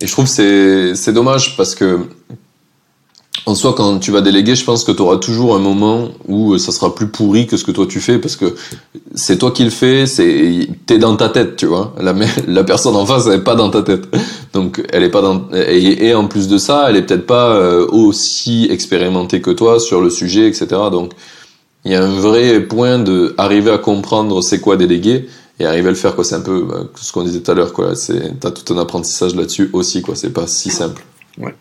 Et 0.00 0.06
je 0.06 0.12
trouve 0.12 0.26
c'est 0.26 0.94
c'est 0.94 1.12
dommage 1.12 1.56
parce 1.56 1.74
que 1.74 2.00
en 3.46 3.54
soi, 3.54 3.74
quand 3.76 3.98
tu 3.98 4.10
vas 4.10 4.20
déléguer, 4.20 4.54
je 4.54 4.64
pense 4.64 4.84
que 4.84 4.92
tu 4.92 5.00
auras 5.00 5.16
toujours 5.16 5.56
un 5.56 5.60
moment 5.60 6.08
où 6.28 6.58
ça 6.58 6.72
sera 6.72 6.94
plus 6.94 7.08
pourri 7.08 7.46
que 7.46 7.56
ce 7.56 7.64
que 7.64 7.70
toi 7.70 7.86
tu 7.88 8.00
fais 8.00 8.18
parce 8.18 8.36
que 8.36 8.54
c'est 9.14 9.38
toi 9.38 9.50
qui 9.50 9.64
le 9.64 9.70
fais, 9.70 10.06
c'est 10.06 10.68
t'es 10.86 10.98
dans 10.98 11.16
ta 11.16 11.30
tête, 11.30 11.56
tu 11.56 11.66
vois. 11.66 11.94
La 12.00 12.14
la 12.46 12.64
personne 12.64 12.96
en 12.96 13.06
face, 13.06 13.26
elle 13.26 13.40
est 13.40 13.44
pas 13.44 13.54
dans 13.54 13.70
ta 13.70 13.82
tête, 13.82 14.04
donc 14.52 14.82
elle 14.92 15.04
est 15.04 15.10
pas 15.10 15.22
dans 15.22 15.48
et, 15.54 16.08
et 16.08 16.14
en 16.14 16.26
plus 16.26 16.48
de 16.48 16.58
ça, 16.58 16.86
elle 16.88 16.96
est 16.96 17.02
peut-être 17.02 17.26
pas 17.26 17.54
euh, 17.54 17.86
aussi 17.86 18.68
expérimentée 18.70 19.40
que 19.40 19.50
toi 19.50 19.80
sur 19.80 20.00
le 20.00 20.10
sujet, 20.10 20.46
etc. 20.46 20.66
Donc 20.92 21.12
il 21.84 21.92
y 21.92 21.94
a 21.94 22.04
un 22.04 22.20
vrai 22.20 22.60
point 22.60 22.98
de 22.98 23.34
arriver 23.38 23.70
à 23.70 23.78
comprendre 23.78 24.42
c'est 24.42 24.60
quoi 24.60 24.76
déléguer 24.76 25.28
et 25.60 25.66
arriver 25.66 25.88
à 25.88 25.90
le 25.90 25.96
faire 25.96 26.14
quoi 26.14 26.24
c'est 26.24 26.34
un 26.34 26.40
peu 26.40 26.62
bah, 26.62 26.88
ce 26.96 27.12
qu'on 27.12 27.22
disait 27.22 27.40
tout 27.40 27.50
à 27.50 27.54
l'heure 27.54 27.72
quoi 27.72 27.94
c'est 27.94 28.40
t'as 28.40 28.50
tout 28.50 28.74
un 28.74 28.78
apprentissage 28.78 29.34
là-dessus 29.36 29.70
aussi 29.72 30.02
quoi 30.02 30.16
c'est 30.16 30.32
pas 30.32 30.46
si 30.46 30.70
simple 30.70 31.02
ouais 31.38 31.54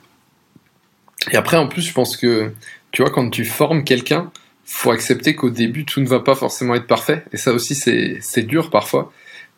et 1.31 1.35
après 1.35 1.57
en 1.57 1.67
plus 1.67 1.81
je 1.81 1.93
pense 1.93 2.17
que 2.17 2.51
tu 2.91 3.01
vois 3.01 3.11
quand 3.11 3.29
tu 3.29 3.45
formes 3.45 3.83
quelqu'un 3.83 4.31
faut 4.65 4.91
accepter 4.91 5.35
qu'au 5.35 5.49
début 5.49 5.85
tout 5.85 5.99
ne 5.99 6.07
va 6.07 6.21
pas 6.21 6.35
forcément 6.35 6.75
être 6.75 6.87
parfait 6.87 7.25
et 7.33 7.37
ça 7.37 7.51
aussi 7.51 7.75
c'est 7.75 8.17
c'est 8.21 8.43
dur 8.43 8.69
parfois 8.69 9.11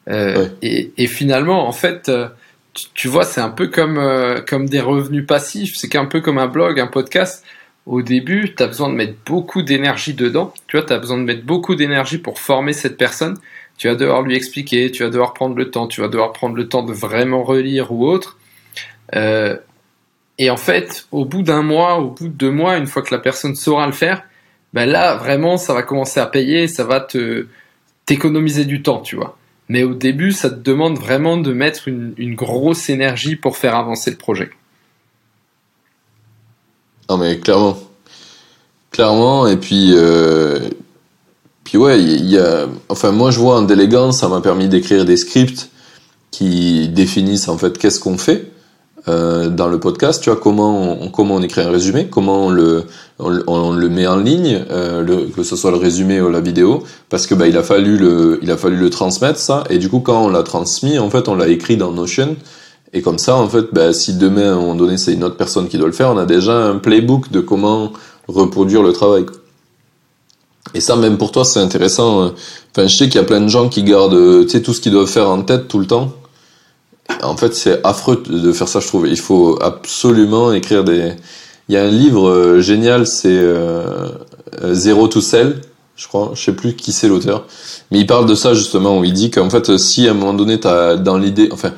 euh, 0.10 0.46
ouais. 0.46 0.52
et, 0.64 0.92
et 0.98 1.08
finalement 1.08 1.68
en 1.68 1.72
fait 1.72 2.10
euh, 2.10 2.28
tu, 2.74 2.86
tu 2.96 3.08
vois 3.08 3.26
c'est 3.26 3.42
un 3.42 3.50
peu 3.50 3.68
comme 3.68 4.00
euh, 4.00 4.42
comme 4.42 4.68
des 4.68 4.82
revenus 4.82 5.28
passifs 5.28 5.76
c'est 5.76 5.96
un 5.96 6.06
peu 6.06 6.20
comme 6.20 6.39
un 6.39 6.48
blog 6.48 6.80
un 6.80 6.88
podcast 6.88 7.44
au 7.86 8.02
début, 8.02 8.54
tu 8.56 8.62
as 8.62 8.68
besoin 8.68 8.89
de 8.89 8.94
mettre 8.94 9.16
beaucoup 9.26 9.64
d'énergie 9.64 10.14
dedans. 10.14 10.54
Tu 10.68 10.78
vois, 10.78 10.86
tu 10.86 10.94
as 10.94 11.00
besoin 11.00 11.18
de 11.18 11.24
mettre 11.24 11.44
beaucoup 11.44 11.76
d'énergie 11.76 12.20
pour 12.20 12.39
former 12.39 12.74
cette 12.74 12.96
personne. 12.96 13.38
Tu 13.82 13.88
vas 13.88 13.95
devoir 13.95 14.21
lui 14.21 14.36
expliquer, 14.36 14.91
tu 14.91 15.01
vas 15.01 15.09
devoir 15.09 15.34
prendre 15.34 15.55
le 15.55 15.71
temps, 15.71 15.88
tu 15.88 16.01
vas 16.01 16.07
devoir 16.07 16.34
prendre 16.34 16.55
le 16.55 16.69
temps 16.69 16.84
de 16.84 16.93
vraiment 16.93 17.41
relire 17.41 17.91
ou 17.91 18.05
autre. 18.05 18.38
Euh, 19.15 19.57
et 20.38 20.51
en 20.51 20.55
fait, 20.55 21.07
au 21.11 21.25
bout 21.25 21.41
d'un 21.41 21.63
mois, 21.63 21.97
au 21.97 22.11
bout 22.11 22.27
de 22.27 22.34
deux 22.34 22.51
mois, 22.51 22.77
une 22.77 22.86
fois 22.86 23.01
que 23.01 23.11
la 23.11 23.19
personne 23.19 23.55
saura 23.55 23.88
le 23.88 23.91
faire, 23.91 24.21
ben 24.71 24.86
là, 24.86 25.15
vraiment, 25.15 25.57
ça 25.57 25.73
va 25.73 25.82
commencer 25.82 26.19
à 26.19 26.27
payer, 26.27 26.67
ça 26.67 26.84
va 26.84 26.99
te 26.99 27.47
t'économiser 28.05 28.65
du 28.65 28.84
temps, 28.84 29.01
tu 29.01 29.15
vois. 29.15 29.36
Mais 29.67 29.82
au 29.82 29.95
début, 29.95 30.32
ça 30.32 30.51
te 30.51 30.59
demande 30.59 30.99
vraiment 30.99 31.38
de 31.38 31.51
mettre 31.51 31.88
une, 31.88 32.36
grosse 32.36 32.88
énergie 32.88 33.36
pour 33.36 33.57
faire 33.57 33.75
avancer 33.75 34.11
le 34.11 34.17
projet. 34.17 34.51
Non 37.09 37.17
mais 37.17 37.39
clairement, 37.39 37.79
clairement. 38.91 39.47
Et 39.47 39.57
puis, 39.57 39.93
euh, 39.95 40.69
puis 41.72 41.78
ouais, 41.78 42.03
il 42.03 42.30
y, 42.30 42.38
a. 42.38 42.67
Enfin, 42.89 43.13
moi 43.13 43.32
je 43.32 43.39
vois 43.39 43.55
en 43.55 43.61
déléguant, 43.61 44.11
ça 44.11 44.28
m'a 44.28 44.41
permis 44.41 44.67
d'écrire 44.67 45.05
des 45.05 45.15
scripts 45.15 45.69
qui 46.30 46.89
définissent 46.89 47.47
en 47.47 47.57
fait 47.57 47.78
qu'est-ce 47.78 48.01
qu'on 48.01 48.17
fait 48.17 48.51
euh, 49.07 49.47
dans 49.47 49.69
le 49.69 49.80
podcast. 49.80 50.22
Tu 50.22 50.30
vois 50.30 50.38
comment 50.38 51.01
on, 51.01 51.07
comment 51.07 51.36
on 51.36 51.41
écrit 51.41 51.61
un 51.61 51.72
résumé, 51.72 52.07
comment 52.11 52.47
on 52.47 52.49
le 52.49 52.84
on, 53.19 53.72
le 53.72 53.88
met 53.88 54.05
en 54.05 54.17
ligne, 54.17 54.65
euh, 54.69 55.28
que 55.34 55.43
ce 55.43 55.55
soit 55.55 55.72
le 55.72 55.78
résumé 55.78 56.19
ou 56.19 56.30
la 56.30 56.41
vidéo, 56.41 56.84
parce 57.07 57.26
que 57.26 57.36
bah 57.36 57.47
il 57.47 57.55
a 57.55 57.63
fallu 57.63 57.95
le 57.95 58.39
il 58.41 58.51
a 58.51 58.57
fallu 58.57 58.76
le 58.76 58.89
transmettre 58.89 59.39
ça. 59.39 59.63
Et 59.69 59.78
du 59.78 59.88
coup 59.88 60.01
quand 60.01 60.26
on 60.26 60.28
l'a 60.28 60.43
transmis, 60.43 60.99
en 60.99 61.09
fait 61.09 61.30
on 61.30 61.36
l'a 61.36 61.47
écrit 61.47 61.78
dans 61.78 61.93
Notion. 61.93 62.36
Et 62.91 63.01
comme 63.01 63.17
ça, 63.17 63.38
en 63.38 63.47
fait, 63.47 63.67
bah, 63.72 63.93
si 63.93 64.17
demain, 64.17 64.49
à 64.49 64.51
un 64.51 64.55
moment 64.55 64.76
donné, 64.76 64.97
c'est 64.97 65.13
une 65.13 65.24
autre 65.24 65.38
personne 65.38 65.69
qui 65.69 65.78
doit 65.78 65.88
le 65.88 65.93
faire, 65.93 66.09
on 66.09 66.17
a 66.17 66.26
déjà 66.26 66.65
un 66.65 66.76
playbook 66.76 67.32
de 67.32 67.39
comment 67.39 67.93
reproduire 68.28 68.84
le 68.84 68.91
travail. 68.91 69.26
Et 70.74 70.82
ça, 70.82 70.95
même 70.95 71.17
pour 71.17 71.32
toi, 71.32 71.43
c'est 71.45 71.59
intéressant. 71.59 72.32
Enfin, 72.72 72.88
je 72.88 72.95
sais 72.95 73.05
qu'il 73.05 73.15
y 73.15 73.24
a 73.24 73.26
plein 73.26 73.41
de 73.41 73.47
gens 73.47 73.69
qui 73.69 73.84
gardent, 73.84 74.45
tu 74.45 74.49
sais, 74.49 74.61
tout 74.61 74.74
ce 74.74 74.82
qu'ils 74.82 74.91
doivent 74.91 75.09
faire 75.09 75.30
en 75.30 75.41
tête 75.41 75.67
tout 75.67 75.80
le 75.80 75.88
temps. 75.88 76.13
En 77.24 77.36
fait, 77.36 77.53
c'est 77.53 77.86
affreux 77.86 78.24
de 78.26 78.51
faire 78.53 78.67
ça, 78.67 78.80
je 78.80 78.88
trouve. 78.88 79.07
Il 79.07 79.19
faut 79.19 79.59
absolument 79.61 80.53
écrire 80.53 80.84
des... 80.84 81.13
Il 81.67 81.76
y 81.76 81.78
a 81.78 81.84
un 81.84 81.89
livre 81.89 82.59
génial, 82.59 83.05
c'est 83.05 83.30
euh, 83.30 84.09
Zero 84.72 85.07
to 85.07 85.22
Sell, 85.22 85.61
je 85.95 86.07
crois. 86.07 86.32
Je 86.36 86.43
sais 86.43 86.53
plus 86.53 86.76
qui 86.76 86.91
c'est 86.91 87.07
l'auteur. 87.07 87.45
Mais 87.91 87.99
il 87.99 88.07
parle 88.07 88.26
de 88.26 88.36
ça, 88.36 88.53
justement, 88.53 88.97
où 88.99 89.03
il 89.03 89.13
dit 89.13 89.30
qu'en 89.30 89.49
fait, 89.49 89.78
si 89.78 90.07
à 90.07 90.11
un 90.11 90.13
moment 90.13 90.34
donné, 90.34 90.59
t'as 90.59 90.95
dans 90.95 91.17
l'idée... 91.17 91.49
Enfin, 91.51 91.74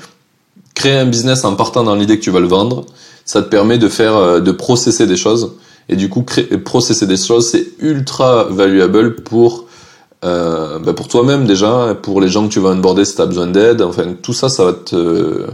créer 0.75 0.97
un 0.97 1.05
business 1.05 1.45
en 1.45 1.55
partant 1.55 1.83
dans 1.83 1.95
l'idée 1.95 2.17
que 2.17 2.23
tu 2.23 2.31
vas 2.31 2.39
le 2.39 2.47
vendre, 2.47 2.85
ça 3.25 3.41
te 3.41 3.47
permet 3.47 3.77
de 3.77 3.87
faire, 3.87 4.41
de 4.41 4.51
processer 4.51 5.05
des 5.07 5.17
choses. 5.17 5.53
Et 5.89 5.95
du 5.95 6.09
coup, 6.09 6.23
créer, 6.23 6.57
processer 6.57 7.07
des 7.07 7.17
choses, 7.17 7.49
c'est 7.51 7.65
ultra 7.79 8.45
valuable 8.45 9.15
pour 9.15 9.67
euh, 10.23 10.79
bah 10.79 10.93
pour 10.93 11.09
toi-même 11.09 11.45
déjà, 11.45 11.95
pour 12.01 12.21
les 12.21 12.29
gens 12.29 12.47
que 12.47 12.53
tu 12.53 12.59
vas 12.59 12.69
onboarder 12.69 13.03
si 13.03 13.15
tu 13.15 13.21
as 13.21 13.25
besoin 13.25 13.47
d'aide. 13.47 13.81
Enfin, 13.81 14.13
tout 14.21 14.34
ça, 14.34 14.47
ça 14.47 14.63
va 14.63 14.73
te, 14.73 15.45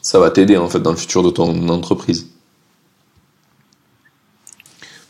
ça 0.00 0.18
va 0.18 0.30
t'aider 0.30 0.56
en 0.56 0.68
fait 0.68 0.80
dans 0.80 0.92
le 0.92 0.96
futur 0.96 1.22
de 1.22 1.30
ton 1.30 1.68
entreprise. 1.68 2.28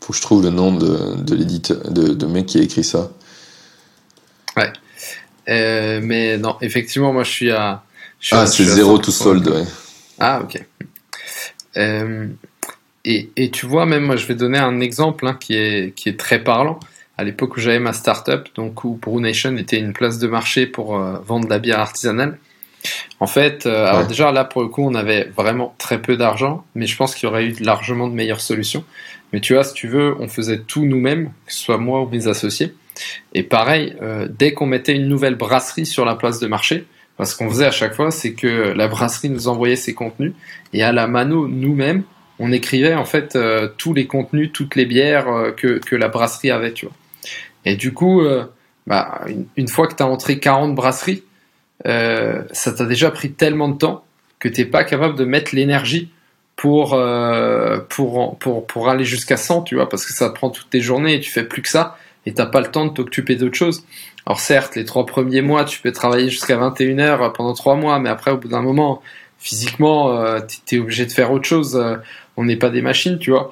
Faut 0.01 0.13
que 0.13 0.17
je 0.17 0.21
trouve 0.21 0.43
le 0.43 0.49
nom 0.49 0.73
de, 0.73 1.15
de 1.15 1.35
l'éditeur, 1.35 1.77
de, 1.89 2.13
de 2.13 2.25
mec 2.25 2.47
qui 2.47 2.59
a 2.59 2.61
écrit 2.61 2.83
ça. 2.83 3.09
Ouais. 4.55 4.71
Euh, 5.49 6.01
mais 6.03 6.37
non, 6.37 6.57
effectivement, 6.61 7.13
moi 7.13 7.23
je 7.23 7.31
suis 7.31 7.51
à 7.51 7.83
ah, 8.31 8.47
c'est 8.47 8.63
zéro 8.63 8.97
tout 8.97 9.11
solde, 9.11 9.47
ouais. 9.47 9.63
Ah, 10.19 10.41
ok. 10.43 10.65
Euh, 11.77 12.27
et, 13.07 13.29
et, 13.37 13.49
tu 13.51 13.65
vois, 13.65 13.85
même 13.85 14.03
moi, 14.03 14.17
je 14.17 14.25
vais 14.25 14.35
donner 14.35 14.57
un 14.57 14.81
exemple 14.81 15.25
hein, 15.25 15.37
qui, 15.39 15.55
est, 15.55 15.95
qui 15.95 16.09
est 16.09 16.19
très 16.19 16.43
parlant. 16.43 16.77
À 17.17 17.23
l'époque 17.23 17.55
où 17.55 17.59
j'avais 17.59 17.79
ma 17.79 17.93
startup, 17.93 18.49
donc 18.55 18.83
où 18.83 18.99
Brew 19.01 19.21
Nation 19.21 19.55
était 19.55 19.79
une 19.79 19.93
place 19.93 20.19
de 20.19 20.27
marché 20.27 20.67
pour 20.67 20.97
euh, 20.97 21.17
vendre 21.25 21.45
de 21.45 21.49
la 21.49 21.57
bière 21.57 21.79
artisanale. 21.79 22.37
En 23.19 23.25
fait, 23.25 23.65
euh, 23.65 23.71
ouais. 23.71 23.89
alors 23.89 24.07
déjà 24.07 24.31
là 24.31 24.43
pour 24.43 24.61
le 24.61 24.67
coup, 24.67 24.83
on 24.83 24.93
avait 24.93 25.23
vraiment 25.35 25.73
très 25.79 25.99
peu 25.99 26.15
d'argent, 26.15 26.63
mais 26.75 26.85
je 26.85 26.95
pense 26.95 27.15
qu'il 27.15 27.27
y 27.27 27.31
aurait 27.31 27.45
eu 27.45 27.55
largement 27.59 28.07
de 28.07 28.13
meilleures 28.13 28.41
solutions. 28.41 28.83
Mais 29.33 29.39
tu 29.39 29.53
vois, 29.53 29.63
si 29.63 29.73
tu 29.73 29.87
veux, 29.87 30.15
on 30.19 30.27
faisait 30.27 30.59
tout 30.59 30.85
nous-mêmes, 30.85 31.31
que 31.47 31.53
ce 31.53 31.59
soit 31.59 31.77
moi 31.77 32.01
ou 32.01 32.09
mes 32.09 32.27
associés. 32.27 32.75
Et 33.33 33.43
pareil, 33.43 33.95
euh, 34.01 34.27
dès 34.29 34.53
qu'on 34.53 34.67
mettait 34.67 34.93
une 34.93 35.07
nouvelle 35.07 35.35
brasserie 35.35 35.85
sur 35.85 36.05
la 36.05 36.15
place 36.15 36.39
de 36.39 36.47
marché, 36.47 36.85
parce 37.15 37.33
qu'on 37.33 37.49
faisait 37.49 37.65
à 37.65 37.71
chaque 37.71 37.95
fois, 37.95 38.11
c'est 38.11 38.33
que 38.33 38.73
la 38.75 38.87
brasserie 38.87 39.29
nous 39.29 39.47
envoyait 39.47 39.75
ses 39.75 39.95
contenus 39.95 40.33
et 40.73 40.83
à 40.83 40.91
la 40.91 41.07
mano 41.07 41.47
nous-mêmes, 41.47 42.03
on 42.39 42.51
écrivait 42.51 42.93
en 42.93 43.05
fait 43.05 43.35
euh, 43.35 43.69
tous 43.77 43.93
les 43.93 44.07
contenus, 44.07 44.51
toutes 44.53 44.75
les 44.75 44.85
bières 44.85 45.27
euh, 45.27 45.51
que, 45.51 45.79
que 45.79 45.95
la 45.95 46.07
brasserie 46.07 46.51
avait, 46.51 46.73
tu 46.73 46.85
vois. 46.85 46.95
Et 47.65 47.75
du 47.75 47.93
coup, 47.93 48.21
euh, 48.21 48.45
bah, 48.85 49.25
une, 49.55 49.67
fois 49.67 49.87
que 49.87 49.95
tu 49.95 50.03
as 50.03 50.07
entré 50.07 50.39
40 50.39 50.75
brasseries, 50.75 51.23
ça 51.83 52.73
t'a 52.73 52.85
déjà 52.85 53.11
pris 53.11 53.31
tellement 53.31 53.69
de 53.69 53.77
temps 53.77 54.03
que 54.39 54.49
t'es 54.49 54.65
pas 54.65 54.83
capable 54.83 55.15
de 55.15 55.25
mettre 55.25 55.55
l'énergie 55.55 56.09
pour, 56.55 56.99
pour, 57.89 58.37
pour, 58.39 58.67
pour 58.67 58.89
aller 58.89 59.05
jusqu'à 59.05 59.37
100, 59.37 59.61
tu 59.63 59.75
vois, 59.75 59.87
parce 59.87 60.05
que 60.05 60.11
ça 60.11 60.29
prend 60.29 60.49
toutes 60.49 60.69
tes 60.69 60.81
journées 60.81 61.15
et 61.15 61.19
tu 61.19 61.31
fais 61.31 61.43
plus 61.43 61.61
que 61.61 61.69
ça 61.69 61.97
et 62.25 62.33
t'as 62.33 62.45
pas 62.45 62.59
le 62.59 62.67
temps 62.67 62.85
de 62.85 62.93
t'occuper 62.93 63.35
d'autre 63.35 63.55
chose. 63.55 63.85
Alors 64.25 64.39
certes, 64.41 64.75
les 64.75 64.83
trois 64.83 65.05
premiers 65.05 65.41
mois, 65.41 65.63
tu 65.63 65.79
peux 65.79 65.93
travailler 65.93 66.29
jusqu'à 66.29 66.57
21 66.57 66.99
heures 66.99 67.33
pendant 67.33 67.53
trois 67.53 67.75
mois, 67.75 67.99
mais 67.99 68.09
après, 68.09 68.31
au 68.31 68.37
bout 68.37 68.49
d'un 68.49 68.61
moment, 68.61 69.01
physiquement, 69.39 70.11
euh, 70.11 70.39
t'es 70.65 70.79
obligé 70.79 71.05
de 71.05 71.11
faire 71.11 71.31
autre 71.31 71.47
chose. 71.47 71.81
On 72.37 72.45
n'est 72.45 72.55
pas 72.55 72.69
des 72.69 72.81
machines, 72.81 73.17
tu 73.19 73.31
vois. 73.31 73.51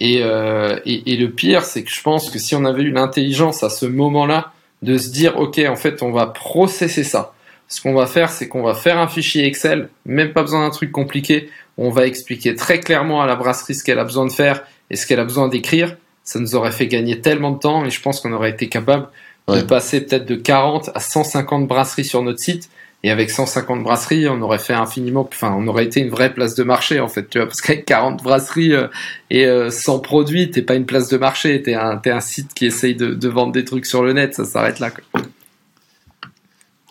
Et, 0.00 0.20
euh, 0.22 0.78
et, 0.84 1.12
et, 1.12 1.16
le 1.16 1.30
pire, 1.30 1.64
c'est 1.64 1.84
que 1.84 1.90
je 1.90 2.02
pense 2.02 2.30
que 2.30 2.38
si 2.38 2.54
on 2.54 2.64
avait 2.64 2.82
eu 2.82 2.90
l'intelligence 2.90 3.62
à 3.62 3.70
ce 3.70 3.86
moment-là 3.86 4.52
de 4.82 4.98
se 4.98 5.10
dire, 5.10 5.38
ok, 5.38 5.60
en 5.68 5.76
fait, 5.76 6.02
on 6.02 6.10
va 6.10 6.26
processer 6.26 7.04
ça. 7.04 7.32
Ce 7.68 7.80
qu'on 7.80 7.94
va 7.94 8.06
faire, 8.06 8.30
c'est 8.30 8.48
qu'on 8.48 8.62
va 8.62 8.74
faire 8.74 8.98
un 8.98 9.08
fichier 9.08 9.46
Excel, 9.46 9.88
même 10.04 10.32
pas 10.32 10.42
besoin 10.42 10.60
d'un 10.60 10.70
truc 10.70 10.92
compliqué. 10.92 11.48
On 11.78 11.90
va 11.90 12.06
expliquer 12.06 12.54
très 12.54 12.80
clairement 12.80 13.22
à 13.22 13.26
la 13.26 13.36
brasserie 13.36 13.74
ce 13.74 13.82
qu'elle 13.82 13.98
a 13.98 14.04
besoin 14.04 14.26
de 14.26 14.32
faire 14.32 14.62
et 14.90 14.96
ce 14.96 15.06
qu'elle 15.06 15.20
a 15.20 15.24
besoin 15.24 15.48
d'écrire. 15.48 15.96
Ça 16.24 16.38
nous 16.38 16.54
aurait 16.54 16.72
fait 16.72 16.86
gagner 16.86 17.20
tellement 17.20 17.52
de 17.52 17.58
temps 17.58 17.84
et 17.84 17.90
je 17.90 18.00
pense 18.00 18.20
qu'on 18.20 18.32
aurait 18.32 18.50
été 18.50 18.68
capable 18.68 19.08
ouais. 19.48 19.62
de 19.62 19.62
passer 19.62 20.02
peut-être 20.02 20.26
de 20.26 20.34
40 20.34 20.90
à 20.94 21.00
150 21.00 21.66
brasseries 21.66 22.04
sur 22.04 22.22
notre 22.22 22.38
site. 22.38 22.68
Et 23.04 23.10
avec 23.10 23.30
150 23.30 23.84
brasseries, 23.84 24.28
on 24.28 24.40
aurait 24.40 24.58
fait 24.58 24.72
infiniment, 24.72 25.28
enfin, 25.30 25.54
on 25.56 25.68
aurait 25.68 25.84
été 25.84 26.00
une 26.00 26.08
vraie 26.08 26.32
place 26.32 26.54
de 26.54 26.64
marché, 26.64 27.00
en 27.00 27.08
fait, 27.08 27.28
tu 27.28 27.38
vois, 27.38 27.46
parce 27.46 27.60
qu'avec 27.60 27.84
40 27.84 28.22
brasseries 28.22 28.72
euh, 28.72 28.88
et 29.30 29.46
euh, 29.46 29.70
100 29.70 30.00
produits, 30.00 30.50
t'es 30.50 30.62
pas 30.62 30.74
une 30.74 30.86
place 30.86 31.10
de 31.10 31.18
marché, 31.18 31.62
t'es 31.62 31.74
un, 31.74 32.00
un 32.04 32.20
site 32.20 32.54
qui 32.54 32.64
essaye 32.64 32.96
de, 32.96 33.28
vendre 33.28 33.52
des 33.52 33.64
trucs 33.64 33.84
sur 33.84 34.02
le 34.02 34.14
net, 34.14 34.34
ça 34.34 34.46
s'arrête 34.46 34.80
là, 34.80 34.90
quoi. 34.90 35.20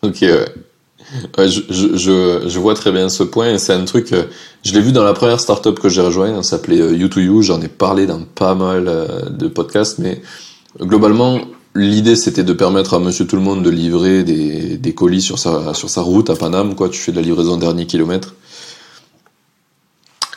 Ok, 0.04 0.18
ouais. 0.22 0.46
Ouais, 1.38 1.50
je, 1.50 1.62
je, 1.70 2.44
je, 2.48 2.60
vois 2.60 2.76
très 2.76 2.92
bien 2.92 3.10
ce 3.10 3.24
point 3.24 3.58
c'est 3.58 3.74
un 3.74 3.86
truc, 3.86 4.14
euh, 4.14 4.24
je 4.64 4.74
l'ai 4.74 4.82
vu 4.82 4.92
dans 4.92 5.04
la 5.04 5.14
première 5.14 5.40
startup 5.40 5.80
que 5.80 5.90
j'ai 5.90 6.02
rejoint, 6.02 6.42
ça 6.42 6.58
s'appelait 6.58 6.82
euh, 6.82 6.96
U2U, 6.96 7.42
j'en 7.42 7.62
ai 7.62 7.68
parlé 7.68 8.06
dans 8.06 8.22
pas 8.22 8.56
mal 8.56 8.88
euh, 8.88 9.30
de 9.30 9.48
podcasts, 9.48 10.00
mais 10.00 10.22
globalement, 10.80 11.42
l'idée 11.76 12.16
c'était 12.16 12.44
de 12.44 12.54
permettre 12.54 12.94
à 12.94 13.00
monsieur 13.00 13.26
tout 13.26 13.36
le 13.36 13.42
monde 13.42 13.64
de 13.64 13.70
livrer 13.70 14.24
des, 14.24 14.94
colis 14.94 15.22
sur 15.22 15.40
sa, 15.40 15.74
sur 15.74 15.90
sa 15.90 16.02
route 16.02 16.30
à 16.30 16.36
Paname, 16.36 16.76
quoi, 16.76 16.90
tu 16.90 17.00
fais 17.00 17.12
de 17.12 17.18
la 17.18 17.24
livraison 17.24 17.58
dernier 17.58 17.86
kilomètre. 17.86 18.36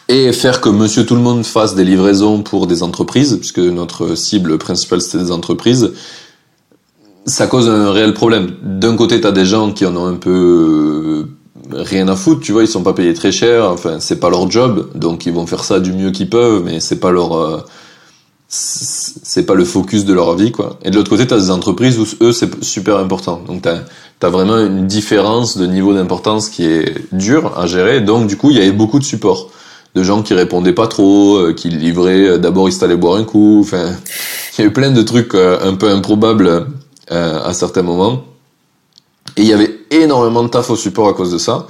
Et 0.09 0.33
faire 0.33 0.61
que 0.61 0.69
monsieur 0.69 1.05
tout 1.05 1.17
le 1.17 1.21
monde 1.21 1.45
fasse 1.45 1.75
des 1.75 1.85
livraisons 1.85 2.43
pour 2.43 2.67
des 2.67 2.83
entreprises, 2.83 3.37
puisque 3.39 3.59
notre 3.59 4.15
cible 4.15 4.57
principale 4.57 5.01
c'était 5.01 5.25
des 5.25 5.33
entreprises, 5.33 5.93
ça 7.27 7.49
cause 7.49 7.69
un 7.69 7.91
réel 7.91 8.15
problème. 8.15 8.55
D'un 8.63 8.97
côté, 8.97 9.21
t'as 9.21 9.33
des 9.33 9.45
gens 9.45 9.73
qui 9.73 9.85
en 9.85 9.97
ont 9.97 10.07
un 10.07 10.15
peu 10.15 11.27
rien 11.73 12.07
à 12.07 12.15
foutre, 12.15 12.41
tu 12.41 12.53
vois, 12.53 12.63
ils 12.63 12.69
sont 12.69 12.85
pas 12.85 12.93
payés 12.93 13.15
très 13.15 13.33
cher, 13.33 13.69
enfin, 13.69 13.99
c'est 13.99 14.21
pas 14.21 14.31
leur 14.31 14.49
job, 14.49 14.91
donc 14.95 15.27
ils 15.27 15.33
vont 15.33 15.47
faire 15.47 15.65
ça 15.65 15.81
du 15.81 15.93
mieux 15.93 16.13
qu'ils 16.13 16.31
peuvent, 16.31 16.63
mais 16.65 16.79
c'est 16.79 17.01
pas 17.01 17.11
leur, 17.11 17.33
euh, 17.33 17.59
c'est 19.23 19.47
pas 19.47 19.55
le 19.55 19.65
focus 19.65 20.05
de 20.05 20.13
leur 20.13 20.37
vie, 20.37 20.53
quoi. 20.53 20.79
Et 20.83 20.91
de 20.91 20.97
l'autre 20.97 21.11
côté, 21.11 21.27
t'as 21.27 21.39
des 21.39 21.51
entreprises 21.51 21.99
où 21.99 22.07
eux, 22.23 22.33
c'est 22.33 22.63
super 22.65 22.99
important. 22.99 23.43
Donc 23.47 23.63
t'as, 23.63 23.81
t'as 24.19 24.29
vraiment 24.29 24.59
une 24.59 24.87
différence 24.87 25.57
de 25.57 25.67
niveau 25.67 25.95
d'importance 25.95 26.49
qui 26.49 26.65
est 26.65 26.95
dure 27.13 27.59
à 27.59 27.67
gérer, 27.67 28.01
donc 28.01 28.27
du 28.27 28.37
coup, 28.37 28.51
il 28.51 28.57
y 28.57 28.61
avait 28.61 28.73
beaucoup 28.73 28.99
de 28.99 29.05
support 29.05 29.51
de 29.95 30.03
gens 30.03 30.23
qui 30.23 30.35
répondaient 30.35 30.75
pas 30.75 30.89
trop, 30.89 31.37
euh, 31.37 31.55
qui 31.55 31.71
livraient, 31.71 32.39
d'abord 32.39 32.69
ils 32.69 32.85
allaient 32.85 32.97
boire 32.97 33.17
un 33.17 33.25
coup, 33.25 33.61
enfin, 33.63 33.93
il 34.59 34.61
y 34.61 34.65
a 34.65 34.69
eu 34.69 34.73
plein 34.73 34.91
de 34.91 35.03
trucs 35.03 35.35
euh, 35.35 35.59
un 35.63 35.75
peu 35.75 35.89
improbables 35.89 36.67
euh, 37.11 37.43
à 37.43 37.55
certains 37.55 37.83
moments. 37.83 38.25
Et 39.37 39.43
il 39.43 39.49
y 39.49 39.53
avait 39.53 39.79
énormément 39.91 40.43
de 40.43 40.49
taf 40.49 40.71
au 40.71 40.77
support 40.77 41.09
à 41.09 41.15
cause 41.15 41.33
de 41.33 41.39
ça. 41.39 41.67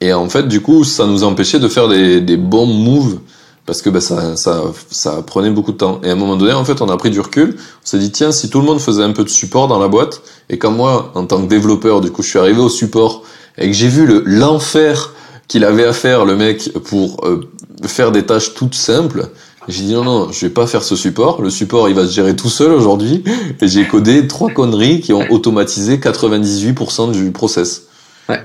Et 0.00 0.12
en 0.12 0.28
fait, 0.28 0.46
du 0.46 0.60
coup, 0.60 0.84
ça 0.84 1.06
nous 1.06 1.24
empêchait 1.24 1.58
de 1.58 1.68
faire 1.68 1.88
des, 1.88 2.20
des 2.20 2.36
bons 2.36 2.66
moves 2.66 3.18
parce 3.66 3.82
que 3.82 3.90
bah, 3.90 4.00
ça, 4.00 4.36
ça, 4.36 4.62
ça 4.90 5.22
prenait 5.22 5.50
beaucoup 5.50 5.72
de 5.72 5.76
temps. 5.76 6.00
Et 6.02 6.10
à 6.10 6.12
un 6.12 6.16
moment 6.16 6.36
donné, 6.36 6.52
en 6.52 6.64
fait, 6.64 6.82
on 6.82 6.88
a 6.88 6.96
pris 6.96 7.10
du 7.10 7.20
recul. 7.20 7.56
On 7.56 7.86
s'est 7.86 7.98
dit, 7.98 8.12
tiens, 8.12 8.32
si 8.32 8.50
tout 8.50 8.60
le 8.60 8.66
monde 8.66 8.80
faisait 8.80 9.02
un 9.02 9.12
peu 9.12 9.24
de 9.24 9.28
support 9.28 9.68
dans 9.68 9.78
la 9.78 9.88
boîte, 9.88 10.22
et 10.50 10.58
quand 10.58 10.70
moi, 10.70 11.12
en 11.14 11.24
tant 11.26 11.40
que 11.42 11.46
développeur, 11.46 12.00
du 12.00 12.10
coup, 12.10 12.22
je 12.22 12.28
suis 12.28 12.38
arrivé 12.38 12.60
au 12.60 12.68
support, 12.68 13.22
et 13.56 13.66
que 13.68 13.72
j'ai 13.72 13.88
vu 13.88 14.06
le 14.06 14.22
l'enfer 14.26 15.14
qu'il 15.48 15.64
avait 15.64 15.84
à 15.84 15.92
faire, 15.92 16.24
le 16.24 16.36
mec, 16.36 16.72
pour 16.84 17.24
euh, 17.24 17.48
faire 17.86 18.12
des 18.12 18.24
tâches 18.24 18.54
toutes 18.54 18.74
simples, 18.74 19.30
j'ai 19.68 19.84
dit 19.84 19.94
non, 19.94 20.04
non, 20.04 20.32
je 20.32 20.46
vais 20.46 20.52
pas 20.52 20.66
faire 20.66 20.82
ce 20.82 20.94
support. 20.94 21.40
Le 21.40 21.48
support, 21.48 21.88
il 21.88 21.94
va 21.94 22.06
se 22.06 22.12
gérer 22.12 22.36
tout 22.36 22.50
seul 22.50 22.72
aujourd'hui. 22.72 23.24
Et 23.60 23.68
j'ai 23.68 23.86
codé 23.86 24.26
trois 24.26 24.50
conneries 24.50 25.00
qui 25.00 25.12
ont 25.12 25.30
automatisé 25.30 25.96
98% 25.96 27.12
du 27.12 27.30
process. 27.30 27.84
Ouais. 28.28 28.42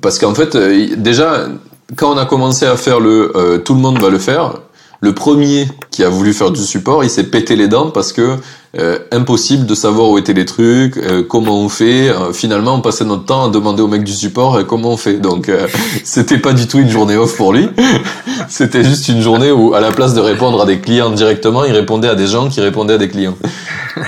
Parce 0.00 0.18
qu'en 0.18 0.34
fait, 0.34 0.54
euh, 0.54 0.96
déjà, 0.96 1.48
quand 1.96 2.12
on 2.12 2.16
a 2.16 2.26
commencé 2.26 2.66
à 2.66 2.76
faire 2.76 3.00
le 3.00 3.32
euh, 3.36 3.58
tout 3.58 3.74
le 3.74 3.80
monde 3.80 4.00
va 4.00 4.10
le 4.10 4.18
faire, 4.18 4.54
le 5.00 5.14
premier 5.14 5.66
qui 5.90 6.04
a 6.04 6.08
voulu 6.08 6.32
faire 6.32 6.52
du 6.52 6.62
support, 6.62 7.02
il 7.02 7.10
s'est 7.10 7.24
pété 7.24 7.56
les 7.56 7.66
dents 7.66 7.90
parce 7.90 8.12
que 8.12 8.36
euh, 8.78 8.98
impossible 9.10 9.66
de 9.66 9.74
savoir 9.74 10.10
où 10.10 10.16
étaient 10.16 10.32
les 10.32 10.44
trucs, 10.44 10.96
euh, 10.96 11.24
comment 11.28 11.58
on 11.58 11.68
fait. 11.68 12.10
finalement, 12.32 12.76
on 12.76 12.80
passait 12.80 13.04
notre 13.04 13.24
temps 13.24 13.46
à 13.46 13.48
demander 13.50 13.82
au 13.82 13.88
mec 13.88 14.04
du 14.04 14.12
support 14.12 14.64
comment 14.66 14.90
on 14.90 14.96
fait. 14.96 15.14
Donc, 15.14 15.50
c'était 16.04 16.38
pas 16.38 16.52
du 16.52 16.68
tout 16.68 16.78
une 16.78 16.88
journée 16.88 17.16
off 17.16 17.36
pour 17.36 17.52
lui. 17.52 17.68
c'était 18.48 18.84
juste 18.84 19.08
une 19.08 19.20
journée 19.20 19.50
où, 19.50 19.74
à 19.74 19.80
la 19.80 19.90
place 19.90 20.14
de 20.14 20.20
répondre 20.20 20.62
à 20.62 20.66
des 20.66 20.78
clients 20.78 21.10
directement, 21.10 21.64
il 21.64 21.72
répondait 21.72 22.08
à 22.08 22.14
des 22.14 22.28
gens 22.28 22.48
qui 22.48 22.60
répondaient 22.60 22.94
à 22.94 22.98
des 22.98 23.08
clients. 23.08 23.36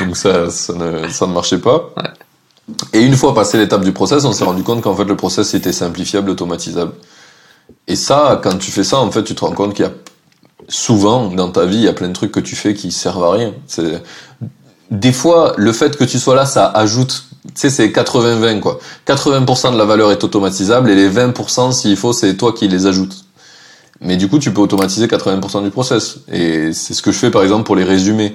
Donc 0.01 0.17
ça, 0.17 0.49
ça 0.49 0.73
ne, 0.75 1.09
ça 1.09 1.27
ne 1.27 1.33
marchait 1.33 1.59
pas. 1.59 1.93
Et 2.93 3.01
une 3.01 3.17
fois 3.17 3.35
passé 3.35 3.59
l'étape 3.59 3.85
du 3.85 3.93
process, 3.93 4.25
on 4.25 4.33
s'est 4.33 4.45
rendu 4.45 4.63
compte 4.63 4.81
qu'en 4.81 4.95
fait 4.95 5.05
le 5.05 5.17
process 5.17 5.53
était 5.55 5.73
simplifiable, 5.73 6.31
automatisable. 6.31 6.93
Et 7.87 7.97
ça, 7.97 8.41
quand 8.43 8.59
tu 8.59 8.71
fais 8.71 8.85
ça, 8.85 8.99
en 8.99 9.11
fait, 9.11 9.25
tu 9.25 9.35
te 9.35 9.45
rends 9.45 9.53
compte 9.53 9.75
qu'il 9.75 9.85
y 9.85 9.89
a 9.89 9.93
souvent 10.69 11.29
dans 11.29 11.51
ta 11.51 11.67
vie, 11.67 11.77
il 11.77 11.83
y 11.83 11.89
a 11.89 11.93
plein 11.93 12.09
de 12.09 12.15
trucs 12.15 12.33
que 12.33 12.41
tu 12.41 12.57
fais 12.57 12.75
qui 12.75 12.91
servent 12.91 13.25
à 13.25 13.33
rien. 13.33 13.53
C'est 13.67 14.03
des 14.91 15.13
fois, 15.13 15.55
le 15.57 15.73
fait 15.73 15.97
que 15.97 16.05
tu 16.05 16.19
sois 16.19 16.35
là, 16.35 16.47
ça 16.47 16.67
ajoute. 16.67 17.27
Tu 17.47 17.53
sais, 17.57 17.71
c'est 17.71 17.89
80-20 17.89 18.61
quoi. 18.61 18.79
80% 19.07 19.73
de 19.73 19.79
la 19.79 19.85
valeur 19.85 20.11
est 20.13 20.25
automatisable 20.25 20.91
et 20.91 20.95
les 20.95 21.11
20%, 21.11 21.73
s'il 21.73 21.97
faut, 21.97 22.13
c'est 22.13 22.37
toi 22.37 22.53
qui 22.53 22.69
les 22.69 22.87
ajoutes. 22.87 23.25
Mais 24.01 24.17
du 24.17 24.29
coup, 24.29 24.39
tu 24.39 24.53
peux 24.53 24.61
automatiser 24.61 25.07
80% 25.07 25.63
du 25.63 25.71
process. 25.71 26.21
Et 26.33 26.73
c'est 26.73 26.95
ce 26.95 27.03
que 27.03 27.13
je 27.13 27.19
fais 27.19 27.31
par 27.31 27.43
exemple 27.43 27.65
pour 27.65 27.77
les 27.77 27.85
résumés. 27.85 28.35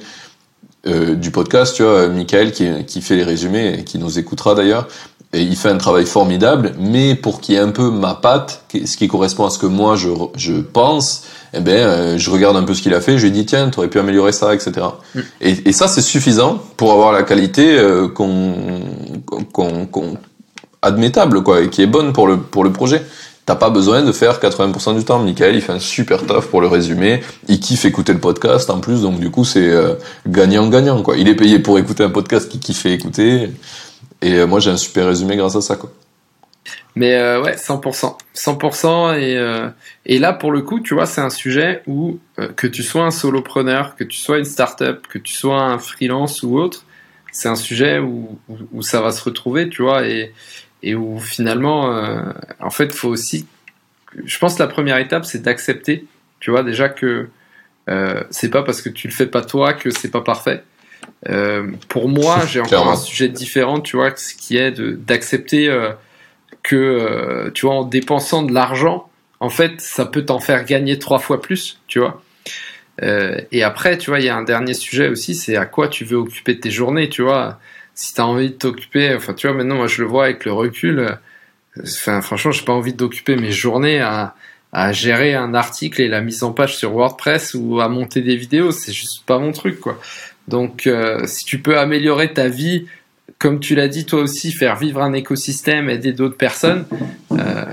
Euh, 0.88 1.16
du 1.16 1.30
podcast, 1.30 1.76
tu 1.76 1.84
vois, 1.84 2.08
Michael 2.08 2.54
qui, 2.54 2.86
qui 2.86 3.02
fait 3.02 3.18
les 3.18 3.26
résumés 3.26 3.80
et 3.80 3.84
qui 3.84 3.97
nous 3.97 4.18
écoutera 4.18 4.56
d'ailleurs, 4.56 4.88
et 5.32 5.42
il 5.42 5.56
fait 5.56 5.70
un 5.70 5.78
travail 5.78 6.06
formidable, 6.06 6.74
mais 6.80 7.14
pour 7.14 7.40
qu'il 7.40 7.56
y 7.56 7.58
ait 7.58 7.62
un 7.62 7.70
peu 7.70 7.92
ma 7.92 8.16
patte, 8.16 8.64
ce 8.74 8.98
qui 8.98 9.08
correspond 9.08 9.46
à 9.46 9.50
ce 9.52 9.60
que 9.60 9.68
moi 9.68 9.96
je, 9.96 10.10
je 10.36 10.54
pense, 10.54 11.24
eh 11.54 11.60
ben, 11.60 11.72
euh, 11.72 12.18
je 12.18 12.30
regarde 12.32 12.58
un 12.58 12.64
peu 12.64 12.74
ce 12.74 12.82
qu'il 12.82 12.94
a 12.94 13.02
fait, 13.02 13.18
je 13.18 13.26
lui 13.26 13.32
dis 13.32 13.46
tiens, 13.46 13.70
tu 13.70 13.78
aurais 13.78 13.90
pu 13.90 14.00
améliorer 14.00 14.32
ça, 14.32 14.54
etc. 14.56 14.72
Mm. 15.14 15.20
Et, 15.42 15.70
et, 15.70 15.72
ça, 15.72 15.88
c'est 15.88 16.02
suffisant 16.02 16.62
pour 16.78 16.92
avoir 16.94 17.12
la 17.12 17.24
qualité 17.24 17.78
euh, 17.78 18.08
qu'on, 18.08 18.56
qu'on, 19.52 19.86
qu'on, 19.86 20.18
admettable, 20.82 21.44
quoi, 21.44 21.62
et 21.62 21.70
qui 21.70 21.82
est 21.82 21.88
bonne 21.88 22.14
pour 22.14 22.28
le, 22.28 22.38
pour 22.38 22.64
le 22.64 22.72
projet. 22.72 23.04
T'as 23.46 23.56
pas 23.56 23.72
besoin 23.72 24.04
de 24.04 24.12
faire 24.12 24.40
80% 24.40 24.96
du 24.96 25.04
temps. 25.04 25.20
Michael, 25.20 25.56
il 25.56 25.62
fait 25.62 25.74
un 25.74 25.80
super 25.80 26.26
taf 26.26 26.48
pour 26.48 26.62
le 26.62 26.68
résumé. 26.68 27.22
Il 27.48 27.60
kiffe 27.60 27.84
écouter 27.86 28.14
le 28.14 28.20
podcast 28.20 28.70
en 28.70 28.80
plus, 28.80 29.02
donc 29.02 29.20
du 29.20 29.32
coup, 29.32 29.44
c'est 29.44 29.70
euh, 29.70 29.96
gagnant-gagnant, 30.28 31.02
quoi. 31.02 31.18
Il 31.18 31.28
est 31.28 31.36
payé 31.36 31.58
pour 31.58 31.80
écouter 31.80 32.04
un 32.04 32.12
podcast 32.12 32.48
qu'il 32.48 32.60
kiffe 32.60 32.86
écouter. 32.86 33.50
Et 34.22 34.34
euh, 34.36 34.48
moi, 34.48 34.60
j'ai 34.60 34.72
un 34.72 34.78
super 34.78 35.08
résumé 35.08 35.36
grâce 35.38 35.56
à 35.56 35.62
ça, 35.62 35.76
quoi. 35.76 35.92
Mais 36.96 37.16
euh, 37.16 37.42
ouais, 37.42 37.56
100%. 37.56 38.18
100%. 38.36 39.20
Et, 39.20 39.38
euh, 39.38 39.70
et 40.06 40.20
là, 40.20 40.34
pour 40.34 40.52
le 40.52 40.62
coup, 40.62 40.80
tu 40.80 40.94
vois, 40.94 41.06
c'est 41.06 41.22
un 41.22 41.30
sujet 41.30 41.82
où, 41.88 42.20
que 42.56 42.68
tu 42.68 42.84
sois 42.84 43.04
un 43.04 43.12
solopreneur, 43.12 43.96
que 43.96 44.04
tu 44.04 44.18
sois 44.18 44.40
une 44.40 44.46
startup, 44.46 45.08
que 45.08 45.18
tu 45.18 45.34
sois 45.34 45.62
un 45.62 45.78
freelance 45.78 46.44
ou 46.44 46.58
autre, 46.58 46.86
c'est 47.32 47.48
un 47.48 47.56
sujet 47.56 48.00
où, 48.00 48.40
où, 48.74 48.82
ça 48.82 49.02
va 49.02 49.12
se 49.12 49.24
retrouver, 49.24 49.70
tu 49.70 49.84
vois, 49.84 50.08
et, 50.08 50.34
et 50.82 50.96
où 50.96 51.20
finalement, 51.20 51.94
en 52.60 52.70
fait, 52.72 52.92
faut 52.92 53.10
aussi. 53.10 53.46
Je 54.26 54.40
pense 54.40 54.56
que 54.56 54.64
la 54.64 54.68
première 54.68 54.98
étape, 54.98 55.26
c'est 55.26 55.44
d'accepter, 55.44 56.06
tu 56.40 56.50
vois, 56.50 56.64
déjà 56.64 56.90
que 56.90 57.30
c'est 58.32 58.50
pas 58.50 58.64
parce 58.64 58.82
que 58.82 58.90
tu 58.90 59.08
le 59.08 59.14
fais 59.14 59.28
pas 59.28 59.44
toi 59.44 59.74
que 59.74 59.92
c'est 59.92 60.10
pas 60.10 60.22
parfait. 60.22 60.64
Euh, 61.28 61.72
pour 61.88 62.10
moi, 62.10 62.45
j'ai 62.47 62.60
encore 62.60 62.89
un 62.89 62.95
sujet 62.95 63.30
différent, 63.30 63.80
tu 63.80 63.97
vois, 63.97 64.16
ce 64.16 64.34
qui 64.34 64.57
est 64.57 64.80
d'accepter 64.80 65.70
euh, 65.70 65.91
que, 66.64 66.76
euh, 66.76 67.51
tu 67.51 67.66
vois, 67.66 67.76
en 67.76 67.84
dépensant 67.84 68.43
de 68.43 68.53
l'argent, 68.53 69.10
en 69.39 69.49
fait, 69.49 69.80
ça 69.80 70.05
peut 70.05 70.26
t'en 70.26 70.39
faire 70.39 70.66
gagner 70.66 70.99
trois 70.99 71.20
fois 71.20 71.41
plus, 71.41 71.80
tu 71.88 71.99
vois. 71.99 72.22
Et 73.51 73.64
après, 73.64 73.97
tu 73.97 74.10
vois, 74.10 74.20
il 74.20 74.26
y 74.26 74.30
a 74.30 74.36
un 74.36 74.43
dernier 74.43 74.74
sujet 74.74 75.07
aussi, 75.07 75.34
c'est 75.34 75.55
à 75.55 75.66
quoi 75.66 75.88
tu 75.88 76.03
veux 76.03 76.18
occuper 76.18 76.60
tes 76.60 76.70
journées, 76.70 77.07
tu 77.07 77.22
vois. 77.22 77.57
Si 77.95 78.14
tu 78.14 78.20
as 78.20 78.26
envie 78.28 78.49
de 78.49 78.55
t'occuper, 78.55 79.16
enfin, 79.16 79.34
tu 79.34 79.47
vois, 79.47 79.55
maintenant, 79.55 79.76
moi, 79.76 79.88
je 79.88 80.01
le 80.01 80.07
vois 80.10 80.26
avec 80.26 80.43
le 80.43 80.51
recul. 80.51 81.18
Enfin, 81.82 82.20
franchement, 82.20 82.51
j'ai 82.51 82.66
pas 82.66 82.74
envie 82.74 82.91
d'occuper 82.91 83.38
mes 83.38 83.53
journées 83.53 84.01
à, 84.01 84.36
à 84.72 84.91
gérer 84.91 85.34
un 85.34 85.53
article 85.53 86.01
et 86.01 86.07
la 86.07 86.22
mise 86.22 86.43
en 86.43 86.51
page 86.51 86.78
sur 86.78 86.93
WordPress 86.93 87.55
ou 87.55 87.80
à 87.80 87.89
monter 87.89 88.22
des 88.22 88.36
vidéos. 88.36 88.72
C'est 88.72 88.93
juste 88.93 89.26
pas 89.26 89.39
mon 89.39 89.51
truc, 89.51 89.80
quoi. 89.80 89.99
Donc, 90.50 90.88
euh, 90.88 91.22
si 91.26 91.45
tu 91.45 91.60
peux 91.60 91.78
améliorer 91.78 92.34
ta 92.34 92.47
vie, 92.47 92.88
comme 93.38 93.60
tu 93.60 93.76
l'as 93.76 93.88
dit 93.88 94.06
toi 94.06 94.22
aussi, 94.22 94.52
faire 94.52 94.76
vivre 94.76 95.02
un 95.02 95.14
écosystème, 95.14 95.89
aider 95.89 96.12
d'autres 96.12 96.38
personnes, 96.38 96.86
euh, 97.32 97.66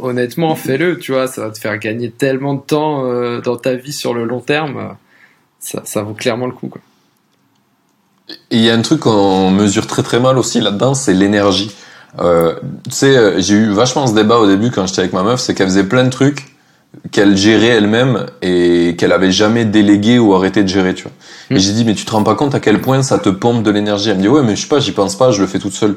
honnêtement, 0.00 0.56
fais-le. 0.56 0.98
Tu 0.98 1.12
vois, 1.12 1.28
ça 1.28 1.46
va 1.46 1.50
te 1.52 1.58
faire 1.58 1.78
gagner 1.78 2.10
tellement 2.10 2.54
de 2.54 2.60
temps 2.60 3.06
euh, 3.06 3.40
dans 3.40 3.56
ta 3.56 3.74
vie 3.74 3.92
sur 3.92 4.12
le 4.12 4.24
long 4.24 4.40
terme. 4.40 4.96
Ça, 5.60 6.02
vaut 6.02 6.14
clairement 6.14 6.46
le 6.46 6.52
coup. 6.52 6.72
Il 8.50 8.60
y 8.60 8.68
a 8.68 8.74
un 8.74 8.82
truc 8.82 9.00
qu'on 9.00 9.50
mesure 9.50 9.86
très 9.86 10.02
très 10.02 10.18
mal 10.18 10.36
aussi 10.36 10.60
là-dedans, 10.60 10.94
c'est 10.94 11.14
l'énergie. 11.14 11.70
Tu 12.18 12.24
sais, 12.90 13.40
j'ai 13.40 13.54
eu 13.54 13.70
vachement 13.70 14.08
ce 14.08 14.14
débat 14.14 14.38
au 14.38 14.48
début 14.48 14.72
quand 14.72 14.86
j'étais 14.86 15.00
avec 15.00 15.12
ma 15.12 15.22
meuf, 15.22 15.40
c'est 15.40 15.54
qu'elle 15.54 15.68
faisait 15.68 15.84
plein 15.84 16.04
de 16.04 16.10
trucs 16.10 16.51
qu'elle 17.10 17.36
gérait 17.36 17.68
elle-même 17.68 18.26
et 18.42 18.94
qu'elle 18.96 19.12
avait 19.12 19.32
jamais 19.32 19.64
délégué 19.64 20.18
ou 20.18 20.34
arrêté 20.34 20.62
de 20.62 20.68
gérer, 20.68 20.94
tu 20.94 21.04
vois. 21.04 21.12
Et 21.50 21.54
mm. 21.54 21.58
j'ai 21.58 21.72
dit, 21.72 21.84
mais 21.84 21.94
tu 21.94 22.04
te 22.04 22.12
rends 22.12 22.22
pas 22.22 22.34
compte 22.34 22.54
à 22.54 22.60
quel 22.60 22.80
point 22.80 23.02
ça 23.02 23.18
te 23.18 23.28
pompe 23.28 23.62
de 23.62 23.70
l'énergie? 23.70 24.10
Elle 24.10 24.16
me 24.16 24.22
dit, 24.22 24.28
ouais, 24.28 24.42
mais 24.42 24.56
je 24.56 24.62
sais 24.62 24.68
pas, 24.68 24.80
j'y 24.80 24.92
pense 24.92 25.16
pas, 25.16 25.30
je 25.30 25.40
le 25.40 25.46
fais 25.46 25.58
toute 25.58 25.72
seule. 25.72 25.96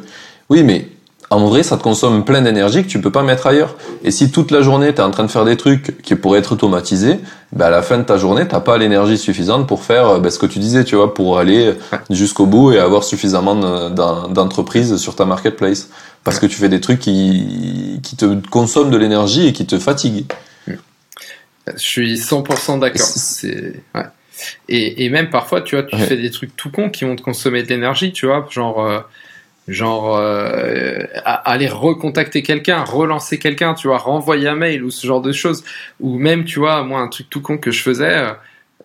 Oui, 0.49 0.63
mais 0.63 0.87
en 1.31 1.45
vrai, 1.47 1.63
ça 1.63 1.75
te 1.75 1.83
consomme 1.83 2.23
plein 2.23 2.41
d'énergie 2.41 2.83
que 2.83 2.87
tu 2.87 3.01
peux 3.01 3.11
pas 3.11 3.23
mettre 3.23 3.47
ailleurs. 3.47 3.75
Et 4.03 4.11
si 4.11 4.31
toute 4.31 4.51
la 4.51 4.61
journée, 4.61 4.93
tu 4.93 5.01
es 5.01 5.03
en 5.03 5.11
train 5.11 5.23
de 5.23 5.31
faire 5.31 5.43
des 5.43 5.57
trucs 5.57 6.01
qui 6.01 6.15
pourraient 6.15 6.39
être 6.39 6.51
automatisés, 6.51 7.19
bah 7.51 7.67
à 7.67 7.69
la 7.69 7.81
fin 7.81 7.97
de 7.97 8.03
ta 8.03 8.17
journée, 8.17 8.47
t'as 8.47 8.59
pas 8.59 8.77
l'énergie 8.77 9.17
suffisante 9.17 9.67
pour 9.67 9.83
faire 9.83 10.19
bah, 10.19 10.29
ce 10.29 10.37
que 10.37 10.45
tu 10.45 10.59
disais, 10.59 10.83
tu 10.83 10.95
vois, 10.95 11.13
pour 11.13 11.39
aller 11.39 11.73
jusqu'au 12.11 12.45
bout 12.45 12.73
et 12.73 12.79
avoir 12.79 13.03
suffisamment 13.03 13.55
d'entreprises 14.29 14.97
sur 14.97 15.15
ta 15.15 15.25
marketplace. 15.25 15.89
Parce 16.23 16.39
que 16.39 16.45
tu 16.45 16.57
fais 16.57 16.69
des 16.69 16.81
trucs 16.81 16.99
qui, 16.99 17.99
qui 18.03 18.15
te 18.15 18.25
consomment 18.49 18.91
de 18.91 18.97
l'énergie 18.97 19.47
et 19.47 19.53
qui 19.53 19.65
te 19.65 19.79
fatiguent. 19.79 20.25
Je 21.73 21.79
suis 21.79 22.15
100% 22.15 22.79
d'accord. 22.79 23.01
C'est 23.01 23.73
ouais. 23.95 24.03
Et, 24.67 25.05
et, 25.05 25.09
même 25.09 25.29
parfois, 25.29 25.61
tu 25.61 25.75
vois, 25.75 25.83
tu 25.85 25.97
fais 25.97 26.17
des 26.17 26.29
trucs 26.29 26.55
tout 26.55 26.69
cons 26.69 26.89
qui 26.89 27.05
vont 27.05 27.15
te 27.15 27.21
consommer 27.21 27.63
de 27.63 27.69
l'énergie, 27.69 28.11
tu 28.11 28.25
vois, 28.25 28.45
genre 28.51 28.85
euh, 28.85 28.99
genre 29.67 30.17
euh, 30.17 31.03
aller 31.23 31.67
recontacter 31.67 32.43
quelqu'un, 32.43 32.83
relancer 32.83 33.39
quelqu'un, 33.39 33.73
tu 33.73 33.87
vois, 33.87 33.97
renvoyer 33.97 34.47
un 34.47 34.55
mail 34.55 34.83
ou 34.83 34.91
ce 34.91 35.07
genre 35.07 35.21
de 35.21 35.31
choses. 35.31 35.63
Ou 35.99 36.17
même, 36.17 36.45
tu 36.45 36.59
vois, 36.59 36.83
moi 36.83 36.99
un 36.99 37.07
truc 37.07 37.29
tout 37.29 37.41
con 37.41 37.57
que 37.57 37.71
je 37.71 37.81
faisais, 37.81 38.17
euh, 38.17 38.33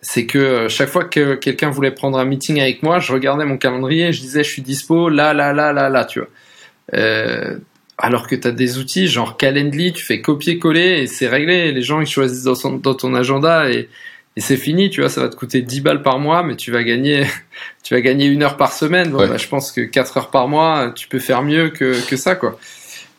c'est 0.01 0.25
que 0.25 0.39
euh, 0.39 0.69
chaque 0.69 0.89
fois 0.89 1.03
que 1.05 1.35
quelqu'un 1.35 1.69
voulait 1.69 1.91
prendre 1.91 2.17
un 2.17 2.25
meeting 2.25 2.59
avec 2.59 2.81
moi, 2.81 2.99
je 2.99 3.13
regardais 3.13 3.45
mon 3.45 3.57
calendrier, 3.57 4.11
je 4.11 4.21
disais 4.21 4.43
je 4.43 4.49
suis 4.49 4.61
dispo 4.61 5.09
là 5.09 5.33
là 5.33 5.53
là 5.53 5.71
là 5.73 5.89
là, 5.89 6.05
tu 6.05 6.19
vois. 6.19 6.29
Euh, 6.93 7.57
alors 8.01 8.27
que 8.27 8.35
tu 8.35 8.47
as 8.47 8.51
des 8.51 8.79
outils 8.79 9.07
genre 9.07 9.37
Calendly, 9.37 9.93
tu 9.93 10.03
fais 10.03 10.21
copier-coller 10.21 11.03
et 11.03 11.07
c'est 11.07 11.27
réglé. 11.27 11.71
Les 11.71 11.83
gens 11.83 12.01
ils 12.01 12.07
choisissent 12.07 12.43
dans, 12.43 12.95
ton 12.95 13.13
agenda 13.13 13.69
et, 13.69 13.89
c'est 14.37 14.57
fini, 14.57 14.89
tu 14.89 15.01
vois, 15.01 15.09
ça 15.09 15.21
va 15.21 15.29
te 15.29 15.35
coûter 15.35 15.61
10 15.61 15.81
balles 15.81 16.01
par 16.01 16.17
mois, 16.17 16.41
mais 16.41 16.55
tu 16.55 16.71
vas 16.71 16.83
gagner, 16.83 17.25
tu 17.83 17.93
vas 17.93 18.01
gagner 18.01 18.25
une 18.25 18.43
heure 18.43 18.57
par 18.57 18.73
semaine. 18.73 19.11
Bon, 19.11 19.27
bah, 19.27 19.37
je 19.37 19.47
pense 19.47 19.71
que 19.71 19.81
4 19.81 20.17
heures 20.17 20.31
par 20.31 20.47
mois, 20.47 20.93
tu 20.95 21.07
peux 21.09 21.19
faire 21.19 21.43
mieux 21.43 21.69
que, 21.69 21.93
ça, 22.15 22.35
quoi. 22.35 22.57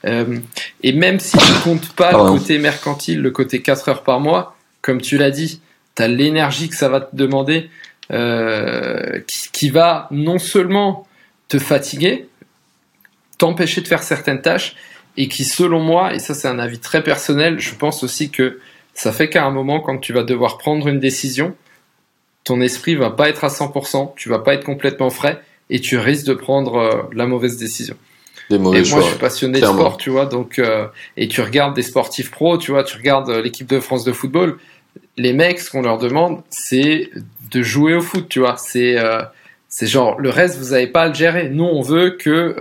Euh, 0.04 0.38
et 0.82 0.92
même 0.92 1.20
si 1.20 1.36
tu 1.36 1.52
comptes 1.62 1.92
pas 1.92 2.12
le 2.12 2.30
côté 2.30 2.58
mercantile, 2.58 3.20
le 3.20 3.30
côté 3.30 3.60
4 3.60 3.90
heures 3.90 4.02
par 4.02 4.20
mois, 4.20 4.56
comme 4.80 5.00
tu 5.00 5.18
l'as 5.18 5.30
dit, 5.30 5.60
tu 5.94 6.02
as 6.02 6.08
l'énergie 6.08 6.70
que 6.70 6.76
ça 6.76 6.88
va 6.88 7.02
te 7.02 7.14
demander, 7.14 7.68
euh, 8.10 9.20
qui 9.52 9.68
va 9.68 10.08
non 10.10 10.38
seulement 10.38 11.06
te 11.48 11.58
fatiguer, 11.58 12.26
t'empêcher 13.42 13.80
de 13.80 13.88
faire 13.88 14.04
certaines 14.04 14.40
tâches 14.40 14.76
et 15.16 15.26
qui, 15.26 15.44
selon 15.44 15.80
moi, 15.80 16.14
et 16.14 16.20
ça 16.20 16.32
c'est 16.32 16.46
un 16.46 16.60
avis 16.60 16.78
très 16.78 17.02
personnel, 17.02 17.58
je 17.58 17.74
pense 17.74 18.04
aussi 18.04 18.30
que 18.30 18.60
ça 18.94 19.10
fait 19.10 19.28
qu'à 19.28 19.44
un 19.44 19.50
moment, 19.50 19.80
quand 19.80 19.98
tu 19.98 20.12
vas 20.12 20.22
devoir 20.22 20.58
prendre 20.58 20.86
une 20.86 21.00
décision, 21.00 21.56
ton 22.44 22.60
esprit 22.60 22.94
va 22.94 23.10
pas 23.10 23.28
être 23.28 23.42
à 23.42 23.48
100%, 23.48 24.12
tu 24.14 24.28
vas 24.28 24.38
pas 24.38 24.54
être 24.54 24.62
complètement 24.62 25.10
frais 25.10 25.40
et 25.70 25.80
tu 25.80 25.98
risques 25.98 26.26
de 26.26 26.34
prendre 26.34 26.76
euh, 26.76 27.02
la 27.12 27.26
mauvaise 27.26 27.56
décision. 27.56 27.96
Des 28.48 28.58
mauvais 28.58 28.80
et 28.80 28.84
choix. 28.84 28.98
moi, 28.98 29.06
je 29.06 29.10
suis 29.10 29.18
passionné 29.18 29.58
clairement. 29.58 29.74
de 29.74 29.80
sport, 29.80 29.96
tu 29.96 30.10
vois, 30.10 30.26
donc 30.26 30.60
euh, 30.60 30.86
et 31.16 31.26
tu 31.26 31.40
regardes 31.40 31.74
des 31.74 31.82
sportifs 31.82 32.30
pros, 32.30 32.58
tu 32.58 32.70
vois, 32.70 32.84
tu 32.84 32.96
regardes 32.96 33.28
euh, 33.28 33.42
l'équipe 33.42 33.66
de 33.66 33.80
France 33.80 34.04
de 34.04 34.12
football, 34.12 34.58
les 35.16 35.32
mecs, 35.32 35.58
ce 35.58 35.68
qu'on 35.68 35.82
leur 35.82 35.98
demande, 35.98 36.42
c'est 36.48 37.10
de 37.50 37.62
jouer 37.62 37.94
au 37.94 38.02
foot, 38.02 38.28
tu 38.28 38.38
vois, 38.38 38.56
c'est 38.56 38.96
euh, 38.98 39.22
c'est 39.74 39.86
genre 39.86 40.20
le 40.20 40.28
reste, 40.28 40.58
vous 40.58 40.74
avez 40.74 40.86
pas 40.86 41.04
à 41.04 41.08
le 41.08 41.14
gérer. 41.14 41.48
Nous, 41.48 41.64
on 41.64 41.80
veut 41.80 42.10
que 42.10 42.56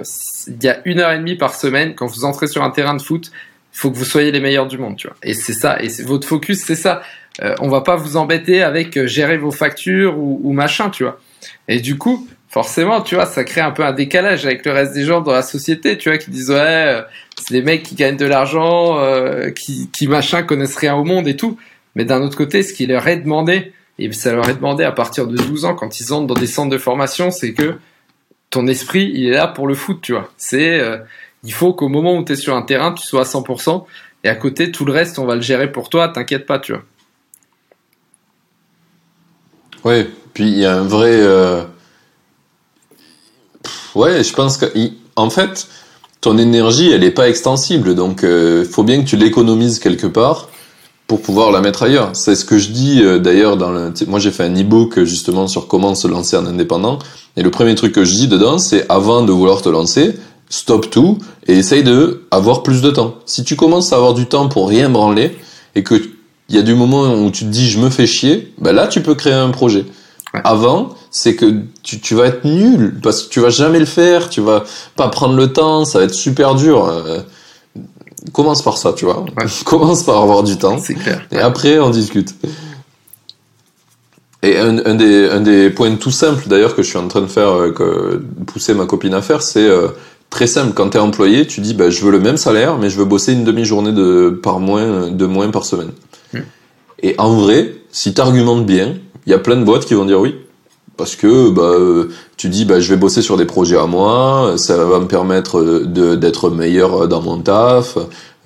il 0.47 0.63
y 0.63 0.69
a 0.69 0.79
une 0.85 1.01
heure 1.01 1.11
et 1.11 1.17
demie 1.17 1.35
par 1.35 1.53
semaine 1.55 1.93
quand 1.93 2.05
vous 2.05 2.23
entrez 2.23 2.47
sur 2.47 2.63
un 2.63 2.69
terrain 2.69 2.95
de 2.95 3.01
foot, 3.01 3.31
il 3.33 3.77
faut 3.77 3.91
que 3.91 3.97
vous 3.97 4.05
soyez 4.05 4.31
les 4.31 4.39
meilleurs 4.39 4.67
du 4.67 4.77
monde, 4.77 4.95
tu 4.95 5.07
vois. 5.07 5.17
Et 5.21 5.33
c'est 5.33 5.51
ça, 5.51 5.77
et 5.81 5.89
votre 6.03 6.25
focus, 6.25 6.63
c'est 6.63 6.75
ça. 6.75 7.01
Euh, 7.41 7.53
on 7.59 7.67
va 7.67 7.81
pas 7.81 7.97
vous 7.97 8.15
embêter 8.15 8.63
avec 8.63 8.97
euh, 8.97 9.07
gérer 9.07 9.37
vos 9.37 9.51
factures 9.51 10.17
ou, 10.17 10.39
ou 10.41 10.53
machin, 10.53 10.89
tu 10.89 11.03
vois. 11.03 11.19
Et 11.67 11.81
du 11.81 11.97
coup, 11.97 12.25
forcément, 12.47 13.01
tu 13.01 13.15
vois, 13.15 13.25
ça 13.25 13.43
crée 13.43 13.59
un 13.59 13.71
peu 13.71 13.83
un 13.83 13.91
décalage 13.91 14.45
avec 14.45 14.65
le 14.65 14.71
reste 14.71 14.93
des 14.93 15.03
gens 15.03 15.19
dans 15.19 15.33
la 15.33 15.41
société, 15.41 15.97
tu 15.97 16.07
vois, 16.07 16.17
qui 16.17 16.31
disent 16.31 16.49
ouais, 16.49 16.57
euh, 16.59 17.01
c'est 17.37 17.53
des 17.53 17.61
mecs 17.61 17.83
qui 17.83 17.95
gagnent 17.95 18.15
de 18.15 18.25
l'argent, 18.25 18.99
euh, 18.99 19.49
qui, 19.49 19.89
qui 19.91 20.07
machin 20.07 20.43
connaissent 20.43 20.77
rien 20.77 20.95
au 20.95 21.03
monde 21.03 21.27
et 21.27 21.35
tout. 21.35 21.57
Mais 21.95 22.05
d'un 22.05 22.21
autre 22.21 22.37
côté, 22.37 22.63
ce 22.63 22.71
qui 22.71 22.87
leur 22.87 23.05
est 23.09 23.17
demandé, 23.17 23.73
et 24.03 24.11
ça 24.13 24.33
leur 24.33 24.47
est 24.49 24.55
demandé 24.55 24.83
à 24.83 24.91
partir 24.91 25.27
de 25.27 25.37
12 25.37 25.65
ans 25.65 25.75
quand 25.75 25.99
ils 25.99 26.13
entrent 26.13 26.27
dans 26.27 26.33
des 26.39 26.47
centres 26.47 26.69
de 26.71 26.77
formation, 26.77 27.31
c'est 27.31 27.53
que 27.53 27.75
ton 28.49 28.67
esprit, 28.67 29.11
il 29.13 29.27
est 29.27 29.31
là 29.31 29.47
pour 29.47 29.67
le 29.67 29.75
foot, 29.75 29.99
tu 30.01 30.11
vois. 30.13 30.29
C'est, 30.37 30.79
euh, 30.79 30.97
il 31.43 31.53
faut 31.53 31.73
qu'au 31.73 31.87
moment 31.87 32.17
où 32.17 32.23
tu 32.23 32.33
es 32.33 32.35
sur 32.35 32.55
un 32.55 32.61
terrain, 32.61 32.93
tu 32.93 33.05
sois 33.05 33.21
à 33.21 33.25
100%, 33.25 33.85
et 34.23 34.29
à 34.29 34.35
côté, 34.35 34.71
tout 34.71 34.85
le 34.85 34.91
reste, 34.91 35.19
on 35.19 35.25
va 35.25 35.35
le 35.35 35.41
gérer 35.41 35.71
pour 35.71 35.89
toi, 35.89 36.09
t'inquiète 36.09 36.45
pas, 36.45 36.59
tu 36.59 36.73
vois. 36.73 36.83
Ouais, 39.83 40.07
puis 40.33 40.43
il 40.47 40.57
y 40.59 40.65
a 40.65 40.75
un 40.77 40.83
vrai. 40.83 41.11
euh, 41.13 41.63
Ouais, 43.95 44.23
je 44.23 44.33
pense 44.33 44.57
que. 44.57 44.65
En 45.15 45.29
fait, 45.29 45.67
ton 46.21 46.37
énergie, 46.37 46.91
elle 46.91 47.01
n'est 47.01 47.11
pas 47.11 47.27
extensible, 47.27 47.95
donc 47.95 48.21
il 48.23 48.65
faut 48.65 48.83
bien 48.83 49.01
que 49.03 49.07
tu 49.07 49.17
l'économises 49.17 49.79
quelque 49.79 50.07
part 50.07 50.49
pour 51.11 51.21
pouvoir 51.21 51.51
la 51.51 51.59
mettre 51.59 51.83
ailleurs. 51.83 52.11
C'est 52.13 52.35
ce 52.35 52.45
que 52.45 52.57
je 52.57 52.69
dis 52.69 53.01
euh, 53.03 53.19
d'ailleurs 53.19 53.57
dans 53.57 53.69
le. 53.69 53.91
Moi, 54.07 54.17
j'ai 54.19 54.31
fait 54.31 54.45
un 54.45 54.55
e-book 54.55 55.03
justement 55.03 55.45
sur 55.45 55.67
comment 55.67 55.93
se 55.93 56.07
lancer 56.07 56.37
en 56.37 56.45
indépendant, 56.45 56.99
et 57.35 57.43
le 57.43 57.51
premier 57.51 57.75
truc 57.75 57.91
que 57.91 58.05
je 58.05 58.13
dis 58.13 58.29
dedans, 58.29 58.57
c'est 58.59 58.85
avant 58.87 59.21
de 59.21 59.33
vouloir 59.33 59.61
te 59.61 59.67
lancer, 59.67 60.15
stop 60.49 60.89
tout 60.89 61.17
et 61.47 61.57
essaye 61.57 61.83
de 61.83 62.23
avoir 62.31 62.63
plus 62.63 62.81
de 62.81 62.89
temps. 62.91 63.15
Si 63.25 63.43
tu 63.43 63.57
commences 63.57 63.91
à 63.91 63.97
avoir 63.97 64.13
du 64.13 64.25
temps 64.25 64.47
pour 64.47 64.69
rien 64.69 64.89
branler 64.89 65.37
et 65.75 65.83
que 65.83 65.95
il 66.47 66.55
y 66.55 66.59
a 66.59 66.61
du 66.61 66.75
moment 66.75 67.13
où 67.13 67.29
tu 67.29 67.43
te 67.43 67.49
dis 67.49 67.69
je 67.69 67.79
me 67.79 67.89
fais 67.89 68.07
chier, 68.07 68.53
ben 68.57 68.71
là 68.71 68.87
tu 68.87 69.01
peux 69.01 69.15
créer 69.15 69.33
un 69.33 69.49
projet. 69.49 69.83
Ouais. 70.33 70.39
Avant, 70.45 70.95
c'est 71.09 71.35
que 71.35 71.55
tu, 71.83 71.99
tu 71.99 72.15
vas 72.15 72.27
être 72.27 72.45
nul 72.45 73.01
parce 73.03 73.23
que 73.23 73.33
tu 73.33 73.41
vas 73.41 73.49
jamais 73.49 73.79
le 73.79 73.85
faire, 73.85 74.29
tu 74.29 74.39
vas 74.39 74.63
pas 74.95 75.09
prendre 75.09 75.35
le 75.35 75.51
temps, 75.51 75.83
ça 75.83 75.99
va 75.99 76.05
être 76.05 76.13
super 76.13 76.55
dur. 76.55 76.85
Euh, 76.85 77.19
commence 78.31 78.61
par 78.61 78.77
ça, 78.77 78.93
tu 78.93 79.05
vois. 79.05 79.21
Ouais. 79.21 79.45
commence 79.65 80.03
par 80.03 80.21
avoir 80.21 80.43
du 80.43 80.57
temps 80.57 80.77
C'est 80.79 80.95
clair. 80.95 81.25
et 81.31 81.39
après 81.39 81.79
on 81.79 81.89
discute. 81.89 82.35
Et 84.43 84.57
un, 84.57 84.79
un 84.85 84.95
des, 84.95 85.29
un 85.29 85.41
des 85.41 85.69
points 85.69 85.95
tout 85.95 86.11
simples 86.11 86.47
d'ailleurs 86.47 86.75
que 86.75 86.81
je 86.81 86.87
suis 86.89 86.97
en 86.97 87.07
train 87.07 87.21
de 87.21 87.27
faire, 87.27 87.49
euh, 87.49 87.71
que 87.71 88.23
pousser 88.47 88.73
ma 88.73 88.85
copine 88.85 89.13
à 89.13 89.21
faire, 89.21 89.43
c'est 89.43 89.67
euh, 89.67 89.89
très 90.31 90.47
simple. 90.47 90.73
Quand 90.73 90.89
tu 90.89 90.97
es 90.97 90.99
employé, 90.99 91.45
tu 91.45 91.61
dis 91.61 91.75
bah, 91.75 91.91
je 91.91 92.03
veux 92.03 92.11
le 92.11 92.19
même 92.19 92.37
salaire, 92.37 92.77
mais 92.79 92.89
je 92.89 92.97
veux 92.97 93.05
bosser 93.05 93.33
une 93.33 93.43
demi-journée 93.43 93.91
de, 93.91 94.39
par 94.41 94.59
moins, 94.59 95.11
de 95.11 95.25
moins 95.27 95.49
par 95.51 95.63
semaine. 95.65 95.91
Hmm. 96.33 96.39
Et 97.03 97.13
en 97.19 97.35
vrai, 97.35 97.75
si 97.91 98.13
tu 98.15 98.21
argumentes 98.21 98.65
bien, 98.65 98.95
il 99.27 99.31
y 99.31 99.35
a 99.35 99.39
plein 99.39 99.57
de 99.57 99.63
boîtes 99.63 99.85
qui 99.85 99.93
vont 99.93 100.05
dire 100.05 100.19
oui. 100.19 100.35
Parce 101.01 101.15
que 101.15 101.49
bah, 101.49 101.63
euh, 101.63 102.09
tu 102.37 102.47
dis 102.47 102.63
bah, 102.63 102.79
je 102.79 102.87
vais 102.93 102.95
bosser 102.95 103.23
sur 103.23 103.35
des 103.35 103.45
projets 103.45 103.77
à 103.77 103.87
moi, 103.87 104.53
ça 104.57 104.85
va 104.85 104.99
me 104.99 105.07
permettre 105.07 105.63
de- 105.63 106.13
d'être 106.15 106.51
meilleur 106.51 107.07
dans 107.07 107.23
mon 107.23 107.39
taf, 107.39 107.97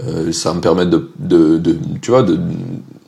euh, 0.02 0.32
ça 0.32 0.52
va 0.52 0.56
me 0.56 0.61
permettre 0.61 0.90
de, 0.91 1.10
de, 1.19 1.57
de 1.57 1.77
tu 2.02 2.11
vois, 2.11 2.23
de, 2.23 2.40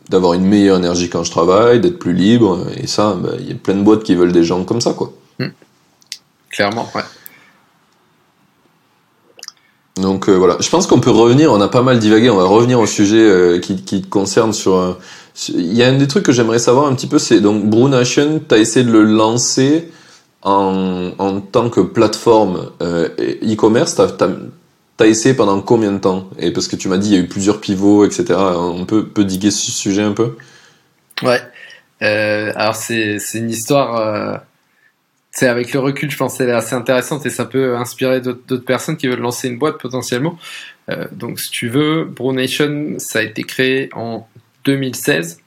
d'avoir 0.10 0.34
une 0.34 0.44
meilleure 0.44 0.76
énergie 0.76 1.08
quand 1.10 1.24
je 1.24 1.32
travaille, 1.32 1.80
d'être 1.80 1.98
plus 1.98 2.12
libre. 2.12 2.60
Et 2.76 2.88
ça, 2.88 3.16
bah, 3.18 3.30
il 3.40 3.48
y 3.48 3.52
a 3.54 3.56
plein 3.56 3.76
de 3.76 3.84
boîtes 3.84 4.04
qui 4.04 4.16
veulent 4.16 4.34
des 4.34 4.44
gens 4.44 4.66
comme 4.66 4.82
ça, 4.82 4.92
quoi. 4.92 5.14
Clairement, 6.52 6.90
ouais. 6.94 7.04
Donc 9.96 10.28
euh, 10.28 10.34
voilà, 10.36 10.58
je 10.60 10.70
pense 10.70 10.88
qu'on 10.88 11.00
peut 11.00 11.10
revenir, 11.10 11.54
on 11.54 11.62
a 11.62 11.70
pas 11.70 11.84
mal 11.84 12.00
divagué, 12.00 12.30
on 12.30 12.36
va 12.36 12.44
revenir 12.44 12.82
au 12.82 12.86
sujet 12.86 13.18
euh, 13.24 13.60
qui, 13.60 13.82
qui 13.82 14.02
te 14.02 14.08
concerne 14.10 14.52
sur... 14.52 14.98
euh, 15.50 15.54
Il 15.54 15.74
y 15.74 15.84
a 15.84 15.88
un 15.88 15.98
des 15.98 16.08
trucs 16.08 16.24
que 16.24 16.32
j'aimerais 16.32 16.60
savoir 16.60 16.88
un 16.88 16.96
petit 16.96 17.08
peu, 17.08 17.20
c'est 17.20 17.42
donc 17.42 17.66
Brew 17.66 17.90
Nation, 17.90 18.42
tu 18.48 18.56
as 18.56 18.58
essayé 18.58 18.86
de 18.86 18.92
le 18.92 19.04
lancer 19.04 19.90
en, 20.42 21.12
en 21.18 21.42
tant 21.42 21.70
que 21.70 21.82
plateforme 21.82 22.72
euh, 22.82 23.10
e-commerce, 23.44 23.96
t'as 23.96 24.08
as, 25.00 25.06
essayé 25.06 25.36
pendant 25.36 25.62
combien 25.62 25.92
de 25.92 26.00
temps? 26.00 26.30
Et 26.40 26.52
parce 26.52 26.68
que 26.68 26.76
tu 26.76 26.90
m'as 26.90 26.98
dit 26.98 27.10
il 27.10 27.14
y 27.14 27.18
a 27.18 27.24
eu 27.24 27.28
plusieurs 27.28 27.60
pivots, 27.62 28.06
etc. 28.06 28.34
On 28.38 28.86
peut, 28.86 29.08
peut 29.08 29.26
diguer 29.26 29.52
ce 29.52 29.72
sujet 29.72 30.04
un 30.04 30.14
peu? 30.14 30.36
Ouais. 31.24 31.42
Euh, 32.02 32.52
alors 32.56 32.76
c'est 32.76 33.18
une 33.34 33.50
histoire. 33.50 33.98
Euh, 33.98 34.38
c'est 35.32 35.48
avec 35.48 35.72
le 35.72 35.80
recul, 35.80 36.10
je 36.10 36.18
pense, 36.18 36.38
qu'elle 36.38 36.50
est 36.50 36.54
assez 36.54 36.74
intéressante 36.74 37.26
et 37.28 37.30
ça 37.30 37.46
peut 37.46 37.76
inspirer 37.76 38.22
d'autres 38.22 38.66
personnes 38.66 38.98
qui 38.98 39.08
veulent 39.08 39.20
lancer 39.20 39.48
une 39.48 39.60
boîte 39.60 39.80
potentiellement. 39.80 40.38
Euh, 40.90 41.06
donc, 41.12 41.40
si 41.40 41.52
tu 41.52 41.70
veux, 41.70 42.06
BrewNation, 42.06 42.96
ça 42.98 43.20
a 43.20 43.22
été 43.22 43.44
créé 43.44 43.90
en 43.94 44.28
2016 44.68 45.42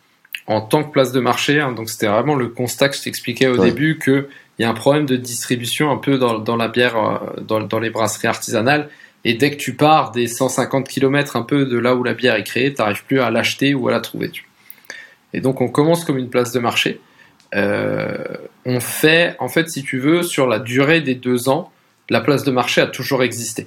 en 0.47 0.61
tant 0.61 0.83
que 0.83 0.91
place 0.93 1.13
de 1.13 1.21
marché. 1.21 1.61
hein. 1.61 1.73
donc, 1.73 1.89
c'était 1.91 2.09
vraiment 2.09 2.35
le 2.35 2.49
constat 2.49 2.89
que 2.89 2.97
je 2.97 3.03
t'expliquais 3.03 3.47
au 3.49 3.59
Ouais. 3.59 3.67
début 3.71 3.99
que 3.99 4.29
il 4.59 4.63
y 4.63 4.65
a 4.67 4.71
un 4.71 4.75
problème 4.75 5.07
de 5.07 5.17
distribution 5.17 5.91
un 5.91 5.97
peu 5.97 6.19
dans, 6.19 6.39
dans 6.39 6.57
la 6.57 6.69
bière, 6.69 6.97
euh, 6.97 7.41
dans, 7.41 7.61
dans 7.61 7.79
les 7.79 7.89
brasseries 7.91 8.29
artisanales. 8.29 8.89
Et 9.25 9.35
dès 9.35 9.51
que 9.51 9.57
tu 9.57 9.75
pars 9.75 10.11
des 10.13 10.27
150 10.27 10.87
km 10.89 11.37
un 11.37 11.43
peu 11.43 11.65
de 11.67 11.79
là 11.79 11.95
où 11.95 12.03
la 12.03 12.15
bière 12.15 12.35
est 12.37 12.45
créée, 12.45 12.73
tu 12.75 12.81
n'arrives 12.81 13.05
plus 13.05 13.21
à 13.21 13.31
l'acheter 13.31 13.75
ou 13.75 13.89
à 13.89 13.93
la 13.93 14.01
trouver. 14.01 14.31
tu. 14.31 14.45
Et 15.33 15.41
donc 15.41 15.61
on 15.61 15.69
commence 15.69 16.05
comme 16.05 16.19
une 16.19 16.29
place 16.31 16.53
de 16.53 16.59
marché. 16.61 17.01
Euh, 17.55 18.17
on 18.65 18.81
fait, 18.81 19.37
en 19.39 19.49
fait, 19.49 19.69
si 19.71 19.83
tu 19.83 19.99
veux, 19.99 20.23
sur 20.23 20.47
la 20.47 20.59
durée 20.59 21.01
des 21.01 21.15
deux 21.15 21.49
ans, 21.49 21.71
la 22.11 22.21
place 22.21 22.45
de 22.45 22.51
marché 22.51 22.81
a 22.81 22.87
toujours 22.87 23.23
existé. 23.23 23.67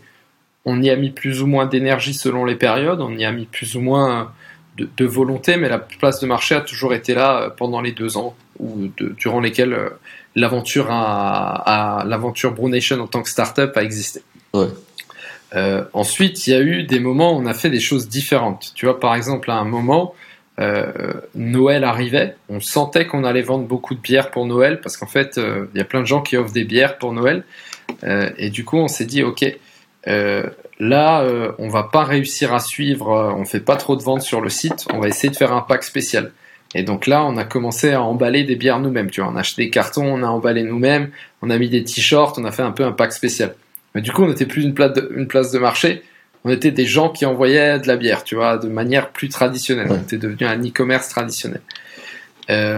On 0.66 0.82
y 0.82 0.90
a 0.90 0.96
mis 0.96 1.10
plus 1.12 1.42
ou 1.42 1.48
moins 1.48 1.66
d'énergie 1.66 2.14
selon 2.14 2.46
les 2.46 2.56
périodes, 2.56 3.02
on 3.02 3.16
y 3.18 3.26
a 3.26 3.32
mis 3.32 3.46
plus 3.46 3.76
ou 3.76 3.82
moins 3.82 4.32
de, 4.78 4.90
de 4.98 5.06
volonté, 5.06 5.58
mais 5.58 5.70
la 5.70 5.80
place 5.80 6.20
de 6.20 6.28
marché 6.28 6.56
a 6.56 6.62
toujours 6.62 6.94
été 6.94 7.14
là 7.14 7.42
euh, 7.42 7.50
pendant 7.50 7.82
les 7.82 7.92
deux 7.92 8.18
ans, 8.18 8.36
ou 8.60 8.88
de- 8.98 9.10
durant 9.18 9.40
lesquels 9.40 9.74
euh, 9.74 9.90
l'aventure 10.36 10.88
a, 10.90 12.00
a- 12.02 12.06
l'aventure 12.06 12.54
Brew 12.54 12.70
Nation 12.70 13.00
en 13.00 13.08
tant 13.08 13.22
que 13.22 13.30
start-up 13.30 13.76
a 13.78 13.84
existé. 13.84 14.22
Ouais. 14.54 14.68
Euh, 15.56 15.84
ensuite, 15.94 16.48
il 16.48 16.52
y 16.52 16.54
a 16.56 16.62
eu 16.62 16.84
des 16.84 17.00
moments 17.00 17.38
où 17.38 17.42
on 17.42 17.46
a 17.46 17.54
fait 17.54 17.70
des 17.70 17.80
choses 17.80 18.10
différentes. 18.10 18.72
Tu 18.74 18.86
vois, 18.86 19.00
par 19.00 19.14
exemple, 19.14 19.52
à 19.52 19.56
un 19.56 19.66
moment, 19.66 20.16
euh, 20.60 21.14
Noël 21.36 21.84
arrivait, 21.84 22.36
on 22.50 22.60
sentait 22.60 23.06
qu'on 23.06 23.24
allait 23.24 23.42
vendre 23.44 23.66
beaucoup 23.66 23.94
de 23.94 24.00
bières 24.00 24.32
pour 24.32 24.46
Noël, 24.48 24.82
parce 24.82 24.98
qu'en 24.98 25.08
fait, 25.08 25.38
euh, 25.38 25.66
il 25.74 25.78
y 25.78 25.82
a 25.82 25.86
plein 25.86 26.02
de 26.02 26.08
gens 26.08 26.22
qui 26.22 26.38
offrent 26.38 26.54
des 26.54 26.64
bières 26.64 26.98
pour 26.98 27.14
Noël. 27.14 27.44
Euh, 28.04 28.30
et 28.38 28.50
du 28.50 28.66
coup, 28.66 28.78
on 28.78 28.88
s'est 28.88 29.06
dit, 29.06 29.22
ok, 29.24 29.46
euh, 30.08 30.44
là, 30.84 31.22
euh, 31.22 31.52
on 31.58 31.70
va 31.70 31.84
pas 31.84 32.04
réussir 32.04 32.54
à 32.54 32.60
suivre, 32.60 33.12
euh, 33.12 33.32
on 33.36 33.46
fait 33.46 33.60
pas 33.60 33.76
trop 33.76 33.96
de 33.96 34.04
ventes 34.04 34.22
sur 34.22 34.42
le 34.42 34.50
site, 34.50 34.86
on 34.94 35.00
va 35.00 35.08
essayer 35.08 35.30
de 35.30 35.36
faire 35.36 35.54
un 35.54 35.62
pack 35.62 35.84
spécial. 35.84 36.32
Et 36.76 36.84
donc 36.84 37.06
là, 37.08 37.24
on 37.24 37.38
a 37.38 37.44
commencé 37.44 37.92
à 37.92 38.02
emballer 38.02 38.44
des 38.44 38.56
bières 38.56 38.80
nous-mêmes. 38.80 39.10
Tu 39.12 39.22
vois, 39.22 39.30
on 39.32 39.36
a 39.36 39.42
acheté 39.42 39.64
des 39.66 39.70
cartons, 39.70 40.06
on 40.06 40.24
a 40.24 40.28
emballé 40.28 40.64
nous-mêmes, 40.64 41.10
on 41.42 41.50
a 41.50 41.58
mis 41.58 41.70
des 41.70 41.84
t-shirts, 41.84 42.38
on 42.40 42.46
a 42.46 42.52
fait 42.52 42.64
un 42.64 42.72
peu 42.72 42.84
un 42.84 42.92
pack 42.92 43.14
spécial. 43.14 43.54
Mais 43.94 44.02
du 44.02 44.12
coup, 44.12 44.24
on 44.24 44.28
n'était 44.28 44.48
plus 44.48 44.64
une 44.64 44.74
place, 44.74 44.94
de, 44.94 45.12
une 45.16 45.28
place 45.28 45.52
de 45.52 45.60
marché, 45.60 46.02
on 46.46 46.50
était 46.50 46.72
des 46.72 46.86
gens 46.88 47.10
qui 47.10 47.26
envoyaient 47.28 47.80
de 47.80 47.88
la 47.88 47.96
bière, 47.96 48.24
tu 48.24 48.34
vois, 48.36 48.58
de 48.58 48.68
manière 48.70 49.10
plus 49.12 49.30
traditionnelle. 49.30 49.88
On 49.92 50.02
était 50.02 50.18
devenu 50.18 50.46
un 50.48 50.60
e-commerce 50.62 51.10
traditionnel. 51.10 51.62
Euh, 52.50 52.76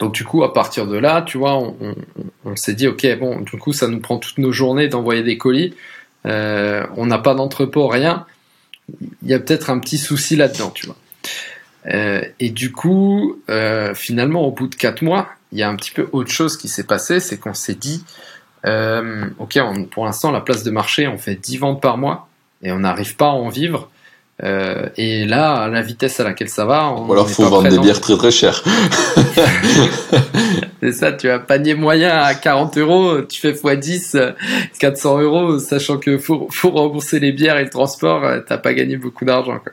donc 0.00 0.12
du 0.14 0.24
coup, 0.24 0.44
à 0.44 0.52
partir 0.52 0.86
de 0.86 0.96
là, 0.98 1.22
tu 1.22 1.38
vois, 1.38 1.54
on, 1.56 1.74
on- 1.80 1.94
on 2.44 2.56
s'est 2.56 2.74
dit, 2.74 2.86
ok, 2.86 3.06
bon, 3.18 3.40
du 3.40 3.56
coup, 3.58 3.72
ça 3.72 3.88
nous 3.88 4.00
prend 4.00 4.18
toutes 4.18 4.38
nos 4.38 4.52
journées 4.52 4.88
d'envoyer 4.88 5.22
des 5.22 5.38
colis. 5.38 5.74
Euh, 6.26 6.86
on 6.96 7.06
n'a 7.06 7.18
pas 7.18 7.34
d'entrepôt, 7.34 7.86
rien. 7.88 8.26
Il 9.22 9.28
y 9.28 9.34
a 9.34 9.38
peut-être 9.38 9.70
un 9.70 9.78
petit 9.78 9.98
souci 9.98 10.36
là-dedans, 10.36 10.70
tu 10.70 10.86
vois. 10.86 10.96
Euh, 11.86 12.22
et 12.40 12.50
du 12.50 12.72
coup, 12.72 13.40
euh, 13.50 13.94
finalement, 13.94 14.42
au 14.42 14.50
bout 14.50 14.68
de 14.68 14.74
quatre 14.74 15.02
mois, 15.02 15.28
il 15.52 15.58
y 15.58 15.62
a 15.62 15.68
un 15.68 15.76
petit 15.76 15.90
peu 15.90 16.08
autre 16.12 16.30
chose 16.30 16.56
qui 16.56 16.68
s'est 16.68 16.84
passé, 16.84 17.20
c'est 17.20 17.38
qu'on 17.38 17.54
s'est 17.54 17.74
dit, 17.74 18.04
ok, 18.64 19.58
pour 19.90 20.06
l'instant, 20.06 20.30
la 20.30 20.40
place 20.40 20.62
de 20.62 20.70
marché, 20.70 21.06
on 21.06 21.18
fait 21.18 21.34
10 21.34 21.58
ventes 21.58 21.82
par 21.82 21.98
mois 21.98 22.28
et 22.62 22.72
on 22.72 22.80
n'arrive 22.80 23.16
pas 23.16 23.26
à 23.26 23.32
en 23.32 23.48
vivre. 23.48 23.90
Euh, 24.42 24.88
et 24.96 25.26
là, 25.26 25.62
à 25.62 25.68
la 25.68 25.80
vitesse 25.80 26.18
à 26.18 26.24
laquelle 26.24 26.48
ça 26.48 26.64
va, 26.64 26.90
on 26.90 27.06
Ou 27.06 27.12
alors 27.12 27.30
faut 27.30 27.48
vendre 27.48 27.68
des 27.68 27.78
bières 27.78 28.00
très 28.00 28.16
très 28.16 28.32
chères. 28.32 28.64
C'est 30.82 30.92
ça, 30.92 31.12
tu 31.12 31.30
as 31.30 31.38
panier 31.38 31.74
moyen 31.74 32.18
à 32.18 32.34
40 32.34 32.76
euros, 32.78 33.22
tu 33.22 33.40
fais 33.40 33.52
x10, 33.52 34.16
euh, 34.16 34.32
400 34.80 35.20
euros, 35.20 35.58
sachant 35.60 35.98
que 35.98 36.18
faut, 36.18 36.48
faut 36.50 36.70
rembourser 36.70 37.20
les 37.20 37.30
bières 37.32 37.58
et 37.58 37.64
le 37.64 37.70
transport, 37.70 38.24
euh, 38.24 38.40
t'as 38.46 38.58
pas 38.58 38.74
gagné 38.74 38.96
beaucoup 38.96 39.24
d'argent. 39.24 39.60
quoi. 39.60 39.72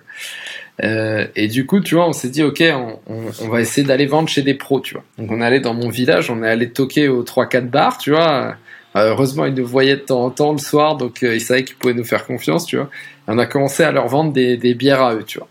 Euh, 0.84 1.26
et 1.36 1.48
du 1.48 1.66
coup, 1.66 1.80
tu 1.80 1.96
vois, 1.96 2.08
on 2.08 2.14
s'est 2.14 2.30
dit, 2.30 2.44
ok, 2.44 2.64
on, 2.74 3.00
on, 3.08 3.22
on 3.42 3.48
va 3.50 3.62
essayer 3.62 3.86
d'aller 3.86 4.06
vendre 4.06 4.30
chez 4.30 4.42
des 4.42 4.54
pros, 4.54 4.80
tu 4.80 4.94
vois. 4.94 5.04
Donc 5.18 5.32
on 5.32 5.42
est 5.42 5.46
allé 5.46 5.60
dans 5.60 5.74
mon 5.74 5.90
village, 5.90 6.30
on 6.30 6.44
est 6.44 6.50
allé 6.50 6.70
toquer 6.70 7.08
aux 7.08 7.24
3-4 7.24 7.70
bars, 7.70 7.98
tu 7.98 8.12
vois. 8.12 8.56
Euh, 8.96 9.12
heureusement, 9.12 9.46
ils 9.46 9.54
nous 9.54 9.66
voyaient 9.66 9.96
de 9.96 10.02
temps 10.02 10.24
en 10.24 10.30
temps 10.32 10.52
le 10.52 10.58
soir, 10.58 10.98
donc 10.98 11.24
euh, 11.24 11.36
ils 11.36 11.42
savaient 11.42 11.64
qu'ils 11.64 11.78
pouvaient 11.78 11.94
nous 11.94 12.04
faire 12.04 12.26
confiance, 12.26 12.66
tu 12.66 12.78
vois. 12.78 12.90
On 13.28 13.38
a 13.38 13.46
commencé 13.46 13.84
à 13.84 13.92
leur 13.92 14.08
vendre 14.08 14.34
des, 14.34 14.58
des 14.58 14.74
bières 14.74 15.02
à 15.02 15.16
eux, 15.16 15.24
tu 15.24 15.38
vois. 15.40 15.48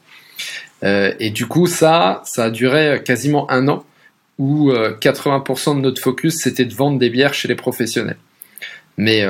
Euh, 0.83 1.13
et 1.21 1.31
du 1.31 1.47
coup, 1.47 1.67
ça, 1.67 2.23
ça 2.25 2.45
a 2.45 2.51
duré 2.51 3.03
quasiment 3.05 3.51
un 3.51 3.69
an, 3.69 3.85
où 4.39 4.73
80% 4.73 5.77
de 5.77 5.81
notre 5.81 6.01
focus, 6.01 6.37
c'était 6.37 6.65
de 6.65 6.75
vendre 6.75 6.99
des 6.99 7.11
bières 7.11 7.35
chez 7.35 7.47
les 7.49 7.55
professionnels. 7.55 8.17
Mais 8.97 9.27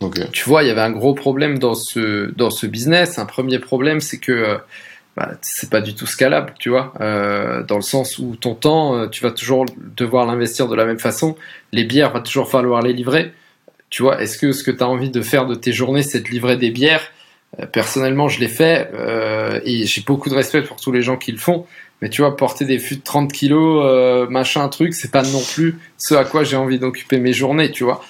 Ok. 0.00 0.30
tu 0.32 0.48
vois, 0.48 0.62
il 0.62 0.68
y 0.68 0.70
avait 0.70 0.80
un 0.80 0.90
gros 0.90 1.14
problème 1.14 1.58
dans 1.58 1.74
ce, 1.74 2.32
dans 2.34 2.50
ce 2.50 2.66
business. 2.66 3.18
Un 3.18 3.26
premier 3.26 3.58
problème, 3.58 4.00
c'est 4.00 4.18
que 4.18 4.32
euh, 4.32 4.56
bah, 5.16 5.32
c'est 5.42 5.68
pas 5.68 5.82
du 5.82 5.94
tout 5.94 6.06
scalable, 6.06 6.54
tu 6.58 6.70
vois, 6.70 6.94
euh, 7.00 7.62
dans 7.62 7.76
le 7.76 7.82
sens 7.82 8.18
où 8.18 8.34
ton 8.36 8.54
temps, 8.54 8.96
euh, 8.96 9.08
tu 9.08 9.22
vas 9.22 9.30
toujours 9.30 9.66
devoir 9.96 10.26
l'investir 10.26 10.68
de 10.68 10.74
la 10.74 10.86
même 10.86 10.98
façon. 10.98 11.36
Les 11.72 11.84
bières, 11.84 12.12
va 12.12 12.20
toujours 12.20 12.50
falloir 12.50 12.80
les 12.80 12.94
livrer. 12.94 13.32
Tu 13.90 14.02
vois, 14.02 14.22
est-ce 14.22 14.38
que 14.38 14.52
ce 14.52 14.64
que 14.64 14.70
tu 14.70 14.82
as 14.82 14.88
envie 14.88 15.10
de 15.10 15.20
faire 15.20 15.46
de 15.46 15.54
tes 15.54 15.72
journées, 15.72 16.02
c'est 16.02 16.20
de 16.20 16.28
livrer 16.28 16.56
des 16.56 16.70
bières 16.70 17.02
Euh, 17.02 17.06
Personnellement, 17.72 18.28
je 18.28 18.38
l'ai 18.38 18.48
fait 18.48 18.90
euh, 18.94 19.60
et 19.64 19.84
j'ai 19.84 20.02
beaucoup 20.02 20.28
de 20.30 20.34
respect 20.34 20.62
pour 20.62 20.76
tous 20.76 20.92
les 20.92 21.02
gens 21.02 21.16
qui 21.16 21.32
le 21.32 21.38
font. 21.38 21.66
Mais 22.00 22.08
tu 22.08 22.22
vois, 22.22 22.36
porter 22.36 22.64
des 22.64 22.78
fûts 22.78 22.96
de 22.96 23.02
30 23.02 23.32
kilos, 23.32 23.84
euh, 23.84 24.26
machin, 24.28 24.68
truc, 24.68 24.94
c'est 24.94 25.10
pas 25.10 25.22
non 25.22 25.42
plus 25.42 25.78
ce 25.98 26.14
à 26.14 26.24
quoi 26.24 26.44
j'ai 26.44 26.56
envie 26.56 26.78
d'occuper 26.78 27.18
mes 27.18 27.32
journées, 27.32 27.70
tu 27.70 27.84
vois. 27.84 28.02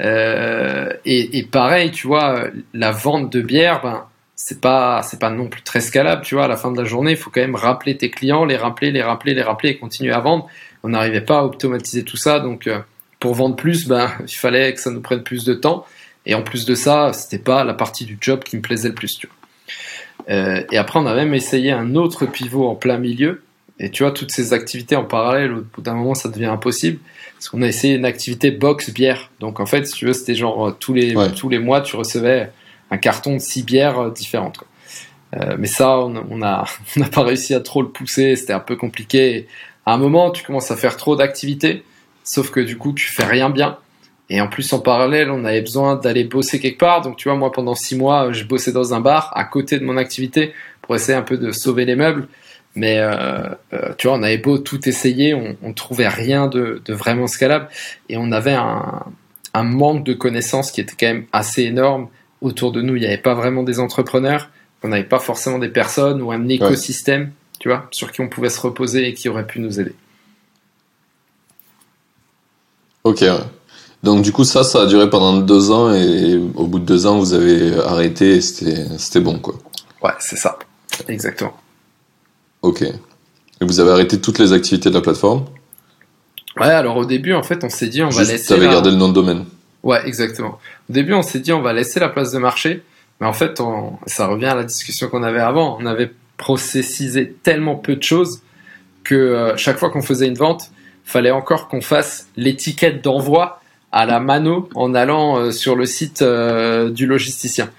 Euh, 0.00 0.92
et, 1.04 1.38
et 1.38 1.42
pareil, 1.44 1.90
tu 1.90 2.06
vois, 2.06 2.46
la 2.72 2.90
vente 2.90 3.30
de 3.30 3.40
bière, 3.40 3.80
ben, 3.82 4.06
c'est 4.34 4.60
pas, 4.60 5.02
c'est 5.02 5.20
pas 5.20 5.30
non 5.30 5.48
plus 5.48 5.62
très 5.62 5.80
scalable, 5.80 6.22
tu 6.22 6.34
vois. 6.34 6.44
À 6.44 6.48
la 6.48 6.56
fin 6.56 6.72
de 6.72 6.78
la 6.78 6.84
journée, 6.84 7.12
il 7.12 7.16
faut 7.16 7.30
quand 7.30 7.40
même 7.40 7.56
rappeler 7.56 7.96
tes 7.96 8.10
clients, 8.10 8.44
les 8.44 8.56
rappeler, 8.56 8.90
les 8.90 9.02
rappeler, 9.02 9.34
les 9.34 9.42
rappeler 9.42 9.70
et 9.70 9.78
continuer 9.78 10.12
à 10.12 10.20
vendre. 10.20 10.48
On 10.82 10.90
n'arrivait 10.90 11.20
pas 11.20 11.40
à 11.40 11.42
automatiser 11.42 12.04
tout 12.04 12.16
ça, 12.16 12.40
donc 12.40 12.66
euh, 12.66 12.78
pour 13.20 13.34
vendre 13.34 13.56
plus, 13.56 13.86
ben, 13.86 14.10
il 14.26 14.36
fallait 14.36 14.72
que 14.72 14.80
ça 14.80 14.90
nous 14.90 15.00
prenne 15.00 15.22
plus 15.22 15.44
de 15.44 15.54
temps. 15.54 15.84
Et 16.26 16.34
en 16.34 16.42
plus 16.42 16.64
de 16.66 16.74
ça, 16.74 17.12
c'était 17.12 17.38
pas 17.42 17.64
la 17.64 17.74
partie 17.74 18.04
du 18.04 18.18
job 18.20 18.42
qui 18.44 18.56
me 18.56 18.62
plaisait 18.62 18.88
le 18.88 18.94
plus, 18.94 19.16
tu 19.18 19.26
vois. 19.26 19.36
Euh, 20.34 20.62
et 20.70 20.76
après, 20.76 20.98
on 21.00 21.06
a 21.06 21.14
même 21.14 21.32
essayé 21.34 21.70
un 21.72 21.94
autre 21.94 22.26
pivot 22.26 22.68
en 22.68 22.74
plein 22.74 22.98
milieu. 22.98 23.42
Et 23.80 23.90
tu 23.90 24.02
vois, 24.02 24.12
toutes 24.12 24.32
ces 24.32 24.52
activités 24.52 24.96
en 24.96 25.04
parallèle, 25.04 25.52
au 25.52 25.60
bout 25.62 25.80
d'un 25.80 25.94
moment, 25.94 26.14
ça 26.14 26.28
devient 26.28 26.46
impossible. 26.46 26.98
Parce 27.34 27.48
qu'on 27.48 27.62
a 27.62 27.66
essayé 27.66 27.94
une 27.94 28.04
activité 28.04 28.50
box 28.50 28.90
bière. 28.90 29.30
Donc 29.40 29.60
en 29.60 29.66
fait, 29.66 29.86
si 29.86 29.94
tu 29.94 30.06
veux, 30.06 30.12
c'était 30.12 30.34
genre 30.34 30.68
euh, 30.68 30.76
tous 30.78 30.92
les, 30.92 31.14
Ouais. 31.14 31.30
tous 31.32 31.48
les 31.48 31.60
mois, 31.60 31.80
tu 31.80 31.94
recevais 31.96 32.50
un 32.90 32.98
carton 32.98 33.34
de 33.34 33.38
six 33.38 33.62
bières 33.62 33.98
euh, 34.00 34.10
différentes. 34.10 34.58
quoi. 34.58 34.66
Euh, 35.36 35.56
mais 35.58 35.66
ça, 35.68 35.98
on 36.00 36.16
on 36.30 36.42
a 36.42 36.64
on 36.96 37.00
n'a 37.00 37.08
pas 37.08 37.22
réussi 37.22 37.54
à 37.54 37.60
trop 37.60 37.80
le 37.82 37.88
pousser. 37.88 38.34
C'était 38.34 38.52
un 38.52 38.60
peu 38.60 38.74
compliqué. 38.76 39.36
Et 39.36 39.48
à 39.86 39.94
un 39.94 39.98
moment, 39.98 40.30
tu 40.32 40.42
commences 40.44 40.70
à 40.72 40.76
faire 40.76 40.96
trop 40.96 41.14
d'activités. 41.16 41.84
Sauf 42.24 42.50
que 42.50 42.60
du 42.60 42.76
coup, 42.76 42.92
tu 42.92 43.06
fais 43.06 43.24
rien 43.24 43.48
bien. 43.48 43.78
Et 44.30 44.40
en 44.40 44.48
plus, 44.48 44.72
en 44.72 44.80
parallèle, 44.80 45.30
on 45.30 45.44
avait 45.44 45.62
besoin 45.62 45.96
d'aller 45.96 46.24
bosser 46.24 46.60
quelque 46.60 46.78
part. 46.78 47.00
Donc, 47.00 47.16
tu 47.16 47.28
vois, 47.28 47.36
moi, 47.36 47.50
pendant 47.50 47.74
six 47.74 47.96
mois, 47.96 48.30
je 48.32 48.44
bossais 48.44 48.72
dans 48.72 48.92
un 48.92 49.00
bar 49.00 49.32
à 49.34 49.44
côté 49.44 49.78
de 49.78 49.84
mon 49.84 49.96
activité 49.96 50.52
pour 50.82 50.94
essayer 50.94 51.16
un 51.16 51.22
peu 51.22 51.38
de 51.38 51.50
sauver 51.50 51.84
les 51.86 51.96
meubles. 51.96 52.28
Mais 52.74 52.98
euh, 52.98 53.48
euh, 53.72 53.94
tu 53.96 54.06
vois, 54.06 54.16
on 54.16 54.22
avait 54.22 54.38
beau 54.38 54.58
tout 54.58 54.86
essayer, 54.88 55.34
on, 55.34 55.56
on 55.62 55.72
trouvait 55.72 56.08
rien 56.08 56.46
de, 56.46 56.82
de 56.84 56.94
vraiment 56.94 57.26
scalable. 57.26 57.68
Et 58.08 58.16
on 58.18 58.30
avait 58.30 58.52
un, 58.52 59.04
un 59.54 59.62
manque 59.62 60.04
de 60.04 60.12
connaissances 60.12 60.70
qui 60.70 60.80
était 60.80 60.94
quand 60.98 61.12
même 61.12 61.26
assez 61.32 61.62
énorme. 61.62 62.08
Autour 62.40 62.70
de 62.70 62.82
nous, 62.82 62.96
il 62.96 63.00
n'y 63.00 63.06
avait 63.06 63.16
pas 63.16 63.34
vraiment 63.34 63.62
des 63.62 63.80
entrepreneurs. 63.80 64.50
On 64.82 64.88
n'avait 64.88 65.04
pas 65.04 65.18
forcément 65.18 65.58
des 65.58 65.70
personnes 65.70 66.22
ou 66.22 66.30
un 66.30 66.46
écosystème, 66.48 67.32
tu 67.58 67.68
vois, 67.68 67.88
sur 67.90 68.12
qui 68.12 68.20
on 68.20 68.28
pouvait 68.28 68.50
se 68.50 68.60
reposer 68.60 69.08
et 69.08 69.14
qui 69.14 69.28
aurait 69.28 69.46
pu 69.46 69.58
nous 69.58 69.80
aider. 69.80 69.94
Ok. 73.02 73.22
ouais. 73.22 73.57
Donc 74.02 74.22
du 74.22 74.32
coup, 74.32 74.44
ça, 74.44 74.62
ça 74.62 74.82
a 74.82 74.86
duré 74.86 75.10
pendant 75.10 75.36
deux 75.38 75.70
ans 75.70 75.92
et 75.92 76.36
au 76.54 76.66
bout 76.66 76.78
de 76.78 76.84
deux 76.84 77.06
ans, 77.06 77.18
vous 77.18 77.34
avez 77.34 77.74
arrêté 77.80 78.36
et 78.36 78.40
c'était, 78.40 79.20
bon, 79.20 79.38
quoi. 79.40 79.54
Ouais, 80.02 80.12
c'est 80.20 80.36
ça. 80.36 80.58
Exactement. 81.08 81.54
Ok. 82.62 82.82
Et 82.82 83.64
vous 83.64 83.80
avez 83.80 83.90
arrêté 83.90 84.20
toutes 84.20 84.38
les 84.38 84.52
activités 84.52 84.88
de 84.88 84.94
la 84.94 85.00
plateforme? 85.00 85.46
Ouais, 86.60 86.66
alors 86.66 86.96
au 86.96 87.04
début, 87.04 87.34
en 87.34 87.42
fait, 87.42 87.64
on 87.64 87.68
s'est 87.68 87.88
dit, 87.88 88.02
on 88.02 88.08
va 88.08 88.22
laisser. 88.24 88.46
t'avais 88.54 88.66
la- 88.66 88.72
gardé 88.74 88.90
le 88.90 88.96
nom 88.96 89.08
de 89.08 89.14
domaine. 89.14 89.44
Ouais, 89.82 90.00
exactement. 90.06 90.58
Au 90.88 90.92
début, 90.92 91.14
on 91.14 91.22
s'est 91.22 91.40
dit, 91.40 91.52
on 91.52 91.62
va 91.62 91.72
laisser 91.72 91.98
la 92.00 92.08
place 92.08 92.32
de 92.32 92.38
marché. 92.38 92.82
Mais 93.20 93.26
en 93.26 93.32
fait, 93.32 93.60
on- 93.60 93.94
ça 94.06 94.26
revient 94.28 94.46
à 94.46 94.54
la 94.54 94.64
discussion 94.64 95.08
qu'on 95.08 95.22
avait 95.24 95.40
avant. 95.40 95.76
On 95.80 95.86
avait 95.86 96.10
processisé 96.36 97.32
tellement 97.42 97.74
peu 97.74 97.96
de 97.96 98.02
choses 98.02 98.42
que 99.02 99.14
euh, 99.14 99.56
chaque 99.56 99.78
fois 99.78 99.90
qu'on 99.90 100.02
faisait 100.02 100.26
une 100.28 100.34
vente, 100.36 100.70
fallait 101.04 101.30
encore 101.32 101.68
qu'on 101.68 101.80
fasse 101.80 102.28
l'étiquette 102.36 103.02
d'envoi 103.02 103.60
à 103.92 104.06
la 104.06 104.20
mano 104.20 104.68
en 104.74 104.94
allant 104.94 105.38
euh, 105.38 105.50
sur 105.50 105.76
le 105.76 105.86
site 105.86 106.22
euh, 106.22 106.90
du 106.90 107.06
logisticien. 107.06 107.70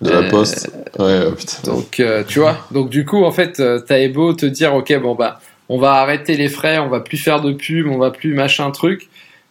De 0.00 0.10
la 0.10 0.18
Euh, 0.18 0.30
poste. 0.30 0.70
Ouais, 0.98 1.20
oh, 1.28 1.32
putain. 1.32 1.70
Donc, 1.70 2.02
tu 2.26 2.40
vois, 2.40 2.56
donc 2.72 2.90
du 2.90 3.04
coup, 3.04 3.24
en 3.24 3.30
fait, 3.32 3.62
t'avais 3.86 4.08
beau 4.08 4.32
te 4.32 4.46
dire, 4.46 4.74
ok, 4.74 5.00
bon 5.00 5.14
bah, 5.14 5.40
on 5.68 5.78
va 5.78 5.94
arrêter 5.94 6.36
les 6.36 6.48
frais, 6.48 6.78
on 6.78 6.88
va 6.88 7.00
plus 7.00 7.18
faire 7.18 7.40
de 7.40 7.52
pub, 7.52 7.86
on 7.86 7.98
va 7.98 8.10
plus 8.10 8.34
machin 8.34 8.70
truc. 8.72 9.08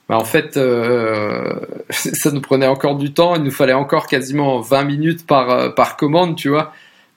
Bah, 0.09 0.17
en 0.17 0.25
fait, 0.25 0.57
euh, 0.57 1.53
ça 1.89 2.31
nous 2.31 2.41
prenait 2.41 2.67
encore 2.67 2.95
du 2.95 3.13
temps. 3.13 3.35
Il 3.35 3.43
nous 3.43 3.51
fallait 3.51 3.71
encore 3.73 4.07
quasiment 4.07 4.59
20 4.59 4.83
minutes 4.83 5.25
par 5.25 5.73
par 5.73 5.95
commande, 5.95 6.35
tu 6.35 6.49
vois. 6.49 6.73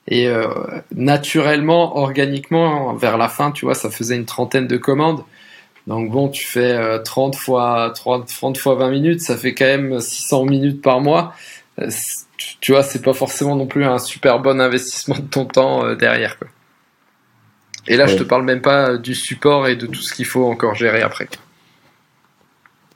Et 0.07 0.27
euh, 0.27 0.47
naturellement, 0.95 1.97
organiquement, 1.97 2.93
vers 2.93 3.17
la 3.17 3.27
fin, 3.27 3.51
tu 3.51 3.65
vois, 3.65 3.73
ça 3.73 3.89
faisait 3.89 4.15
une 4.15 4.25
trentaine 4.25 4.67
de 4.67 4.77
commandes. 4.77 5.23
Donc 5.87 6.09
bon, 6.11 6.29
tu 6.29 6.45
fais 6.45 6.71
euh, 6.73 6.99
30 6.99 7.35
fois 7.35 7.91
30, 7.93 8.27
30 8.27 8.57
fois 8.57 8.75
20 8.75 8.89
minutes, 8.89 9.21
ça 9.21 9.37
fait 9.37 9.53
quand 9.53 9.65
même 9.65 9.99
600 9.99 10.45
minutes 10.45 10.81
par 10.81 10.99
mois. 10.99 11.33
Euh, 11.79 11.89
tu- 12.61 12.71
vois, 12.71 12.81
c'est 12.83 13.01
pas 13.03 13.13
forcément 13.13 13.55
non 13.55 13.67
plus 13.67 13.85
un 13.85 13.99
super 13.99 14.39
bon 14.39 14.59
investissement 14.59 15.15
de 15.17 15.27
ton 15.27 15.45
temps 15.45 15.85
euh, 15.85 15.95
derrière. 15.95 16.39
Quoi. 16.39 16.47
Et 17.87 17.97
là, 17.97 18.07
je 18.07 18.15
te 18.15 18.23
parle 18.23 18.43
même 18.43 18.61
pas 18.61 18.89
euh, 18.91 18.97
du 18.97 19.13
support 19.13 19.67
et 19.67 19.75
de 19.75 19.85
tout 19.85 20.01
ce 20.01 20.13
qu'il 20.13 20.25
faut 20.25 20.45
encore 20.45 20.73
gérer 20.73 21.01
après. 21.03 21.27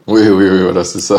Oui, 0.07 0.21
oui, 0.27 0.49
oui, 0.49 0.63
voilà, 0.63 0.83
c'est 0.83 0.99
ça. 0.99 1.17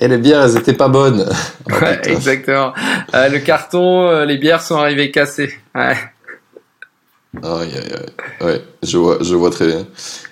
Et 0.00 0.08
les 0.08 0.18
bières, 0.18 0.42
elles 0.42 0.56
étaient 0.56 0.72
pas 0.72 0.88
bonnes. 0.88 1.28
Oh, 1.70 1.74
Ouais, 1.84 1.96
putain. 1.98 2.10
exactement. 2.10 2.72
Euh, 3.14 3.28
le 3.28 3.38
carton, 3.38 4.08
euh, 4.08 4.24
les 4.24 4.38
bières 4.38 4.62
sont 4.62 4.76
arrivées 4.76 5.10
cassées. 5.10 5.54
Ouais. 5.74 5.96
Aïe, 7.42 7.68
aïe, 7.74 7.92
aïe. 7.92 8.46
Ouais, 8.46 8.64
je 8.82 8.96
vois, 8.96 9.18
je 9.20 9.34
vois 9.34 9.50
très 9.50 9.66
bien. 9.66 9.86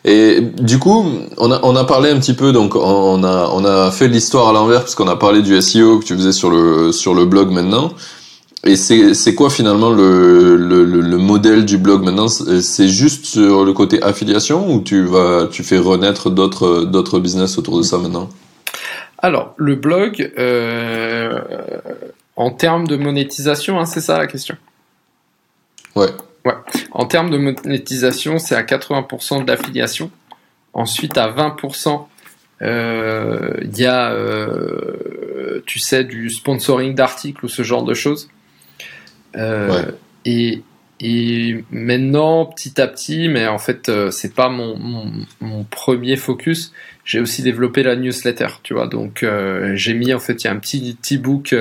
Et 0.04 0.40
du 0.40 0.78
coup, 0.78 1.04
on 1.36 1.52
a, 1.52 1.60
on 1.62 1.76
a 1.76 1.84
parlé 1.84 2.10
un 2.10 2.18
petit 2.18 2.34
peu, 2.34 2.52
donc 2.52 2.74
on 2.74 3.22
a, 3.22 3.50
on 3.52 3.64
a 3.64 3.90
fait 3.90 4.08
l'histoire 4.08 4.48
à 4.48 4.52
l'envers 4.52 4.80
parce 4.80 4.94
qu'on 4.94 5.08
a 5.08 5.16
parlé 5.16 5.42
du 5.42 5.60
SEO 5.60 5.98
que 5.98 6.04
tu 6.04 6.14
faisais 6.14 6.32
sur 6.32 6.50
le, 6.50 6.92
sur 6.92 7.14
le 7.14 7.26
blog 7.26 7.50
maintenant. 7.50 7.92
Et 8.64 8.74
c'est, 8.76 9.34
quoi 9.34 9.50
finalement 9.50 9.90
le, 9.90 10.56
le, 10.56 10.84
le, 10.84 11.00
le 11.00 11.18
modèle 11.18 11.64
du 11.66 11.78
blog 11.78 12.02
maintenant? 12.02 12.26
C'est 12.28 12.62
c'est 12.62 12.88
juste 12.88 13.26
sur 13.26 13.64
le 13.64 13.72
côté 13.72 14.02
affiliation 14.02 14.72
ou 14.72 14.80
tu 14.80 15.04
vas, 15.04 15.46
tu 15.48 15.62
fais 15.62 15.78
renaître 15.78 16.30
d'autres, 16.30 16.84
d'autres 16.84 17.20
business 17.20 17.58
autour 17.58 17.78
de 17.78 17.82
ça 17.82 17.98
maintenant? 17.98 18.28
Alors, 19.18 19.54
le 19.56 19.76
blog, 19.76 20.32
euh, 20.38 21.40
en 22.36 22.50
termes 22.50 22.86
de 22.88 22.96
monétisation, 22.96 23.78
hein, 23.78 23.86
c'est 23.86 24.00
ça 24.00 24.18
la 24.18 24.26
question? 24.26 24.56
Ouais. 25.94 26.10
En 26.92 27.06
termes 27.06 27.30
de 27.30 27.38
monétisation, 27.38 28.38
c'est 28.38 28.54
à 28.54 28.62
80% 28.62 29.44
de 29.44 29.50
l'affiliation. 29.50 30.10
Ensuite, 30.72 31.16
à 31.18 31.28
20%, 31.28 32.06
euh, 32.62 33.50
il 33.62 33.78
y 33.78 33.86
a, 33.86 34.12
euh, 34.12 35.62
tu 35.66 35.78
sais, 35.78 36.04
du 36.04 36.30
sponsoring 36.30 36.94
d'articles 36.94 37.44
ou 37.44 37.48
ce 37.48 37.62
genre 37.62 37.84
de 37.84 37.94
choses. 37.94 38.28
Euh, 39.36 39.68
Ouais. 39.68 39.94
et, 40.24 40.62
et 41.00 41.64
maintenant, 41.70 42.46
petit 42.46 42.80
à 42.80 42.86
petit, 42.88 43.28
mais 43.28 43.46
en 43.46 43.58
fait, 43.58 43.90
c'est 44.10 44.34
pas 44.34 44.48
mon, 44.48 44.76
mon, 44.78 45.12
mon 45.40 45.64
premier 45.64 46.16
focus. 46.16 46.72
J'ai 47.04 47.20
aussi 47.20 47.42
développé 47.42 47.82
la 47.82 47.96
newsletter, 47.96 48.48
tu 48.62 48.72
vois. 48.74 48.86
Donc, 48.86 49.24
j'ai 49.74 49.94
mis 49.94 50.14
en 50.14 50.18
fait, 50.18 50.42
il 50.42 50.46
y 50.46 50.48
a 50.48 50.52
un 50.52 50.58
petit 50.58 50.96
petit 51.00 51.18
book 51.18 51.54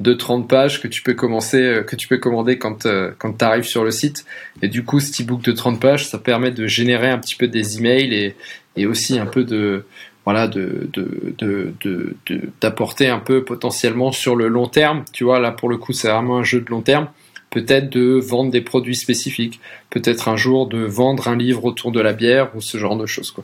de 0.00 0.14
30 0.14 0.48
pages 0.48 0.80
que 0.80 0.88
tu 0.88 1.02
peux 1.02 1.14
commencer, 1.14 1.62
euh, 1.62 1.82
que 1.82 1.94
tu 1.94 2.08
peux 2.08 2.16
commander 2.18 2.58
quand 2.58 2.86
euh, 2.86 3.12
quand 3.18 3.34
tu 3.38 3.44
arrives 3.44 3.64
sur 3.64 3.84
le 3.84 3.90
site. 3.90 4.24
Et 4.62 4.68
du 4.68 4.82
coup, 4.84 4.98
ce 4.98 5.10
petit 5.10 5.24
book 5.24 5.42
de 5.42 5.52
30 5.52 5.78
pages, 5.80 6.06
ça 6.08 6.18
permet 6.18 6.50
de 6.50 6.66
générer 6.66 7.08
un 7.10 7.18
petit 7.18 7.36
peu 7.36 7.46
des 7.48 7.78
emails 7.78 8.12
et 8.14 8.34
et 8.76 8.86
aussi 8.86 9.18
un 9.18 9.26
peu 9.26 9.44
de 9.44 9.84
voilà 10.24 10.48
de 10.48 10.88
de 10.92 11.34
de 11.38 11.74
de- 11.84 12.14
de- 12.26 12.40
d'apporter 12.60 13.08
un 13.08 13.18
peu 13.18 13.44
potentiellement 13.44 14.10
sur 14.12 14.36
le 14.36 14.48
long 14.48 14.66
terme. 14.68 15.04
Tu 15.12 15.24
vois, 15.24 15.38
là 15.38 15.50
pour 15.52 15.68
le 15.68 15.76
coup, 15.76 15.92
c'est 15.92 16.08
vraiment 16.08 16.38
un 16.38 16.44
jeu 16.44 16.60
de 16.60 16.70
long 16.70 16.82
terme. 16.82 17.08
Peut-être 17.50 17.90
de 17.90 18.20
vendre 18.22 18.52
des 18.52 18.60
produits 18.60 18.94
spécifiques, 18.94 19.58
peut-être 19.90 20.28
un 20.28 20.36
jour 20.36 20.68
de 20.68 20.78
vendre 20.78 21.26
un 21.26 21.36
livre 21.36 21.64
autour 21.64 21.90
de 21.90 22.00
la 22.00 22.12
bière 22.12 22.50
ou 22.54 22.60
ce 22.60 22.78
genre 22.78 22.96
de 22.96 23.06
choses 23.06 23.32
quoi. 23.32 23.42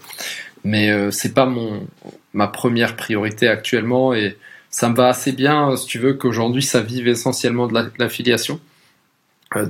Mais 0.65 0.91
euh, 0.91 1.11
c'est 1.11 1.35
pas 1.35 1.45
mon 1.47 1.87
ma 2.33 2.47
première 2.47 2.95
priorité 2.97 3.49
actuellement 3.49 4.15
et 4.15 4.37
ça 4.78 4.90
me 4.90 4.94
va 4.94 5.09
assez 5.09 5.32
bien, 5.32 5.70
euh, 5.70 5.77
si 5.77 5.86
tu 5.86 5.98
veux, 5.98 6.12
qu'aujourd'hui 6.15 6.62
ça 6.62 6.81
vive 6.82 7.09
essentiellement 7.09 7.66
de 7.66 7.74
la- 7.74 7.85
de 7.85 7.93
l'affiliation. 7.98 8.61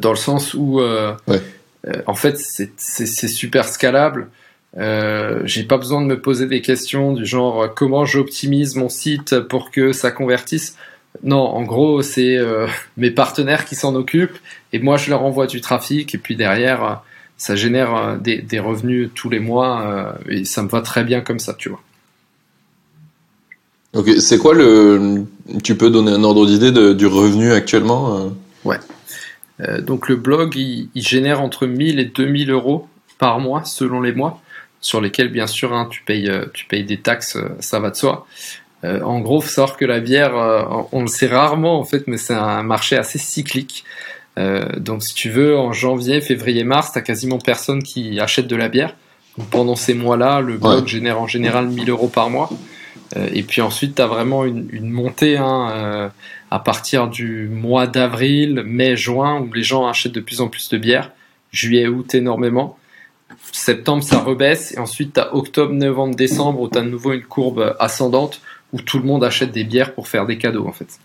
dans 0.00 0.10
le 0.10 0.16
sens 0.16 0.54
où, 0.54 0.80
Ouais. 1.28 1.40
en 2.06 2.14
fait, 2.14 2.36
c'est 2.38 3.28
super 3.28 3.68
scalable. 3.68 4.28
Euh, 4.78 5.42
j'ai 5.44 5.62
pas 5.64 5.76
besoin 5.78 6.00
de 6.02 6.06
me 6.06 6.20
poser 6.20 6.46
des 6.46 6.60
questions 6.60 7.12
du 7.12 7.24
genre 7.24 7.62
euh, 7.62 7.68
comment 7.68 8.04
j'optimise 8.04 8.74
mon 8.74 8.88
site 8.88 9.38
pour 9.40 9.70
que 9.70 9.92
ça 9.92 10.10
convertisse. 10.10 10.76
Non, 11.22 11.38
en 11.40 11.62
gros, 11.62 12.02
c'est 12.02 12.36
euh, 12.36 12.66
mes 12.96 13.10
partenaires 13.10 13.64
qui 13.64 13.74
s'en 13.74 13.94
occupent 13.94 14.36
et 14.72 14.78
moi 14.80 14.96
je 14.96 15.08
leur 15.10 15.22
envoie 15.22 15.46
du 15.46 15.60
trafic 15.60 16.14
et 16.14 16.18
puis 16.18 16.36
derrière 16.36 16.84
euh, 16.84 16.94
ça 17.38 17.54
génère 17.54 17.94
euh, 17.96 18.16
des, 18.16 18.38
des 18.42 18.58
revenus 18.58 19.10
tous 19.14 19.30
les 19.30 19.40
mois 19.40 19.82
euh, 19.82 20.12
et 20.28 20.44
ça 20.44 20.62
me 20.62 20.68
va 20.68 20.80
très 20.82 21.04
bien 21.04 21.20
comme 21.22 21.38
ça, 21.38 21.54
tu 21.54 21.68
vois. 21.70 21.80
Ok, 23.96 24.10
c'est 24.18 24.38
quoi 24.38 24.54
le. 24.54 25.24
Tu 25.64 25.76
peux 25.76 25.90
donner 25.90 26.12
un 26.12 26.22
ordre 26.22 26.46
d'idée 26.46 26.70
du 26.94 27.06
revenu 27.06 27.52
actuellement 27.52 28.16
euh? 28.18 28.28
Euh, 29.60 29.80
donc 29.80 30.08
le 30.08 30.16
blog, 30.16 30.54
il, 30.54 30.90
il 30.94 31.02
génère 31.02 31.40
entre 31.40 31.66
1000 31.66 31.98
et 31.98 32.04
2000 32.04 32.50
euros 32.50 32.88
par 33.18 33.40
mois 33.40 33.64
selon 33.64 34.02
les 34.02 34.12
mois, 34.12 34.42
sur 34.82 35.00
lesquels 35.00 35.28
bien 35.30 35.46
sûr 35.46 35.72
hein, 35.72 35.88
tu, 35.90 36.02
payes, 36.02 36.28
euh, 36.28 36.44
tu 36.52 36.66
payes 36.66 36.84
des 36.84 36.98
taxes, 36.98 37.38
ça 37.60 37.80
va 37.80 37.88
de 37.90 37.96
soi. 37.96 38.26
Euh, 38.84 39.00
en 39.00 39.20
gros, 39.20 39.40
faut 39.40 39.48
savoir 39.48 39.78
que 39.78 39.86
la 39.86 40.00
bière, 40.00 40.36
euh, 40.36 40.62
on 40.92 41.00
le 41.00 41.06
sait 41.06 41.28
rarement 41.28 41.80
en 41.80 41.84
fait, 41.84 42.06
mais 42.06 42.18
c'est 42.18 42.34
un 42.34 42.62
marché 42.62 42.96
assez 42.96 43.18
cyclique. 43.18 43.84
Donc 44.76 45.02
si 45.02 45.14
tu 45.14 45.30
veux, 45.30 45.56
en 45.56 45.72
janvier, 45.72 46.20
février, 46.20 46.62
mars, 46.62 46.90
t'as 46.92 47.00
quasiment 47.00 47.38
personne 47.38 47.82
qui 47.82 48.20
achète 48.20 48.46
de 48.46 48.56
la 48.56 48.68
bière. 48.68 48.94
Donc, 49.38 49.48
pendant 49.48 49.76
ces 49.76 49.94
mois-là, 49.94 50.42
le 50.42 50.58
blog 50.58 50.82
Ouais. 50.82 50.86
génère 50.86 51.18
en 51.18 51.26
général 51.26 51.68
1000 51.68 51.88
euros 51.88 52.08
par 52.08 52.28
mois. 52.28 52.50
Euh, 53.16 53.28
et 53.32 53.42
puis 53.42 53.60
ensuite, 53.60 53.94
tu 53.96 54.02
as 54.02 54.06
vraiment 54.06 54.44
une, 54.44 54.68
une 54.72 54.90
montée 54.90 55.36
hein, 55.36 55.70
euh, 55.70 56.08
à 56.50 56.58
partir 56.58 57.08
du 57.08 57.48
mois 57.48 57.86
d'avril, 57.86 58.62
mai, 58.66 58.96
juin, 58.96 59.40
où 59.40 59.52
les 59.52 59.62
gens 59.62 59.86
achètent 59.86 60.12
de 60.12 60.20
plus 60.20 60.40
en 60.40 60.48
plus 60.48 60.68
de 60.70 60.78
bière. 60.78 61.12
Juillet, 61.52 61.86
août, 61.86 62.14
énormément. 62.14 62.78
Septembre, 63.52 64.02
ça 64.02 64.18
rebaisse. 64.18 64.72
Et 64.72 64.78
ensuite, 64.78 65.14
tu 65.14 65.20
as 65.20 65.34
octobre, 65.34 65.72
novembre, 65.72 66.16
décembre, 66.16 66.60
où 66.60 66.68
tu 66.68 66.78
as 66.78 66.82
de 66.82 66.88
nouveau 66.88 67.12
une 67.12 67.22
courbe 67.22 67.76
ascendante, 67.78 68.40
où 68.72 68.80
tout 68.80 68.98
le 68.98 69.04
monde 69.04 69.22
achète 69.22 69.52
des 69.52 69.64
bières 69.64 69.94
pour 69.94 70.08
faire 70.08 70.26
des 70.26 70.38
cadeaux, 70.38 70.66
en 70.66 70.72
fait. 70.72 70.98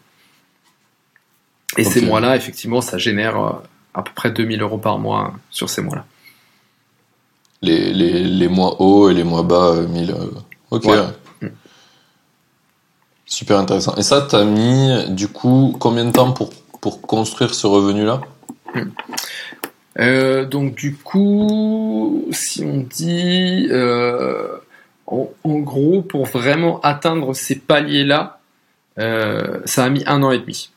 Et 1.78 1.84
ces 1.84 2.02
mois-là, 2.02 2.36
effectivement, 2.36 2.82
ça 2.82 2.98
génère 2.98 3.40
euh, 3.40 3.52
à 3.94 4.02
peu 4.02 4.12
près 4.14 4.32
2000 4.32 4.62
euros 4.62 4.78
par 4.78 4.98
mois 5.00 5.28
euh, 5.34 5.38
sur 5.52 5.70
ces 5.70 5.82
mois-là. 5.82 6.06
les, 7.62 7.94
les, 7.94 8.24
les 8.24 8.48
mois 8.48 8.82
hauts 8.82 9.10
et 9.10 9.14
les 9.14 9.24
mois 9.24 9.44
bas, 9.44 9.76
euh, 9.76 9.88
1000. 9.88 10.12
euh, 10.12 10.16
Ok. 10.72 10.86
Ouais. 10.86 10.98
Super 13.32 13.60
intéressant. 13.60 13.96
Et 13.96 14.02
ça, 14.02 14.28
t'as 14.30 14.44
mis 14.44 15.06
du 15.08 15.30
coup 15.30 15.74
combien 15.80 16.04
de 16.04 16.12
temps 16.12 16.34
pour, 16.34 16.50
pour 16.82 17.02
construire 17.02 17.56
ce 17.56 17.66
revenu-là? 17.66 18.20
Euh, 20.00 20.44
donc 20.46 20.76
du 20.76 20.98
coup, 20.98 22.28
si 22.32 22.62
on 22.66 22.80
dit, 22.80 23.70
euh, 23.72 24.50
en, 25.08 25.30
en 25.46 25.60
gros, 25.60 26.02
pour 26.02 26.26
vraiment 26.26 26.82
atteindre 26.82 27.34
ces 27.34 27.56
paliers-là, 27.56 28.40
euh, 29.00 29.62
ça 29.64 29.86
a 29.86 29.90
mis 29.90 30.04
un 30.08 30.24
an 30.24 30.32
et 30.32 30.40
demi. 30.40 30.70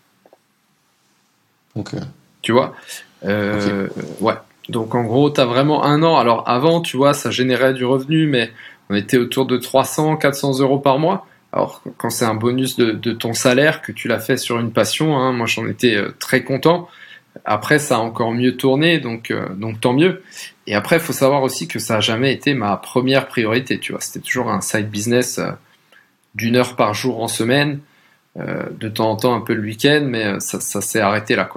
Ok. 1.74 1.94
Tu 2.40 2.52
vois? 2.52 2.76
Ouais. 3.24 4.34
Donc 4.68 4.94
en 4.94 5.02
gros, 5.02 5.28
tu 5.28 5.40
as 5.40 5.44
vraiment 5.44 5.82
un 5.82 6.04
an. 6.04 6.18
Alors 6.18 6.48
avant, 6.48 6.82
tu 6.82 6.96
vois, 6.96 7.14
ça 7.14 7.32
générait 7.32 7.74
du 7.74 7.84
revenu, 7.84 8.28
mais 8.28 8.52
on 8.90 8.94
était 8.94 9.18
autour 9.18 9.44
de 9.44 9.56
300, 9.56 10.18
400 10.18 10.60
euros 10.60 10.78
par 10.78 11.00
mois. 11.00 11.26
Alors 11.54 11.84
quand 11.98 12.10
c'est 12.10 12.24
un 12.24 12.34
bonus 12.34 12.76
de, 12.76 13.12
ton 13.12 13.32
salaire, 13.32 13.80
que 13.80 13.92
tu 13.92 14.08
l'as 14.08 14.18
fait 14.18 14.36
sur 14.36 14.58
une 14.58 14.72
passion, 14.72 15.16
hein, 15.16 15.32
moi 15.32 15.46
j'en 15.46 15.68
étais 15.68 15.94
euh, 15.94 16.10
très 16.18 16.42
content. 16.42 16.88
Après, 17.44 17.78
ça 17.78 17.96
a 17.96 17.98
encore 18.00 18.32
mieux 18.32 18.56
tourné, 18.56 18.98
donc, 18.98 19.30
euh, 19.30 19.48
donc 19.54 19.80
tant 19.80 19.92
mieux. 19.92 20.24
Et 20.66 20.74
après, 20.74 20.96
il 20.96 21.02
faut 21.02 21.12
savoir 21.12 21.44
aussi 21.44 21.68
que 21.68 21.78
ça 21.78 21.96
a 21.96 22.00
jamais 22.00 22.32
été 22.32 22.54
ma 22.54 22.76
première 22.76 23.28
priorité, 23.28 23.78
tu 23.78 23.92
vois. 23.92 24.00
C'était 24.00 24.18
toujours 24.18 24.50
un 24.50 24.60
side 24.60 24.90
business 24.90 25.38
euh, 25.38 25.50
d'une 26.34 26.56
heure 26.56 26.74
par 26.74 26.92
jour 26.92 27.22
en 27.22 27.28
semaine, 27.28 27.78
de 28.36 28.88
temps 28.88 29.12
en 29.12 29.16
temps 29.16 29.36
un 29.36 29.40
peu 29.40 29.54
le 29.54 29.62
week-end, 29.62 30.04
mais 30.04 30.40
ça, 30.40 30.58
s'est 30.80 30.98
arrêté 30.98 31.36
là, 31.36 31.48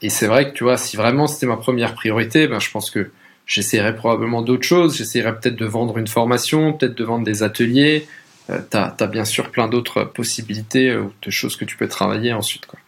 et 0.00 0.08
c'est 0.08 0.28
vrai 0.28 0.48
que 0.48 0.54
tu 0.54 0.62
vois, 0.62 0.76
si 0.76 0.96
vraiment 0.96 1.26
c'était 1.26 1.46
ma 1.46 1.56
première 1.56 1.94
priorité, 1.94 2.46
ben, 2.46 2.60
je 2.60 2.70
pense 2.70 2.92
que 2.92 3.10
j'essaierais 3.44 3.96
probablement 3.96 4.42
d'autres 4.42 4.62
choses. 4.62 4.96
J'essaierais 4.96 5.32
peut-être 5.32 5.56
de 5.56 5.66
vendre 5.66 5.98
une 5.98 6.06
formation, 6.06 6.72
peut-être 6.72 6.94
de 6.94 7.02
vendre 7.02 7.24
des 7.24 7.42
ateliers. 7.42 8.06
Euh, 8.50 8.60
t'as, 8.68 8.90
t'as 8.90 9.06
bien 9.06 9.24
sûr 9.24 9.50
plein 9.50 9.68
d'autres 9.68 10.04
possibilités 10.04 10.90
euh, 10.90 11.02
ou 11.02 11.12
de 11.22 11.30
choses 11.30 11.56
que 11.56 11.64
tu 11.64 11.76
peux 11.76 11.88
travailler 11.88 12.32
ensuite. 12.32 12.66
Quoi. 12.66 12.78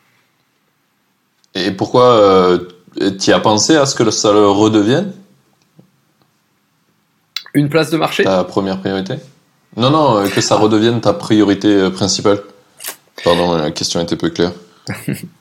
Et 1.54 1.70
pourquoi 1.70 2.16
euh, 2.16 2.58
tu 3.20 3.32
as 3.32 3.40
pensé 3.40 3.76
à 3.76 3.86
ce 3.86 3.94
que 3.94 4.10
ça 4.10 4.32
le 4.32 4.46
redevienne? 4.46 5.12
Une 7.54 7.68
place 7.68 7.90
de 7.90 7.96
marché? 7.96 8.24
Ta 8.24 8.44
première 8.44 8.80
priorité? 8.80 9.14
Non, 9.76 9.90
non, 9.90 10.28
que 10.28 10.40
ça 10.40 10.56
redevienne 10.56 11.00
ta 11.00 11.12
priorité 11.12 11.90
principale. 11.90 12.40
Pardon, 13.24 13.54
la 13.56 13.70
question 13.70 14.00
était 14.00 14.16
peu 14.16 14.30
claire. 14.30 14.52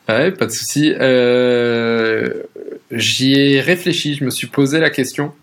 Ouais, 0.10 0.32
pas 0.32 0.46
de 0.46 0.52
souci. 0.52 0.94
Euh, 1.00 2.44
j'y 2.92 3.34
ai 3.34 3.62
réfléchi, 3.62 4.16
je 4.16 4.26
me 4.26 4.30
suis 4.30 4.48
posé 4.48 4.80
la 4.80 4.90
question. 4.90 5.34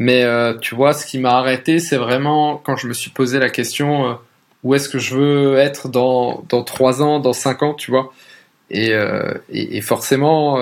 Mais 0.00 0.22
euh, 0.22 0.56
tu 0.56 0.76
vois, 0.76 0.92
ce 0.92 1.04
qui 1.04 1.18
m'a 1.18 1.32
arrêté, 1.32 1.80
c'est 1.80 1.96
vraiment 1.96 2.56
quand 2.56 2.76
je 2.76 2.86
me 2.86 2.92
suis 2.92 3.10
posé 3.10 3.40
la 3.40 3.50
question 3.50 4.08
euh, 4.08 4.14
où 4.62 4.76
est-ce 4.76 4.88
que 4.88 5.00
je 5.00 5.16
veux 5.16 5.56
être 5.58 5.88
dans, 5.88 6.44
dans 6.48 6.62
3 6.62 7.02
ans, 7.02 7.18
dans 7.18 7.32
5 7.32 7.64
ans, 7.64 7.74
tu 7.74 7.90
vois? 7.90 8.12
Et, 8.70 8.92
euh, 8.92 9.34
forcément, 9.82 10.56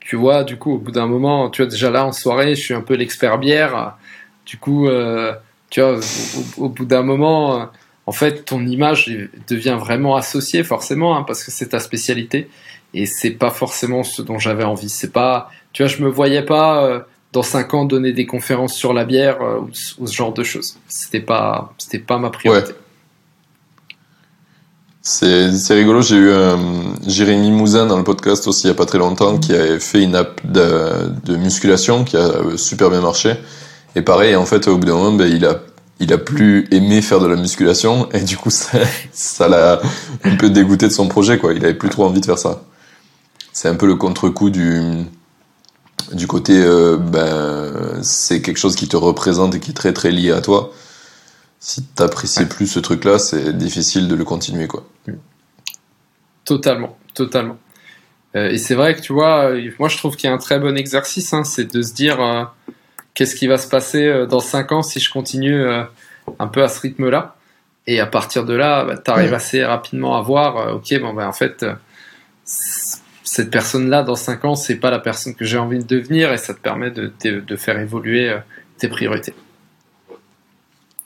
tu, 0.00 0.16
vois, 0.16 0.44
du 0.44 0.56
coup, 0.56 0.76
au 0.76 0.78
bout 0.78 0.92
d'un 0.92 1.06
moment, 1.06 1.50
tu 1.50 1.60
vois, 1.60 1.70
déjà 1.70 1.90
là 1.90 2.06
en 2.06 2.12
soirée, 2.12 2.54
je 2.54 2.62
suis 2.62 2.72
un 2.72 2.80
peu 2.80 2.94
l'expert 2.94 3.36
bière. 3.36 3.98
Du 4.46 4.56
coup, 4.56 4.88
tu 5.68 5.82
vois, 5.82 6.00
au, 6.56 6.70
bout 6.70 6.86
d'un 6.86 7.02
moment, 7.02 7.68
en 8.06 8.12
fait, 8.12 8.46
ton 8.46 8.64
image 8.66 9.12
devient 9.46 9.76
vraiment 9.78 10.16
associée, 10.16 10.64
forcément, 10.64 11.18
hein, 11.18 11.24
parce 11.24 11.44
que 11.44 11.50
c'est 11.50 11.68
ta 11.68 11.80
spécialité. 11.80 12.48
Et 12.94 13.04
c'est 13.04 13.32
pas 13.32 13.50
forcément 13.50 14.04
ce 14.04 14.22
dont 14.22 14.38
j'avais 14.38 14.64
envie. 14.64 14.88
C'est 14.88 15.12
pas, 15.12 15.50
tu 15.74 15.82
vois, 15.82 15.92
je 15.92 16.02
me 16.02 16.08
voyais 16.08 16.42
pas 16.42 17.04
dans 17.32 17.42
5 17.42 17.74
ans 17.74 17.84
donner 17.84 18.12
des 18.12 18.26
conférences 18.26 18.74
sur 18.74 18.92
la 18.92 19.04
bière 19.04 19.40
euh, 19.42 19.60
ou, 19.60 20.06
ce- 20.06 20.12
genre 20.12 20.32
de 20.32 20.42
choses. 20.42 20.76
C'était 20.88 21.20
pas, 21.20 21.72
c'était 21.78 21.98
pas 21.98 22.18
ma 22.18 22.30
priorité. 22.30 22.72
C'est 25.02 25.52
c'est 25.56 25.74
rigolo, 25.74 26.02
j'ai 26.02 26.16
eu 26.16 26.28
euh, 26.28 26.56
Jérémy 27.06 27.50
Mouzin 27.50 27.86
dans 27.86 27.96
le 27.96 28.04
podcast 28.04 28.46
aussi 28.46 28.64
il 28.64 28.68
y 28.68 28.70
a 28.70 28.74
pas 28.74 28.84
très 28.84 28.98
longtemps 28.98 29.38
qui 29.38 29.54
avait 29.54 29.80
fait 29.80 30.02
une 30.02 30.14
app 30.14 30.40
de, 30.44 31.36
musculation 31.36 32.04
qui 32.04 32.18
a 32.18 32.20
euh, 32.20 32.56
super 32.58 32.90
bien 32.90 33.00
marché. 33.00 33.34
Et 33.96 34.02
pareil, 34.02 34.36
en 34.36 34.44
fait, 34.44 34.68
au 34.68 34.76
bout 34.76 34.84
d'un 34.86 34.94
moment, 34.94 35.12
ben, 35.12 35.26
il 35.32 35.46
a 35.46 35.60
il 36.00 36.12
a 36.12 36.18
plus 36.18 36.66
aimé 36.70 37.00
faire 37.02 37.20
de 37.20 37.26
la 37.26 37.36
musculation 37.36 38.08
et 38.12 38.20
du 38.20 38.36
coup 38.36 38.50
ça 38.50 38.78
ça 39.12 39.48
l'a 39.48 39.80
un 40.24 40.36
peu 40.36 40.50
dégoûté 40.50 40.86
de 40.88 40.92
son 40.92 41.08
projet 41.08 41.38
quoi. 41.38 41.54
Il 41.54 41.64
avait 41.64 41.74
plus 41.74 41.90
trop 41.90 42.04
envie 42.04 42.20
de 42.20 42.26
faire 42.26 42.38
ça. 42.38 42.62
C'est 43.52 43.68
un 43.68 43.74
peu 43.76 43.86
le 43.86 43.94
contre-coup 43.96 44.50
du 44.50 44.80
du 46.12 46.26
côté 46.26 46.52
euh, 46.56 46.96
ben 46.96 48.02
c'est 48.02 48.42
quelque 48.42 48.58
chose 48.58 48.76
qui 48.76 48.88
te 48.88 48.96
représente 48.96 49.54
et 49.54 49.60
qui 49.60 49.70
est 49.70 49.74
très 49.74 49.92
très 49.92 50.10
lié 50.10 50.32
à 50.32 50.40
toi. 50.40 50.72
Si 51.58 51.82
t'apprécies 51.84 52.46
plus 52.46 52.66
ce 52.66 52.78
truc-là, 52.80 53.18
c'est 53.18 53.56
difficile 53.56 54.08
de 54.08 54.14
le 54.14 54.24
continuer 54.24 54.66
quoi. 54.66 54.86
Totalement, 56.44 56.96
totalement. 57.14 57.58
Euh, 58.36 58.50
et 58.50 58.58
c'est 58.58 58.74
vrai 58.74 58.94
que 58.94 59.00
tu 59.00 59.12
vois, 59.12 59.50
moi 59.78 59.88
je 59.88 59.96
trouve 59.98 60.16
qu'il 60.16 60.28
y 60.28 60.32
a 60.32 60.34
un 60.34 60.38
très 60.38 60.58
bon 60.58 60.76
exercice, 60.76 61.32
hein, 61.32 61.44
c'est 61.44 61.72
de 61.72 61.82
se 61.82 61.92
dire 61.92 62.20
euh, 62.20 62.44
qu'est-ce 63.14 63.34
qui 63.36 63.46
va 63.46 63.58
se 63.58 63.68
passer 63.68 64.26
dans 64.28 64.40
5 64.40 64.72
ans 64.72 64.82
si 64.82 65.00
je 65.00 65.10
continue 65.12 65.64
un 66.38 66.46
peu 66.46 66.62
à 66.62 66.68
ce 66.68 66.80
rythme-là. 66.80 67.36
Et 67.86 67.98
à 68.00 68.06
partir 68.06 68.44
de 68.44 68.54
là, 68.54 68.84
bah, 68.84 68.98
tu 68.98 69.10
arrives 69.10 69.30
Ouais. 69.30 69.36
assez 69.36 69.64
rapidement 69.64 70.16
à 70.16 70.22
voir, 70.22 70.74
ok, 70.76 71.00
bon 71.00 71.12
ben 71.12 71.26
en 71.26 71.32
fait, 71.32 71.64
cette 73.30 73.52
personne-là 73.52 74.02
dans 74.02 74.16
5 74.16 74.44
ans, 74.44 74.54
c'est 74.56 74.74
pas 74.74 74.90
la 74.90 74.98
personne 74.98 75.36
que 75.36 75.44
j'ai 75.44 75.56
envie 75.56 75.78
de 75.78 75.84
devenir, 75.84 76.32
et 76.32 76.36
ça 76.36 76.52
te 76.52 76.58
permet 76.58 76.90
de, 76.90 77.12
de, 77.24 77.38
de 77.38 77.56
faire 77.56 77.78
évoluer 77.78 78.28
euh, 78.28 78.38
tes 78.76 78.88
priorités. 78.88 79.34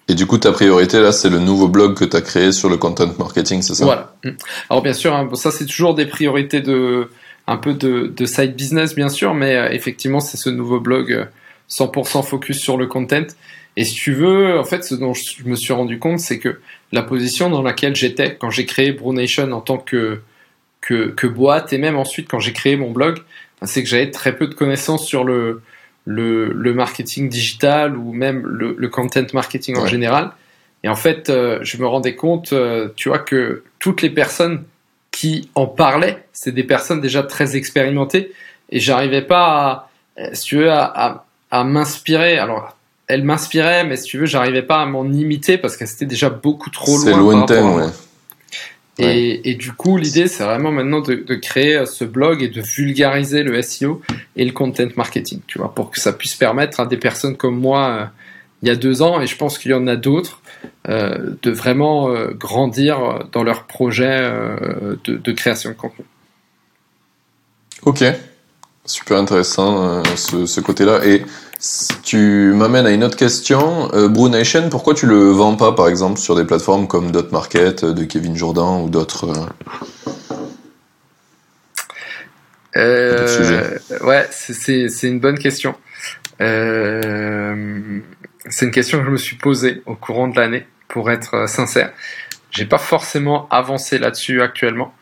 Et 0.09 0.15
du 0.15 0.25
coup, 0.25 0.39
ta 0.39 0.51
priorité 0.51 1.01
là, 1.01 1.13
c'est 1.13 1.29
le 1.29 1.39
nouveau 1.39 1.69
blog 1.69 1.95
que 1.95 2.07
tu 2.07 2.17
as 2.17 2.23
créé 2.23 2.51
sur 2.53 2.71
le 2.71 2.79
content 2.79 3.13
marketing, 3.19 3.61
c'est 3.61 3.75
ça? 3.75 3.85
Voilà. 3.85 4.15
Mm. 4.25 4.31
Alors 4.71 4.83
bien 4.83 4.95
sûr, 4.95 5.15
hein, 5.15 5.27
bon, 5.27 5.35
ça 5.35 5.51
c'est 5.51 5.67
toujours 5.67 5.95
des 5.95 6.07
priorités 6.07 6.63
de 6.63 7.11
un 7.47 7.59
peu 7.59 7.75
de, 7.75 8.11
de 8.17 8.25
side 8.25 8.57
business 8.57 8.95
bien 8.95 9.11
sûr, 9.11 9.35
mais 9.35 9.55
euh, 9.57 9.69
effectivement 9.71 10.21
c'est 10.21 10.39
ce 10.39 10.49
nouveau 10.49 10.81
blog 10.81 11.13
euh, 11.13 11.27
100% 11.69 12.25
focus 12.25 12.59
sur 12.59 12.79
le 12.79 12.87
content. 12.87 13.27
Et 13.77 13.85
si 13.85 13.97
tu 13.97 14.15
veux, 14.15 14.59
en 14.59 14.65
fait, 14.65 14.83
ce 14.83 14.95
dont 14.95 15.13
je 15.13 15.45
me 15.45 15.57
suis 15.57 15.75
rendu 15.75 15.99
compte, 15.99 16.21
c'est 16.21 16.39
que 16.39 16.59
la 16.91 17.03
position 17.03 17.51
dans 17.51 17.61
laquelle 17.61 17.95
j'étais 17.95 18.35
quand 18.35 18.49
j'ai 18.49 18.65
créé 18.65 18.93
Brunation 18.93 19.53
en 19.53 19.61
tant 19.61 19.77
que, 19.77 20.21
que 20.87 21.09
que 21.21 21.27
boîte 21.27 21.73
et 21.73 21.79
même 21.79 21.97
ensuite 21.97 22.29
quand 22.29 22.39
j'ai 22.41 22.53
créé 22.53 22.77
mon 22.77 22.91
blog, 22.91 23.17
ben, 23.61 23.67
c'est 23.67 23.83
que 23.83 23.89
j'avais 23.89 24.11
très 24.11 24.37
peu 24.37 24.47
de 24.47 24.55
connaissances 24.55 25.07
sur 25.07 25.25
le 25.25 25.63
le, 26.07 26.53
le 26.53 26.75
marketing 26.75 27.29
digital 27.31 27.97
ou 27.97 28.13
même 28.13 28.43
le, 28.47 28.75
le 28.77 28.89
content 28.89 29.25
marketing 29.33 29.77
en 29.79 29.83
Ouais. 29.85 29.89
général. 29.89 30.31
Et 30.83 30.89
en 30.91 30.97
fait, 30.97 31.31
euh, 31.31 31.61
je 31.63 31.79
me 31.79 31.87
rendais 31.87 32.15
compte, 32.15 32.53
euh, 32.53 32.89
tu 32.95 33.09
vois, 33.09 33.19
que 33.21 33.63
toutes 33.79 34.03
les 34.03 34.11
personnes 34.11 34.65
qui 35.11 35.49
en 35.55 35.67
parlaient. 35.67 36.19
C'est 36.35 36.53
des 36.53 36.65
personnes 36.65 37.01
déjà 37.01 37.23
très 37.23 37.57
expérimentées 37.57 38.33
et 38.69 38.81
j'arrivais 38.81 39.23
pas 39.23 39.89
à, 40.19 40.35
si 40.35 40.43
tu 40.45 40.57
veux, 40.59 40.71
à, 40.71 41.25
à, 41.51 41.65
m'inspirer. 41.65 42.37
Alors, 42.37 42.77
elle 43.07 43.25
m'inspirait, 43.25 43.85
mais 43.85 43.97
si 43.97 44.05
tu 44.11 44.19
veux, 44.19 44.27
j'arrivais 44.27 44.63
pas 44.63 44.83
à 44.83 44.87
m'en 44.87 45.05
imiter 45.07 45.57
parce 45.57 45.77
qu'elle 45.79 45.89
était 45.89 46.05
déjà 46.05 46.29
beaucoup 46.29 46.69
trop 46.69 46.99
loin. 46.99 47.05
C'est 47.05 47.17
lointain, 47.17 47.77
ouais. 47.77 47.91
Et, 48.99 49.51
et, 49.51 49.55
du 49.55 49.73
coup, 49.73 49.97
l'idée, 49.97 50.29
c'est 50.29 50.45
vraiment 50.45 50.71
maintenant 50.71 51.01
de, 51.01 51.15
de, 51.15 51.35
créer 51.35 51.85
ce 51.85 52.05
blog 52.05 52.43
et 52.43 52.49
de 52.49 52.61
vulgariser 52.61 53.43
le 53.43 53.61
SEO 53.61 54.01
et 54.37 54.45
le 54.45 54.53
content 54.53 54.87
marketing, 54.97 55.41
tu 55.49 55.59
vois, 55.59 55.75
pour 55.75 55.91
que 55.91 55.99
ça 55.99 56.13
puisse 56.13 56.37
permettre 56.37 56.79
à 56.79 56.87
des 56.87 56.97
personnes 56.97 57.37
comme 57.37 57.59
moi, 57.59 57.89
euh, 57.89 58.05
il 58.63 58.69
y 58.69 58.71
a 58.71 58.77
deux 58.77 59.03
ans, 59.03 59.21
et 59.21 59.27
je 59.27 59.37
pense 59.37 59.59
qu'il 59.59 59.73
y 59.73 59.75
en 59.75 59.89
a 59.89 59.97
d'autres, 59.97 60.41
euh, 60.89 61.35
de 61.43 61.51
vraiment 61.51 62.11
euh, 62.11 62.31
grandir 62.33 63.27
dans 63.33 63.43
leur 63.43 63.65
projet 63.65 64.19
euh, 64.21 64.97
de, 65.05 65.17
de, 65.17 65.33
création 65.33 65.71
de 65.71 65.75
contenu. 65.75 66.05
Ok, 67.83 68.05
super 68.85 69.19
intéressant 69.19 70.03
ce, 70.17 70.47
ce 70.47 70.61
côté-là. 70.61 71.05
Et 71.05 71.25
tu 72.03 72.53
m'amènes 72.55 72.87
à 72.87 72.91
une 72.91 73.05
autre 73.05 73.17
question. 73.17 73.91
Euh, 73.95 74.09
Brunation, 74.09 74.69
pourquoi 74.69 74.95
tu 74.95 75.07
le 75.07 75.31
vends 75.31 75.57
pas, 75.57 75.73
par 75.73 75.89
exemple, 75.89 76.19
sur 76.19 76.35
des 76.37 76.45
plateformes 76.45 76.87
comme 76.87 77.11
Dotmarket 77.11 77.85
de 77.85 78.05
Kevin 78.05 78.37
Jourdan 78.37 78.83
ou 78.83 78.91
d'autres 78.91 79.33
euh, 82.77 83.79
Ouais, 84.03 84.27
c'est 84.31 85.09
une 85.09 85.21
bonne 85.21 85.39
question. 85.39 85.75
Euh, 86.41 88.01
c'est 88.51 88.67
une 88.67 88.73
question 88.73 88.99
que 88.99 89.07
je 89.07 89.11
me 89.11 89.17
suis 89.17 89.37
posée 89.37 89.83
au 89.87 89.95
courant 89.95 90.29
de 90.29 90.37
l'année, 90.37 90.67
pour 90.89 91.11
être 91.11 91.49
sincère. 91.49 91.93
J'ai 92.51 92.67
pas 92.67 92.79
forcément 92.79 93.49
avancé 93.51 93.99
là-dessus 93.99 94.43
actuellement. 94.43 94.93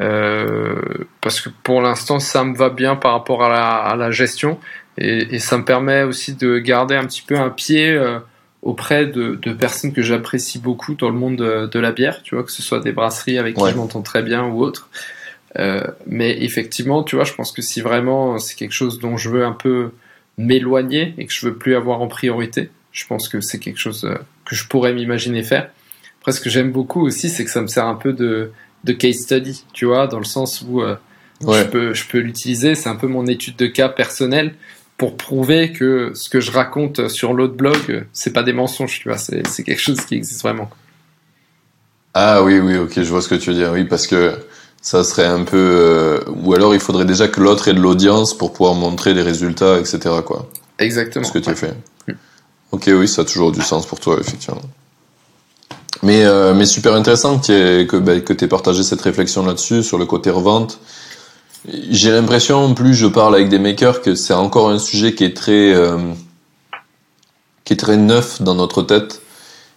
Euh, 0.00 0.80
parce 1.20 1.42
que 1.42 1.50
pour 1.62 1.82
l'instant 1.82 2.18
ça 2.18 2.44
me 2.44 2.56
va 2.56 2.70
bien 2.70 2.96
par 2.96 3.12
rapport 3.12 3.44
à 3.44 3.50
la, 3.50 3.74
à 3.74 3.94
la 3.94 4.10
gestion 4.10 4.58
et, 4.96 5.34
et, 5.34 5.38
ça 5.38 5.58
me 5.58 5.66
permet 5.66 6.02
aussi 6.02 6.34
de 6.34 6.58
garder 6.58 6.94
un 6.94 7.04
petit 7.04 7.20
peu 7.20 7.38
un 7.38 7.50
pied 7.50 7.90
euh, 7.90 8.18
auprès 8.62 9.04
de, 9.04 9.34
de, 9.34 9.52
personnes 9.52 9.92
que 9.92 10.00
j'apprécie 10.02 10.58
beaucoup 10.58 10.94
dans 10.94 11.10
le 11.10 11.16
monde 11.16 11.36
de, 11.36 11.66
de, 11.66 11.78
la 11.78 11.92
bière, 11.92 12.22
tu 12.22 12.34
vois, 12.34 12.44
que 12.44 12.52
ce 12.52 12.62
soit 12.62 12.80
des 12.80 12.92
brasseries 12.92 13.38
avec 13.38 13.56
qui 13.56 13.70
je 13.70 13.74
m'entends 13.74 14.02
très 14.02 14.22
bien 14.22 14.44
ou 14.46 14.62
autres. 14.62 14.88
Euh, 15.58 15.82
mais 16.06 16.42
effectivement, 16.42 17.02
tu 17.02 17.16
vois, 17.16 17.24
je 17.24 17.34
pense 17.34 17.52
que 17.52 17.60
si 17.60 17.80
vraiment 17.80 18.38
c'est 18.38 18.54
quelque 18.54 18.72
chose 18.72 18.98
dont 18.98 19.16
je 19.16 19.28
veux 19.28 19.44
un 19.44 19.52
peu 19.52 19.92
m'éloigner 20.38 21.14
et 21.18 21.26
que 21.26 21.32
je 21.32 21.46
veux 21.46 21.54
plus 21.54 21.76
avoir 21.76 22.00
en 22.00 22.08
priorité, 22.08 22.70
je 22.92 23.06
pense 23.06 23.28
que 23.28 23.40
c'est 23.40 23.58
quelque 23.58 23.78
chose 23.78 24.04
euh, 24.04 24.16
que 24.44 24.54
je 24.54 24.66
pourrais 24.66 24.92
m'imaginer 24.94 25.42
faire. 25.42 25.70
Après, 26.20 26.32
ce 26.32 26.40
que 26.40 26.48
j'aime 26.48 26.70
beaucoup 26.70 27.04
aussi, 27.04 27.28
c'est 27.28 27.44
que 27.44 27.50
ça 27.50 27.60
me 27.60 27.66
sert 27.66 27.86
un 27.86 27.96
peu 27.96 28.12
de, 28.12 28.52
de 28.84 28.92
case 28.92 29.16
study, 29.16 29.64
tu 29.72 29.86
vois, 29.86 30.06
dans 30.06 30.18
le 30.18 30.24
sens 30.24 30.64
où 30.66 30.82
euh, 30.82 30.96
ouais. 31.42 31.60
je 31.60 31.64
peux, 31.64 31.94
je 31.94 32.06
peux 32.06 32.18
l'utiliser. 32.18 32.74
C'est 32.74 32.88
un 32.88 32.96
peu 32.96 33.06
mon 33.06 33.26
étude 33.26 33.56
de 33.56 33.66
cas 33.66 33.88
personnelle 33.88 34.54
pour 34.96 35.16
prouver 35.16 35.72
que 35.72 36.12
ce 36.14 36.28
que 36.28 36.40
je 36.40 36.50
raconte 36.50 37.08
sur 37.08 37.32
l'autre 37.32 37.54
blog, 37.54 38.06
c'est 38.12 38.32
pas 38.32 38.42
des 38.42 38.52
mensonges, 38.52 39.00
tu 39.00 39.08
vois, 39.08 39.18
c'est 39.18 39.42
quelque 39.64 39.80
chose 39.80 40.00
qui 40.02 40.14
existe 40.14 40.42
vraiment. 40.42 40.70
Ah 42.14 42.42
oui, 42.42 42.58
oui, 42.60 42.76
ok, 42.76 42.92
je 42.94 43.10
vois 43.10 43.22
ce 43.22 43.28
que 43.28 43.34
tu 43.34 43.50
veux 43.50 43.56
dire, 43.56 43.72
oui, 43.72 43.84
parce 43.84 44.06
que 44.06 44.34
ça 44.80 45.02
serait 45.02 45.26
un 45.26 45.44
peu... 45.44 45.56
Euh, 45.56 46.20
ou 46.28 46.54
alors 46.54 46.74
il 46.74 46.80
faudrait 46.80 47.04
déjà 47.04 47.26
que 47.26 47.40
l'autre 47.40 47.68
ait 47.68 47.74
de 47.74 47.80
l'audience 47.80 48.36
pour 48.36 48.52
pouvoir 48.52 48.74
montrer 48.74 49.14
les 49.14 49.22
résultats, 49.22 49.78
etc. 49.78 49.98
quoi. 50.24 50.48
Exactement. 50.78 51.24
Ce 51.24 51.32
que 51.32 51.38
tu 51.38 51.48
as 51.48 51.54
fait. 51.54 51.74
Mm. 52.06 52.12
Ok, 52.72 52.84
oui, 52.88 53.08
ça 53.08 53.22
a 53.22 53.24
toujours 53.24 53.50
du 53.52 53.62
sens 53.62 53.86
pour 53.86 53.98
toi, 53.98 54.18
effectivement. 54.20 54.62
Mais, 56.02 56.24
euh, 56.24 56.52
mais 56.54 56.66
super 56.66 56.94
intéressant 56.94 57.38
que 57.38 57.46
tu 57.46 57.52
aies, 57.52 57.86
que, 57.86 57.96
bah, 57.96 58.20
que 58.20 58.32
aies 58.32 58.48
partagé 58.48 58.82
cette 58.82 59.00
réflexion 59.00 59.44
là-dessus, 59.44 59.82
sur 59.82 59.98
le 59.98 60.06
côté 60.06 60.30
revente. 60.30 60.80
J'ai 61.90 62.10
l'impression, 62.10 62.74
plus 62.74 62.94
je 62.94 63.06
parle 63.06 63.36
avec 63.36 63.48
des 63.48 63.60
makers, 63.60 64.02
que 64.02 64.16
c'est 64.16 64.34
encore 64.34 64.70
un 64.70 64.80
sujet 64.80 65.14
qui 65.14 65.24
est 65.24 65.36
très, 65.36 65.72
euh, 65.72 65.96
qui 67.64 67.74
est 67.74 67.76
très 67.76 67.96
neuf 67.96 68.42
dans 68.42 68.56
notre 68.56 68.82
tête 68.82 69.22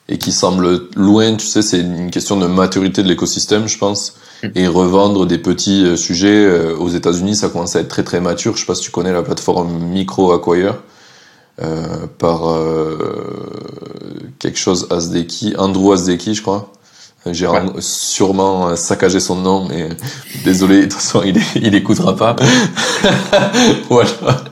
et 0.10 0.18
qui 0.18 0.32
semble 0.32 0.90
loin. 0.96 1.36
Tu 1.36 1.46
sais, 1.46 1.62
c'est 1.62 1.80
une 1.80 2.10
question 2.10 2.38
de 2.38 2.48
maturité 2.48 3.04
de 3.04 3.08
l'écosystème, 3.08 3.68
je 3.68 3.78
pense. 3.78 4.16
Mm. 4.44 4.48
Et 4.56 4.68
revendre 4.68 5.28
des 5.28 5.38
petits 5.38 5.86
euh, 5.86 5.96
sujets 5.96 6.46
euh, 6.46 6.76
aux 6.76 6.90
États-Unis, 6.90 7.36
ça 7.36 7.50
commence 7.50 7.76
à 7.76 7.82
être 7.82 7.88
très 7.88 8.04
très 8.04 8.20
mature. 8.20 8.56
Je 8.56 8.62
sais 8.62 8.66
pas 8.66 8.76
si 8.76 8.84
tu 8.84 8.92
connais 8.92 9.14
la 9.14 9.22
plateforme 9.22 9.72
Micro 9.78 10.32
Acquire. 10.32 10.76
Euh, 11.64 12.06
par 12.18 12.50
euh, 12.50 12.98
quelque 14.40 14.60
chose 14.60 14.88
Asdeki, 14.90 15.56
Andrew 15.58 15.94
Asdeki, 15.94 16.36
je 16.36 16.42
crois. 16.42 16.74
J'ai 17.32 17.48
ouais. 17.48 17.62
sûrement 17.80 18.76
saccagé 18.76 19.22
son 19.22 19.38
nom, 19.38 19.66
mais 19.70 19.90
désolé, 20.44 20.78
de 20.82 20.84
toute 20.84 20.94
façon, 20.94 21.24
il, 21.26 21.42
il 21.56 21.74
écoutera 21.74 22.16
pas. 22.16 22.36
ou, 23.90 24.00
alors, 24.00 24.44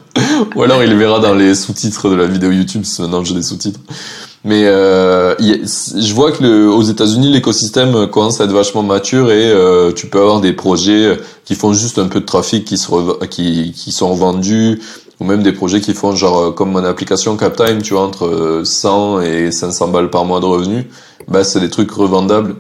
ou, 0.55 0.63
alors, 0.63 0.81
il 0.81 0.95
verra 0.95 1.19
dans 1.19 1.33
les 1.33 1.55
sous-titres 1.55 2.09
de 2.09 2.15
la 2.15 2.25
vidéo 2.25 2.51
YouTube, 2.51 2.83
maintenant 2.99 3.23
j'ai 3.23 3.35
des 3.35 3.43
sous-titres. 3.43 3.81
Mais 4.45 4.63
euh, 4.65 5.35
je 5.39 6.13
vois 6.13 6.31
que 6.31 6.43
le, 6.43 6.69
aux 6.69 6.81
États-Unis, 6.83 7.31
l'écosystème 7.31 8.07
commence 8.07 8.41
à 8.41 8.45
être 8.45 8.51
vachement 8.51 8.83
mature 8.83 9.31
et 9.31 9.51
euh, 9.51 9.91
tu 9.93 10.07
peux 10.07 10.19
avoir 10.19 10.41
des 10.41 10.51
projets 10.51 11.17
qui 11.45 11.55
font 11.55 11.73
juste 11.73 11.97
un 11.97 12.07
peu 12.07 12.19
de 12.19 12.25
trafic, 12.25 12.65
qui, 12.65 12.77
se 12.77 13.25
qui, 13.27 13.71
qui 13.73 13.91
sont 13.91 14.13
vendus, 14.13 14.81
ou 15.19 15.25
même 15.25 15.43
des 15.43 15.53
projets 15.53 15.81
qui 15.81 15.93
font 15.93 16.15
genre 16.15 16.53
comme 16.55 16.71
mon 16.71 16.83
application 16.83 17.37
Captime, 17.37 17.81
tu 17.81 17.93
vois, 17.93 18.03
entre 18.03 18.61
100 18.63 19.21
et 19.21 19.51
500 19.51 19.89
balles 19.89 20.09
par 20.09 20.25
mois 20.25 20.39
de 20.39 20.45
revenus 20.45 20.85
bah, 21.27 21.43
c'est 21.43 21.59
des 21.59 21.69
trucs 21.69 21.91
revendables. 21.91 22.55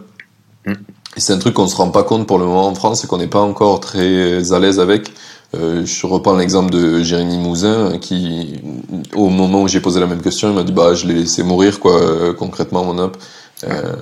Mm. 0.65 0.73
Et 1.15 1.19
c'est 1.19 1.33
un 1.33 1.37
truc 1.37 1.53
qu'on 1.53 1.67
se 1.67 1.75
rend 1.75 1.89
pas 1.89 2.03
compte 2.03 2.25
pour 2.27 2.39
le 2.39 2.45
moment 2.45 2.67
en 2.67 2.75
France 2.75 3.03
et 3.03 3.07
qu'on 3.07 3.17
n'est 3.17 3.27
pas 3.27 3.41
encore 3.41 3.79
très 3.79 4.51
à 4.51 4.59
l'aise 4.59 4.79
avec. 4.79 5.11
Euh, 5.55 5.85
je 5.85 6.07
reprends 6.07 6.35
l'exemple 6.35 6.71
de 6.71 7.03
Jérémy 7.03 7.37
Mouzin 7.37 7.99
qui, 7.99 8.59
au 9.13 9.29
moment 9.29 9.61
où 9.61 9.67
j'ai 9.67 9.81
posé 9.81 9.99
la 9.99 10.07
même 10.07 10.21
question, 10.21 10.49
il 10.49 10.55
m'a 10.55 10.63
dit 10.63 10.71
bah 10.71 10.95
je 10.95 11.05
l'ai 11.05 11.13
laissé 11.13 11.43
mourir 11.43 11.79
quoi 11.79 12.01
euh, 12.01 12.33
concrètement 12.33 12.83
mon 12.83 12.97
app 12.97 13.17
euh, 13.65 13.93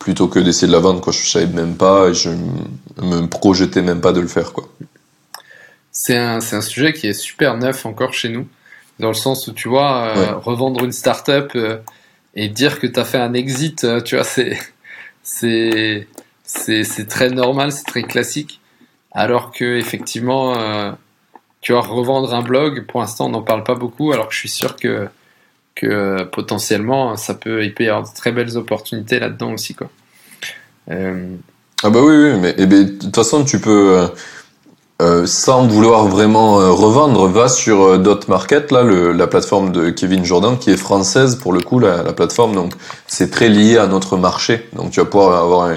plutôt 0.00 0.26
que 0.26 0.40
d'essayer 0.40 0.66
de 0.66 0.72
la 0.72 0.80
vendre 0.80 1.00
quoi. 1.00 1.12
Je 1.12 1.30
savais 1.30 1.46
même 1.46 1.76
pas 1.76 2.12
je 2.12 2.30
me 3.00 3.26
projetais 3.26 3.82
même 3.82 4.00
pas 4.00 4.12
de 4.12 4.18
le 4.18 4.26
faire 4.26 4.52
quoi. 4.52 4.64
C'est 5.92 6.16
un 6.16 6.40
c'est 6.40 6.56
un 6.56 6.60
sujet 6.62 6.92
qui 6.92 7.08
est 7.08 7.12
super 7.12 7.56
neuf 7.56 7.84
encore 7.86 8.12
chez 8.12 8.28
nous 8.28 8.46
dans 9.00 9.08
le 9.08 9.14
sens 9.14 9.48
où 9.48 9.52
tu 9.52 9.68
vois 9.68 10.06
euh, 10.06 10.14
ouais. 10.14 10.32
revendre 10.32 10.84
une 10.84 10.92
startup 10.92 11.52
euh, 11.56 11.78
et 12.34 12.48
dire 12.48 12.78
que 12.78 12.86
tu 12.86 13.00
as 13.00 13.04
fait 13.04 13.18
un 13.18 13.34
exit, 13.34 13.84
euh, 13.84 14.00
tu 14.00 14.14
vois, 14.14 14.24
c'est 14.24 14.58
c'est 15.22 16.06
c'est 16.44 17.08
très 17.08 17.30
normal, 17.30 17.72
c'est 17.72 17.84
très 17.84 18.02
classique. 18.02 18.60
Alors 19.12 19.50
que 19.52 19.76
effectivement, 19.78 20.56
euh, 20.56 20.92
tu 21.60 21.72
vois, 21.72 21.82
revendre 21.82 22.32
un 22.34 22.42
blog, 22.42 22.86
pour 22.86 23.00
l'instant, 23.00 23.26
on 23.26 23.30
n'en 23.30 23.42
parle 23.42 23.64
pas 23.64 23.74
beaucoup. 23.74 24.12
Alors 24.12 24.28
que 24.28 24.34
je 24.34 24.38
suis 24.38 24.48
sûr 24.48 24.76
que 24.76 25.08
que 25.74 26.24
potentiellement, 26.24 27.16
ça 27.16 27.34
peut, 27.34 27.64
il 27.64 27.74
peut 27.74 27.84
y 27.84 27.88
avoir 27.88 28.08
de 28.08 28.14
très 28.14 28.32
belles 28.32 28.56
opportunités 28.56 29.18
là-dedans 29.18 29.52
aussi, 29.52 29.74
quoi. 29.74 29.90
Euh... 30.90 31.36
Ah 31.82 31.88
bah 31.90 32.00
oui, 32.02 32.14
oui, 32.14 32.38
mais 32.38 32.54
eh 32.58 32.66
ben, 32.66 32.84
de 32.84 32.90
toute 32.98 33.14
façon, 33.14 33.44
tu 33.44 33.58
peux 33.60 33.98
euh, 33.98 34.08
sans 35.26 35.66
vouloir 35.66 36.06
vraiment 36.06 36.60
euh, 36.60 36.70
revendre, 36.70 37.26
va 37.28 37.48
sur 37.48 37.82
euh, 37.82 37.98
Dot 37.98 38.28
Market, 38.28 38.70
là, 38.70 38.82
le, 38.82 39.12
la 39.12 39.26
plateforme 39.26 39.72
de 39.72 39.90
Kevin 39.90 40.24
Jordan, 40.24 40.58
qui 40.58 40.70
est 40.70 40.76
française 40.76 41.36
pour 41.36 41.52
le 41.52 41.60
coup, 41.60 41.78
la, 41.78 42.02
la 42.02 42.12
plateforme. 42.12 42.54
Donc, 42.54 42.74
c'est 43.06 43.30
très 43.30 43.48
lié 43.48 43.78
à 43.78 43.86
notre 43.86 44.16
marché. 44.16 44.68
Donc, 44.74 44.90
tu 44.90 45.00
vas 45.00 45.06
pouvoir 45.06 45.42
avoir 45.42 45.68
un, 45.68 45.76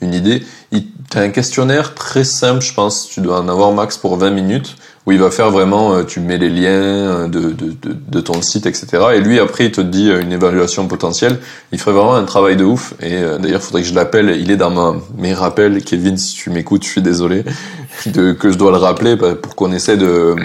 une 0.00 0.14
idée. 0.14 0.42
Tu 0.72 1.18
as 1.18 1.20
un 1.20 1.30
questionnaire 1.30 1.94
très 1.94 2.24
simple, 2.24 2.62
je 2.62 2.74
pense. 2.74 3.08
Tu 3.08 3.20
dois 3.20 3.40
en 3.40 3.48
avoir 3.48 3.72
max 3.72 3.96
pour 3.96 4.16
20 4.16 4.30
minutes, 4.30 4.76
où 5.06 5.12
il 5.12 5.18
va 5.18 5.30
faire 5.30 5.50
vraiment, 5.50 5.94
euh, 5.94 6.04
tu 6.04 6.20
mets 6.20 6.38
les 6.38 6.48
liens 6.48 6.70
euh, 6.70 7.28
de, 7.28 7.50
de, 7.50 7.70
de, 7.70 7.96
de, 8.08 8.20
ton 8.20 8.40
site, 8.40 8.66
etc. 8.66 8.86
Et 9.14 9.20
lui, 9.20 9.40
après, 9.40 9.66
il 9.66 9.72
te 9.72 9.80
dit 9.80 10.10
euh, 10.10 10.22
une 10.22 10.32
évaluation 10.32 10.86
potentielle. 10.86 11.40
Il 11.72 11.80
ferait 11.80 11.92
vraiment 11.92 12.14
un 12.14 12.24
travail 12.24 12.56
de 12.56 12.64
ouf. 12.64 12.94
Et 13.00 13.20
d'ailleurs, 13.20 13.60
il 13.60 13.64
faudrait 13.64 13.82
que 13.82 13.88
je 13.88 13.94
l'appelle. 13.94 14.36
Il 14.40 14.50
est 14.50 14.56
dans 14.56 14.70
ma, 14.70 14.94
mes 15.18 15.34
rappels. 15.34 15.82
Kevin, 15.82 16.16
si 16.16 16.34
tu 16.34 16.50
m'écoutes, 16.50 16.84
je 16.84 16.88
suis 16.88 17.02
désolé 17.02 17.44
que 18.04 18.50
je 18.50 18.56
dois 18.56 18.70
le 18.70 18.76
rappeler 18.76 19.16
bah, 19.16 19.34
pour 19.34 19.56
qu'on 19.56 19.72
essaie 19.72 19.96
de, 19.96 20.36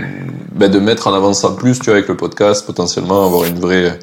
bah, 0.54 0.70
de 0.70 0.80
mettre 0.80 1.08
en 1.08 1.14
avant 1.14 1.34
ça 1.34 1.52
plus, 1.52 1.78
tu 1.78 1.86
vois, 1.86 1.94
avec 1.94 2.08
le 2.08 2.18
podcast, 2.18 2.66
potentiellement 2.66 3.26
avoir 3.26 3.46
une 3.46 3.60
vraie 3.60 4.00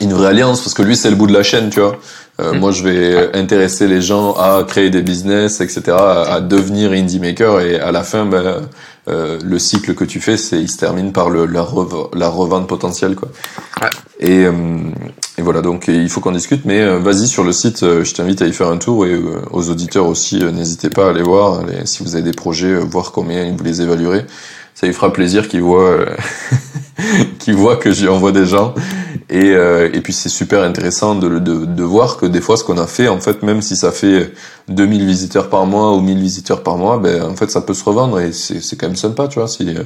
une 0.00 0.14
vraie 0.14 0.28
alliance 0.28 0.62
parce 0.62 0.72
que 0.72 0.82
lui 0.82 0.96
c'est 0.96 1.10
le 1.10 1.16
bout 1.16 1.26
de 1.26 1.34
la 1.34 1.42
chaîne 1.42 1.68
tu 1.68 1.80
vois 1.80 1.98
euh, 2.40 2.52
mmh. 2.52 2.58
moi 2.58 2.72
je 2.72 2.82
vais 2.82 3.36
intéresser 3.36 3.88
les 3.88 4.00
gens 4.00 4.32
à 4.34 4.64
créer 4.66 4.90
des 4.90 5.02
business 5.02 5.60
etc 5.60 5.96
à, 5.98 6.22
à 6.22 6.40
devenir 6.40 6.92
indie 6.92 7.20
maker 7.20 7.60
et 7.60 7.78
à 7.78 7.92
la 7.92 8.02
fin 8.02 8.24
ben, 8.24 8.62
euh, 9.08 9.38
le 9.42 9.58
cycle 9.58 9.94
que 9.94 10.04
tu 10.04 10.20
fais 10.20 10.36
c'est 10.36 10.60
il 10.60 10.70
se 10.70 10.78
termine 10.78 11.12
par 11.12 11.28
le, 11.28 11.44
la, 11.44 11.62
rev 11.62 12.08
la 12.14 12.28
revente 12.28 12.68
potentielle 12.68 13.16
quoi 13.16 13.28
ouais. 13.82 13.88
et, 14.20 14.46
euh, 14.46 14.52
et 15.38 15.42
voilà 15.42 15.60
donc 15.60 15.88
il 15.88 16.08
faut 16.08 16.20
qu'on 16.20 16.32
discute 16.32 16.64
mais 16.64 16.80
euh, 16.80 16.98
vas-y 16.98 17.26
sur 17.26 17.42
le 17.42 17.52
site 17.52 17.82
euh, 17.82 18.04
je 18.04 18.14
t'invite 18.14 18.42
à 18.42 18.46
y 18.46 18.52
faire 18.52 18.68
un 18.68 18.76
tour 18.76 19.06
et 19.06 19.12
euh, 19.12 19.40
aux 19.50 19.70
auditeurs 19.70 20.06
aussi 20.06 20.38
n'hésitez 20.44 20.88
pas 20.88 21.06
à 21.06 21.10
aller 21.10 21.22
voir 21.22 21.60
aller, 21.60 21.84
si 21.84 22.02
vous 22.02 22.14
avez 22.14 22.22
des 22.22 22.32
projets 22.32 22.74
voir 22.76 23.12
combien 23.12 23.50
vous 23.50 23.64
les 23.64 23.82
évaluerez 23.82 24.24
ça 24.74 24.86
lui 24.86 24.94
fera 24.94 25.12
plaisir 25.12 25.48
qu'il 25.48 25.62
voit 25.62 25.96
qu'il 27.40 27.56
voit 27.56 27.76
que 27.76 27.90
j'y 27.92 28.08
envoie 28.08 28.32
des 28.32 28.46
gens 28.46 28.74
Et, 29.28 29.50
euh, 29.50 29.90
et 29.92 30.00
puis 30.00 30.12
c'est 30.12 30.28
super 30.28 30.62
intéressant 30.62 31.14
de, 31.14 31.38
de, 31.38 31.82
voir 31.82 32.16
que 32.16 32.26
des 32.26 32.40
fois 32.40 32.56
ce 32.56 32.64
qu'on 32.64 32.78
a 32.78 32.86
fait, 32.86 33.08
en 33.08 33.20
fait, 33.20 33.42
même 33.42 33.62
si 33.62 33.76
ça 33.76 33.92
fait 33.92 34.32
2000 34.68 35.06
visiteurs 35.06 35.48
par 35.48 35.66
mois 35.66 35.94
ou 35.94 36.00
1000 36.00 36.18
visiteurs 36.18 36.62
par 36.62 36.76
mois, 36.76 36.98
ben 36.98 37.22
en 37.22 37.36
fait 37.36 37.50
ça 37.50 37.60
peut 37.60 37.74
se 37.74 37.84
revendre 37.84 38.20
et 38.20 38.32
c'est 38.32 38.76
quand 38.76 38.86
même 38.86 38.96
sympa, 38.96 39.28
tu 39.28 39.38
vois. 39.38 39.48
Si 39.48 39.76
euh, 39.76 39.84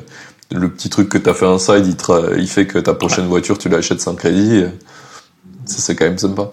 le 0.53 0.71
petit 0.71 0.91
truc 0.91 1.09
que 1.09 1.19
t'as 1.19 1.35
fait 1.35 1.47
en 1.47 1.59
side, 1.59 1.87
il, 1.87 2.41
il 2.41 2.49
fait 2.49 2.67
que 2.67 2.79
ta 2.79 2.95
prochaine 2.95 3.27
voiture 3.27 3.59
tu 3.59 3.69
l'achètes 3.69 4.01
sans 4.01 4.15
crédit, 4.15 4.65
c'est 5.65 5.97
quand 5.97 6.07
même 6.07 6.19
sympa. 6.19 6.51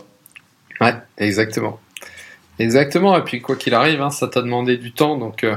Ouais, 0.82 0.96
exactement. 1.18 1.80
Exactement, 2.60 3.18
et 3.18 3.24
puis 3.24 3.42
quoi 3.42 3.56
qu'il 3.56 3.74
arrive, 3.74 4.02
hein, 4.02 4.12
ça 4.12 4.28
t'a 4.28 4.42
demandé 4.42 4.78
du 4.78 4.92
temps, 4.92 5.18
donc 5.18 5.44
euh, 5.44 5.56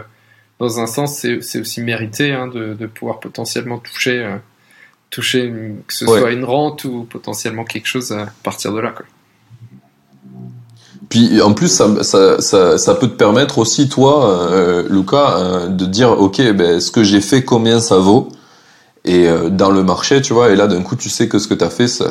dans 0.59 0.81
un 0.81 0.87
sens, 0.87 1.19
c'est 1.19 1.61
aussi 1.61 1.83
mérité 1.83 2.33
hein, 2.33 2.47
de, 2.47 2.73
de, 2.73 2.87
pouvoir 2.87 3.21
potentiellement 3.21 3.79
toucher, 3.79 4.25
euh, 5.07 5.11
toucher 5.11 5.53
que 5.87 5.95
ce 5.95 6.07
soit 6.07 6.33
une 6.33 6.45
rente 6.45 6.85
ou 6.85 7.07
potentiellement 7.09 7.65
quelque 7.65 7.87
chose 7.87 8.13
à 8.13 8.27
partir 8.43 8.73
de 8.73 8.81
là. 8.81 8.91
Quoi. 8.91 9.07
Puis 11.09 11.41
en 11.41 11.53
plus, 11.53 11.69
ça, 11.69 12.03
ça, 12.03 12.41
ça, 12.41 12.79
ça, 12.79 12.95
peut 12.95 13.07
te 13.07 13.15
permettre 13.15 13.59
aussi, 13.59 13.89
toi, 13.89 14.51
euh, 14.51 14.87
Lucas, 14.91 15.39
euh, 15.39 15.69
de 15.69 15.87
dire, 15.87 16.11
ok, 16.11 16.53
ben, 16.53 16.81
ce 16.81 16.91
que 16.91 17.05
j'ai 17.05 17.21
fait, 17.21 17.45
combien 17.45 17.81
ça 17.81 17.99
vaut? 17.99 18.29
Et 19.05 19.29
dans 19.51 19.71
le 19.71 19.85
marché, 19.85 20.21
tu 20.21 20.33
vois, 20.33 20.51
et 20.51 20.57
là 20.57 20.67
d'un 20.67 20.83
coup, 20.83 20.97
tu 20.97 21.09
sais 21.09 21.29
que 21.29 21.39
ce 21.39 21.47
que 21.47 21.55
tu 21.55 21.63
as 21.63 21.71
fait, 21.71 21.87
ça, 21.87 22.11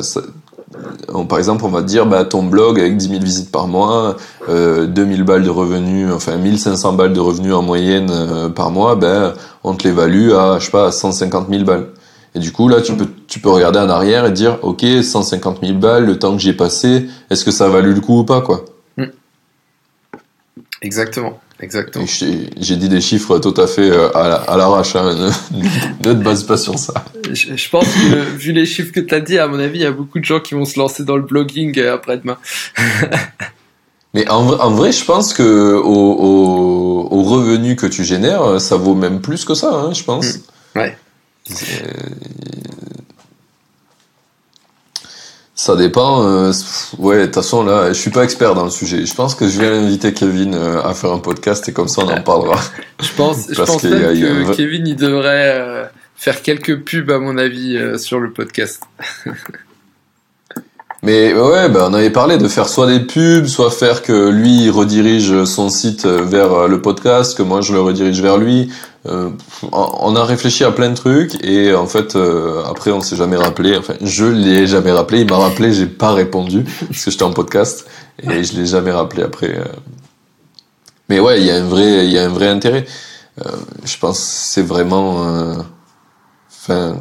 par 1.28 1.38
exemple, 1.38 1.64
on 1.64 1.68
va 1.68 1.82
dire, 1.82 2.06
bah, 2.06 2.24
ton 2.24 2.42
blog 2.42 2.78
avec 2.80 2.96
10 2.96 3.08
000 3.08 3.20
visites 3.22 3.52
par 3.52 3.68
mois, 3.68 4.16
euh, 4.48 4.86
2000 4.86 5.22
balles 5.22 5.42
de 5.42 5.50
revenus, 5.50 6.12
enfin 6.12 6.36
1500 6.36 6.92
balles 6.94 7.12
de 7.12 7.20
revenus 7.20 7.54
en 7.54 7.62
moyenne 7.62 8.10
euh, 8.10 8.48
par 8.48 8.70
mois, 8.70 8.96
ben, 8.96 9.34
on 9.64 9.74
te 9.74 9.86
l'évalue 9.86 10.32
à, 10.32 10.58
je 10.58 10.66
sais 10.66 10.70
pas, 10.70 10.88
à 10.88 10.92
150 10.92 11.48
000 11.48 11.64
balles. 11.64 11.88
Et 12.36 12.38
du 12.38 12.52
coup, 12.52 12.68
là, 12.68 12.82
tu 12.82 12.92
peux, 12.92 13.08
tu 13.26 13.40
peux 13.40 13.48
regarder 13.48 13.78
en 13.78 13.88
arrière 13.88 14.26
et 14.26 14.30
dire, 14.30 14.58
OK, 14.60 14.84
150 15.02 15.60
000 15.62 15.78
balles, 15.78 16.04
le 16.04 16.18
temps 16.18 16.36
que 16.36 16.42
j'ai 16.42 16.52
passé, 16.52 17.06
est-ce 17.30 17.46
que 17.46 17.50
ça 17.50 17.64
a 17.64 17.68
valu 17.70 17.94
le 17.94 18.00
coup 18.02 18.18
ou 18.18 18.24
pas, 18.24 18.42
quoi? 18.42 18.66
Hmm. 18.98 19.06
Exactement. 20.82 21.40
Exactement. 21.58 22.04
J'ai 22.06 22.76
dit 22.76 22.90
des 22.90 23.00
chiffres 23.00 23.38
tout 23.38 23.54
à 23.56 23.66
fait 23.66 23.90
euh, 23.90 24.10
à 24.14 24.54
l'arrache, 24.58 24.94
hein. 24.96 25.14
ne, 25.50 26.12
te 26.12 26.12
base 26.12 26.44
pas 26.44 26.58
sur 26.58 26.78
ça. 26.78 26.92
Je, 27.32 27.70
pense 27.70 27.86
que, 27.86 28.36
vu 28.36 28.52
les 28.52 28.66
chiffres 28.66 28.92
que 28.92 29.00
tu 29.00 29.14
as 29.14 29.20
dit, 29.20 29.38
à 29.38 29.48
mon 29.48 29.58
avis, 29.58 29.78
il 29.78 29.82
y 29.82 29.86
a 29.86 29.90
beaucoup 29.90 30.18
de 30.18 30.24
gens 30.26 30.40
qui 30.40 30.52
vont 30.52 30.66
se 30.66 30.78
lancer 30.78 31.04
dans 31.04 31.16
le 31.16 31.22
blogging 31.22 31.78
euh, 31.78 31.94
après-demain. 31.94 32.36
Mais 34.12 34.28
en, 34.28 34.46
en, 34.46 34.70
vrai, 34.72 34.92
je 34.92 35.06
pense 35.06 35.32
que 35.32 35.42
au, 35.42 36.12
au, 36.12 37.08
au, 37.10 37.22
revenu 37.22 37.76
que 37.76 37.86
tu 37.86 38.04
génères, 38.04 38.60
ça 38.60 38.76
vaut 38.76 38.94
même 38.94 39.22
plus 39.22 39.46
que 39.46 39.54
ça, 39.54 39.70
hein, 39.72 39.94
je 39.94 40.04
pense. 40.04 40.34
Mmh. 40.34 40.78
Ouais. 40.78 40.98
Ça 45.54 45.74
dépend. 45.74 46.22
Euh, 46.22 46.52
ouais, 46.98 47.20
de 47.20 47.24
toute 47.24 47.34
façon, 47.34 47.64
là, 47.64 47.88
je 47.88 47.98
suis 47.98 48.10
pas 48.10 48.24
expert 48.24 48.54
dans 48.54 48.64
le 48.64 48.70
sujet. 48.70 49.06
Je 49.06 49.14
pense 49.14 49.34
que 49.34 49.48
je 49.48 49.58
vais 49.58 49.68
inviter 49.68 50.12
Kevin 50.12 50.54
euh, 50.54 50.82
à 50.82 50.94
faire 50.94 51.12
un 51.12 51.18
podcast 51.18 51.68
et 51.68 51.72
comme 51.72 51.88
ça, 51.88 52.02
on 52.02 52.08
en 52.08 52.20
parlera. 52.20 52.60
je 53.00 53.12
pense, 53.16 53.46
je 53.50 53.54
pense 53.54 53.82
que 53.82 54.54
Kevin, 54.54 54.86
il 54.86 54.96
devrait 54.96 55.58
euh, 55.58 55.84
faire 56.14 56.42
quelques 56.42 56.84
pubs, 56.84 57.10
à 57.10 57.18
mon 57.18 57.38
avis, 57.38 57.98
sur 57.98 58.20
le 58.20 58.30
podcast. 58.32 58.82
Mais 61.06 61.32
ouais, 61.32 61.68
bah, 61.68 61.86
on 61.88 61.94
avait 61.94 62.10
parlé 62.10 62.36
de 62.36 62.48
faire 62.48 62.68
soit 62.68 62.88
des 62.88 62.98
pubs, 62.98 63.46
soit 63.46 63.70
faire 63.70 64.02
que 64.02 64.28
lui 64.28 64.70
redirige 64.70 65.44
son 65.44 65.68
site 65.68 66.04
vers 66.04 66.66
le 66.66 66.82
podcast, 66.82 67.38
que 67.38 67.44
moi 67.44 67.60
je 67.60 67.72
le 67.72 67.80
redirige 67.80 68.20
vers 68.20 68.38
lui. 68.38 68.72
Euh, 69.06 69.30
on 69.70 70.16
a 70.16 70.24
réfléchi 70.24 70.64
à 70.64 70.72
plein 70.72 70.90
de 70.90 70.96
trucs 70.96 71.40
et 71.44 71.72
en 71.76 71.86
fait 71.86 72.16
euh, 72.16 72.64
après 72.64 72.90
on 72.90 73.00
s'est 73.00 73.14
jamais 73.14 73.36
rappelé. 73.36 73.76
Enfin, 73.76 73.94
je 74.00 74.24
l'ai 74.24 74.66
jamais 74.66 74.90
rappelé. 74.90 75.20
Il 75.20 75.30
m'a 75.30 75.36
rappelé, 75.36 75.72
j'ai 75.72 75.86
pas 75.86 76.12
répondu 76.12 76.64
parce 76.88 77.04
que 77.04 77.12
j'étais 77.12 77.22
en 77.22 77.32
podcast 77.32 77.86
et 78.20 78.42
je 78.42 78.56
l'ai 78.56 78.66
jamais 78.66 78.90
rappelé 78.90 79.22
après. 79.22 79.56
Euh. 79.58 79.64
Mais 81.08 81.20
ouais, 81.20 81.40
il 81.40 81.46
y 81.46 81.52
a 81.52 81.54
un 81.54 81.66
vrai, 81.68 82.04
il 82.04 82.10
y 82.10 82.18
a 82.18 82.24
un 82.24 82.30
vrai 82.30 82.48
intérêt. 82.48 82.84
je 83.84 83.96
pense 83.98 84.18
c'est 84.18 84.66
vraiment 84.66 85.54
Enfin, 86.68 86.96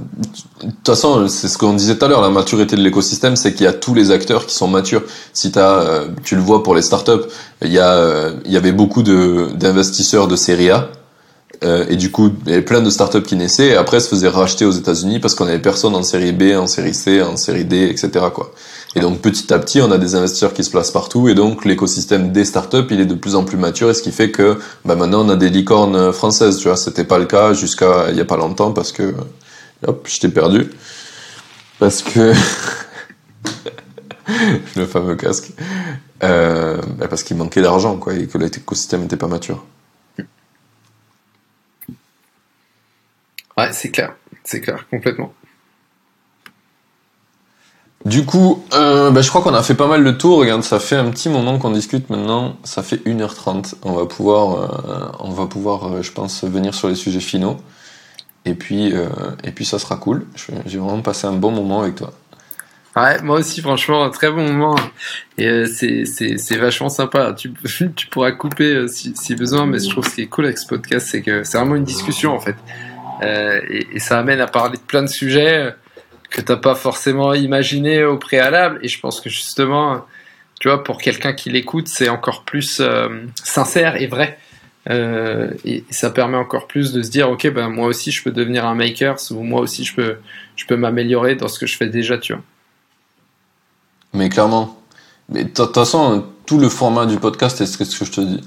de 0.61 0.69
toute 0.69 0.85
façon, 0.85 1.27
c'est 1.27 1.47
ce 1.47 1.57
qu'on 1.57 1.73
disait 1.73 1.97
tout 1.97 2.05
à 2.05 2.07
l'heure, 2.07 2.21
la 2.21 2.29
maturité 2.29 2.75
de 2.75 2.81
l'écosystème, 2.81 3.35
c'est 3.35 3.55
qu'il 3.55 3.63
y 3.65 3.67
a 3.67 3.73
tous 3.73 3.95
les 3.95 4.11
acteurs 4.11 4.45
qui 4.45 4.53
sont 4.53 4.67
matures. 4.67 5.01
Si 5.33 5.51
t'as, 5.51 5.79
euh, 5.79 6.07
tu 6.23 6.35
le 6.35 6.41
vois 6.41 6.61
pour 6.61 6.75
les 6.75 6.83
startups, 6.83 7.25
il 7.63 7.71
y 7.71 7.79
a, 7.79 7.93
euh, 7.93 8.35
il 8.45 8.51
y 8.51 8.57
avait 8.57 8.71
beaucoup 8.71 9.01
de 9.01 9.49
d'investisseurs 9.55 10.27
de 10.27 10.35
série 10.35 10.69
A, 10.69 10.89
euh, 11.63 11.83
et 11.89 11.95
du 11.95 12.11
coup, 12.11 12.29
il 12.45 12.51
y 12.51 12.53
avait 12.53 12.61
plein 12.61 12.81
de 12.81 12.91
startups 12.91 13.23
qui 13.23 13.35
naissaient, 13.35 13.69
et 13.69 13.75
après 13.75 13.99
se 14.01 14.07
faisaient 14.07 14.27
racheter 14.27 14.65
aux 14.65 14.71
États-Unis 14.71 15.17
parce 15.17 15.33
qu'on 15.33 15.47
avait 15.47 15.57
personne 15.57 15.95
en 15.95 16.03
série 16.03 16.31
B, 16.31 16.55
en 16.55 16.67
série 16.67 16.93
C, 16.93 17.23
en 17.23 17.35
série 17.35 17.65
D, 17.65 17.85
etc. 17.89 18.25
Quoi. 18.31 18.51
Et 18.95 18.99
donc 18.99 19.19
petit 19.19 19.51
à 19.51 19.57
petit, 19.57 19.81
on 19.81 19.91
a 19.91 19.97
des 19.97 20.13
investisseurs 20.13 20.53
qui 20.53 20.63
se 20.63 20.69
placent 20.69 20.91
partout, 20.91 21.27
et 21.27 21.33
donc 21.33 21.65
l'écosystème 21.65 22.31
des 22.31 22.45
startups, 22.45 22.85
il 22.91 22.99
est 22.99 23.07
de 23.07 23.15
plus 23.15 23.33
en 23.33 23.43
plus 23.43 23.57
mature, 23.57 23.89
et 23.89 23.95
ce 23.95 24.03
qui 24.03 24.11
fait 24.11 24.29
que 24.29 24.59
bah, 24.85 24.95
maintenant 24.95 25.25
on 25.25 25.29
a 25.29 25.35
des 25.35 25.49
licornes 25.49 26.13
françaises. 26.13 26.57
Tu 26.57 26.67
vois, 26.67 26.77
c'était 26.77 27.03
pas 27.03 27.17
le 27.17 27.25
cas 27.25 27.53
jusqu'à 27.53 28.11
il 28.11 28.17
y 28.17 28.21
a 28.21 28.25
pas 28.25 28.37
longtemps 28.37 28.71
parce 28.71 28.91
que 28.91 29.15
Hop, 29.87 30.07
je 30.07 30.19
t'ai 30.19 30.29
perdu. 30.29 30.69
Parce 31.79 32.01
que... 32.01 32.33
le 34.75 34.85
fameux 34.85 35.15
casque. 35.15 35.51
Euh, 36.23 36.81
bah, 36.97 37.07
parce 37.07 37.23
qu'il 37.23 37.37
manquait 37.37 37.61
d'argent, 37.61 37.97
quoi, 37.97 38.13
et 38.13 38.27
que 38.27 38.37
l'écosystème 38.37 39.01
n'était 39.01 39.17
pas 39.17 39.27
mature. 39.27 39.63
Ouais, 43.57 43.71
c'est 43.71 43.91
clair. 43.91 44.15
C'est 44.43 44.61
clair, 44.61 44.85
complètement. 44.89 45.33
Du 48.03 48.25
coup, 48.25 48.63
euh, 48.73 49.09
bah, 49.11 49.21
je 49.21 49.29
crois 49.29 49.41
qu'on 49.41 49.53
a 49.53 49.63
fait 49.63 49.73
pas 49.73 49.87
mal 49.87 50.03
de 50.03 50.11
tours. 50.11 50.37
Regarde, 50.37 50.61
ça 50.61 50.79
fait 50.79 50.95
un 50.95 51.09
petit 51.09 51.29
moment 51.29 51.57
qu'on 51.57 51.71
discute 51.71 52.09
maintenant. 52.09 52.57
Ça 52.63 52.83
fait 52.83 52.97
1h30. 52.97 53.75
On 53.83 53.93
va 53.93 54.05
pouvoir, 54.05 54.89
euh, 54.89 55.11
on 55.19 55.31
va 55.31 55.47
pouvoir 55.47 56.03
je 56.03 56.11
pense, 56.11 56.43
venir 56.43 56.75
sur 56.75 56.87
les 56.87 56.95
sujets 56.95 57.19
finaux. 57.19 57.57
Et 58.45 58.53
puis, 58.53 58.93
euh, 58.93 59.07
et 59.43 59.51
puis 59.51 59.65
ça 59.65 59.79
sera 59.79 59.97
cool. 59.97 60.25
J'ai 60.65 60.77
vraiment 60.77 61.01
passé 61.01 61.27
un 61.27 61.33
bon 61.33 61.51
moment 61.51 61.81
avec 61.81 61.95
toi. 61.95 62.13
Ouais, 62.95 63.21
moi 63.21 63.39
aussi, 63.39 63.61
franchement, 63.61 64.05
un 64.05 64.09
très 64.09 64.31
bon 64.31 64.53
moment. 64.53 64.75
Et 65.37 65.47
euh, 65.47 65.65
c'est 65.67 66.55
vachement 66.55 66.87
sympa. 66.87 67.33
Tu, 67.33 67.51
tu 67.95 68.07
pourras 68.07 68.31
couper 68.31 68.73
euh, 68.73 68.87
si, 68.87 69.13
si, 69.15 69.35
besoin, 69.35 69.65
mais 69.65 69.79
je 69.79 69.89
trouve 69.89 70.07
ce 70.07 70.15
qui 70.15 70.21
est 70.21 70.27
cool 70.27 70.45
avec 70.45 70.57
ce 70.57 70.65
podcast, 70.65 71.07
c'est 71.11 71.21
que 71.21 71.43
c'est 71.43 71.57
vraiment 71.57 71.75
une 71.75 71.83
discussion 71.83 72.33
en 72.33 72.39
fait. 72.39 72.55
Euh, 73.21 73.59
et, 73.69 73.87
et, 73.95 73.99
ça 73.99 74.19
amène 74.19 74.39
à 74.39 74.47
parler 74.47 74.77
de 74.77 74.83
plein 74.83 75.01
de 75.01 75.07
sujets 75.07 75.73
que 76.29 76.41
t'as 76.41 76.55
pas 76.55 76.75
forcément 76.75 77.33
imaginé 77.33 78.05
au 78.05 78.17
préalable. 78.17 78.79
Et 78.81 78.87
je 78.87 78.99
pense 78.99 79.19
que 79.19 79.29
justement, 79.29 80.05
tu 80.61 80.69
vois, 80.69 80.81
pour 80.81 80.97
quelqu'un 80.97 81.33
qui 81.33 81.49
l'écoute, 81.49 81.89
c'est 81.89 82.07
encore 82.07 82.43
plus 82.43 82.81
sincère 83.43 84.01
et 84.01 84.07
vrai. 84.07 84.39
Euh, 84.89 85.49
et 85.63 85.83
ça 85.89 86.11
permet 86.11 86.37
encore 86.37 86.67
plus 86.67 86.93
de 86.93 87.01
se 87.01 87.09
dire 87.09 87.29
ok 87.31 87.51
ben 87.51 87.69
moi 87.69 87.87
aussi 87.87 88.11
je 88.11 88.21
peux 88.21 88.29
devenir 88.31 88.65
un 88.65 88.75
maker 88.75 89.15
ou 89.31 89.41
moi 89.41 89.61
aussi 89.61 89.83
je 89.83 89.95
peux 89.95 90.17
je 90.55 90.65
peux 90.67 90.75
m'améliorer 90.75 91.35
dans 91.35 91.47
ce 91.47 91.57
que 91.57 91.65
je 91.65 91.75
fais 91.75 91.87
déjà 91.87 92.19
tu 92.19 92.33
vois. 92.33 92.43
Mais 94.13 94.29
clairement. 94.29 94.79
Mais 95.29 95.43
de 95.43 95.49
toute 95.49 95.73
façon 95.73 96.23
tout 96.45 96.59
le 96.59 96.69
format 96.69 97.07
du 97.07 97.17
podcast 97.17 97.57
c'est 97.57 97.65
ce 97.65 97.77
que 97.77 98.05
je 98.05 98.11
te 98.11 98.21
dis. 98.21 98.41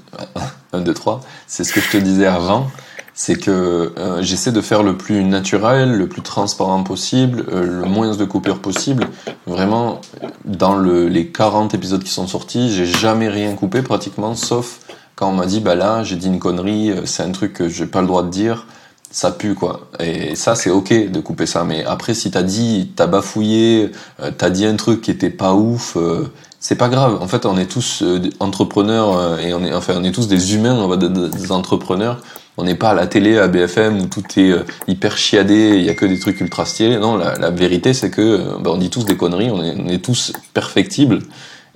1 0.71 0.81
2 0.81 0.93
3 0.93 1.21
c'est 1.45 1.65
ce 1.65 1.73
que 1.73 1.81
je 1.81 1.89
te 1.89 1.97
disais 1.97 2.27
avant. 2.27 2.71
C'est 3.13 3.35
que 3.35 3.91
euh, 3.97 4.21
j'essaie 4.21 4.53
de 4.53 4.61
faire 4.61 4.81
le 4.81 4.95
plus 4.95 5.25
naturel, 5.25 5.97
le 5.97 6.07
plus 6.07 6.21
transparent 6.21 6.81
possible, 6.83 7.43
euh, 7.51 7.81
le 7.81 7.85
moins 7.85 8.15
de 8.15 8.23
coupures 8.23 8.61
possible. 8.61 9.09
Vraiment, 9.45 9.99
dans 10.45 10.77
le, 10.77 11.09
les 11.09 11.27
40 11.27 11.73
épisodes 11.73 12.01
qui 12.01 12.11
sont 12.11 12.27
sortis, 12.27 12.71
j'ai 12.71 12.85
jamais 12.85 13.27
rien 13.27 13.55
coupé 13.55 13.81
pratiquement, 13.81 14.35
sauf 14.35 14.79
quand 15.19 15.27
on 15.27 15.33
m'a 15.33 15.45
dit 15.45 15.59
bah 15.59 15.75
là 15.75 16.01
j'ai 16.05 16.15
dit 16.15 16.27
une 16.27 16.39
connerie, 16.39 16.91
euh, 16.91 17.01
c'est 17.03 17.23
un 17.23 17.31
truc 17.31 17.51
que 17.51 17.67
j'ai 17.67 17.85
pas 17.85 17.99
le 17.99 18.07
droit 18.07 18.23
de 18.23 18.29
dire, 18.29 18.67
ça 19.11 19.31
pue 19.31 19.53
quoi. 19.53 19.89
Et 19.99 20.33
ça 20.35 20.55
c'est 20.55 20.69
ok 20.69 21.11
de 21.11 21.19
couper 21.19 21.45
ça, 21.45 21.65
mais 21.65 21.83
après 21.83 22.13
si 22.13 22.31
t'as 22.31 22.41
dit, 22.41 22.93
t'as 22.95 23.05
bafouillé, 23.05 23.91
euh, 24.21 24.31
t'as 24.35 24.49
dit 24.49 24.65
un 24.65 24.77
truc 24.77 25.01
qui 25.01 25.11
était 25.11 25.29
pas 25.29 25.53
ouf, 25.53 25.97
euh, 25.97 26.31
c'est 26.61 26.77
pas 26.77 26.87
grave. 26.87 27.17
En 27.21 27.27
fait 27.27 27.45
on 27.45 27.57
est 27.57 27.65
tous 27.65 28.01
entrepreneurs 28.39 29.39
et 29.41 29.53
on 29.53 29.61
est 29.65 29.73
enfin 29.73 29.95
on 29.97 30.05
est 30.05 30.13
tous 30.13 30.29
des 30.29 30.55
humains, 30.55 30.75
on 30.75 30.87
va 30.87 30.95
des 30.95 31.51
entrepreneurs. 31.51 32.21
On 32.55 32.63
n'est 32.63 32.75
pas 32.75 32.89
à 32.89 32.93
la 32.93 33.07
télé, 33.07 33.37
à 33.37 33.47
BFM 33.47 34.01
où 34.01 34.05
tout 34.07 34.23
est 34.37 34.53
hyper 34.87 35.17
chiadé, 35.17 35.75
il 35.77 35.83
y 35.83 35.89
a 35.89 35.95
que 35.95 36.05
des 36.05 36.19
trucs 36.19 36.39
ultra 36.41 36.65
stylés. 36.65 36.97
Non, 36.97 37.17
la, 37.17 37.51
vérité 37.51 37.93
c'est 37.93 38.09
que 38.09 38.57
bah, 38.59 38.71
on 38.73 38.77
dit 38.77 38.89
tous 38.89 39.05
des 39.05 39.17
conneries, 39.17 39.49
on 39.51 39.63
est, 39.63 39.75
on 39.77 39.87
est 39.87 40.03
tous 40.03 40.33
perfectibles. 40.53 41.19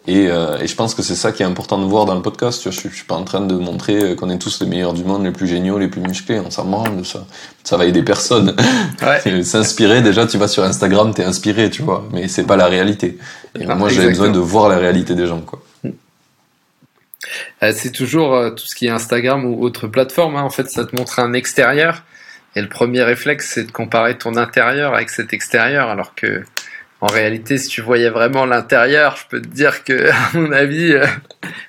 Et, 0.06 0.28
euh, 0.28 0.60
et, 0.60 0.68
je 0.68 0.76
pense 0.76 0.96
que 0.96 1.02
c'est 1.02 1.16
ça 1.16 1.32
qui 1.32 1.44
est 1.44 1.46
important 1.46 1.78
de 1.78 1.86
voir 1.86 2.06
dans 2.06 2.16
le 2.16 2.22
podcast. 2.22 2.62
Tu 2.62 2.70
vois, 2.70 2.78
je, 2.78 2.90
je 2.90 2.94
suis 2.94 3.06
pas 3.06 3.16
en 3.16 3.24
train 3.24 3.40
de 3.40 3.56
montrer 3.56 4.16
qu'on 4.18 4.30
est 4.30 4.38
tous 4.38 4.60
les 4.60 4.68
meilleurs 4.68 4.94
du 4.94 5.04
monde, 5.06 5.24
les 5.24 5.32
plus 5.32 5.48
géniaux, 5.48 5.80
les 5.80 5.88
plus 5.88 6.02
musclés. 6.02 6.40
On 6.40 6.52
s'en 6.52 6.66
branle 6.66 7.06
ça. 7.06 7.26
Ça 7.64 7.78
va 7.78 7.86
aider 7.86 8.04
personne. 8.04 8.56
Ouais. 9.02 9.44
S'inspirer, 9.44 10.02
déjà, 10.02 10.26
tu 10.26 10.38
vas 10.38 10.48
sur 10.48 10.64
Instagram, 10.64 11.14
t'es 11.14 11.24
inspiré, 11.24 11.70
tu 11.70 11.82
vois. 11.82 12.08
Mais 12.14 12.28
c'est 12.28 12.46
pas 12.46 12.56
la 12.56 12.68
réalité. 12.68 13.18
Et 13.60 13.66
moi, 13.66 13.90
j'avais 13.90 14.10
besoin 14.10 14.30
de 14.30 14.40
voir 14.40 14.70
la 14.70 14.78
réalité 14.78 15.14
des 15.14 15.28
gens, 15.28 15.42
quoi. 15.42 15.62
Euh, 17.64 17.72
c'est 17.76 17.92
toujours 17.92 18.36
euh, 18.36 18.52
tout 18.52 18.66
ce 18.66 18.76
qui 18.76 18.88
est 18.88 18.90
Instagram 18.90 19.46
ou 19.46 19.64
autre 19.64 19.88
plateforme. 19.88 20.36
Hein. 20.36 20.44
En 20.44 20.50
fait, 20.50 20.70
ça 20.70 20.86
te 20.86 20.96
montre 20.96 21.20
un 21.20 21.34
extérieur. 21.34 22.04
Et 22.56 22.62
le 22.62 22.70
premier 22.70 23.04
réflexe, 23.04 23.52
c'est 23.54 23.64
de 23.64 23.72
comparer 23.72 24.18
ton 24.18 24.36
intérieur 24.36 24.94
avec 24.94 25.10
cet 25.10 25.34
extérieur, 25.34 25.90
alors 25.90 26.14
que 26.14 26.44
en 27.04 27.08
réalité, 27.08 27.58
si 27.58 27.68
tu 27.68 27.82
voyais 27.82 28.10
vraiment 28.10 28.46
l'intérieur, 28.46 29.18
je 29.18 29.24
peux 29.30 29.42
te 29.42 29.48
dire 29.50 29.84
que, 29.84 30.10
à 30.10 30.16
mon 30.36 30.54
avis, 30.54 30.94
euh, 30.94 31.06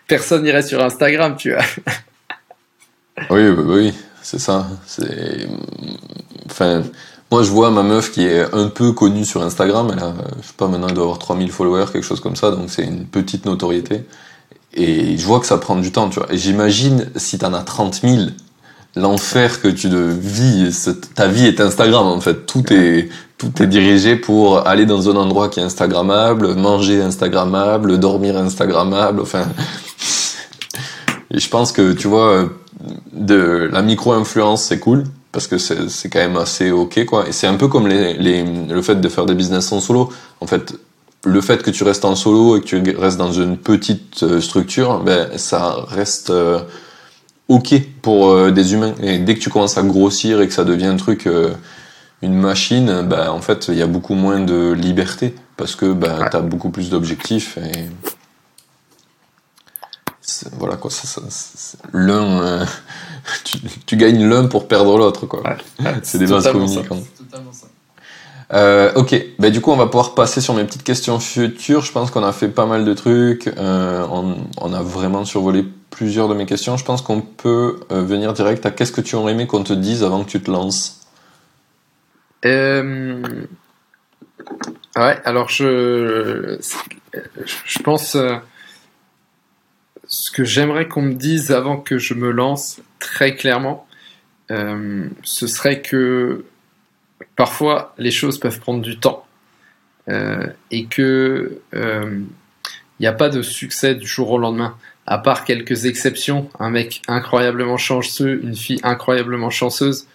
personne 0.06 0.44
n'irait 0.44 0.62
sur 0.62 0.80
Instagram, 0.82 1.34
tu 1.36 1.52
vois. 1.52 1.64
Oui, 3.30 3.48
oui, 3.48 3.64
oui, 3.66 3.94
c'est 4.22 4.38
ça. 4.38 4.68
Enfin, 6.46 6.84
moi, 7.32 7.42
je 7.42 7.50
vois 7.50 7.72
ma 7.72 7.82
meuf 7.82 8.12
qui 8.12 8.24
est 8.24 8.44
un 8.54 8.68
peu 8.68 8.92
connue 8.92 9.24
sur 9.24 9.42
Instagram. 9.42 9.90
Elle 9.92 10.04
a, 10.04 10.14
je 10.40 10.46
sais 10.46 10.54
pas, 10.56 10.68
maintenant, 10.68 10.86
elle 10.86 10.94
doit 10.94 11.02
avoir 11.02 11.18
3000 11.18 11.50
followers, 11.50 11.86
quelque 11.92 12.06
chose 12.06 12.20
comme 12.20 12.36
ça. 12.36 12.52
Donc, 12.52 12.70
c'est 12.70 12.84
une 12.84 13.04
petite 13.04 13.44
notoriété. 13.44 14.04
Et 14.72 15.18
je 15.18 15.26
vois 15.26 15.40
que 15.40 15.46
ça 15.46 15.58
prend 15.58 15.74
du 15.74 15.90
temps, 15.90 16.10
tu 16.10 16.20
vois. 16.20 16.32
Et 16.32 16.38
j'imagine, 16.38 17.10
si 17.16 17.38
t'en 17.38 17.54
as 17.54 17.62
30 17.62 18.02
000, 18.02 18.22
l'enfer 18.94 19.60
que 19.60 19.66
tu 19.66 19.88
vis, 19.88 20.88
ta 21.16 21.26
vie 21.26 21.46
est 21.46 21.60
Instagram, 21.60 22.06
en 22.06 22.20
fait. 22.20 22.46
Tout 22.46 22.72
est, 22.72 23.08
tout 23.52 23.62
est 23.62 23.66
dirigé 23.66 24.16
pour 24.16 24.66
aller 24.66 24.86
dans 24.86 25.08
un 25.08 25.16
endroit 25.16 25.48
qui 25.48 25.60
est 25.60 25.62
Instagrammable, 25.62 26.54
manger 26.54 27.02
Instagrammable, 27.02 27.98
dormir 27.98 28.36
Instagrammable, 28.36 29.20
enfin. 29.20 29.46
Je 31.30 31.48
pense 31.48 31.72
que, 31.72 31.92
tu 31.92 32.06
vois, 32.06 32.48
la 33.12 33.82
micro-influence, 33.82 34.62
c'est 34.62 34.78
cool 34.78 35.04
parce 35.34 35.48
que 35.48 35.58
c'est 35.58 36.08
quand 36.08 36.20
même 36.20 36.36
assez 36.36 36.70
ok 36.70 37.04
quoi. 37.06 37.28
Et 37.28 37.32
c'est 37.32 37.48
un 37.48 37.56
peu 37.56 37.66
comme 37.66 37.88
le 37.88 38.82
fait 38.82 39.00
de 39.00 39.08
faire 39.08 39.26
des 39.26 39.34
business 39.34 39.72
en 39.72 39.80
solo. 39.80 40.10
En 40.40 40.46
fait 40.46 40.74
le 41.24 41.40
fait 41.40 41.62
que 41.62 41.70
tu 41.70 41.84
restes 41.84 42.04
en 42.04 42.14
solo 42.14 42.56
et 42.56 42.60
que 42.60 42.66
tu 42.66 42.96
restes 42.96 43.18
dans 43.18 43.32
une 43.32 43.56
petite 43.56 44.22
euh, 44.22 44.40
structure 44.40 45.00
ben 45.00 45.30
ça 45.36 45.84
reste 45.88 46.28
euh, 46.30 46.60
ok 47.48 47.74
pour 48.02 48.28
euh, 48.28 48.50
des 48.52 48.74
humains. 48.74 48.94
Et 49.02 49.18
dès 49.18 49.34
que 49.34 49.40
tu 49.40 49.50
commences 49.50 49.76
à 49.76 49.82
grossir 49.82 50.40
et 50.40 50.46
que 50.46 50.54
ça 50.54 50.64
devient 50.64 50.86
un 50.86 50.96
truc 50.96 51.28
une 52.24 52.34
machine 52.34 53.02
ben 53.02 53.30
en 53.30 53.40
fait 53.40 53.68
il 53.68 53.74
y 53.74 53.82
a 53.82 53.86
beaucoup 53.86 54.14
moins 54.14 54.40
de 54.40 54.72
liberté 54.72 55.34
parce 55.56 55.76
que 55.76 55.92
ben 55.92 56.28
tu 56.30 56.36
as 56.36 56.40
beaucoup 56.40 56.70
plus 56.70 56.90
d'objectifs 56.90 57.58
et 57.58 57.88
voilà 60.58 60.76
quoi 60.76 60.90
ça, 60.90 61.06
ça, 61.28 61.78
l'un 61.92 62.66
tu, 63.44 63.58
tu, 63.86 63.96
gagnes 63.96 64.28
l'un 64.28 64.46
pour 64.46 64.68
perdre 64.68 64.96
l'autre, 64.98 65.26
quoi. 65.26 65.42
c'est 66.02 66.18
des 66.18 66.26
bases 66.26 66.50
communicantes. 66.50 67.04
Euh, 68.52 68.92
ok, 68.94 69.24
bah, 69.38 69.48
du 69.50 69.60
coup 69.60 69.70
on 69.72 69.76
va 69.76 69.86
pouvoir 69.86 70.14
passer 70.14 70.40
sur 70.40 70.54
mes 70.54 70.64
petites 70.64 70.82
questions 70.82 71.18
futures. 71.18 71.82
Je 71.82 71.92
pense 71.92 72.10
qu'on 72.10 72.22
a 72.22 72.32
fait 72.32 72.48
pas 72.48 72.66
mal 72.66 72.84
de 72.84 72.92
trucs. 72.92 73.48
Euh, 73.48 74.06
on, 74.10 74.36
on, 74.60 74.72
a 74.72 74.82
vraiment 74.82 75.24
survolé 75.24 75.64
plusieurs 75.90 76.28
de 76.28 76.34
mes 76.34 76.46
questions. 76.46 76.76
Je 76.76 76.84
pense 76.84 77.00
qu'on 77.00 77.20
peut 77.22 77.80
euh, 77.90 78.02
venir 78.02 78.32
direct 78.34 78.66
à 78.66 78.70
qu'est-ce 78.70 78.92
que 78.92 79.00
tu 79.00 79.16
aurais 79.16 79.32
aimé 79.32 79.46
qu'on 79.46 79.64
te 79.64 79.72
dise 79.72 80.04
avant 80.04 80.24
que 80.24 80.30
tu 80.30 80.42
te 80.42 80.50
lances? 80.50 81.03
Euh... 82.44 83.22
Ouais, 84.96 85.18
alors 85.24 85.48
je, 85.48 86.58
pense 87.82 88.14
euh, 88.14 88.36
ce 90.06 90.30
que 90.30 90.44
j'aimerais 90.44 90.86
qu'on 90.86 91.02
me 91.02 91.14
dise 91.14 91.50
avant 91.50 91.78
que 91.78 91.98
je 91.98 92.14
me 92.14 92.30
lance 92.30 92.80
très 92.98 93.34
clairement, 93.34 93.86
euh, 94.50 95.08
ce 95.22 95.46
serait 95.46 95.80
que 95.80 96.44
parfois 97.36 97.94
les 97.98 98.10
choses 98.10 98.38
peuvent 98.38 98.60
prendre 98.60 98.82
du 98.82 98.98
temps 98.98 99.26
et 100.70 100.84
que 100.84 101.62
il 101.72 103.02
n'y 103.02 103.06
a 103.06 103.12
pas 103.12 103.30
de 103.30 103.42
succès 103.42 103.94
du 103.94 104.06
jour 104.06 104.30
au 104.30 104.38
lendemain. 104.38 104.76
À 105.06 105.18
part 105.18 105.44
quelques 105.44 105.86
exceptions, 105.86 106.48
un 106.58 106.70
mec 106.70 107.02
incroyablement 107.08 107.76
chanceux, 107.76 108.40
une 108.42 108.54
fille 108.54 108.80
incroyablement 108.82 109.50
chanceuse, 109.50 110.06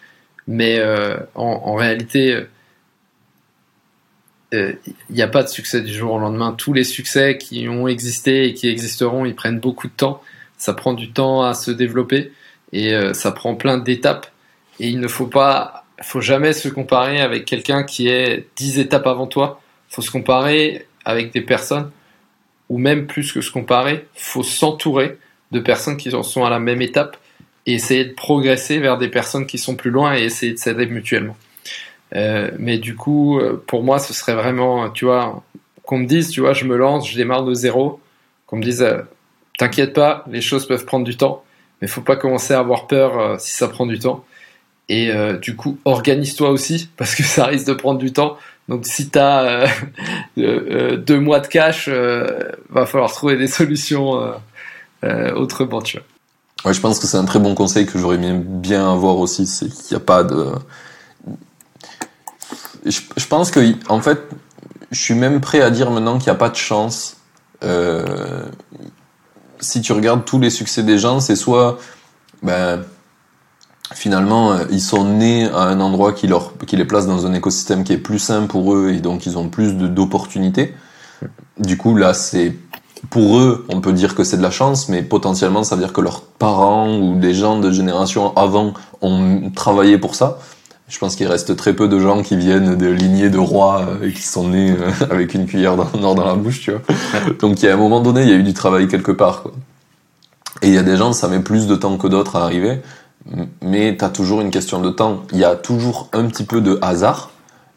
mais 0.50 0.84
en, 1.36 1.44
en, 1.44 1.76
réalité, 1.76 2.44
il 4.52 4.76
n'y 5.10 5.22
a 5.22 5.28
pas 5.28 5.44
de 5.44 5.48
succès 5.48 5.80
du 5.80 5.94
jour 5.94 6.14
au 6.14 6.20
lendemain. 6.20 6.54
Tous 6.58 6.74
les 6.74 6.84
succès 6.84 7.38
qui 7.38 7.70
ont 7.70 7.88
existé 7.88 8.46
et 8.46 8.54
qui 8.54 8.68
existeront, 8.68 9.26
ils 9.26 9.36
prennent 9.36 9.60
beaucoup 9.60 9.88
de 9.88 9.94
temps. 9.94 10.22
Ça 10.58 10.74
prend 10.74 10.94
du 10.94 11.12
temps 11.12 11.44
à 11.44 11.54
se 11.54 11.72
développer 11.72 12.34
et 12.74 12.94
euh, 12.94 13.14
ça 13.14 13.32
prend 13.32 13.56
plein 13.56 13.78
d'étapes. 13.78 14.28
Et 14.80 14.90
il 14.90 15.00
ne 15.00 15.08
faut 15.08 15.28
pas, 15.28 15.86
faut 16.02 16.22
jamais 16.22 16.54
se 16.54 16.68
comparer 16.68 17.22
avec 17.22 17.46
quelqu'un 17.46 17.84
qui 17.84 18.08
est 18.08 18.48
10 18.58 18.80
étapes 18.80 19.08
avant 19.08 19.28
toi. 19.28 19.62
Faut 19.90 20.02
se 20.02 20.12
comparer 20.12 20.86
avec 21.06 21.34
des 21.34 21.42
personnes, 21.42 21.92
ou 22.70 22.78
même 22.78 23.08
plus 23.08 23.32
que 23.32 23.42
se 23.42 23.52
comparer, 23.52 24.06
faut 24.14 24.44
s'entourer 24.44 25.18
de 25.52 25.60
personnes 25.60 25.98
qui 25.98 26.14
en 26.14 26.24
sont 26.24 26.46
à 26.46 26.50
la 26.50 26.60
même 26.60 26.82
étape 26.82 27.18
et 27.70 27.74
essayer 27.74 28.06
de 28.06 28.14
progresser 28.14 28.80
vers 28.80 28.98
des 28.98 29.10
personnes 29.10 29.46
qui 29.46 29.58
sont 29.58 29.76
plus 29.76 29.92
loin 29.92 30.16
et 30.16 30.24
essayer 30.24 30.54
de 30.54 30.58
s'aider 30.58 30.86
mutuellement. 30.86 31.38
Euh, 32.16 32.52
mais 32.58 32.78
du 32.78 32.96
coup, 32.96 33.40
euh, 33.40 33.64
pour 33.68 33.84
moi, 33.84 34.00
ce 34.00 34.14
serait 34.14 34.36
vraiment, 34.36 34.90
tu 34.90 35.06
vois, 35.06 35.44
qu'on 35.84 36.00
me 36.00 36.06
dise, 36.06 36.30
tu 36.30 36.42
vois, 36.42 36.54
je 36.54 36.66
me 36.66 36.76
lance, 36.76 37.10
je 37.10 37.16
démarre 37.16 37.44
de 37.44 37.54
zéro, 37.54 38.00
qu'on 38.46 38.58
me 38.58 38.64
dise, 38.64 38.86
t'inquiète 39.58 39.94
pas, 39.94 40.26
les 40.30 40.42
choses 40.42 40.68
peuvent 40.68 40.86
prendre 40.86 41.06
du 41.06 41.18
temps 41.18 41.44
mais 41.82 41.88
faut 41.88 42.02
pas 42.02 42.16
commencer 42.16 42.54
à 42.54 42.60
avoir 42.60 42.88
peur 42.88 43.20
euh, 43.20 43.36
si 43.40 43.52
ça 43.52 43.68
prend 43.68 43.86
du 43.86 44.00
temps. 44.00 44.26
Et 44.90 45.12
euh, 45.12 45.38
du 45.38 45.56
coup, 45.56 45.80
organise-toi 45.86 46.50
aussi, 46.50 46.90
parce 46.98 47.16
que 47.16 47.24
ça 47.24 47.46
risque 47.46 47.68
de 47.68 47.74
prendre 47.74 48.00
du 48.00 48.12
temps. 48.12 48.38
Donc 48.68 48.86
si 48.86 49.10
tu 49.10 49.20
as 49.20 49.68
euh, 50.38 50.98
deux 50.98 51.20
mois 51.20 51.40
de 51.40 51.48
cash, 51.48 51.90
va 51.90 52.86
falloir 52.86 53.12
trouver 53.12 53.38
des 53.38 53.48
solutions 53.48 54.34
autrement, 55.04 55.82
tu 55.82 55.98
vois. 55.98 56.06
Ouais, 56.66 56.74
je 56.74 56.82
pense 56.82 57.00
que 57.00 57.08
c'est 57.08 57.18
un 57.18 57.26
très 57.26 57.40
bon 57.40 57.56
conseil 57.56 57.86
que 57.86 57.98
j'aurais 57.98 58.18
bien 58.18 58.92
avoir 58.92 59.18
aussi, 59.18 59.48
c'est 59.48 59.70
qu'il 59.70 59.96
n'y 59.96 60.02
a 60.02 60.06
pas 60.06 60.24
de... 60.24 60.48
Je, 62.86 63.02
je, 63.16 63.28
pense 63.28 63.52
que, 63.52 63.74
en 63.90 64.02
fait, 64.02 64.20
je 64.92 65.00
suis 65.00 65.14
même 65.14 65.42
prêt 65.42 65.62
à 65.62 65.70
dire 65.70 65.92
maintenant 65.92 66.18
qu'il 66.18 66.32
n'y 66.32 66.36
a 66.36 66.40
pas 66.40 66.50
de 66.50 66.56
chance. 66.56 67.18
Euh, 67.64 68.46
si 69.60 69.82
tu 69.82 69.92
regardes 69.92 70.26
tous 70.26 70.40
les 70.40 70.50
succès 70.50 70.84
des 70.84 70.98
gens, 70.98 71.20
c'est 71.20 71.36
soit 71.36 71.78
ben, 72.42 72.84
finalement 73.94 74.54
euh, 74.54 74.66
ils 74.72 74.82
sont 74.82 75.06
nés 75.06 75.50
à 75.50 75.64
un 75.64 75.80
endroit 75.80 76.14
qui 76.14 76.28
leur 76.28 76.54
qui 76.66 76.78
les 76.78 76.86
place 76.86 77.06
dans 77.06 77.26
un 77.26 77.34
écosystème 77.34 77.84
qui 77.84 77.94
est 77.94 77.98
plus 77.98 78.20
sain 78.20 78.46
pour 78.46 78.74
eux 78.74 78.92
et 78.92 79.00
donc 79.00 79.26
ils 79.26 79.38
ont 79.38 79.50
plus 79.50 79.74
d'opportunités. 79.74 80.74
Du 81.58 81.78
coup 81.78 81.96
là 81.96 82.14
c'est 82.14 82.56
pour 83.10 83.40
eux, 83.40 83.66
on 83.70 83.82
peut 83.82 83.94
dire 83.94 84.16
que 84.16 84.24
c'est 84.24 84.38
de 84.38 84.42
la 84.42 84.52
chance, 84.52 84.90
mais 84.90 85.02
potentiellement 85.02 85.64
ça 85.64 85.76
veut 85.76 85.82
dire 85.82 85.94
que 85.94 86.02
leurs 86.02 86.22
parents 86.22 86.98
ou 86.98 87.18
des 87.18 87.34
gens 87.34 87.60
de 87.60 87.72
génération 87.72 88.36
avant 88.36 88.74
ont 89.02 89.52
travaillé 89.56 89.98
pour 89.98 90.16
ça. 90.16 90.40
Je 90.90 90.98
pense 90.98 91.16
qu'il 91.16 91.28
reste 91.28 91.56
très 91.56 91.74
peu 91.74 91.88
de 91.88 92.00
gens 92.00 92.24
qui 92.24 92.36
viennent 92.36 92.76
de 92.76 92.88
lignées 92.88 93.30
de 93.30 93.38
rois 93.38 93.86
euh, 93.88 94.08
et 94.08 94.12
qui 94.12 94.24
sont 94.24 94.50
nés 94.50 94.72
euh, 94.72 94.92
avec 95.12 95.36
une 95.36 95.46
cuillère 95.46 95.76
d'or 95.76 96.16
dans 96.16 96.26
la 96.26 96.34
bouche, 96.34 96.62
tu 96.62 96.72
vois. 96.72 96.82
Donc 97.40 97.62
il 97.62 97.68
y 97.68 97.70
a 97.70 97.74
un 97.76 97.78
moment 97.78 98.02
donné, 98.02 98.24
il 98.24 98.30
y 98.30 98.34
a 98.34 98.36
eu 98.36 98.44
du 98.44 98.54
travail 98.54 98.88
quelque 98.88 99.12
part. 99.12 99.44
Quoi. 99.44 99.52
Et 100.64 100.68
il 100.68 100.74
y 100.74 100.80
a 100.80 100.84
des 100.84 100.98
gens, 100.98 101.14
ça 101.14 101.28
met 101.28 101.40
plus 101.40 101.68
de 101.68 101.76
temps 101.76 101.98
que 101.98 102.08
d'autres 102.08 102.36
à 102.36 102.44
arriver, 102.44 102.82
mais 103.62 103.96
tu 103.98 104.04
as 104.04 104.10
toujours 104.10 104.42
une 104.42 104.50
question 104.50 104.82
de 104.82 104.90
temps. 104.90 105.22
Il 105.32 105.38
y 105.38 105.46
a 105.46 105.56
toujours 105.56 106.10
un 106.12 106.26
petit 106.26 106.44
peu 106.44 106.60
de 106.60 106.80
hasard 106.82 107.30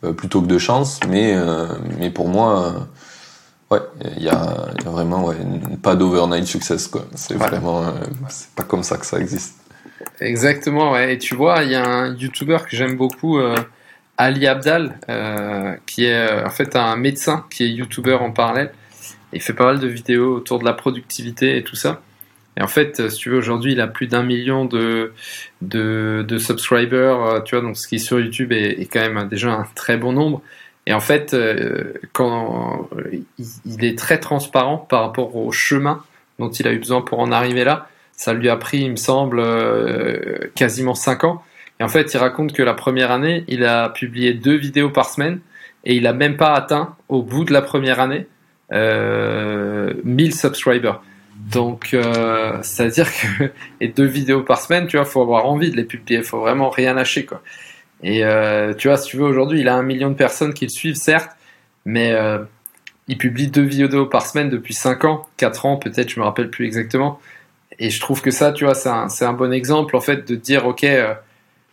euh, 0.04 0.14
plutôt 0.14 0.40
que 0.40 0.46
de 0.46 0.58
chance, 0.58 0.98
mais 1.08 1.36
mais 1.98 2.08
pour 2.08 2.28
moi, 2.28 2.86
ouais, 3.72 3.80
il 4.16 4.22
y 4.22 4.28
a, 4.28 4.68
y 4.82 4.86
a, 4.86 4.90
vraiment 4.90 5.24
ouais, 5.24 5.36
pas 5.82 5.96
d'overnight 5.96 6.46
success 6.46 6.86
quoi. 6.88 7.06
C'est 7.14 7.34
vraiment, 7.34 7.92
c'est 8.28 8.54
pas 8.54 8.64
comme 8.64 8.82
ça 8.82 8.96
que 8.96 9.06
ça 9.06 9.18
existe. 9.18 9.62
Exactement, 10.20 10.92
ouais. 10.92 11.14
Et 11.14 11.18
tu 11.18 11.34
vois, 11.34 11.62
il 11.62 11.70
y 11.70 11.74
a 11.74 11.84
un 11.84 12.14
YouTuber 12.14 12.58
que 12.68 12.76
j'aime 12.76 12.96
beaucoup, 12.96 13.38
euh, 13.38 13.56
Ali 14.16 14.46
Abdal, 14.46 14.98
euh, 15.08 15.74
qui 15.86 16.04
est 16.04 16.14
euh, 16.14 16.46
en 16.46 16.50
fait 16.50 16.76
un 16.76 16.96
médecin 16.96 17.44
qui 17.50 17.64
est 17.64 17.68
YouTuber 17.68 18.14
en 18.14 18.30
parallèle. 18.30 18.72
Il 19.32 19.40
fait 19.40 19.54
pas 19.54 19.64
mal 19.64 19.80
de 19.80 19.86
vidéos 19.86 20.36
autour 20.36 20.58
de 20.58 20.64
la 20.64 20.74
productivité 20.74 21.56
et 21.56 21.64
tout 21.64 21.76
ça. 21.76 22.02
Et 22.58 22.62
en 22.62 22.68
fait, 22.68 23.08
si 23.08 23.16
tu 23.16 23.30
veux, 23.30 23.38
aujourd'hui, 23.38 23.72
il 23.72 23.80
a 23.80 23.86
plus 23.86 24.06
d'un 24.06 24.22
million 24.22 24.66
de, 24.66 25.14
de, 25.62 26.22
de, 26.28 26.38
subscribers, 26.38 27.42
tu 27.46 27.54
vois, 27.54 27.64
donc 27.64 27.78
ce 27.78 27.88
qui 27.88 27.94
est 27.94 27.98
sur 27.98 28.20
YouTube 28.20 28.52
est, 28.52 28.78
est, 28.78 28.84
quand 28.84 29.00
même 29.00 29.26
déjà 29.26 29.52
un 29.52 29.66
très 29.74 29.96
bon 29.96 30.12
nombre. 30.12 30.42
Et 30.86 30.92
en 30.94 31.00
fait, 31.00 31.36
quand 32.12 32.88
il 33.64 33.84
est 33.84 33.96
très 33.96 34.18
transparent 34.18 34.78
par 34.78 35.02
rapport 35.02 35.36
au 35.36 35.52
chemin 35.52 36.02
dont 36.38 36.50
il 36.50 36.66
a 36.66 36.72
eu 36.72 36.78
besoin 36.78 37.00
pour 37.02 37.20
en 37.20 37.32
arriver 37.32 37.64
là. 37.64 37.88
Ça 38.12 38.34
lui 38.34 38.48
a 38.48 38.56
pris, 38.56 38.78
il 38.78 38.90
me 38.90 38.96
semble, 38.96 39.40
euh, 39.40 40.50
quasiment 40.54 40.94
5 40.94 41.24
ans. 41.24 41.42
Et 41.80 41.84
en 41.84 41.88
fait, 41.88 42.12
il 42.12 42.18
raconte 42.18 42.52
que 42.52 42.62
la 42.62 42.74
première 42.74 43.10
année, 43.10 43.44
il 43.48 43.64
a 43.64 43.88
publié 43.88 44.34
deux 44.34 44.56
vidéos 44.56 44.90
par 44.90 45.08
semaine 45.08 45.40
et 45.84 45.96
il 45.96 46.06
a 46.06 46.12
même 46.12 46.36
pas 46.36 46.54
atteint, 46.54 46.94
au 47.08 47.22
bout 47.22 47.44
de 47.44 47.52
la 47.52 47.62
première 47.62 48.00
année, 48.00 48.26
euh, 48.72 49.94
1000 50.04 50.34
subscribers. 50.34 51.00
Donc, 51.50 51.94
euh, 51.94 52.58
c'est-à-dire 52.62 53.08
que 53.10 53.50
et 53.80 53.88
deux 53.88 54.04
vidéos 54.04 54.42
par 54.42 54.60
semaine, 54.60 54.86
tu 54.86 54.96
vois, 54.96 55.06
faut 55.06 55.22
avoir 55.22 55.46
envie 55.46 55.70
de 55.70 55.76
les 55.76 55.84
publier, 55.84 56.22
faut 56.22 56.40
vraiment 56.40 56.70
rien 56.70 56.94
lâcher, 56.94 57.24
quoi. 57.24 57.42
Et 58.02 58.24
euh, 58.24 58.74
tu 58.74 58.88
vois, 58.88 58.96
si 58.96 59.10
tu 59.10 59.16
veux, 59.16 59.24
aujourd'hui, 59.24 59.60
il 59.60 59.68
a 59.68 59.76
un 59.76 59.82
million 59.82 60.10
de 60.10 60.14
personnes 60.14 60.54
qui 60.54 60.64
le 60.64 60.70
suivent, 60.70 60.96
certes, 60.96 61.30
mais 61.84 62.12
euh, 62.12 62.38
il 63.08 63.16
publie 63.16 63.48
deux 63.48 63.62
vidéos 63.62 64.06
par 64.06 64.26
semaine 64.26 64.50
depuis 64.50 64.74
5 64.74 65.04
ans, 65.04 65.26
4 65.36 65.66
ans 65.66 65.76
peut-être, 65.76 66.10
je 66.10 66.18
me 66.18 66.24
rappelle 66.24 66.50
plus 66.50 66.66
exactement. 66.66 67.20
Et 67.78 67.90
je 67.90 68.00
trouve 68.00 68.20
que 68.20 68.30
ça, 68.30 68.52
tu 68.52 68.64
vois, 68.64 68.74
c'est 68.74 69.24
un, 69.24 69.32
bon 69.32 69.52
exemple 69.52 69.96
en 69.96 70.00
fait 70.00 70.28
de 70.28 70.34
dire, 70.34 70.66
ok, 70.66 70.84
euh, 70.84 71.14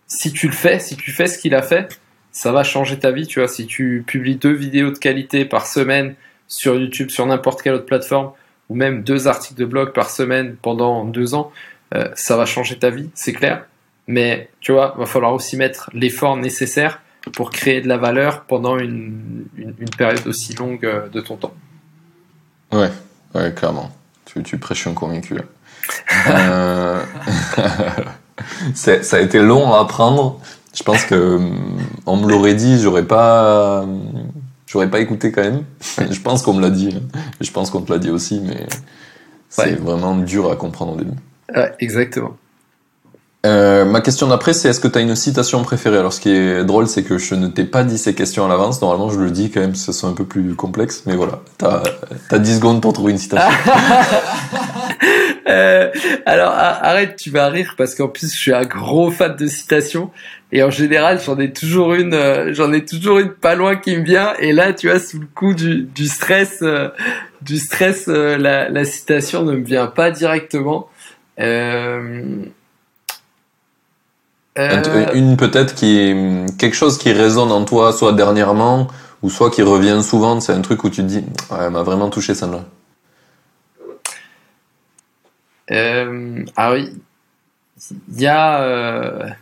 si 0.07 0.31
tu 0.31 0.47
le 0.47 0.53
fais, 0.53 0.80
si 0.80 0.95
tu 0.95 1.11
fais 1.11 1.27
ce 1.27 1.38
qu'il 1.38 1.56
a 1.56 1.61
fait, 1.61 1.99
ça 2.31 2.51
va 2.51 2.64
changer 2.64 2.97
ta 2.99 3.11
vie, 3.11 3.27
tu 3.27 3.39
vois. 3.39 3.47
Si 3.47 3.65
tu 3.68 4.03
publies 4.06 4.35
deux 4.35 4.53
vidéos 4.53 4.91
de 4.91 4.97
qualité 4.97 5.45
par 5.45 5.68
semaine 5.68 6.15
sur 6.47 6.76
YouTube, 6.76 7.10
sur 7.10 7.26
n'importe 7.26 7.61
quelle 7.61 7.73
autre 7.73 7.85
plateforme, 7.85 8.31
ou 8.69 8.76
même 8.76 9.03
deux 9.03 9.27
articles 9.27 9.60
de 9.60 9.65
blog 9.65 9.93
par 9.93 10.10
semaine 10.10 10.56
pendant 10.61 11.06
deux 11.06 11.34
ans, 11.34 11.51
ça 12.14 12.38
va 12.38 12.45
changer 12.45 12.77
ta 12.77 12.91
vie, 12.91 13.10
c'est 13.15 13.34
clair. 13.34 13.65
Mais 14.10 14.49
tu 14.60 14.72
vois, 14.72 14.95
va 14.98 15.06
falloir 15.06 15.34
aussi 15.34 15.56
mettre 15.56 15.91
l'effort 15.94 16.36
nécessaire 16.36 16.99
pour 17.34 17.52
créer 17.52 17.80
de 17.80 17.88
la 17.88 17.98
valeur 17.98 18.41
pendant 18.45 18.76
une, 18.76 19.45
une, 19.56 19.90
période 19.95 20.26
aussi 20.26 20.56
longue 20.56 20.84
euh, 20.84 21.07
de 21.10 21.22
ton 21.22 21.36
temps. 21.36 21.53
Ouais, 22.72 22.90
ouais, 23.36 23.53
clairement. 23.53 23.91
Tu, 24.26 24.41
tu 24.41 24.57
prêches 24.57 24.88
un 24.88 24.95
convaincu 24.95 25.36
euh... 26.27 27.03
ça 28.73 29.18
a 29.18 29.19
été 29.19 29.40
long 29.40 29.72
à 29.73 29.81
apprendre. 29.81 30.41
Je 30.73 30.81
pense 30.81 31.06
que 31.06 31.40
on 32.07 32.18
me 32.18 32.27
l'aurait 32.27 32.56
dit, 32.56 32.81
j'aurais 32.81 33.06
pas, 33.06 33.86
j'aurais 34.65 34.90
pas 34.90 35.02
écouté 35.02 35.31
quand 35.31 35.44
même. 35.44 35.65
je 36.10 36.19
pense 36.19 36.41
qu'on 36.41 36.53
me 36.53 36.61
l'a 36.64 36.72
dit. 36.72 36.95
Hein. 36.95 37.19
Je 37.41 37.52
pense 37.52 37.69
qu'on 37.69 37.81
te 37.81 37.91
l'a 37.91 37.99
dit 37.99 38.10
aussi, 38.10 38.40
mais 38.40 38.65
c'est 39.49 39.76
vraiment 39.76 40.15
dur 40.15 40.52
à 40.52 40.56
comprendre 40.56 40.94
au 40.94 40.98
début. 40.98 41.18
Ouais, 41.56 41.72
exactement. 41.80 42.36
Euh, 43.45 43.85
ma 43.85 44.01
question 44.01 44.27
d'après, 44.27 44.51
c'est 44.51 44.67
est-ce 44.67 44.81
que 44.81 44.89
tu 44.89 44.97
as 44.97 45.01
une 45.01 45.15
citation 45.15 45.63
préférée? 45.63 45.97
Alors, 45.97 46.11
ce 46.11 46.19
qui 46.19 46.29
est 46.29 46.65
drôle, 46.65 46.87
c'est 46.87 47.03
que 47.03 47.17
je 47.17 47.35
ne 47.35 47.47
t'ai 47.47 47.63
pas 47.63 47.85
dit 47.85 47.97
ces 47.97 48.13
questions 48.13 48.45
à 48.45 48.49
l'avance. 48.49 48.81
Normalement, 48.81 49.09
je 49.09 49.19
le 49.19 49.31
dis 49.31 49.49
quand 49.49 49.61
même, 49.61 49.75
ce 49.75 49.93
sont 49.93 50.09
un 50.09 50.13
peu 50.13 50.25
plus 50.25 50.55
complexes. 50.55 51.03
Mais 51.05 51.15
voilà, 51.15 51.39
t'as 51.57 51.83
as 52.31 52.39
10 52.39 52.57
secondes 52.57 52.81
pour 52.81 52.91
trouver 52.91 53.13
une 53.13 53.17
citation. 53.17 53.49
euh, 55.47 55.89
alors, 56.25 56.51
arrête, 56.51 57.15
tu 57.15 57.29
vas 57.29 57.47
rire 57.47 57.75
parce 57.77 57.95
qu'en 57.95 58.09
plus, 58.09 58.33
je 58.33 58.37
suis 58.37 58.53
un 58.53 58.65
gros 58.65 59.09
fan 59.09 59.37
de 59.37 59.47
citations. 59.47 60.11
Et 60.51 60.61
en 60.61 60.69
général, 60.69 61.21
j'en 61.25 61.39
ai 61.39 61.53
toujours 61.53 61.93
une, 61.93 62.15
euh, 62.15 62.53
j'en 62.53 62.73
ai 62.73 62.83
toujours 62.83 63.19
une 63.19 63.29
pas 63.29 63.55
loin 63.55 63.77
qui 63.77 63.95
me 63.95 64.03
vient. 64.03 64.33
Et 64.39 64.51
là, 64.51 64.73
tu 64.73 64.89
vois, 64.89 64.99
sous 64.99 65.19
le 65.19 65.27
coup 65.33 65.53
du, 65.53 65.83
du 65.83 66.07
stress, 66.07 66.61
du 67.41 67.57
stress, 67.57 68.07
la, 68.07 68.83
citation 68.83 69.43
ne 69.43 69.53
me 69.53 69.63
vient 69.63 69.87
pas 69.87 70.11
directement. 70.11 70.89
Une 75.14 75.38
peut-être 75.38 75.76
qui 75.76 76.15
quelque 76.57 76.76
chose 76.76 76.98
qui 76.98 77.11
résonne 77.11 77.52
en 77.52 77.65
toi, 77.65 77.94
soit 77.94 78.14
dernièrement 78.14 78.88
ou 79.22 79.30
soit 79.30 79.49
qui 79.52 79.61
revient 79.61 80.02
souvent. 80.03 80.40
C'est 80.40 80.53
un 80.53 80.61
truc 80.61 80.84
où 80.84 80.90
tu 80.90 81.02
te 81.02 81.07
dis, 81.07 81.23
ouais, 81.52 81.57
elle 81.61 81.72
m'a 81.72 81.84
vraiment 81.84 82.10
touché 82.10 82.36
celle-là. 82.36 82.65
ah 86.56 86.72
oui, 86.73 86.90
il 88.11 88.22
y 88.22 88.27
a 88.27 89.36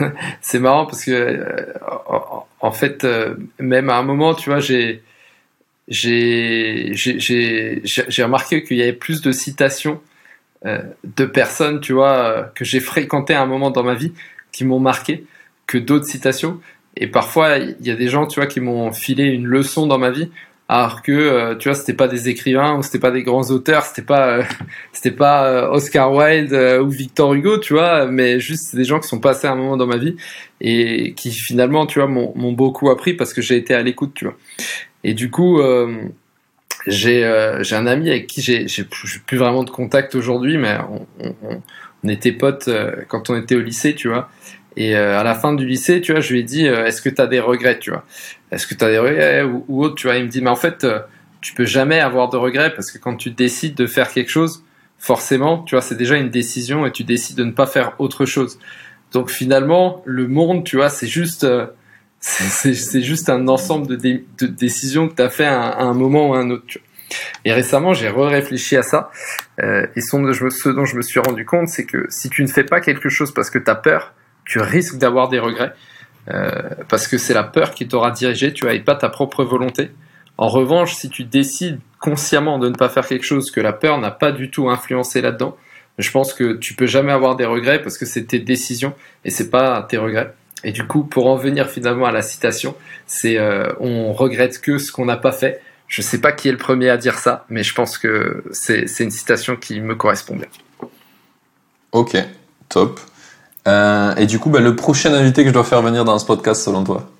c'est 0.40 0.58
marrant 0.58 0.86
parce 0.86 1.04
que 1.04 1.10
euh, 1.12 1.72
en 2.60 2.72
fait 2.72 3.04
euh, 3.04 3.36
même 3.58 3.90
à 3.90 3.96
un 3.96 4.02
moment 4.02 4.34
tu 4.34 4.50
vois 4.50 4.60
j'ai 4.60 5.02
j'ai 5.88 6.92
j'ai 6.94 8.22
remarqué 8.22 8.64
qu'il 8.64 8.76
y 8.76 8.82
avait 8.82 8.92
plus 8.92 9.20
de 9.20 9.32
citations 9.32 9.94
euh, 9.94 10.13
de 10.64 11.24
personnes 11.26 11.80
tu 11.80 11.92
vois 11.92 12.50
que 12.54 12.64
j'ai 12.64 12.80
fréquenté 12.80 13.34
à 13.34 13.42
un 13.42 13.46
moment 13.46 13.70
dans 13.70 13.82
ma 13.82 13.94
vie 13.94 14.12
qui 14.52 14.64
m'ont 14.64 14.80
marqué 14.80 15.24
que 15.66 15.78
d'autres 15.78 16.06
citations. 16.06 16.60
Et 16.96 17.06
parfois 17.06 17.58
il 17.58 17.86
y 17.86 17.90
a 17.90 17.96
des 17.96 18.08
gens 18.08 18.26
tu 18.26 18.40
vois 18.40 18.46
qui 18.46 18.60
m'ont 18.60 18.92
filé 18.92 19.24
une 19.24 19.46
leçon 19.46 19.86
dans 19.86 19.98
ma 19.98 20.10
vie 20.10 20.30
alors 20.68 21.02
que 21.02 21.12
euh, 21.12 21.54
tu 21.56 21.68
vois 21.68 21.76
c'était 21.76 21.92
pas 21.92 22.08
des 22.08 22.28
écrivains 22.28 22.76
ou 22.76 22.82
c'était 22.82 22.98
pas 22.98 23.10
des 23.10 23.22
grands 23.22 23.50
auteurs 23.50 23.82
c'était 23.84 24.06
pas 24.06 24.38
euh, 24.38 24.42
c'était 24.92 25.10
pas 25.10 25.46
euh, 25.46 25.68
Oscar 25.68 26.12
Wilde 26.12 26.54
ou 26.80 26.88
Victor 26.88 27.34
Hugo 27.34 27.58
tu 27.58 27.74
vois 27.74 28.06
mais 28.06 28.40
juste 28.40 28.74
des 28.74 28.84
gens 28.84 28.98
qui 28.98 29.08
sont 29.08 29.20
passés 29.20 29.46
un 29.46 29.56
moment 29.56 29.76
dans 29.76 29.86
ma 29.86 29.98
vie 29.98 30.16
et 30.60 31.12
qui 31.14 31.32
finalement 31.32 31.84
tu 31.84 31.98
vois 31.98 32.08
m'ont 32.08 32.52
beaucoup 32.52 32.90
appris 32.90 33.12
parce 33.12 33.34
que 33.34 33.42
j'ai 33.42 33.56
été 33.56 33.74
à 33.74 33.82
l'écoute 33.82 34.12
tu 34.14 34.24
vois. 34.24 34.36
Et 35.02 35.12
du 35.12 35.30
coup 35.30 35.60
j'ai 36.86 37.24
un 37.24 37.86
ami 37.86 38.10
avec 38.10 38.26
qui 38.26 38.42
j'ai 38.42 38.84
plus 38.84 39.36
vraiment 39.36 39.64
de 39.64 39.70
contact 39.70 40.14
aujourd'hui 40.14 40.58
mais 40.58 40.76
on, 40.90 41.06
on, 41.42 41.62
on, 42.02 42.08
était 42.08 42.32
potes 42.32 42.68
quand 43.08 43.30
on 43.30 43.36
était 43.36 43.54
au 43.54 43.60
lycée 43.60 43.94
tu 43.94 44.08
vois. 44.08 44.28
Et 44.76 44.94
à 44.96 45.22
la 45.22 45.34
fin 45.34 45.54
du 45.54 45.66
lycée 45.66 46.00
tu 46.00 46.12
vois 46.12 46.20
je 46.20 46.32
lui 46.32 46.40
ai 46.40 46.42
dit 46.42 46.66
est-ce 46.66 47.00
que 47.00 47.08
tu 47.08 47.20
as 47.20 47.26
des 47.26 47.40
regrets 47.40 47.78
tu 47.78 47.90
vois? 47.90 48.04
Est-ce 48.54 48.68
que 48.68 48.74
tu 48.74 48.84
as 48.84 48.90
des 48.90 48.98
regrets 48.98 49.42
ou, 49.42 49.82
autre, 49.82 49.96
tu 49.96 50.06
vois, 50.06 50.16
il 50.16 50.24
me 50.24 50.28
dit, 50.28 50.40
mais 50.40 50.50
en 50.50 50.56
fait, 50.56 50.84
euh, 50.84 51.00
tu 51.40 51.54
peux 51.54 51.64
jamais 51.64 51.98
avoir 51.98 52.28
de 52.28 52.36
regrets 52.36 52.72
parce 52.72 52.90
que 52.90 52.98
quand 52.98 53.16
tu 53.16 53.30
décides 53.30 53.74
de 53.74 53.86
faire 53.86 54.10
quelque 54.10 54.30
chose, 54.30 54.64
forcément, 54.96 55.62
tu 55.64 55.74
vois, 55.74 55.82
c'est 55.82 55.96
déjà 55.96 56.16
une 56.16 56.30
décision 56.30 56.86
et 56.86 56.92
tu 56.92 57.02
décides 57.02 57.36
de 57.36 57.44
ne 57.44 57.50
pas 57.50 57.66
faire 57.66 57.94
autre 57.98 58.26
chose. 58.26 58.58
Donc 59.12 59.30
finalement, 59.30 60.02
le 60.06 60.28
monde, 60.28 60.64
tu 60.64 60.76
vois, 60.76 60.88
c'est 60.88 61.08
juste, 61.08 61.42
euh, 61.42 61.66
c'est 62.26 63.02
juste 63.02 63.28
un 63.28 63.48
ensemble 63.48 63.86
de, 63.86 64.46
décisions 64.46 65.08
que 65.08 65.14
tu 65.14 65.22
as 65.22 65.28
fait 65.28 65.44
à, 65.44 65.80
un 65.80 65.92
moment 65.92 66.30
ou 66.30 66.34
à 66.34 66.38
un 66.38 66.50
autre. 66.50 66.64
Et 67.44 67.52
récemment, 67.52 67.92
j'ai 67.92 68.08
réfléchi 68.08 68.76
à 68.76 68.82
ça. 68.82 69.10
Euh, 69.62 69.86
et 69.94 70.00
ce 70.00 70.70
dont 70.70 70.84
je 70.86 70.96
me 70.96 71.02
suis 71.02 71.20
rendu 71.20 71.44
compte, 71.44 71.68
c'est 71.68 71.84
que 71.84 72.06
si 72.08 72.30
tu 72.30 72.42
ne 72.42 72.48
fais 72.48 72.64
pas 72.64 72.80
quelque 72.80 73.10
chose 73.10 73.32
parce 73.34 73.50
que 73.50 73.58
tu 73.58 73.70
as 73.70 73.74
peur, 73.74 74.14
tu 74.46 74.58
risques 74.58 74.96
d'avoir 74.96 75.28
des 75.28 75.38
regrets. 75.38 75.74
Euh, 76.30 76.70
parce 76.88 77.06
que 77.06 77.18
c'est 77.18 77.34
la 77.34 77.44
peur 77.44 77.72
qui 77.72 77.86
t'aura 77.86 78.10
dirigé, 78.10 78.54
tu 78.54 78.64
vois, 78.64 78.78
pas 78.78 78.94
ta 78.94 79.10
propre 79.10 79.44
volonté. 79.44 79.90
En 80.38 80.48
revanche, 80.48 80.94
si 80.94 81.10
tu 81.10 81.24
décides 81.24 81.78
consciemment 82.00 82.58
de 82.58 82.70
ne 82.70 82.74
pas 82.74 82.88
faire 82.88 83.06
quelque 83.06 83.26
chose 83.26 83.50
que 83.50 83.60
la 83.60 83.74
peur 83.74 83.98
n'a 83.98 84.10
pas 84.10 84.32
du 84.32 84.50
tout 84.50 84.70
influencé 84.70 85.20
là-dedans, 85.20 85.56
je 85.98 86.10
pense 86.10 86.32
que 86.32 86.54
tu 86.54 86.72
peux 86.72 86.86
jamais 86.86 87.12
avoir 87.12 87.36
des 87.36 87.44
regrets 87.44 87.82
parce 87.82 87.98
que 87.98 88.06
c'est 88.06 88.24
tes 88.24 88.38
décisions 88.38 88.94
et 89.26 89.30
c'est 89.30 89.50
pas 89.50 89.82
tes 89.82 89.98
regrets. 89.98 90.32
Et 90.64 90.72
du 90.72 90.86
coup, 90.86 91.04
pour 91.04 91.26
en 91.26 91.36
venir 91.36 91.68
finalement 91.68 92.06
à 92.06 92.12
la 92.12 92.22
citation, 92.22 92.74
c'est 93.06 93.38
euh, 93.38 93.72
on 93.80 94.12
regrette 94.12 94.60
que 94.60 94.78
ce 94.78 94.90
qu'on 94.90 95.04
n'a 95.04 95.16
pas 95.16 95.32
fait. 95.32 95.60
Je 95.86 96.02
sais 96.02 96.20
pas 96.20 96.32
qui 96.32 96.48
est 96.48 96.52
le 96.52 96.58
premier 96.58 96.88
à 96.88 96.96
dire 96.96 97.18
ça, 97.18 97.44
mais 97.50 97.62
je 97.62 97.74
pense 97.74 97.98
que 97.98 98.42
c'est 98.50 98.86
une 99.00 99.10
citation 99.10 99.56
qui 99.56 99.80
me 99.80 99.94
correspond 99.94 100.34
bien. 100.34 100.48
Ok, 101.92 102.16
top. 102.68 102.98
Euh, 103.68 104.14
et 104.16 104.26
du 104.26 104.38
coup, 104.38 104.50
bah, 104.50 104.60
le 104.60 104.74
prochain 104.74 105.12
invité 105.14 105.42
que 105.42 105.48
je 105.48 105.54
dois 105.54 105.64
faire 105.64 105.82
venir 105.82 106.04
dans 106.04 106.18
ce 106.18 106.26
podcast, 106.26 106.62
selon 106.62 106.84
toi? 106.84 107.10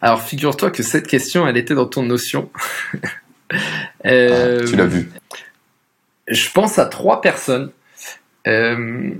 Alors, 0.00 0.22
figure-toi 0.22 0.70
que 0.70 0.82
cette 0.82 1.06
question, 1.06 1.46
elle 1.46 1.56
était 1.56 1.74
dans 1.74 1.86
ton 1.86 2.02
notion. 2.02 2.50
euh, 4.06 4.60
ah, 4.62 4.66
tu 4.66 4.76
l'as 4.76 4.86
vu. 4.86 5.10
Je 6.28 6.50
pense 6.52 6.78
à 6.78 6.86
trois 6.86 7.20
personnes. 7.20 7.70
Euh, 8.46 9.10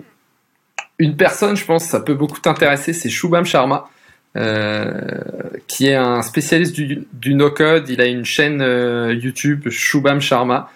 une 1.01 1.17
personne, 1.17 1.57
je 1.57 1.65
pense, 1.65 1.85
ça 1.85 1.99
peut 2.01 2.15
beaucoup 2.15 2.39
t'intéresser, 2.39 2.93
c'est 2.93 3.09
Shubham 3.09 3.45
Sharma. 3.45 3.89
Euh, 4.37 4.93
qui 5.67 5.89
est 5.89 5.97
un 5.97 6.23
spécialiste 6.23 6.73
du, 6.73 7.05
du 7.13 7.35
no-code. 7.35 7.89
Il 7.89 8.01
a 8.01 8.07
une 8.07 8.25
chaîne 8.25 8.63
euh, 8.63 9.13
YouTube, 9.13 9.69
Shubham 9.71 10.21
Sharma. 10.21 10.71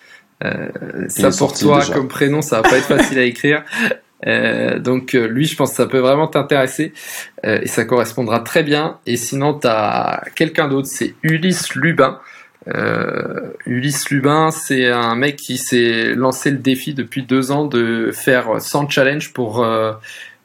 Euh, 0.45 0.67
ça 1.09 1.31
pour 1.31 1.57
toi 1.57 1.81
comme 1.93 2.09
prénom, 2.09 2.43
ça 2.43 2.61
va 2.61 2.69
pas 2.69 2.77
être 2.77 2.87
facile 2.87 3.19
à 3.21 3.23
écrire. 3.23 3.63
Euh, 4.27 4.81
donc 4.81 5.13
lui, 5.13 5.45
je 5.45 5.55
pense 5.55 5.71
que 5.71 5.77
ça 5.77 5.87
peut 5.87 5.99
vraiment 5.99 6.27
t'intéresser 6.27 6.93
euh, 7.47 7.61
et 7.63 7.69
ça 7.69 7.85
correspondra 7.85 8.41
très 8.41 8.65
bien. 8.65 8.99
Et 9.07 9.17
sinon, 9.17 9.55
tu 9.55 9.69
as 9.69 10.25
quelqu'un 10.35 10.67
d'autre, 10.67 10.89
c'est 10.89 11.15
Ulysse 11.23 11.77
Lubin. 11.77 12.19
Ulysse 13.67 14.11
Lubin, 14.11 14.51
c'est 14.51 14.89
un 14.89 15.15
mec 15.17 15.37
qui 15.37 15.59
s'est 15.59 16.15
lancé 16.15 16.51
le 16.51 16.59
défi 16.59 16.95
depuis 16.95 17.23
deux 17.23 17.51
ans 17.51 17.67
de 17.67 18.11
faire 18.13 18.61
100 18.61 18.89
challenges 18.89 19.33
pour 19.33 19.67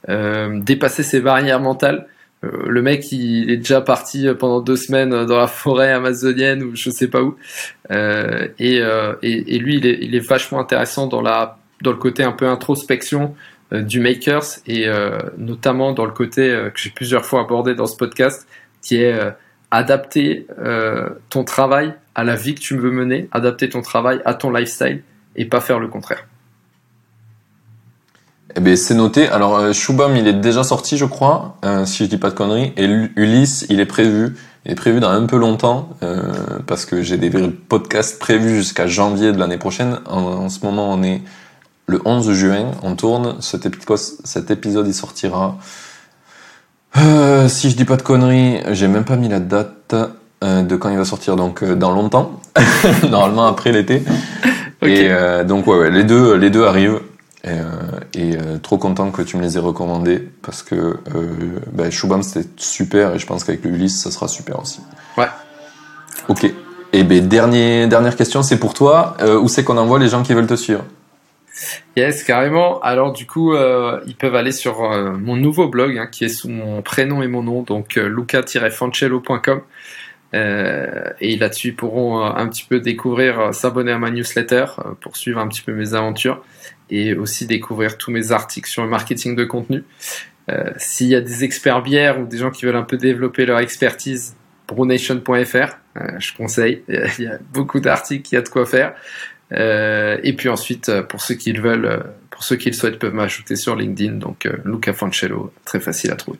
dépasser 0.07 1.03
ses 1.03 1.21
barrières 1.21 1.61
mentales. 1.61 2.07
le 2.41 2.81
mec, 2.81 3.11
il 3.11 3.49
est 3.49 3.57
déjà 3.57 3.81
parti 3.81 4.27
pendant 4.37 4.59
deux 4.59 4.75
semaines 4.75 5.25
dans 5.25 5.37
la 5.37 5.47
forêt 5.47 5.91
amazonienne 5.91 6.63
ou 6.63 6.75
je 6.75 6.89
sais 6.89 7.07
pas 7.07 7.21
où. 7.21 7.37
Et, 7.89 7.95
et, 8.59 9.55
et, 9.55 9.59
lui, 9.59 9.77
il 9.77 9.85
est, 9.85 9.99
il 10.01 10.13
est 10.13 10.27
vachement 10.27 10.59
intéressant 10.59 11.07
dans 11.07 11.21
la 11.21 11.57
dans 11.81 11.91
le 11.91 11.97
côté 11.97 12.23
un 12.23 12.31
peu 12.31 12.47
introspection, 12.47 13.35
euh, 13.73 13.81
du 13.81 13.99
makers 13.99 14.59
et 14.65 14.87
euh, 14.87 15.19
notamment 15.37 15.93
dans 15.93 16.05
le 16.05 16.11
côté 16.11 16.49
euh, 16.49 16.69
que 16.69 16.79
j'ai 16.79 16.89
plusieurs 16.89 17.25
fois 17.25 17.41
abordé 17.41 17.75
dans 17.75 17.85
ce 17.85 17.95
podcast, 17.95 18.47
qui 18.81 18.97
est 18.97 19.19
adapter 19.71 20.47
ton 21.29 21.43
travail 21.43 21.93
à 22.15 22.23
la 22.23 22.35
vie 22.35 22.55
que 22.55 22.59
tu 22.59 22.77
veux 22.77 22.91
mener, 22.91 23.29
adapter 23.31 23.69
ton 23.69 23.81
travail 23.81 24.21
à 24.25 24.33
ton 24.33 24.51
lifestyle 24.51 25.03
et 25.35 25.45
pas 25.45 25.61
faire 25.61 25.79
le 25.79 25.87
contraire. 25.87 26.25
Eh 28.55 28.61
ben 28.61 28.75
c'est 28.75 28.95
noté. 28.95 29.27
Alors 29.29 29.73
Shubham, 29.73 30.15
il 30.15 30.27
est 30.27 30.33
déjà 30.33 30.63
sorti, 30.63 30.97
je 30.97 31.05
crois, 31.05 31.57
si 31.85 32.05
je 32.05 32.09
dis 32.09 32.17
pas 32.17 32.31
de 32.31 32.35
conneries. 32.35 32.73
Et 32.77 32.85
Ulysse, 33.15 33.65
il 33.69 33.79
est 33.79 33.85
prévu. 33.85 34.35
Il 34.65 34.71
est 34.71 34.75
prévu 34.75 34.99
dans 34.99 35.09
un 35.09 35.25
peu 35.25 35.37
longtemps 35.37 35.89
parce 36.65 36.85
que 36.85 37.03
j'ai 37.03 37.17
des 37.17 37.29
podcasts 37.29 38.19
prévus 38.19 38.55
jusqu'à 38.55 38.87
janvier 38.87 39.31
de 39.31 39.37
l'année 39.37 39.57
prochaine. 39.57 39.99
en, 40.07 40.49
ce 40.49 40.65
moment, 40.65 40.91
on 40.91 41.03
est 41.03 41.21
le 41.89 41.99
11 42.05 42.31
juin, 42.31 42.71
on 42.83 42.95
tourne. 42.95 43.41
Cet, 43.41 44.51
épisode, 44.51 44.87
il 44.87 44.93
sortira. 44.93 45.57
Euh, 46.97 47.47
si 47.47 47.69
je 47.69 47.75
dis 47.75 47.85
pas 47.85 47.97
de 47.97 48.01
conneries, 48.01 48.61
j'ai 48.71 48.87
même 48.87 49.05
pas 49.05 49.15
mis 49.15 49.29
la 49.29 49.39
date 49.39 49.95
euh, 50.43 50.63
de 50.63 50.75
quand 50.75 50.89
il 50.89 50.97
va 50.97 51.05
sortir, 51.05 51.35
donc 51.35 51.63
euh, 51.63 51.75
dans 51.75 51.91
longtemps, 51.91 52.39
normalement 53.09 53.47
après 53.47 53.71
l'été. 53.71 54.03
Et 54.81 55.09
donc 55.45 55.67
ouais, 55.67 55.91
les 55.91 56.05
deux, 56.05 56.35
les 56.35 56.49
deux 56.49 56.65
arrivent. 56.65 57.01
Et, 57.43 57.51
euh, 57.51 57.61
et, 58.13 58.35
euh, 58.35 58.57
trop 58.57 58.77
content 58.77 59.11
que 59.11 59.21
tu 59.21 59.37
me 59.37 59.41
les 59.41 59.55
aies 59.55 59.61
recommandés 59.61 60.27
parce 60.41 60.61
que 60.61 60.75
euh, 60.75 61.59
ben, 61.71 61.89
Shubham 61.89 62.21
c'était 62.21 62.49
super 62.57 63.15
et 63.15 63.19
je 63.19 63.25
pense 63.25 63.45
qu'avec 63.45 63.63
le 63.63 63.71
Ulysse 63.71 64.01
ça 64.01 64.11
sera 64.11 64.27
super 64.27 64.59
aussi. 64.59 64.81
Ouais. 65.17 65.29
Ok. 66.27 66.51
Et 66.91 67.03
ben 67.03 67.25
dernier, 67.27 67.87
dernière 67.87 68.17
question, 68.17 68.43
c'est 68.43 68.57
pour 68.57 68.73
toi. 68.73 69.15
où 69.41 69.47
c'est 69.47 69.63
qu'on 69.63 69.77
envoie 69.77 69.99
les 69.99 70.09
gens 70.09 70.23
qui 70.23 70.33
veulent 70.33 70.47
te 70.47 70.55
suivre? 70.55 70.83
Yes, 71.97 72.23
carrément. 72.23 72.79
Alors 72.81 73.11
du 73.13 73.25
coup, 73.25 73.53
ils 73.55 74.15
peuvent 74.15 74.35
aller 74.35 74.51
sur 74.51 74.81
mon 75.17 75.35
nouveau 75.35 75.67
blog 75.67 75.97
hein, 75.97 76.07
qui 76.07 76.25
est 76.25 76.29
sous 76.29 76.49
mon 76.49 76.81
prénom 76.81 77.21
et 77.21 77.27
mon 77.27 77.43
nom, 77.43 77.63
donc 77.63 77.95
luca-fancello.com. 77.95 79.61
Euh, 80.33 81.09
et 81.19 81.35
là-dessus, 81.37 81.69
ils 81.69 81.75
pourront 81.75 82.21
un 82.23 82.47
petit 82.47 82.65
peu 82.67 82.79
découvrir, 82.79 83.53
s'abonner 83.53 83.91
à 83.91 83.97
ma 83.97 84.11
newsletter 84.11 84.65
pour 85.01 85.17
suivre 85.17 85.39
un 85.39 85.47
petit 85.47 85.61
peu 85.61 85.73
mes 85.73 85.93
aventures 85.93 86.43
et 86.89 87.13
aussi 87.15 87.45
découvrir 87.45 87.97
tous 87.97 88.11
mes 88.11 88.31
articles 88.31 88.69
sur 88.69 88.83
le 88.83 88.89
marketing 88.89 89.35
de 89.35 89.45
contenu. 89.45 89.83
Euh, 90.49 90.71
S'il 90.77 91.07
y 91.07 91.15
a 91.15 91.21
des 91.21 91.43
experts 91.43 91.81
bières 91.81 92.19
ou 92.19 92.25
des 92.25 92.37
gens 92.37 92.51
qui 92.51 92.65
veulent 92.65 92.75
un 92.75 92.83
peu 92.83 92.97
développer 92.97 93.45
leur 93.45 93.59
expertise, 93.59 94.35
brunation.fr, 94.67 95.25
euh, 95.97 96.19
je 96.19 96.33
conseille. 96.35 96.83
Il 97.19 97.25
y 97.25 97.27
a 97.27 97.37
beaucoup 97.53 97.79
d'articles, 97.79 98.29
il 98.31 98.35
y 98.35 98.37
a 98.37 98.41
de 98.41 98.49
quoi 98.49 98.65
faire. 98.65 98.93
Euh, 99.53 100.17
et 100.23 100.33
puis 100.33 100.49
ensuite, 100.49 100.89
euh, 100.89 101.01
pour 101.01 101.21
ceux 101.21 101.35
qui 101.35 101.51
le 101.51 101.61
veulent, 101.61 101.85
euh, 101.85 101.99
pour 102.29 102.43
ceux 102.43 102.55
qui 102.55 102.69
le 102.69 102.75
souhaitent, 102.75 102.99
peuvent 102.99 103.13
m'ajouter 103.13 103.55
sur 103.55 103.75
LinkedIn. 103.75 104.13
Donc 104.13 104.47
Luca 104.65 104.93
Fancello, 104.93 105.51
très 105.65 105.79
facile 105.79 106.11
à 106.11 106.15
trouver. 106.15 106.39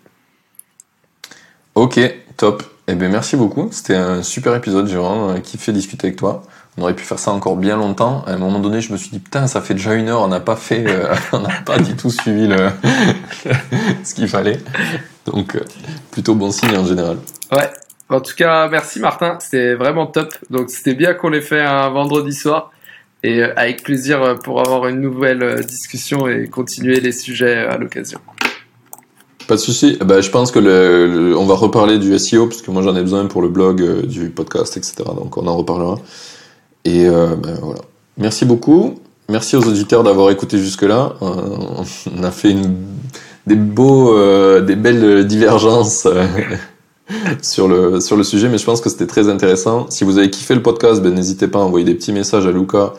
Ok, 1.76 2.00
top. 2.38 2.64
Eh 2.88 2.96
bien, 2.96 3.10
merci 3.10 3.36
beaucoup. 3.36 3.70
C'était 3.72 3.96
un 3.96 4.24
super 4.24 4.56
épisode. 4.56 4.88
J'ai 4.88 4.98
vraiment 4.98 5.40
kiffé 5.42 5.72
discuter 5.72 6.08
avec 6.08 6.18
toi. 6.18 6.44
On 6.80 6.84
aurait 6.84 6.96
pu 6.96 7.04
faire 7.04 7.20
ça 7.20 7.32
encore 7.32 7.58
bien 7.58 7.76
longtemps. 7.76 8.24
À 8.26 8.32
un 8.32 8.38
moment 8.38 8.60
donné, 8.60 8.80
je 8.80 8.94
me 8.94 8.98
suis 8.98 9.10
dit 9.10 9.20
putain, 9.20 9.48
ça 9.48 9.60
fait 9.60 9.74
déjà 9.74 9.96
une 9.96 10.08
heure, 10.08 10.22
on 10.22 10.30
n'a 10.30 10.40
pas 10.40 10.56
fait, 10.56 10.86
euh, 10.88 11.14
on 11.34 11.40
n'a 11.40 11.62
pas 11.66 11.78
du 11.78 11.96
tout 11.96 12.10
suivi 12.10 12.48
le 12.48 12.70
ce 14.04 14.14
qu'il 14.14 14.30
fallait. 14.30 14.60
Donc 15.26 15.56
euh, 15.56 15.62
plutôt 16.12 16.36
bon 16.36 16.52
signe 16.52 16.78
en 16.78 16.86
général. 16.86 17.18
Ouais. 17.52 17.70
En 18.08 18.22
tout 18.22 18.34
cas, 18.34 18.70
merci 18.70 19.00
Martin, 19.00 19.38
c'était 19.40 19.76
vraiment 19.76 20.08
top. 20.08 20.34
Donc 20.50 20.70
c'était 20.70 20.96
bien 20.96 21.14
qu'on 21.14 21.30
l'ait 21.30 21.42
fait 21.42 21.62
un 21.62 21.90
vendredi 21.90 22.34
soir 22.34 22.72
et 23.24 23.42
euh, 23.42 23.54
avec 23.56 23.84
plaisir 23.84 24.40
pour 24.44 24.60
avoir 24.60 24.88
une 24.88 25.02
nouvelle 25.02 25.66
discussion 25.66 26.28
et 26.28 26.48
continuer 26.48 27.00
les 27.00 27.12
sujets 27.12 27.58
à 27.58 27.78
l'occasion. 27.78 28.20
Pas 29.48 29.56
de 29.56 29.60
souci. 29.60 29.98
Ben, 30.06 30.22
je 30.22 30.30
pense 30.30 30.52
que 30.52 31.34
on 31.36 31.46
va 31.46 31.56
reparler 31.56 31.98
du 31.98 32.18
SEO 32.20 32.46
parce 32.46 32.62
que 32.62 32.70
moi 32.70 32.84
j'en 32.84 32.96
ai 32.96 33.02
besoin 33.02 33.26
pour 33.26 33.42
le 33.42 33.50
blog, 33.50 34.06
du 34.06 34.30
podcast, 34.30 34.78
etc. 34.78 34.96
Donc 35.16 35.38
on 35.38 35.48
en 35.48 35.58
reparlera. 35.58 35.98
Et 36.86 37.08
euh, 37.08 37.36
ben, 37.36 37.58
voilà. 37.62 37.82
Merci 38.18 38.46
beaucoup. 38.46 38.96
Merci 39.28 39.56
aux 39.56 39.68
auditeurs 39.68 40.04
d'avoir 40.04 40.32
écouté 40.32 40.58
jusque-là. 40.58 41.14
Euh, 41.22 41.26
on 42.18 42.24
a 42.24 42.32
fait 42.32 42.56
des 43.48 43.56
beaux, 43.56 44.16
euh, 44.16 44.62
des 44.62 44.76
belles 44.76 45.26
divergences 45.26 46.08
sur 47.42 47.68
le 47.68 48.00
sur 48.00 48.16
le 48.16 48.24
sujet, 48.24 48.50
mais 48.50 48.58
je 48.58 48.66
pense 48.66 48.82
que 48.82 48.90
c'était 48.90 49.08
très 49.08 49.30
intéressant. 49.30 49.90
Si 49.90 50.04
vous 50.04 50.18
avez 50.18 50.30
kiffé 50.30 50.56
le 50.56 50.62
podcast, 50.62 51.02
ben, 51.02 51.14
n'hésitez 51.14 51.48
pas 51.48 51.60
à 51.60 51.64
envoyer 51.64 51.86
des 51.86 51.96
petits 51.96 52.14
messages 52.14 52.46
à 52.46 52.52
Luca. 52.52 52.94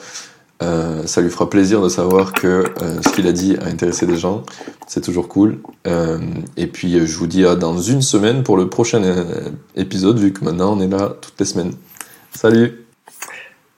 Euh, 0.63 1.07
ça 1.07 1.23
lui 1.23 1.31
fera 1.31 1.49
plaisir 1.49 1.81
de 1.81 1.89
savoir 1.89 2.33
que 2.33 2.65
ce 3.03 3.09
qu'il 3.15 3.27
a 3.27 3.33
dit 3.33 3.57
a 3.57 3.65
intéressé 3.67 4.07
des 4.07 4.19
gens. 4.19 4.43
C'est 4.87 5.01
toujours 5.01 5.29
cool. 5.29 5.59
Euh, 5.87 6.19
et 6.59 6.67
puis 6.67 7.07
je 7.07 7.17
vous 7.17 7.27
dis 7.27 7.47
à 7.47 7.55
dans 7.57 7.79
une 7.79 8.03
semaine 8.03 8.43
pour 8.43 8.59
le 8.59 8.69
prochain 8.69 9.03
épisode, 9.75 10.19
vu 10.19 10.33
que 10.33 10.45
maintenant 10.45 10.77
on 10.77 10.81
est 10.81 10.89
là 10.89 11.15
toutes 11.21 11.39
les 11.39 11.47
semaines. 11.47 11.73
Salut 12.33 12.85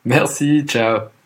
Merci, 0.04 0.64
ciao. 0.66 1.21